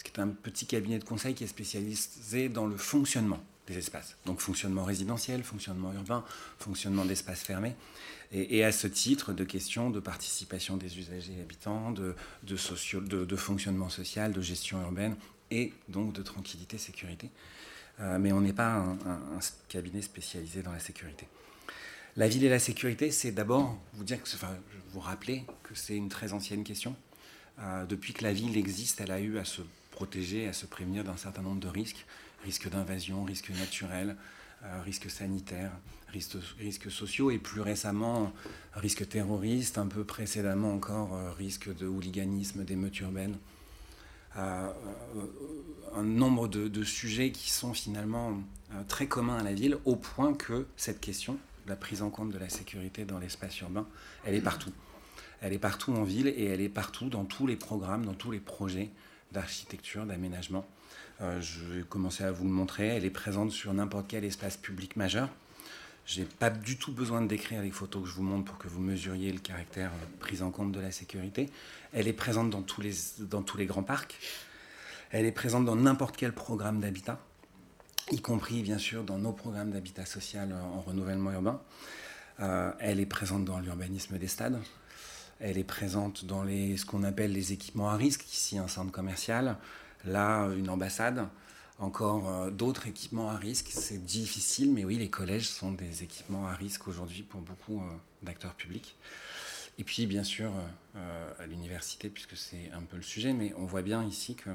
[0.00, 3.40] ce qui est un petit cabinet de conseil qui est spécialisé dans le fonctionnement
[3.76, 4.16] espaces.
[4.26, 6.24] Donc fonctionnement résidentiel, fonctionnement urbain,
[6.58, 7.74] fonctionnement d'espaces fermés.
[8.32, 12.14] Et, à ce titre, de questions de participation des usagers et habitants, de,
[13.36, 15.16] fonctionnement social, de gestion urbaine
[15.50, 17.28] et donc de tranquillité, sécurité.
[17.98, 21.26] Euh, mais on n'est pas un, cabinet spécialisé dans la sécurité.
[22.16, 24.56] La ville et la sécurité, c'est d'abord vous dire que, enfin,
[24.92, 26.94] vous rappeler que c'est une très ancienne question.
[27.58, 29.62] Euh, depuis que la ville existe, elle a eu à se
[30.00, 32.06] protéger, à se prévenir d'un certain nombre de risques
[32.44, 34.16] risques d'invasion, risques naturels,
[34.64, 35.72] euh, risques sanitaires,
[36.08, 38.32] risques, sociaux et plus récemment
[38.74, 43.36] risques terroristes, un peu précédemment encore euh, risques de hooliganisme, d'émeutes urbaines.
[44.38, 44.70] Euh,
[45.94, 48.40] un nombre de, sujets qui sont finalement
[48.88, 52.38] très communs à la ville, au point que cette question, la prise en compte de
[52.38, 53.86] la sécurité dans l'espace urbain,
[54.24, 54.72] elle est partout.
[55.42, 58.30] Elle est partout en ville et elle est partout dans tous les programmes, dans tous
[58.30, 58.90] les projets
[59.32, 60.66] d'architecture, d'aménagement.
[61.20, 62.88] Euh, je vais commencer à vous le montrer.
[62.88, 65.28] Elle est présente sur n'importe quel espace public majeur.
[66.06, 68.58] Je n'ai pas du tout besoin de décrire les photos que je vous montre pour
[68.58, 71.50] que vous mesuriez le caractère euh, pris en compte de la sécurité.
[71.92, 74.18] Elle est présente dans tous les, dans tous les grands parcs.
[75.10, 77.18] Elle est présente dans n'importe quel programme d'habitat,
[78.12, 81.60] y compris bien sûr dans nos programmes d'habitat social en renouvellement urbain.
[82.40, 84.60] Euh, elle est présente dans l'urbanisme des stades.
[85.40, 88.92] Elle est présente dans les, ce qu'on appelle les équipements à risque, ici un centre
[88.92, 89.56] commercial,
[90.04, 91.26] là une ambassade,
[91.80, 93.68] encore euh, d'autres équipements à risque.
[93.70, 97.84] C'est difficile, mais oui, les collèges sont des équipements à risque aujourd'hui pour beaucoup euh,
[98.22, 98.96] d'acteurs publics.
[99.78, 100.52] Et puis, bien sûr,
[100.96, 104.50] euh, à l'université, puisque c'est un peu le sujet, mais on voit bien ici que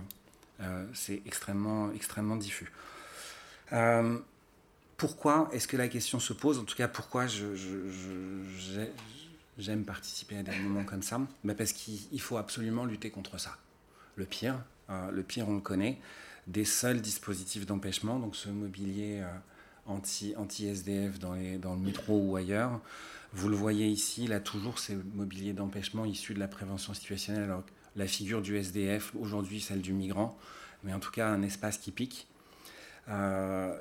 [0.93, 2.71] c'est extrêmement, extrêmement diffus.
[4.95, 6.59] pourquoi est-ce que la question se pose?
[6.59, 7.43] En tout cas, pourquoi je,
[9.57, 13.57] j'aime participer à des moments comme ça ben Parce qu'il faut absolument lutter contre ça.
[14.15, 14.55] Le pire,
[14.89, 15.99] euh, le pire, on le connaît,
[16.47, 19.27] des seuls dispositifs d'empêchement, donc ce mobilier euh,
[19.85, 22.79] anti, anti-SDF dans, dans le métro ou ailleurs.
[23.33, 27.43] Vous le voyez ici, là toujours ces mobiliers d'empêchement issus de la prévention situationnelle.
[27.43, 27.63] Alors,
[27.95, 30.37] la figure du SDF, aujourd'hui celle du migrant,
[30.83, 32.27] mais en tout cas un espace qui pique.
[33.09, 33.77] Euh,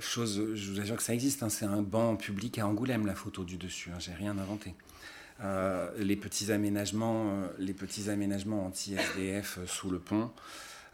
[0.00, 3.14] chose, je vous assure que ça existe, hein, c'est un banc public à Angoulême, la
[3.14, 4.74] photo du dessus, hein, j'ai rien inventé.
[5.42, 10.30] Euh, les petits aménagements, euh, les petits aménagements anti-SDF sous le pont.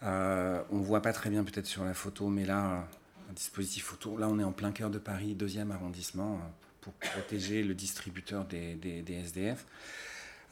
[0.02, 2.88] Euh, on voit pas très bien peut-être sur la photo, mais là,
[3.28, 4.16] un dispositif photo.
[4.16, 6.40] Là, on est en plein cœur de Paris, deuxième arrondissement,
[6.80, 9.66] pour protéger le distributeur des, des SDF.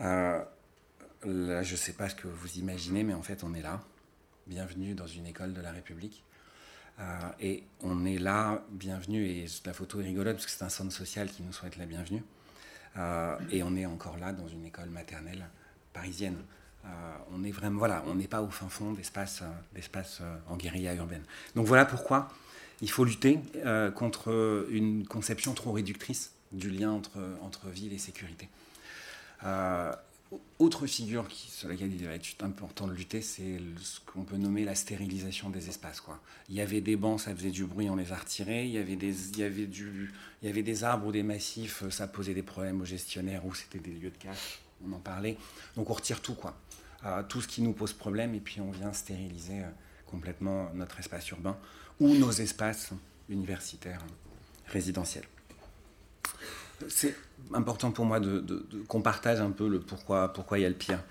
[0.01, 0.47] là,
[1.25, 3.81] je sais pas ce que vous imaginez, mais en fait, on est là.
[4.47, 6.23] Bienvenue dans une école de la République.
[7.01, 7.05] Euh,
[7.41, 10.93] et on est là, bienvenue, et la photo est rigolote parce que c'est un centre
[10.93, 12.23] social qui nous souhaite la bienvenue.
[12.99, 15.47] Euh, et on est encore là dans une école maternelle
[15.93, 16.37] parisienne.
[16.85, 16.89] Euh,
[17.33, 19.43] on est vraiment, voilà, on n'est pas au fin fond d'espace,
[19.75, 21.23] d'espace en guérilla urbaine.
[21.55, 22.29] Donc voilà pourquoi
[22.81, 23.41] il faut lutter
[23.97, 28.49] contre une conception trop réductrice du lien entre, entre ville et sécurité.
[30.59, 34.65] Autre figure sur laquelle il va être important de lutter, c'est ce qu'on peut nommer
[34.65, 36.01] la stérilisation des espaces.
[36.01, 36.21] Quoi.
[36.49, 38.67] Il y avait des bancs, ça faisait du bruit, on les a retirés.
[38.67, 41.23] Il y avait des, il y avait du, il y avait des arbres ou des
[41.23, 44.99] massifs, ça posait des problèmes aux gestionnaires ou c'était des lieux de cache, on en
[44.99, 45.39] parlait.
[45.77, 46.59] Donc on retire tout, quoi.
[47.07, 49.71] Euh, tout ce qui nous pose problème et puis on vient stériliser euh,
[50.07, 51.57] complètement notre espace urbain
[52.01, 52.91] ou nos espaces
[53.29, 54.05] universitaires
[54.67, 55.27] résidentiels
[56.89, 57.15] c'est
[57.55, 58.45] important pour moi de,
[58.89, 61.03] qu'on partage un peu le pourquoi, pourquoi il y a le pire.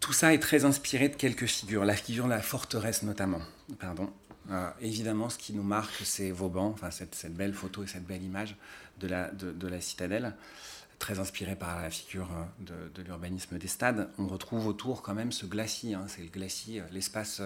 [0.00, 3.40] Tout ça est très inspiré de quelques figures, la figure de la forteresse notamment.
[3.78, 4.10] Pardon.
[4.50, 8.22] Euh, évidemment, ce qui nous marque, c'est Vauban, enfin, cette, belle photo et cette belle
[8.22, 8.56] image
[9.00, 10.34] de la, de, la citadelle,
[10.98, 12.28] très inspirée par la figure
[12.70, 14.10] euh, de, l'urbanisme des stades.
[14.18, 17.40] On retrouve autour quand même ce glacis, hein, c'est le glacis, euh, l'espace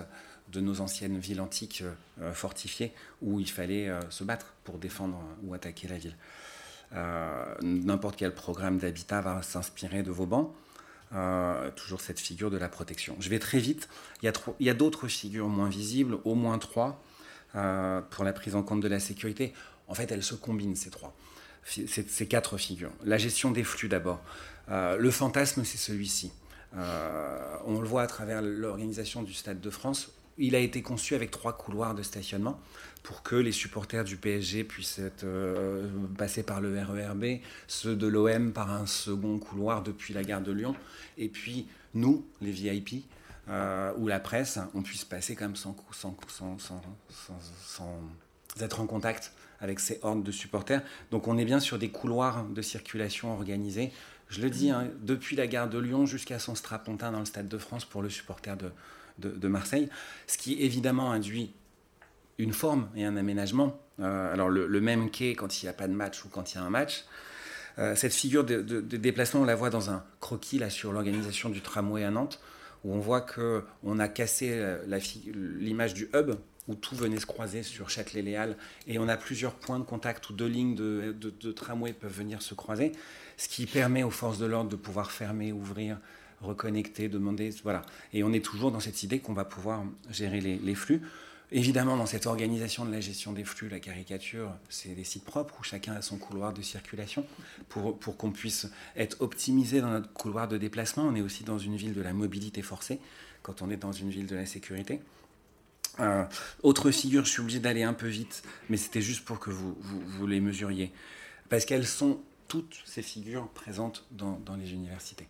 [0.49, 1.85] de nos anciennes villes antiques
[2.33, 6.17] fortifiées où il fallait se battre pour défendre ou attaquer la ville.
[6.95, 10.55] Euh, n'importe quel programme d'habitat va s'inspirer de Vauban.
[11.15, 13.17] Euh, toujours cette figure de la protection.
[13.21, 13.89] Je vais très vite.
[14.23, 17.03] Il y a, d'autres figures moins visibles, au moins trois,
[17.57, 19.53] euh, pour la prise en compte de la sécurité.
[19.87, 21.15] En fait, elles se combinent, ces trois.
[21.65, 22.93] Ces, quatre figures.
[23.05, 24.21] La gestion des flux d'abord.
[24.69, 26.33] le fantasme, c'est celui-ci.
[26.73, 30.11] on le voit à travers l'organisation du Stade de France.
[30.39, 32.59] Il a été conçu avec trois couloirs de stationnement
[33.03, 38.53] pour que les supporters du PSG puissent euh, passer par le RERB, ceux de l'OM
[38.53, 40.75] par un second couloir depuis la gare de Lyon,
[41.17, 43.05] et puis nous, les VIP,
[43.49, 48.01] euh, ou la presse, on puisse passer comme sans, sans, sans, sans,
[48.61, 50.83] être en contact avec ces hordes de supporters.
[51.11, 53.91] Donc on est bien sur des couloirs de circulation organisés.
[54.29, 57.49] Je le dis, hein, depuis la gare de Lyon jusqu'à son strapontin dans le Stade
[57.49, 58.71] de France pour le supporter de,
[59.19, 59.89] de, Marseille,
[60.27, 61.53] ce qui évidemment induit
[62.39, 63.79] une forme et un aménagement.
[64.01, 66.57] Euh, alors le, même quai quand il n'y a pas de match ou quand il
[66.57, 67.05] y a un match.
[67.79, 71.61] Euh, cette figure de, déplacement, on la voit dans un croquis là, sur l'organisation du
[71.61, 72.41] tramway à Nantes,
[72.85, 74.79] où on voit qu'on a cassé euh,
[75.61, 76.33] l'image du hub,
[76.67, 80.33] où tout venait se croiser sur Châtelet-Léal, et on a plusieurs points de contact où
[80.33, 82.93] deux lignes de, tramway peuvent venir se croiser,
[83.37, 85.99] ce qui permet aux forces de l'ordre de pouvoir fermer, ouvrir,
[86.41, 87.83] reconnecter, demander, voilà.
[88.13, 91.03] Et on est toujours dans cette idée qu'on va pouvoir gérer les, flux.
[91.51, 95.55] Évidemment, dans cette organisation de la gestion des flux, la caricature, c'est des sites propres
[95.59, 97.25] où chacun a son couloir de circulation
[97.71, 101.05] pour, pour qu'on puisse être optimisé dans notre couloir de déplacement.
[101.05, 103.01] On est aussi dans une ville de la mobilité forcée
[103.43, 105.01] quand on est dans une ville de la sécurité.
[106.01, 106.25] Euh,
[106.63, 109.75] autre figure, je suis obligé d'aller un peu vite, mais c'était juste pour que vous,
[109.81, 110.93] vous, les mesuriez.
[111.49, 115.27] Parce qu'elles sont toutes ces figures présentes dans, dans les universités.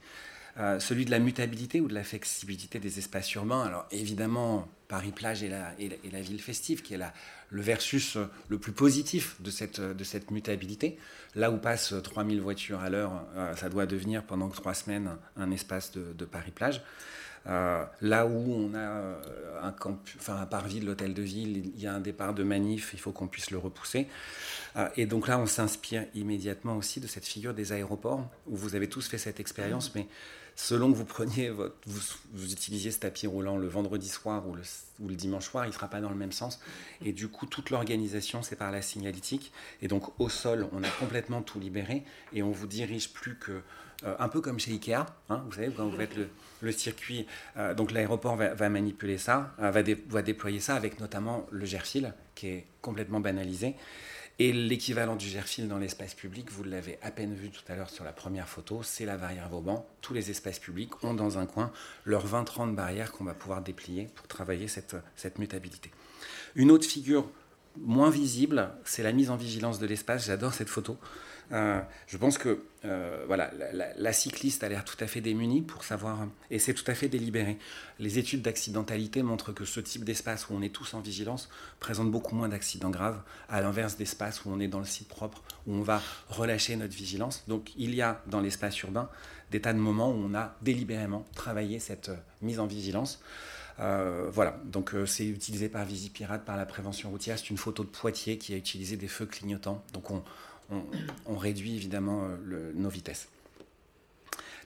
[0.58, 3.62] Euh, celui de la mutabilité ou de la flexibilité des espaces urbains.
[3.62, 5.72] Alors évidemment, Paris-Plage est la,
[6.10, 7.12] la, ville festive, qui est la,
[7.50, 10.98] le versus euh, le plus positif de cette, de cette mutabilité.
[11.36, 15.50] Là où passent 3000 voitures à l'heure, euh, ça doit devenir pendant trois semaines un
[15.52, 16.82] espace de, Paris-Plage.
[17.46, 19.16] là où on a
[19.62, 22.42] un, camp, enfin, un parvis de l'hôtel de ville, il y a un départ de
[22.42, 24.08] manif, il faut qu'on puisse le repousser.
[24.96, 28.88] et donc là, on s'inspire immédiatement aussi de cette figure des aéroports, où vous avez
[28.88, 30.08] tous fait cette expérience, mais
[30.58, 34.62] selon que vous preniez votre, vous, utilisiez ce tapis roulant le vendredi soir ou le,
[35.06, 36.58] le dimanche soir, il ne sera pas dans le même sens.
[37.04, 39.52] Et du coup, toute l'organisation, c'est par la signalétique.
[39.82, 43.62] Et donc, au sol, on a complètement tout libéré et on vous dirige plus que
[44.04, 45.06] euh, un peu comme chez Ikea.
[45.30, 46.16] Hein, vous savez, quand vous faites
[46.60, 51.66] le, circuit, euh, donc l'aéroport va, manipuler ça, va, va, déployer ça avec notamment le
[51.66, 53.76] GERFIL, qui est complètement banalisé.
[54.40, 57.90] Et l'équivalent du GERFIL dans l'espace public, vous l'avez à peine vu tout à l'heure
[57.90, 59.84] sur la première photo, c'est la barrière Vauban.
[60.00, 61.72] Tous les espaces publics ont dans un coin
[62.04, 65.90] leurs 20-30 barrières qu'on va pouvoir déplier pour travailler cette, cette mutabilité.
[66.54, 67.28] Une autre figure
[67.80, 70.26] moins visible, c'est la mise en vigilance de l'espace.
[70.26, 70.96] J'adore cette photo.
[71.52, 73.50] Euh, je pense que euh, voilà,
[73.96, 77.08] la, cycliste a l'air tout à fait démunie pour savoir, et c'est tout à fait
[77.08, 77.58] délibéré.
[77.98, 81.48] Les études d'accidentalité montrent que ce type d'espace où on est tous en vigilance
[81.80, 85.42] présente beaucoup moins d'accidents graves, à l'inverse d'espaces où on est dans le site propre,
[85.66, 87.44] où on va relâcher notre vigilance.
[87.48, 89.08] Donc il y a dans l'espace urbain
[89.50, 93.20] des tas de moments où on a délibérément travaillé cette euh, mise en vigilance.
[93.78, 97.38] voilà, donc c'est utilisé par Visipirate, par la prévention routière.
[97.38, 99.84] C'est une photo de Poitiers qui a utilisé des feux clignotants.
[99.92, 100.22] Donc on,
[100.70, 103.28] on, réduit évidemment euh, nos vitesses.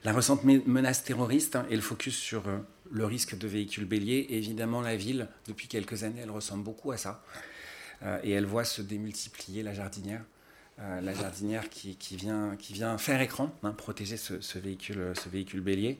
[0.03, 2.57] La récente menace terroriste hein, et le focus sur euh,
[2.91, 6.97] le risque de véhicules béliers, évidemment la ville, depuis quelques années, elle ressemble beaucoup à
[6.97, 7.23] ça.
[8.03, 10.23] Euh, et elle voit se démultiplier la jardinière.
[10.77, 15.99] la jardinière qui, vient, qui vient faire écran, hein, protéger ce, véhicule, ce véhicule bélier.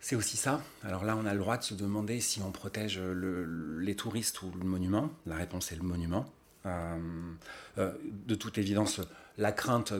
[0.00, 0.62] C'est aussi ça.
[0.82, 4.50] Alors là, on a le droit de se demander si on protège les touristes ou
[4.58, 5.10] le monument.
[5.26, 6.32] La réponse est le monument.
[6.66, 6.98] Euh,
[7.78, 7.92] euh,
[8.26, 9.00] de toute évidence,
[9.38, 9.94] la crainte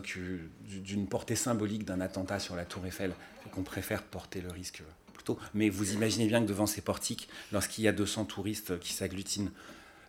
[0.65, 3.13] d'une portée symbolique d'un attentat sur la tour Eiffel,
[3.53, 4.83] qu'on préfère porter le risque
[5.15, 5.39] plutôt.
[5.55, 9.51] Mais vous imaginez bien que devant ces portiques, lorsqu'il y a 200 touristes qui s'agglutinent,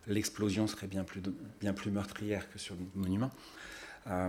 [0.06, 1.22] l'explosion serait bien plus,
[1.90, 3.30] meurtrière que sur le monument.
[4.08, 4.28] Euh,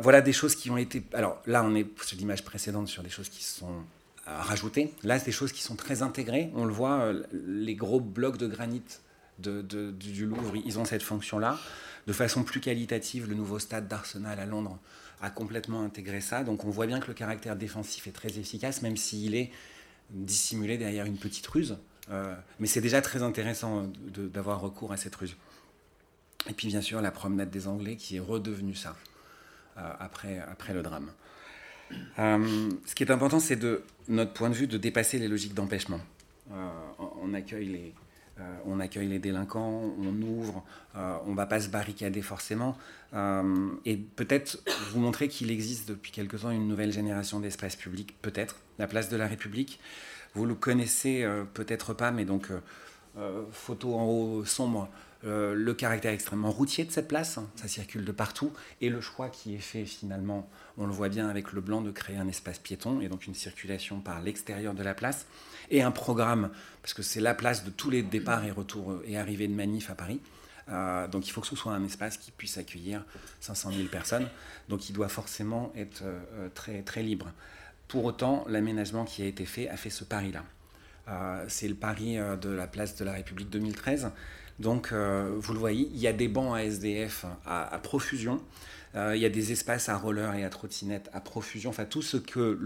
[0.00, 1.02] voilà des choses qui ont été.
[1.12, 3.84] Alors là, on est sur l'image précédente sur des choses qui sont
[4.26, 4.92] rajoutées.
[5.02, 6.50] Là, c'est des choses qui sont très intégrées.
[6.54, 8.82] On le voit, les gros blocs de granit
[9.38, 11.58] du Louvre, ils ont cette fonction-là.
[12.06, 14.78] De façon plus qualitative, le nouveau stade d'Arsenal à Londres
[15.20, 16.42] a complètement intégré ça.
[16.42, 19.50] Donc on voit bien que le caractère défensif est très efficace, même s'il est
[20.10, 21.78] dissimulé derrière une petite ruse.
[22.10, 25.36] Euh, mais c'est déjà très intéressant d'avoir recours à cette ruse.
[26.50, 28.96] Et puis bien sûr la promenade des Anglais qui est redevenue ça
[29.78, 31.12] euh, après, après le drame.
[32.18, 35.54] Euh, ce qui est important, c'est de notre point de vue de dépasser les logiques
[35.54, 36.00] d'empêchement.
[36.50, 37.94] on accueille les,
[38.40, 40.64] euh, on accueille les délinquants, on ouvre,
[40.96, 42.78] euh, on ne va pas se barricader forcément.
[43.12, 44.58] Euh, et peut-être
[44.90, 49.10] vous montrer qu'il existe depuis quelque temps une nouvelle génération d'espace public, peut-être, la place
[49.10, 49.80] de la République.
[50.34, 52.48] Vous le connaissez peut-être pas, mais donc
[53.50, 54.88] photo en haut sombre,
[55.24, 59.28] le caractère extrêmement routier de cette place, hein, ça circule de partout, et le choix
[59.28, 62.58] qui est fait finalement, on le voit bien avec le blanc, de créer un espace
[62.58, 65.26] piéton et donc une circulation par l'extérieur de la place
[65.72, 66.50] et un programme,
[66.82, 69.90] parce que c'est la place de tous les départs et retours et arrivées de manifs
[69.90, 70.20] à Paris.
[70.68, 73.04] Euh, donc il faut que ce soit un espace qui puisse accueillir
[73.40, 74.28] 500 000 personnes.
[74.68, 77.32] Donc il doit forcément être euh, très, très libre.
[77.88, 80.44] Pour autant, l'aménagement qui a été fait a fait ce pari-là.
[81.08, 84.10] Euh, c'est le pari de la place de la République 2013.
[84.58, 88.40] Donc vous le voyez, il y a des bancs à SDF à, profusion.
[88.94, 91.70] il y a des espaces à roller et à trottinette à profusion.
[91.70, 92.58] Enfin, tout ce, que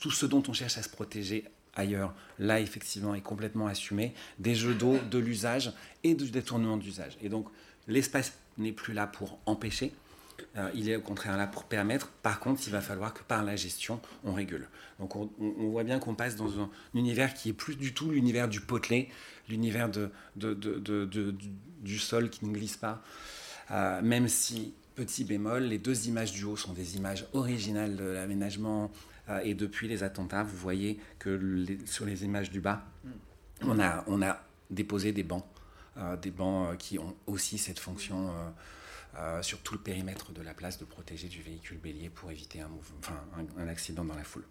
[0.00, 1.44] tout ce dont on cherche à se protéger
[1.74, 5.72] ailleurs, là effectivement est complètement assumé, des jeux d'eau, de l'usage
[6.04, 7.16] et du détournement d'usage.
[7.22, 7.46] Et donc
[7.88, 9.92] l'espace n'est plus là pour empêcher,
[10.56, 12.08] euh, il est au contraire là pour permettre.
[12.22, 14.68] Par contre, il va falloir que par la gestion, on régule.
[14.98, 15.30] Donc on,
[15.70, 19.08] voit bien qu'on passe dans un, univers qui est plus du tout l'univers du potelet,
[19.48, 19.88] l'univers
[20.36, 23.02] du sol qui ne glisse pas,
[23.70, 28.04] euh, même si petit bémol, les deux images du haut sont des images originales de
[28.04, 28.90] l'aménagement
[29.42, 32.84] et depuis les attentats, vous voyez que sur les images du bas,
[33.62, 35.44] on a, on a déposé des bancs,
[35.96, 38.30] euh, des bancs euh, qui ont aussi cette fonction
[39.42, 43.68] sur tout le périmètre de la place de protéger du véhicule bélier pour éviter un,
[43.68, 44.44] accident dans la foule.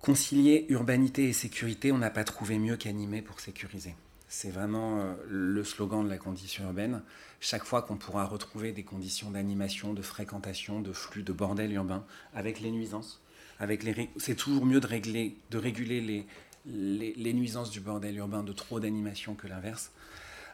[0.00, 3.94] Concilier urbanité et sécurité, on n'a pas trouvé mieux qu'animer pour sécuriser.
[4.36, 7.02] C'est vraiment le slogan de la condition urbaine.
[7.40, 12.04] Chaque fois qu'on pourra retrouver des conditions d'animation, de fréquentation, de flux, de bordel urbain,
[12.34, 13.22] avec les nuisances,
[13.60, 18.42] avec les, c'est toujours mieux de, régler, de réguler les, les, nuisances du bordel urbain
[18.42, 19.92] de trop d'animation que l'inverse.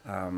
[0.07, 0.31] Euh,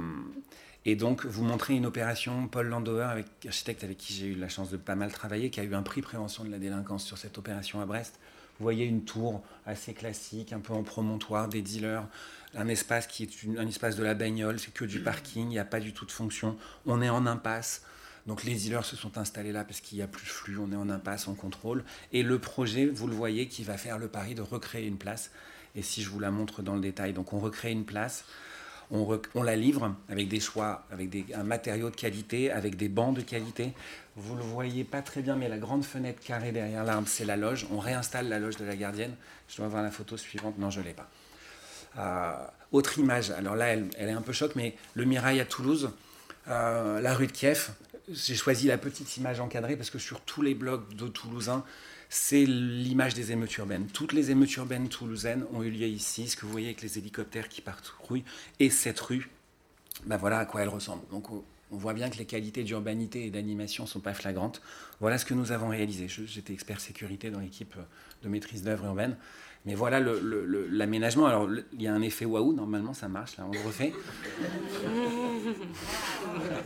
[0.84, 4.70] et donc, vous montrez une opération, Paul Landauer, architecte avec qui j'ai eu la chance
[4.70, 7.38] de pas mal travailler, qui a eu un prix prévention de la délinquance sur cette
[7.38, 8.20] opération à Brest.
[8.58, 12.06] Vous voyez une tour assez classique, un peu en promontoire, des dealers,
[12.54, 15.58] un espace qui est un espace de la bagnole, c'est que du parking, il n'y
[15.58, 16.56] a pas du tout de fonction.
[16.86, 17.82] On est en impasse.
[18.26, 20.70] Donc les dealers se sont installés là parce qu'il n'y a plus de flux, on
[20.70, 21.84] est en impasse, on contrôle.
[22.12, 25.30] Et le projet, vous le voyez, qui va faire le pari de recréer une place.
[25.74, 28.24] Et si je vous la montre dans le détail, donc on recrée une place,
[28.92, 33.16] on, la livre avec des choix, avec des, un matériau de qualité, avec des bancs
[33.16, 33.72] de qualité.
[34.16, 37.36] Vous le voyez pas très bien, mais la grande fenêtre carrée derrière l'arbre, c'est la
[37.36, 37.66] loge.
[37.72, 39.14] On réinstalle la loge de la gardienne.
[39.48, 40.58] Je dois voir la photo suivante.
[40.58, 41.08] Non, je l'ai pas.
[42.72, 43.30] Autre image.
[43.30, 45.90] Alors là, elle, est un peu choc, mais le Mirail à Toulouse,
[46.48, 47.70] euh, la rue de Kiev.
[48.10, 51.64] J'ai choisi la petite image encadrée parce que sur tous les blocs de Toulousains,
[52.08, 53.86] c'est l'image des émeutes urbaines.
[53.86, 56.28] Toutes les émeutes urbaines toulousaines ont eu lieu ici.
[56.28, 57.62] Ce que vous voyez avec les hélicoptères qui
[58.08, 58.22] rue
[58.58, 59.30] et cette rue,
[60.06, 61.02] ben voilà à quoi elle ressemble.
[61.10, 64.60] Donc on voit bien que les qualités d'urbanité et d'animation ne sont pas flagrantes.
[65.00, 66.06] Voilà ce que nous avons réalisé.
[66.08, 67.74] J'étais expert sécurité dans l'équipe
[68.22, 69.16] de maîtrise d'œuvre urbaine.
[69.64, 71.26] Mais voilà l'aménagement.
[71.26, 73.92] Alors, il y a un effet waouh, normalement, ça marche, là, on le refait.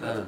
[0.02, 0.24] Ah.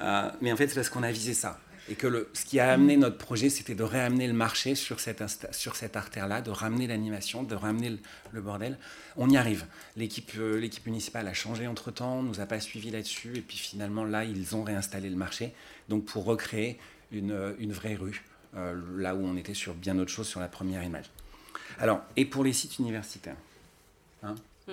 [0.00, 0.32] Ah.
[0.40, 1.58] mais en fait, c'est parce qu'on a visé ça.
[1.88, 5.00] Et que le, ce qui a amené notre projet, c'était de réamener le marché sur
[5.00, 5.22] cette,
[5.54, 7.98] sur cette artère-là, de ramener l'animation, de ramener
[8.32, 8.78] le, bordel.
[9.16, 9.64] On y arrive.
[9.96, 14.04] L'équipe euh, l'équipe municipale a changé entre-temps, nous a pas suivi là-dessus, et puis finalement,
[14.04, 15.54] là, ils ont réinstallé le marché,
[15.88, 16.78] donc pour recréer
[17.10, 18.24] une, une vraie rue,
[18.56, 21.10] euh, là où on était sur bien autre chose sur la première image.
[21.82, 23.34] Alors, et pour les sites universitaires
[24.22, 24.36] hein
[24.68, 24.72] hmm.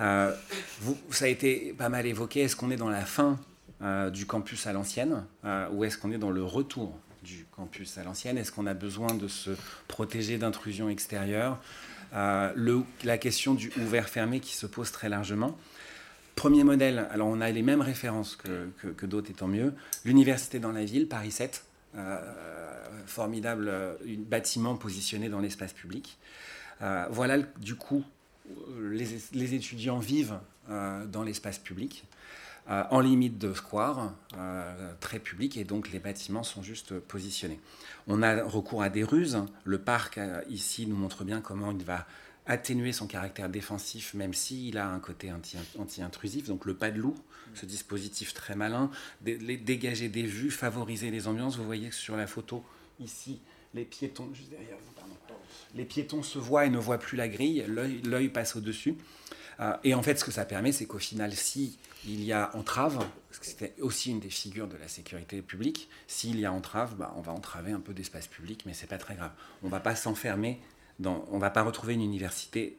[0.00, 0.34] euh,
[0.80, 2.40] vous, Ça a été pas mal évoqué.
[2.40, 3.38] Est-ce qu'on est dans la fin
[3.82, 7.98] euh, du campus à l'ancienne euh, ou est-ce qu'on est dans le retour du campus
[7.98, 8.36] à l'ancienne?
[8.36, 9.50] Est-ce qu'on a besoin de se
[9.86, 11.58] protéger d'intrusions extérieures?
[12.12, 15.56] La question du ouvert-fermé qui se pose très largement.
[16.34, 19.72] Premier modèle, alors on a les mêmes références que, que, d'autres étant mieux.
[20.04, 21.64] L'université dans la ville, Paris 7,
[23.06, 23.72] formidable
[24.28, 26.18] bâtiment positionné dans l'espace public.
[27.10, 28.04] voilà du coup,
[28.80, 32.04] les, étudiants vivent dans l'espace public.
[32.70, 37.60] Euh, en limite de square, euh, très public, et donc les bâtiments sont juste positionnés.
[38.06, 39.38] On a recours à des ruses.
[39.64, 42.06] Le parc, euh, ici, nous montre bien comment il va
[42.46, 45.30] atténuer son caractère défensif, même s'il a un côté
[45.78, 46.46] anti-intrusif.
[46.46, 47.14] Donc le pas de loup,
[47.54, 48.90] ce dispositif très malin,
[49.22, 51.56] dégager des vues, favoriser les ambiances.
[51.56, 52.64] Vous voyez sur la photo,
[53.00, 53.40] ici,
[53.74, 54.78] les piétons, juste derrière
[55.74, 58.96] les piétons se voient et ne voient plus la grille, l'œil passe au-dessus.
[59.82, 63.04] et en fait, ce que ça permet, c'est qu'au final, si il y a entrave,
[63.30, 65.88] c'était aussi une des figures de la sécurité publique.
[66.06, 68.98] S'il y a entrave, bah, on va entraver un peu d'espace public, mais c'est pas
[68.98, 69.32] très grave.
[69.62, 70.60] On va pas s'enfermer,
[70.98, 72.78] dans, on va pas retrouver une université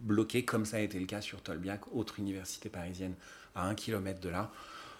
[0.00, 3.14] bloquée comme ça a été le cas sur Tolbiac, autre université parisienne
[3.56, 4.50] à un kilomètre de là,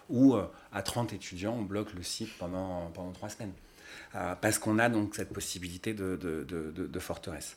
[0.09, 3.53] où euh, à 30 étudiants, on bloque le site pendant, pendant trois semaines.
[4.15, 7.57] Euh, parce qu'on a donc cette possibilité de, de, de forteresse.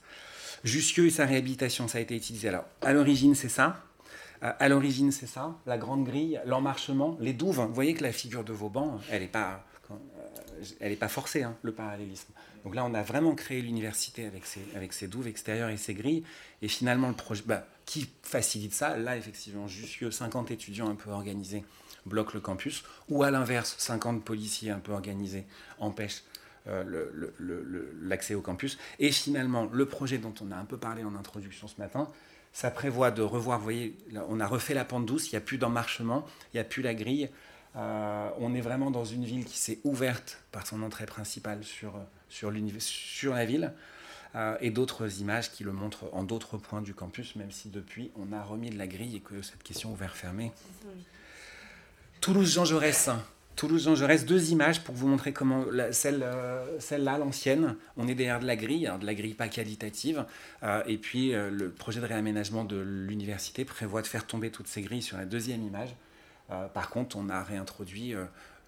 [0.63, 2.49] Jussieu et sa réhabilitation, ça a été utilisé.
[2.49, 3.83] Alors, à l'origine, c'est ça.
[4.43, 7.59] Euh, à l'origine, c'est ça, la grande grille, l'emmarchement, les douves.
[7.59, 9.65] Vous voyez que la figure de Vauban, elle n'est pas,
[10.79, 12.31] elle est pas forcée, hein, le parallélisme.
[12.63, 15.93] Donc là, on a vraiment créé l'université avec ses, avec ses douves extérieures et ses
[15.93, 16.23] grilles.
[16.61, 21.09] Et finalement, le projet, bah, qui facilite ça Là, effectivement, Jussieu, 50 étudiants un peu
[21.09, 21.65] organisés
[22.05, 22.83] bloquent le campus.
[23.09, 25.47] Ou à l'inverse, 50 policiers un peu organisés
[25.79, 26.21] empêchent
[26.67, 26.83] euh,
[28.03, 28.77] l'accès au campus.
[28.99, 32.07] Et finalement, le projet dont on a un peu parlé en introduction ce matin,
[32.53, 35.41] ça prévoit de revoir, vous voyez, on a refait la pente douce, il n'y a
[35.41, 37.31] plus d'emmarchement, il n'y a plus la grille.
[37.75, 41.99] Euh, on est vraiment dans une ville qui s'est ouverte par son entrée principale sur,
[42.29, 43.73] sur la ville.
[44.35, 48.11] Euh, et d'autres images qui le montrent en d'autres points du campus, même si depuis
[48.15, 50.51] on a remis de la grille et que cette question ouvert-fermée.
[52.21, 53.09] Toulouse-Jean Jaurès,
[53.55, 58.39] Toulouse-Jean Jaurès, deux images pour vous montrer comment celle, euh, celle-là, l'ancienne, on est derrière
[58.39, 60.23] de la grille, de la grille pas qualitative,
[60.61, 64.83] euh, et puis le projet de réaménagement de l'université prévoit de faire tomber toutes ces
[64.83, 65.95] grilles sur la deuxième image.
[66.73, 68.13] par contre, on a réintroduit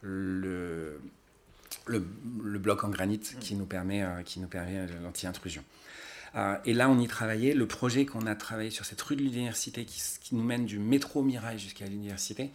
[0.01, 0.99] le,
[1.85, 5.63] le, bloc en granit qui nous permet, qui nous permet l'anti-intrusion.
[6.65, 7.53] et là, on y travaillait.
[7.53, 10.79] Le projet qu'on a travaillé sur cette rue de l'université qui, qui, nous mène du
[10.79, 12.51] métro Mirail jusqu'à l'université,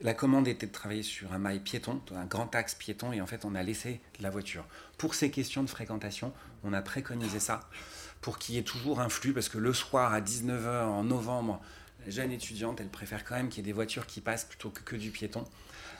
[0.00, 3.26] la commande était de travailler sur un mail piéton, un grand axe piéton, et en
[3.26, 4.66] fait, on a laissé la voiture.
[4.98, 6.32] Pour ces questions de fréquentation,
[6.64, 7.68] on a préconisé ça
[8.20, 11.60] pour qu'il y ait toujours un flux, parce que le soir à 19h en novembre,
[12.06, 14.70] les jeunes étudiantes, elles préfèrent quand même qu'il y ait des voitures qui passent plutôt
[14.70, 15.44] que, que du piéton.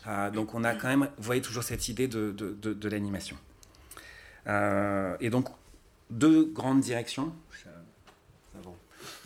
[0.07, 3.36] Euh, donc on a quand même, vous voyez toujours cette idée de, de, l'animation.
[4.47, 5.49] Euh, et donc,
[6.10, 7.33] deux grandes directions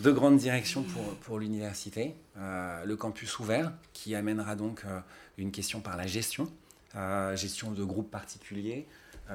[0.01, 2.15] deux grandes directions pour, pour l'université.
[2.37, 5.01] Euh, le campus ouvert, qui amènera donc euh,
[5.39, 6.51] une question par la gestion,
[6.97, 8.87] euh, gestion de groupes particuliers,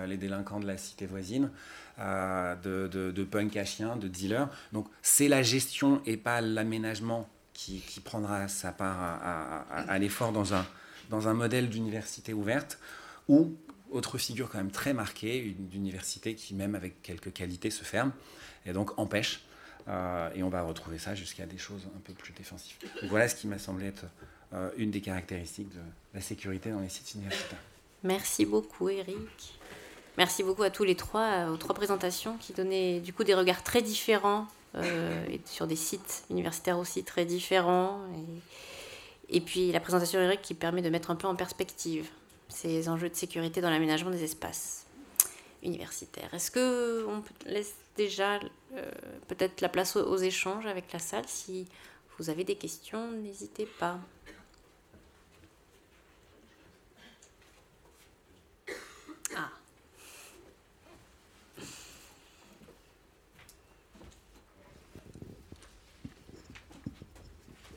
[0.08, 1.52] les délinquants de la cité voisine,
[2.00, 4.50] de, de, de punk à chiens, de dealers.
[4.72, 10.32] Donc c'est la gestion et pas l'aménagement qui, qui, prendra sa part à, à, l'effort
[10.32, 10.66] dans un,
[11.10, 12.80] dans un modèle d'université ouverte,
[13.28, 13.56] ou
[13.92, 18.12] autre figure quand même très marquée, une université qui même avec quelques qualités se ferme,
[18.66, 19.44] et donc empêche
[19.88, 22.78] et on va retrouver ça jusqu'à des choses un peu plus défensives.
[23.10, 24.06] Voilà ce qui m'a semblé être
[24.78, 25.82] une des caractéristiques de
[26.14, 27.60] la sécurité dans les sites universitaires.
[28.04, 29.60] Merci beaucoup Eric.
[30.18, 33.64] Merci beaucoup à tous les trois, aux trois présentations qui donnaient du coup des regards
[33.64, 38.00] très différents et sur des sites universitaires aussi très différents.
[39.34, 42.08] Et puis la présentation d'Eric qui permet de mettre un peu en perspective
[42.50, 44.86] ces enjeux de sécurité dans l'aménagement des espaces
[45.64, 46.32] universitaires.
[46.34, 48.40] Est-ce que on laisse déjà
[48.76, 48.92] euh,
[49.28, 51.26] peut-être la place aux, échanges avec la salle?
[51.28, 51.68] Si
[52.20, 54.00] vous avez des questions, n'hésitez pas.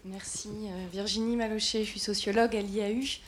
[0.09, 0.49] Merci.
[0.49, 3.21] Euh, Virginie Malochet, je suis sociologue à l'IAU.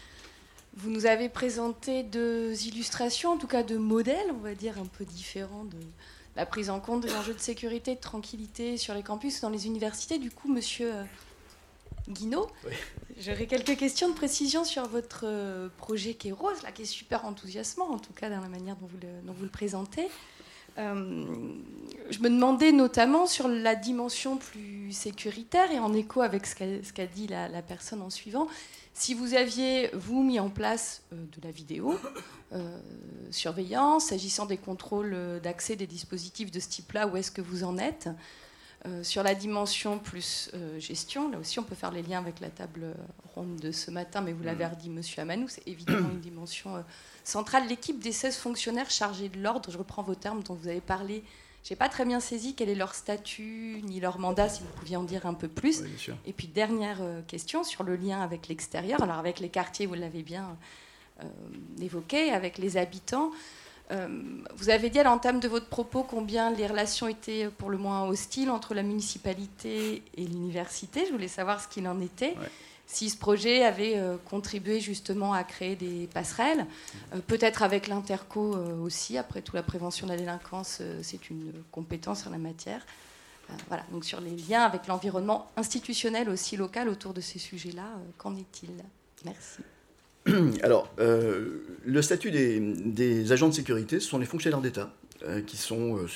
[0.77, 4.87] Vous nous avez présenté deux illustrations, en tout cas deux modèles, on va dire, un
[4.87, 5.79] peu différents de
[6.37, 9.67] la prise en compte des enjeux de sécurité de tranquillité sur les campus, dans les
[9.67, 10.19] universités.
[10.19, 11.05] Du coup, monsieur euh,
[12.09, 12.47] Guinaud,
[13.19, 16.87] j'aurais quelques questions de précision sur votre euh, projet qui est rose, là, qui est
[16.87, 20.09] super enthousiasmant, en tout cas dans la manière dont vous le, vous le présentez.
[20.79, 21.25] Euh,
[22.11, 26.55] je me demandais notamment sur la dimension plus sécuritaire et en écho avec ce
[26.93, 28.47] qu'a dit la, personne en suivant,
[28.95, 31.99] si vous aviez, vous, mis en place euh, de la vidéo
[32.53, 32.79] euh,
[33.31, 37.79] surveillance, s'agissant des contrôles d'accès des dispositifs de ce type-là, où est-ce que vous en
[37.79, 38.09] êtes?
[39.03, 42.95] Sur la dimension plus gestion, là aussi on peut faire les liens avec la table
[43.35, 44.71] ronde de ce matin, mais vous l'avez mm.
[44.71, 46.83] redit, monsieur Amanou, c'est évidemment une dimension
[47.25, 47.67] centrale.
[47.69, 51.25] L'équipe des 16 fonctionnaires chargés de l'ordre, je reprends vos termes dont vous avez parlé,
[51.65, 54.71] je n'ai pas très bien saisi quel est leur statut ni leur mandat, si vous
[54.79, 55.83] pouviez en dire un peu plus.
[56.25, 59.03] Et puis dernière euh, question sur le lien avec l'extérieur.
[59.03, 60.57] Alors avec les quartiers, vous l'avez bien
[61.23, 61.27] euh,
[61.81, 63.33] évoqué, avec les habitants.
[63.91, 64.07] Euh,
[64.55, 68.07] vous avez dit à l'entame de votre propos combien les relations étaient pour le moins
[68.07, 71.07] hostiles entre la municipalité et l'université.
[71.07, 72.34] Je voulais savoir ce qu'il en était
[72.91, 76.65] si ce projet avait euh, contribué justement à créer des passerelles,
[77.15, 79.18] euh, peut-être avec l'interco aussi.
[79.18, 82.86] Après tout, la prévention de la délinquance, c'est une compétence en la matière.
[83.68, 88.36] voilà, donc sur les liens avec l'environnement institutionnel aussi local autour de ces sujets-là, qu'en
[88.36, 88.70] est-il?
[89.25, 89.62] Merci.
[90.63, 94.91] Alors, le statut des, des, agents de sécurité, ce sont les fonctionnaires d'État.
[95.27, 96.07] Euh, qui sont, euh,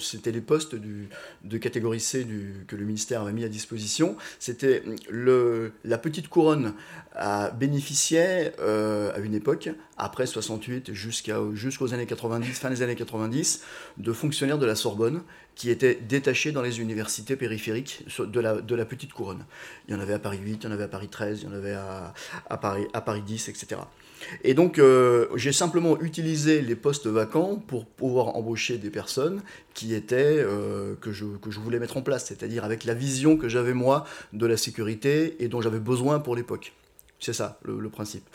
[0.00, 2.26] c'était les postes de catégorie C
[2.66, 4.18] que le ministère avait mis à disposition.
[4.38, 6.74] C'était la petite couronne
[7.14, 13.62] à, bénéficiait euh, à une époque, après 68 jusqu'aux années 90, fin des années 90,
[13.96, 15.22] de fonctionnaires de la Sorbonne
[15.54, 19.46] qui étaient détachés dans les universités périphériques de la, petite couronne.
[19.88, 21.44] Il y en avait à Paris 8, il y en avait à Paris 13, il
[21.44, 23.76] y en avait à Paris 10, etc.
[24.42, 29.42] Et donc, euh, j'ai simplement utilisé les postes vacants pour pouvoir embaucher des personnes
[29.74, 33.36] qui étaient, euh, que, je, que je voulais mettre en place, c'est-à-dire avec la vision
[33.36, 36.72] que j'avais moi de la sécurité et dont j'avais besoin pour l'époque.
[37.24, 38.28] C'est ça le, principe.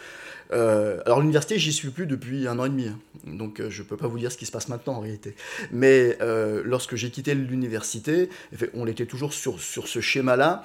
[0.51, 2.97] Euh, alors l'université, j'y suis plus depuis un an et demi, hein.
[3.27, 5.35] donc euh, je ne peux pas vous dire ce qui se passe maintenant en réalité.
[5.71, 8.31] Mais euh, lorsque j'ai quitté l'université,
[8.73, 10.63] on était toujours sur, sur ce schéma-là,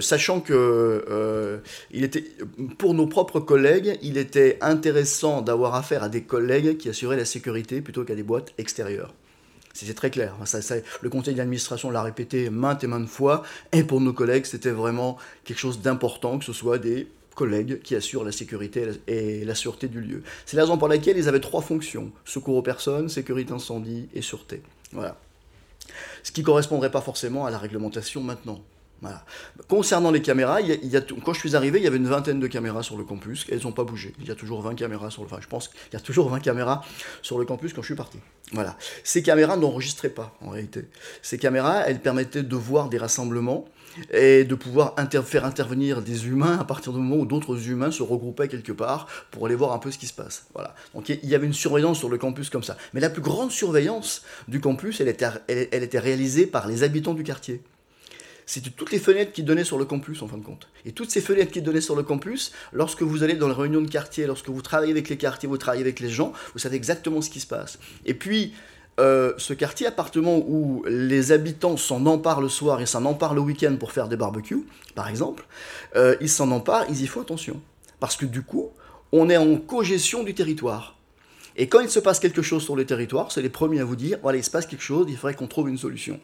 [0.00, 2.24] sachant que il était,
[2.76, 7.24] pour nos propres collègues, il était intéressant d'avoir affaire à des collègues qui assuraient la
[7.24, 9.14] sécurité plutôt qu'à des boîtes extérieures.
[9.72, 10.36] C'était très clair.
[11.00, 13.42] Le conseil d'administration l'a répété maintes et maintes fois.
[13.72, 17.94] Et pour nos collègues, c'était vraiment quelque chose d'important, que ce soit des collègues qui
[17.94, 20.22] assurent la sécurité et la sûreté du lieu.
[20.46, 24.22] C'est la raison pour laquelle ils avaient trois fonctions secours aux personnes, sécurité incendie et
[24.22, 24.62] sûreté.
[24.92, 25.16] Voilà.
[26.22, 28.60] Ce qui ne correspondrait pas forcément à la réglementation maintenant.
[29.68, 30.60] Concernant les caméras,
[31.24, 33.62] quand je suis arrivé, il y avait une vingtaine de caméras sur le campus, elles
[33.64, 34.14] n'ont pas bougé.
[34.20, 35.26] Il y a toujours 20 caméras sur le.
[35.26, 36.82] Enfin, je pense qu'il y a toujours 20 caméras
[37.20, 38.18] sur le campus quand je suis parti.
[38.52, 38.76] Voilà.
[39.02, 40.84] Ces caméras n'enregistraient pas, en réalité.
[41.20, 43.66] Ces caméras, elles permettaient de voir des rassemblements
[44.12, 48.02] et de pouvoir faire intervenir des humains à partir du moment où d'autres humains se
[48.02, 50.46] regroupaient quelque part pour aller voir un peu ce qui se passe.
[50.54, 50.74] Voilà.
[50.94, 52.76] Donc il y avait une surveillance sur le campus comme ça.
[52.94, 57.14] Mais la plus grande surveillance du campus, elle était, elle, était réalisée par les habitants
[57.14, 57.62] du quartier.
[58.44, 60.68] C'était toutes les fenêtres qui donnaient sur le campus en fin de compte.
[60.84, 63.80] Et toutes ces fenêtres qui donnaient sur le campus, lorsque vous allez dans les réunions
[63.80, 66.76] de quartier, lorsque vous travaillez avec les quartiers, vous travaillez avec les gens, vous savez
[66.76, 67.78] exactement ce qui se passe.
[68.04, 68.52] Et puis,
[69.00, 73.40] euh, ce quartier appartement où les habitants s'en emparent le soir et s'en emparent le
[73.40, 75.46] week-end pour faire des barbecues, par exemple,
[75.96, 77.60] euh, ils s'en emparent, ils y font attention.
[78.00, 78.70] Parce que du coup,
[79.12, 80.96] on est en cogestion du territoire.
[81.56, 83.96] Et quand il se passe quelque chose sur le territoire, c'est les premiers à vous
[83.96, 86.18] dire, voilà, il se passe quelque chose, il faudrait qu'on trouve une solution.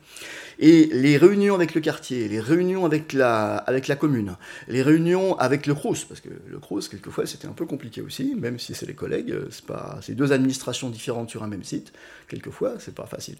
[0.58, 4.36] Et les réunions avec le quartier, les réunions avec la, avec la commune,
[4.68, 8.34] les réunions avec le CRUS, parce que le CRUS, quelquefois, c'était un peu compliqué aussi,
[8.36, 11.92] même si c'est les collègues, c'est pas, c'est deux administrations différentes sur un même site,
[12.28, 13.36] quelquefois, c'est pas facile.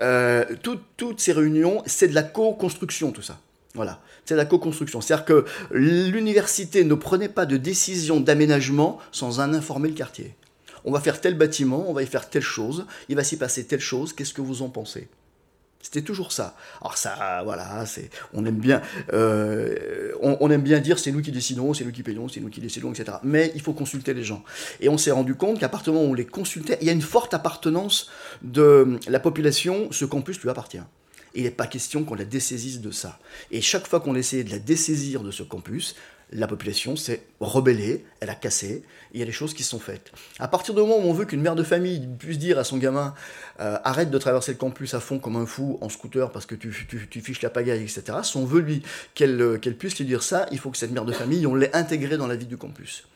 [0.00, 3.40] Euh, toutes ces réunions, c'est de la co-construction, tout ça.
[3.74, 5.02] Voilà, c'est la co-construction.
[5.02, 10.34] C'est-à-dire que l'université ne prenait pas de décision d'aménagement sans en informer le quartier.
[10.86, 13.64] On va faire tel bâtiment, on va y faire telle chose, il va s'y passer
[13.64, 15.08] telle chose, qu'est-ce que vous en pensez?
[15.82, 16.56] C'était toujours ça.
[16.80, 18.82] Alors ça, voilà, c'est, on aime bien,
[19.12, 22.48] euh, on, aime bien dire c'est nous qui décidons, c'est nous qui payons, c'est nous
[22.48, 23.18] qui décidons, etc.
[23.22, 24.42] Mais il faut consulter les gens.
[24.80, 26.90] Et on s'est rendu compte qu'à partir du moment où on les consultait, il y
[26.90, 28.10] a une forte appartenance
[28.42, 29.88] de la population.
[29.92, 30.80] Ce campus lui appartient
[31.36, 33.18] il n'est pas question qu'on la dessaisisse de ça.
[33.50, 35.94] Et chaque fois qu'on essayait de la dessaisir de ce campus,
[36.32, 38.82] la population s'est rebellée, elle a cassé,
[39.12, 40.10] il y a des choses qui sont faites.
[40.38, 42.78] À partir du moment où on veut qu'une mère de famille puisse dire à son
[42.78, 43.14] gamin
[43.60, 46.54] euh, arrête de traverser le campus à fond comme un fou en scooter parce que
[46.54, 48.82] tu, fiches la pagaille, etc., si on veut lui
[49.14, 52.16] qu'elle puisse lui dire ça, il faut que cette mère de famille, on l'ait intégrée
[52.16, 53.06] dans la vie du campus.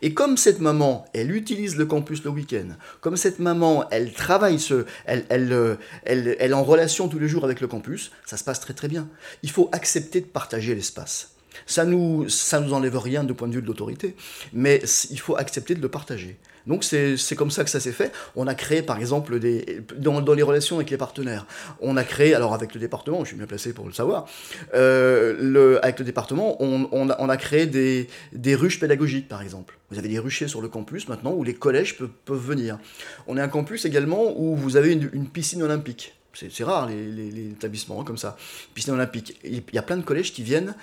[0.00, 2.68] Et comme cette maman, elle utilise le campus le week-end,
[3.00, 7.18] comme cette maman, elle travaille, ce, elle, elle, euh, elle, elle est en relation tous
[7.18, 9.08] les jours avec le campus, ça se passe très très bien.
[9.42, 11.33] Il faut accepter de partager l'espace.
[11.66, 14.16] Ça nous, ça nous enlève rien du point de vue de l'autorité,
[14.52, 16.38] mais il faut accepter de le partager.
[16.66, 18.12] Donc c'est comme ça que ça s'est fait.
[18.36, 21.46] On a créé par exemple des, dans, dans, les relations avec les partenaires,
[21.80, 24.26] on a créé, alors avec le département, je suis bien placé pour le savoir,
[24.74, 29.28] euh, le, avec le département, on, on, a, on a, créé des, des, ruches pédagogiques
[29.28, 29.78] par exemple.
[29.90, 32.78] Vous avez des ruchers sur le campus maintenant où les collèges peuvent, peuvent venir.
[33.26, 36.14] On a un campus également où vous avez une, piscine olympique.
[36.32, 38.36] C'est rare les, les, les établissements hein, comme ça.
[38.74, 39.38] Piscine olympique.
[39.44, 40.74] Il y a plein de collèges qui viennent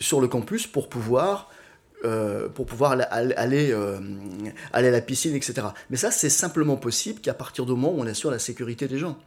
[0.00, 1.50] sur le campus pour pouvoir
[2.02, 3.98] euh, pour pouvoir aller, euh,
[4.72, 5.66] aller, à la piscine, etc.
[5.90, 8.96] Mais ça, c'est simplement possible qu'à partir du moment où on assure la sécurité des
[8.96, 9.18] gens.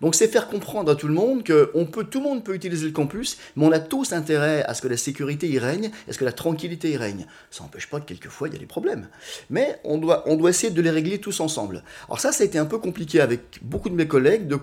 [0.00, 2.54] Donc c'est faire comprendre à tout le monde que on peut, tout le monde peut
[2.54, 5.90] utiliser le campus, mais on a tous intérêt à ce que la sécurité y règne,
[6.08, 7.26] à ce que la tranquillité y règne.
[7.50, 9.08] Ça n'empêche pas que quelquefois il y a des problèmes.
[9.50, 11.84] Mais on doit, on doit essayer de les régler tous ensemble.
[12.08, 14.58] Alors ça, ça a été un peu compliqué avec beaucoup de mes collègues de,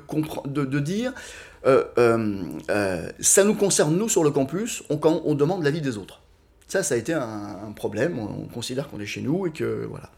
[0.45, 1.13] de, de dire,
[1.67, 6.21] euh, ça nous concerne nous sur le campus, on, demande l'avis des autres.
[6.67, 8.19] Ça, ça a été un, problème.
[8.19, 10.09] On, considère qu'on est chez nous et que voilà,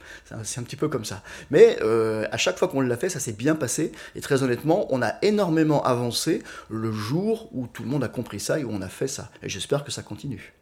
[0.43, 1.21] c'est un, petit peu comme ça.
[1.51, 3.91] Mais euh, à chaque fois qu'on l'a fait, ça s'est bien passé.
[4.15, 8.39] Et très honnêtement, on a énormément avancé le jour où tout le monde a compris
[8.39, 9.29] ça et où on a fait ça.
[9.43, 10.53] Et j'espère que ça continue.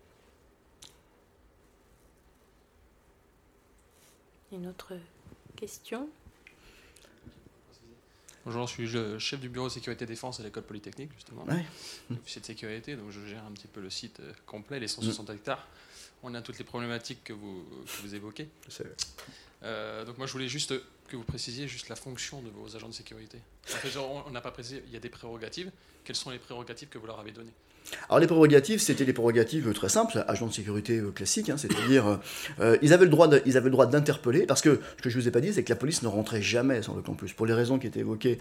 [4.51, 4.93] Une autre
[5.55, 6.09] question?
[8.47, 11.43] Bonjour, je suis le chef du bureau de sécurité défense à l'école polytechnique, justement.
[11.49, 11.65] Ouais.
[12.09, 15.33] De sécurité, donc je gère un petit peu le site euh, complet, les 160 mm.
[15.33, 15.67] hectares.
[16.23, 18.47] On a toutes les problématiques que vous, que vous évoquez.
[19.63, 20.73] Euh, donc moi, je voulais juste
[21.09, 23.37] que vous précisiez juste la fonction de vos agents de sécurité.
[23.65, 25.69] En fait, on n'a pas précisé, il y a des prérogatives.
[26.05, 27.51] Quelles sont les prérogatives que vous leur avez données?
[28.09, 32.07] Alors les prérogatives, c'était des prérogatives très simples, agents de sécurité euh, classiques, hein, c'est-à-dire
[32.07, 32.15] euh,
[32.59, 35.17] euh, ils avaient le droit, ils avaient le droit d'interpeller, parce que ce que je
[35.17, 37.45] vous ai pas dit, c'est que la police ne rentrait jamais sur le campus, pour
[37.45, 38.39] les raisons qui étaient évoquées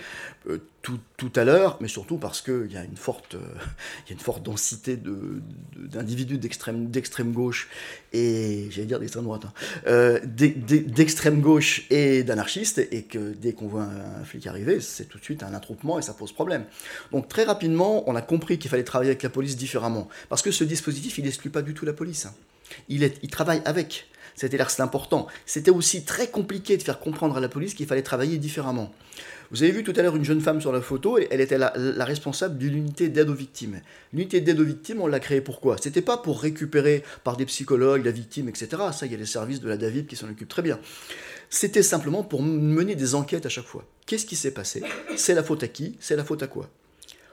[0.82, 3.34] tout, tout, à l'heure, mais surtout parce qu'il y a une forte,
[4.06, 4.96] il y a une forte densité
[5.76, 7.68] d'individus d'extrême, d'extrême gauche
[8.12, 9.46] et j'allais dire d'extrême droite,
[9.86, 15.04] hein, d'extrême gauche et d'anarchistes, et que dès qu'on voit un, un flic arriver, c'est
[15.04, 16.64] tout de suite un attroupement et ça pose problème.
[17.12, 20.08] Donc très rapidement, on a compris qu'il fallait travailler avec la police différemment.
[20.30, 22.26] Parce que ce dispositif, il n'exclut pas du tout la police.
[22.88, 24.08] Il, est, il travaille avec.
[24.34, 25.26] C'est-à-dire c'est important.
[25.44, 28.92] C'était aussi très compliqué de faire comprendre à la police qu'il fallait travailler différemment.
[29.50, 31.72] Vous avez vu tout à l'heure une jeune femme sur la photo, elle était la,
[32.04, 33.80] responsable d'une unité d'aide aux victimes.
[34.12, 35.76] L'unité d'aide aux victimes, on l'a créée pourquoi?
[35.80, 38.68] C'était pas pour récupérer par des psychologues la victime, etc.
[38.92, 40.80] Ça, il y a les services de la David qui s'en occupent très bien.
[41.48, 43.84] C'était simplement pour mener des enquêtes à chaque fois.
[44.06, 44.82] Qu'est-ce qui s'est passé?
[45.16, 45.96] C'est la faute à qui?
[46.00, 46.68] C'est la faute à quoi?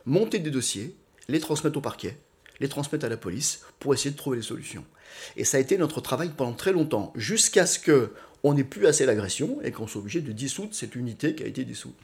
[0.06, 0.96] Monter des dossiers,
[1.30, 2.18] les transmettre au parquet,
[2.60, 4.86] les transmettre à la police pour essayer de trouver des solutions.
[5.38, 8.12] Et ça a été notre travail pendant très longtemps, jusqu'à ce que
[8.44, 11.48] on n'ait plus assez l'agression et qu'on soit obligé de dissoudre cette unité qui a
[11.48, 11.96] été dissoute.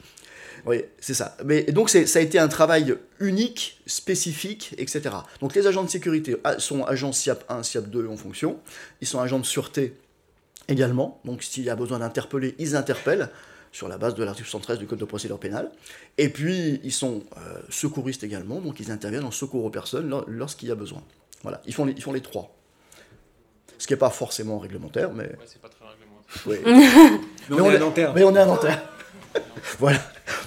[0.65, 1.35] Oui, c'est ça.
[1.45, 5.15] Mais donc ça a été un travail unique, spécifique, etc.
[5.41, 8.59] Donc les agents de sécurité sont agents SIAP 1, SIAP 2 en fonction.
[9.01, 9.95] Ils sont agents de sûreté
[10.67, 11.22] également.
[11.25, 13.30] Donc s'il y a besoin d'interpeller, ils interpellent
[13.72, 15.72] sur la base de l'article 113 du Code de procédure pénale.
[16.17, 20.69] Et puis, ils sont euh, secouristes également, donc ils interviennent en secours aux personnes lorsqu'il
[20.69, 21.03] y a besoin.
[21.43, 22.53] Voilà, ils font les, ils font les trois.
[23.77, 25.23] Ce qui n'est pas forcément réglementaire, mais...
[25.23, 26.43] Ouais, c'est pas très réglementaire.
[26.45, 26.57] Oui.
[27.49, 28.14] mais, on, est à Nanterre.
[28.14, 28.81] Mais on est à Nanterre.
[29.80, 29.99] voilà,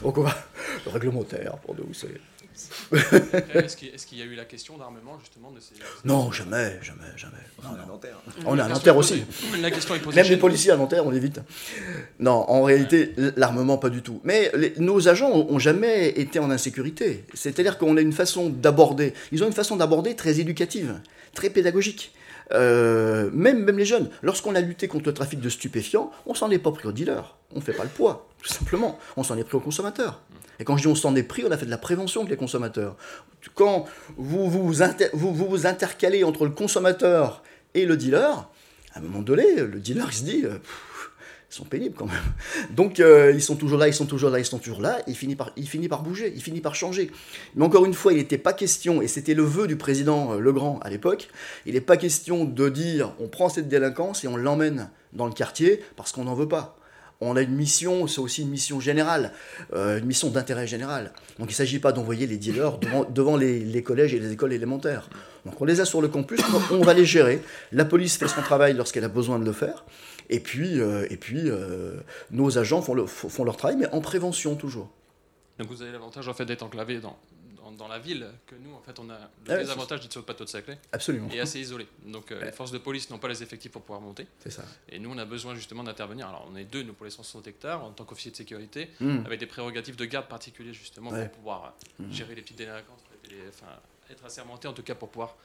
[0.02, 0.34] donc on va...
[0.84, 2.20] Le réglementaire, pour nous, c'est...
[3.54, 5.74] Est-ce qu'il est y a eu la question d'armement justement de ces...
[6.04, 7.32] Non, jamais, jamais, jamais.
[7.62, 7.86] On Non, est à.
[7.86, 8.16] Nanterre.
[8.46, 9.24] On est à Nanterre aussi.
[9.60, 11.40] la question est posée Même les policiers à Nanterre, on évite.
[12.18, 14.20] Non, en réalité, l'armement, pas du tout.
[14.24, 17.24] Mais les- nos agents ont jamais été en insécurité.
[17.34, 19.14] C'est-à-dire qu'on a une façon d'aborder.
[19.32, 21.00] Ils ont une façon d'aborder très éducative,
[21.34, 22.12] très pédagogique.
[22.52, 26.50] Euh, même, même les jeunes, lorsqu'on a lutté contre le trafic de stupéfiants, on s'en
[26.50, 27.36] est pas pris aux dealers.
[27.54, 28.98] On ne fait pas le poids, tout simplement.
[29.16, 30.20] On s'en est pris aux consommateurs.
[30.60, 32.30] Et quand je dis on s'en est pris, on a fait de la prévention avec
[32.30, 32.96] les consommateurs.
[33.54, 37.42] Quand vous vous, vous vous, vous intercalez entre le consommateur
[37.74, 38.48] et le dealer,
[38.94, 40.58] à un moment donné, le dealer il se dit, euh,
[41.52, 42.22] ils sont pénibles quand même.
[42.70, 45.14] Donc euh, ils sont toujours là, ils sont toujours là, ils sont toujours là, il
[45.14, 47.10] finit par, il finit par bouger, il finit par changer.
[47.54, 50.38] Mais encore une fois, il n'était pas question, et c'était le vœu du président euh,
[50.38, 51.28] Legrand à l'époque,
[51.66, 55.32] il n'est pas question de dire on prend cette délinquance et on l'emmène dans le
[55.32, 56.78] quartier parce qu'on n'en veut pas.
[57.24, 59.32] On a une mission, c'est aussi une mission générale,
[59.74, 61.12] euh, une mission d'intérêt général.
[61.38, 62.78] Donc il ne s'agit pas d'envoyer les dealers
[63.10, 65.08] devant, les, collèges et les écoles élémentaires.
[65.46, 66.40] Donc on les a sur le campus,
[66.72, 67.40] on va les gérer.
[67.70, 69.84] La police fait son travail lorsqu'elle a besoin de le faire.
[70.30, 71.94] Et puis, euh, et puis euh,
[72.32, 74.90] nos agents font, font leur travail, mais en prévention toujours.
[75.58, 77.16] Donc vous avez l'avantage en fait d'être enclavé dans,
[77.72, 80.20] dans, dans la ville, que nous en fait on a le Ah désavantage d'être sur
[80.20, 80.78] le plateau de Saclay.
[80.92, 81.28] Absolument.
[81.32, 81.86] Et assez isolé.
[82.06, 84.26] Donc euh, les forces de police n'ont pas les effectifs pour pouvoir monter.
[84.40, 84.64] C'est ça.
[84.88, 86.28] Et nous on a besoin justement d'intervenir.
[86.28, 89.24] Alors on est deux nous pour les 160 hectares en tant qu'officier de sécurité, Mm.
[89.26, 91.28] avec des prérogatives de garde particuliers justement Ouais.
[91.28, 92.12] pour pouvoir euh, Mm.
[92.12, 93.66] gérer les petites délinquances, les- enfin,
[94.10, 95.36] être assermenté en tout cas pour pouvoir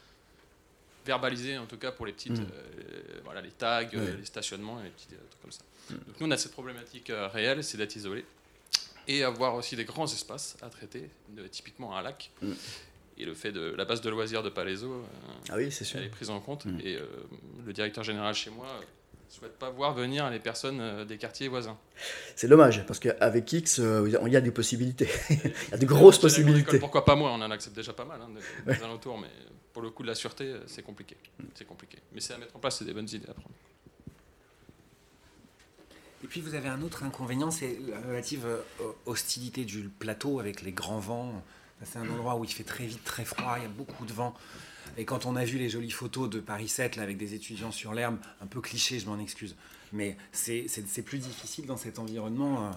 [1.06, 2.47] verbaliser en tout cas pour les petites, Mm.
[2.53, 4.17] euh, voilà, les tags, Ouais.
[4.17, 5.61] les stationnements et les petits euh, trucs comme ça.
[5.89, 8.25] Donc nous on a cette problématique euh, réelle, c'est d'être isolé
[9.08, 12.32] et avoir aussi des grands espaces à traiter, de- typiquement un lac.
[12.42, 12.52] Mm.
[13.19, 15.02] Et le fait de la base de loisirs de Palaiso, euh,
[15.50, 15.98] Ah oui, c'est sûr.
[16.00, 16.66] elle est prise en compte.
[16.66, 16.80] Mm.
[16.84, 17.06] Et euh,
[17.66, 21.48] le directeur général chez moi ne souhaite pas voir venir les personnes euh, des quartiers
[21.48, 21.77] voisins.
[22.36, 25.10] C'est dommage, parce qu'avec X, euh, il y a des possibilités.
[25.32, 25.40] il
[25.72, 26.77] y a de grosses possibilités.
[26.80, 28.30] Pourquoi pas moi On en accepte déjà pas mal hein,
[28.66, 28.84] des, Ouais.
[28.84, 29.30] alentours, mais
[29.74, 31.18] pour le coup de la sûreté, euh, c'est compliqué.
[31.56, 31.98] C'est compliqué.
[32.14, 33.50] Mais c'est à mettre en place, c'est des bonnes idées à prendre.
[36.24, 38.62] Et puis vous avez un autre inconvénient, c'est la relative euh,
[39.06, 41.44] hostilité du plateau avec les grands vents.
[41.84, 44.14] C'est un endroit où il fait très vite très froid, il y a beaucoup de
[44.14, 44.34] vent.
[44.98, 47.72] Et quand on a vu les jolies photos de Paris 7 là, avec des étudiants
[47.72, 49.56] sur l'herbe, un peu cliché, je m'en excuse,
[49.94, 52.72] mais c'est plus difficile dans cet environnement euh,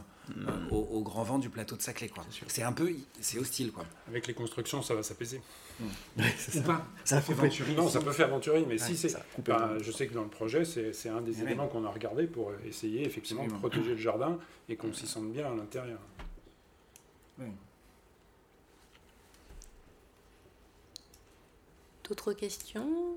[0.49, 2.09] euh, au, au grand vent du plateau de Saclay.
[2.11, 2.27] quoi.
[2.49, 3.73] C'est un peu, c'est hostile.
[3.73, 3.87] quoi.
[4.07, 5.41] Avec les constructions, ça va s'apaiser.
[5.83, 6.61] Ou ça.
[6.63, 6.87] pas.
[7.05, 7.75] Fait.
[7.75, 9.17] Non, ça peut faire Venturi, mais Ouais, si c'est.
[9.45, 12.53] Bah, je sais que dans le projet, c'est un des éléments qu'on a regardé pour
[12.67, 13.63] essayer effectivement Absolument.
[13.63, 15.99] de protéger le jardin et qu'on s'y sente bien à l'intérieur.
[22.05, 23.17] D'autres questions?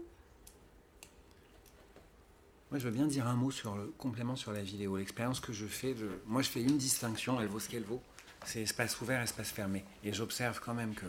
[2.69, 4.97] Moi, je veux bien dire un mot sur le complément sur la vidéo.
[4.97, 6.09] L'expérience que je fais, de...
[6.25, 8.01] moi, je fais une distinction, elle vaut ce qu'elle vaut.
[8.45, 9.83] C'est espace ouvert, espace fermé.
[10.03, 11.05] Et j'observe quand même que,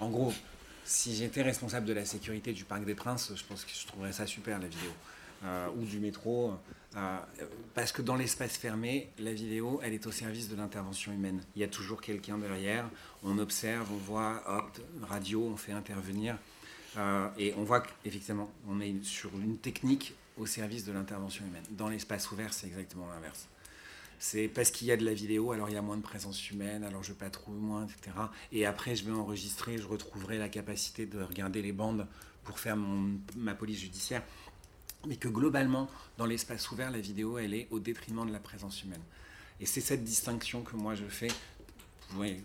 [0.00, 0.32] en gros,
[0.86, 4.12] si j'étais responsable de la sécurité du Parc des Princes, je pense que je trouverais
[4.12, 4.90] ça super, la vidéo.
[5.44, 6.54] Euh, ou du métro.
[6.96, 7.18] euh,
[7.74, 11.42] parce que dans l'espace fermé, la vidéo, elle est au service de l'intervention humaine.
[11.54, 12.88] Il y a toujours quelqu'un derrière.
[13.22, 16.38] On observe, on voit, hop, radio, on fait intervenir.
[16.96, 21.64] Euh, et on voit qu'effectivement, on est sur une technique au service de l'intervention humaine.
[21.70, 23.46] Dans l'espace ouvert, c'est exactement l'inverse.
[24.18, 26.50] C'est parce qu'il y a de la vidéo, alors il y a moins de présence
[26.50, 28.16] humaine, alors je patrouille moins, etc.
[28.52, 32.06] Et après, je vais enregistrer, je retrouverai la capacité de regarder les bandes
[32.44, 32.76] pour faire
[33.36, 34.22] ma police judiciaire.
[35.06, 38.82] Mais que globalement, dans l'espace ouvert, la vidéo, elle est au détriment de la présence
[38.82, 39.02] humaine.
[39.60, 41.28] Et c'est cette distinction que moi je fais,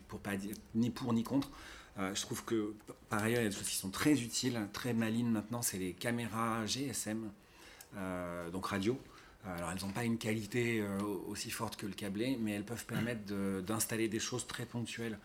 [0.07, 1.49] pour pas dire ni pour ni contre.
[1.99, 2.73] Euh, je trouve que
[3.09, 5.77] par ailleurs, il y a des choses qui sont très utiles, très malines maintenant, c'est
[5.77, 7.29] les caméras GSM,
[7.97, 8.99] euh, donc radio.
[9.45, 12.85] Alors elles n'ont pas une qualité euh, aussi forte que le câblé, mais elles peuvent
[12.85, 13.21] permettre
[13.61, 15.17] d'installer des choses très ponctuelles.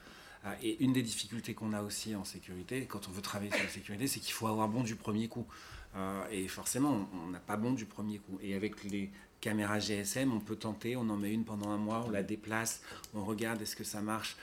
[0.46, 3.62] Euh, et une des difficultés qu'on a aussi en sécurité, quand on veut travailler sur
[3.62, 5.46] la sécurité, c'est qu'il faut avoir bon du premier coup.
[5.96, 8.38] Euh, et forcément, on n'a pas bon du premier coup.
[8.42, 12.04] Et avec les caméras GSM, on peut tenter, on en met une pendant un mois,
[12.06, 12.82] on la déplace,
[13.14, 14.36] on regarde est-ce que ça marche?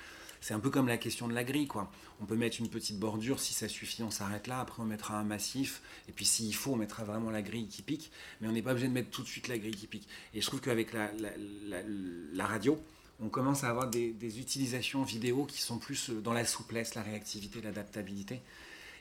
[0.43, 1.89] C'est un peu comme la question de la grille, quoi.
[2.19, 4.59] On peut mettre une petite bordure, si ça suffit, on s'arrête là.
[4.59, 5.81] Après, on mettra un massif.
[6.09, 8.11] Et puis, s'il faut, on mettra vraiment la grille qui pique.
[8.41, 10.05] Mais on n'est pas obligé de mettre tout de suite la grille qui pique.
[10.33, 11.29] Et je trouve qu'avec la, la,
[11.67, 11.83] la-
[12.33, 12.77] la radio,
[13.21, 17.03] on commence à avoir des, des utilisations vidéo qui sont plus dans la souplesse, la
[17.03, 18.41] réactivité, l'adaptabilité.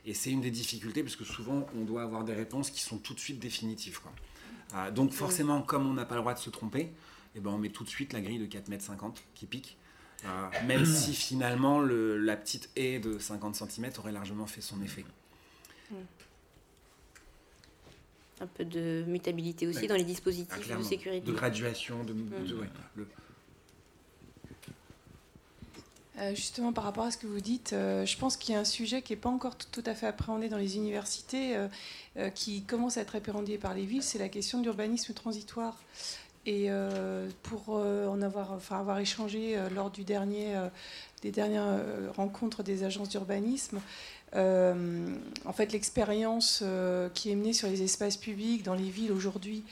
[0.06, 2.98] Et c'est une des difficultés parce que souvent, on doit avoir des réponses qui sont
[2.98, 3.98] tout de suite définitives.
[4.00, 4.12] quoi.
[4.74, 6.92] Euh, donc, forcément, comme on n'a pas le droit de se tromper,
[7.34, 8.70] eh ben, on met tout de suite la grille de 4,50
[9.06, 9.76] m qui pique.
[10.24, 14.80] Euh, même si finalement le- la petite haie de 50 cm aurait largement fait son
[14.82, 15.04] effet.
[18.40, 19.86] Un peu de mutabilité aussi Ouais.
[19.88, 20.84] dans les Ah, dispositifs de clairement.
[20.84, 21.26] sécurité.
[21.26, 22.46] De graduation, de, Mm.
[22.46, 23.08] de- ouais, le-
[26.18, 28.60] Euh, justement, par rapport à ce que vous dites, euh, je pense qu'il y a
[28.60, 31.56] un sujet qui n'est pas encore tout, à fait appréhendé dans les universités,
[32.16, 35.80] euh, qui commence à être appréhendé par les villes, c'est la question d'urbanisme transitoire.
[36.44, 36.70] Et
[37.44, 40.56] pour en avoir, enfin, avoir échangé lors du dernier,
[41.22, 41.78] des dernières
[42.16, 43.80] rencontres des agences d'urbanisme,
[44.34, 46.64] en fait, l'expérience
[47.14, 49.62] qui est menée sur les espaces publics dans les villes aujourd'hui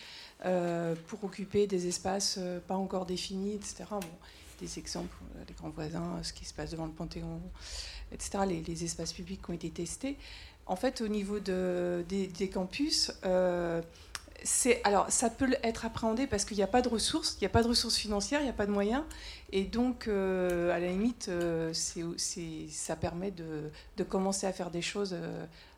[1.08, 3.84] pour occuper des espaces pas encore définis, etc.
[3.90, 4.00] Bon,
[4.60, 7.40] des exemples, euh, les grands voisins, ce qui se passe devant le Panthéon,
[8.12, 10.16] etc., les, espaces publics qui ont été testés.
[10.66, 13.82] En fait, au niveau de, des, campus, euh,
[14.84, 17.50] alors ça peut être appréhendé parce qu'il n'y a pas de ressources, il n'y a
[17.50, 19.02] pas de ressources financières, il n'y a pas de moyens,
[19.52, 21.30] et donc euh, à la limite,
[21.72, 22.04] c'est,
[22.68, 25.16] ça permet de, commencer à faire des choses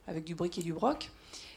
[0.06, 1.10] avec du brick et du broc.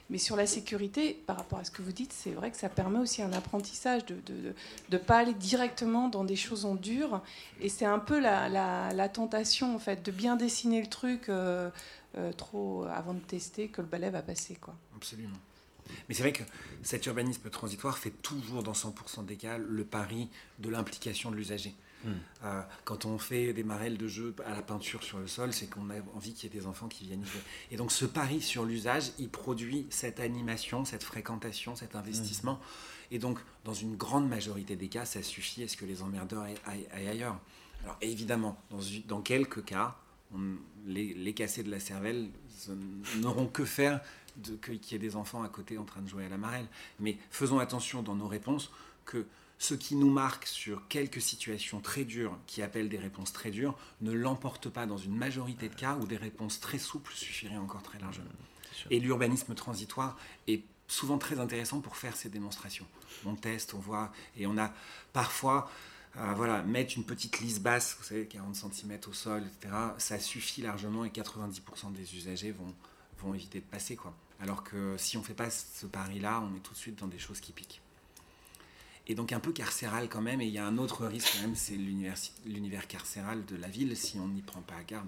[0.09, 2.69] Mais sur la sécurité, par rapport à ce que vous dites, c'est vrai que ça
[2.69, 4.53] permet aussi un apprentissage de
[4.91, 7.21] ne pas aller directement dans des choses en dur.
[7.59, 8.47] Et c'est un peu la,
[8.93, 11.71] la, tentation, en fait, de bien dessiner le truc euh,
[12.17, 14.55] euh, trop avant de tester que le balai va passer.
[14.55, 14.75] Quoi.
[14.95, 15.37] Absolument.
[16.07, 16.43] Mais c'est vrai que
[16.83, 21.73] cet urbanisme transitoire fait toujours, dans 100% des cas, le pari de l'implication de l'usager.
[22.03, 22.11] Hmm.
[22.43, 25.67] Euh, quand on fait des marelles de jeu à la peinture sur le sol, c'est
[25.67, 27.41] qu'on a envie qu'il y ait des enfants qui viennent jouer.
[27.71, 32.53] Et donc ce pari sur l'usage, il produit cette animation, cette fréquentation, cet investissement.
[32.53, 33.11] Hmm.
[33.11, 36.43] Et donc, dans une grande majorité des cas, ça suffit à ce que les emmerdeurs
[36.65, 37.39] aillent, ailleurs.
[37.83, 39.95] Alors évidemment, dans, dans quelques cas,
[40.85, 42.29] les, les cassés de la cervelle
[43.17, 44.01] n'auront que faire
[44.61, 46.67] qu'il y ait des enfants à côté en train de jouer à la marelle.
[46.99, 48.71] Mais faisons attention dans nos réponses
[49.05, 49.25] que
[49.57, 53.77] ce qui nous marque sur quelques situations très dures qui appellent des réponses très dures
[54.01, 57.81] ne l'emporte pas dans une majorité de cas où des réponses très souples suffiraient encore
[57.81, 58.29] très largement.
[58.91, 62.85] Et l'urbanisme transitoire est souvent très intéressant pour faire ces démonstrations.
[63.25, 64.73] On teste, on voit, et on a
[65.13, 65.71] parfois,
[66.17, 70.19] euh, voilà, mettre une petite lisse basse, vous savez, 40 cm au sol, etc., ça
[70.19, 72.73] suffit largement et 90% des usagers vont,
[73.19, 73.95] vont éviter de passer.
[73.95, 74.13] Quoi.
[74.41, 77.07] Alors que si on ne fait pas ce pari-là, on est tout de suite dans
[77.07, 77.81] des choses qui piquent
[79.07, 80.41] et donc un peu carcéral quand même.
[80.41, 83.95] Et il y a un autre risque quand même, c'est l'univers carcéral de la ville
[83.95, 85.07] si on n'y prend pas garde.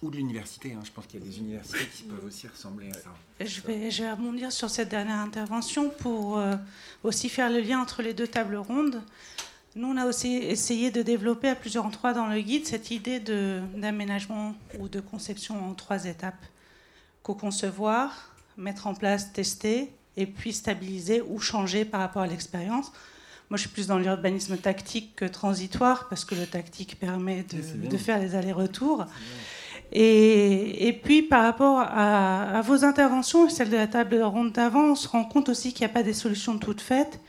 [0.00, 0.80] Ou de l'université, hein.
[0.84, 3.12] je pense qu'il y a des universités qui peuvent aussi ressembler à ça.
[3.40, 6.54] Je vais, je rebondir sur cette dernière intervention pour euh,
[7.02, 9.02] aussi faire le lien entre les deux tables rondes.
[9.76, 13.20] Nous, on a aussi essayé de développer à plusieurs endroits dans le guide cette idée
[13.20, 16.42] d'aménagement ou de conception en trois étapes.
[17.22, 22.92] Co-concevoir, mettre en place, tester et puis stabiliser ou changer par rapport à l'expérience.
[23.50, 27.96] Moi, je suis plus dans l'urbanisme tactique que transitoire, parce que le tactique permet de,
[27.96, 29.06] faire les allers-retours.
[29.92, 34.94] Et, et, puis, par rapport à, vos interventions, celle de la table ronde d'avant, on
[34.94, 37.20] se rend compte aussi qu'il n'y a pas des solutions toutes faites,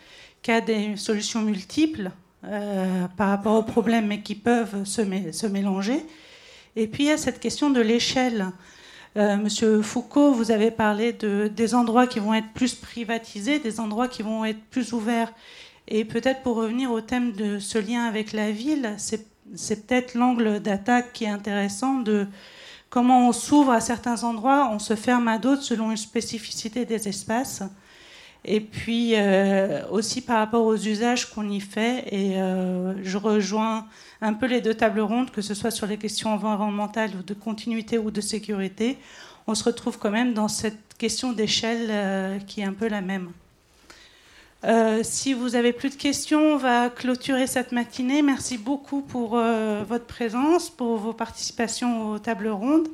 [0.42, 2.12] qu'il y a des solutions multiples
[2.46, 5.02] euh, par rapport aux problèmes, mais qui peuvent se,
[5.48, 6.06] mélanger.
[6.76, 8.48] Et puis, il y a cette question de l'échelle.
[9.18, 13.80] Euh, Monsieur Foucault, vous avez parlé de, des endroits qui vont être plus privatisés, des
[13.80, 15.34] endroits qui vont être plus ouverts.
[15.88, 20.60] Et peut-être pour revenir au thème de ce lien avec la ville, c'est peut-être l'angle
[20.60, 22.28] d'attaque qui est intéressant de
[22.90, 27.08] comment on s'ouvre à certains endroits, on se ferme à d'autres selon une spécificité des
[27.08, 27.64] espaces.
[28.46, 32.06] Et puis euh, aussi par rapport aux usages qu'on y fait.
[32.12, 33.86] Et euh, je rejoins
[34.22, 37.34] un peu les deux tables rondes, que ce soit sur les questions environnementales ou de
[37.34, 38.98] continuité ou de sécurité.
[39.48, 43.02] On se retrouve quand même dans cette question d'échelle euh, qui est un peu la
[43.02, 43.32] même.
[45.04, 48.22] si vous avez plus de questions, on va clôturer cette matinée.
[48.22, 49.30] Merci beaucoup pour
[49.88, 52.90] votre présence, pour vos participations aux tables rondes.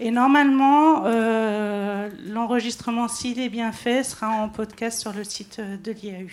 [0.00, 5.92] Et normalement, euh, l'enregistrement, s'il est bien fait, sera en podcast sur le site de
[5.92, 6.30] l'IAU.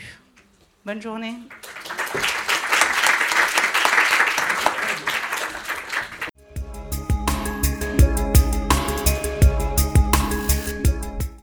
[0.86, 1.34] Bonne journée.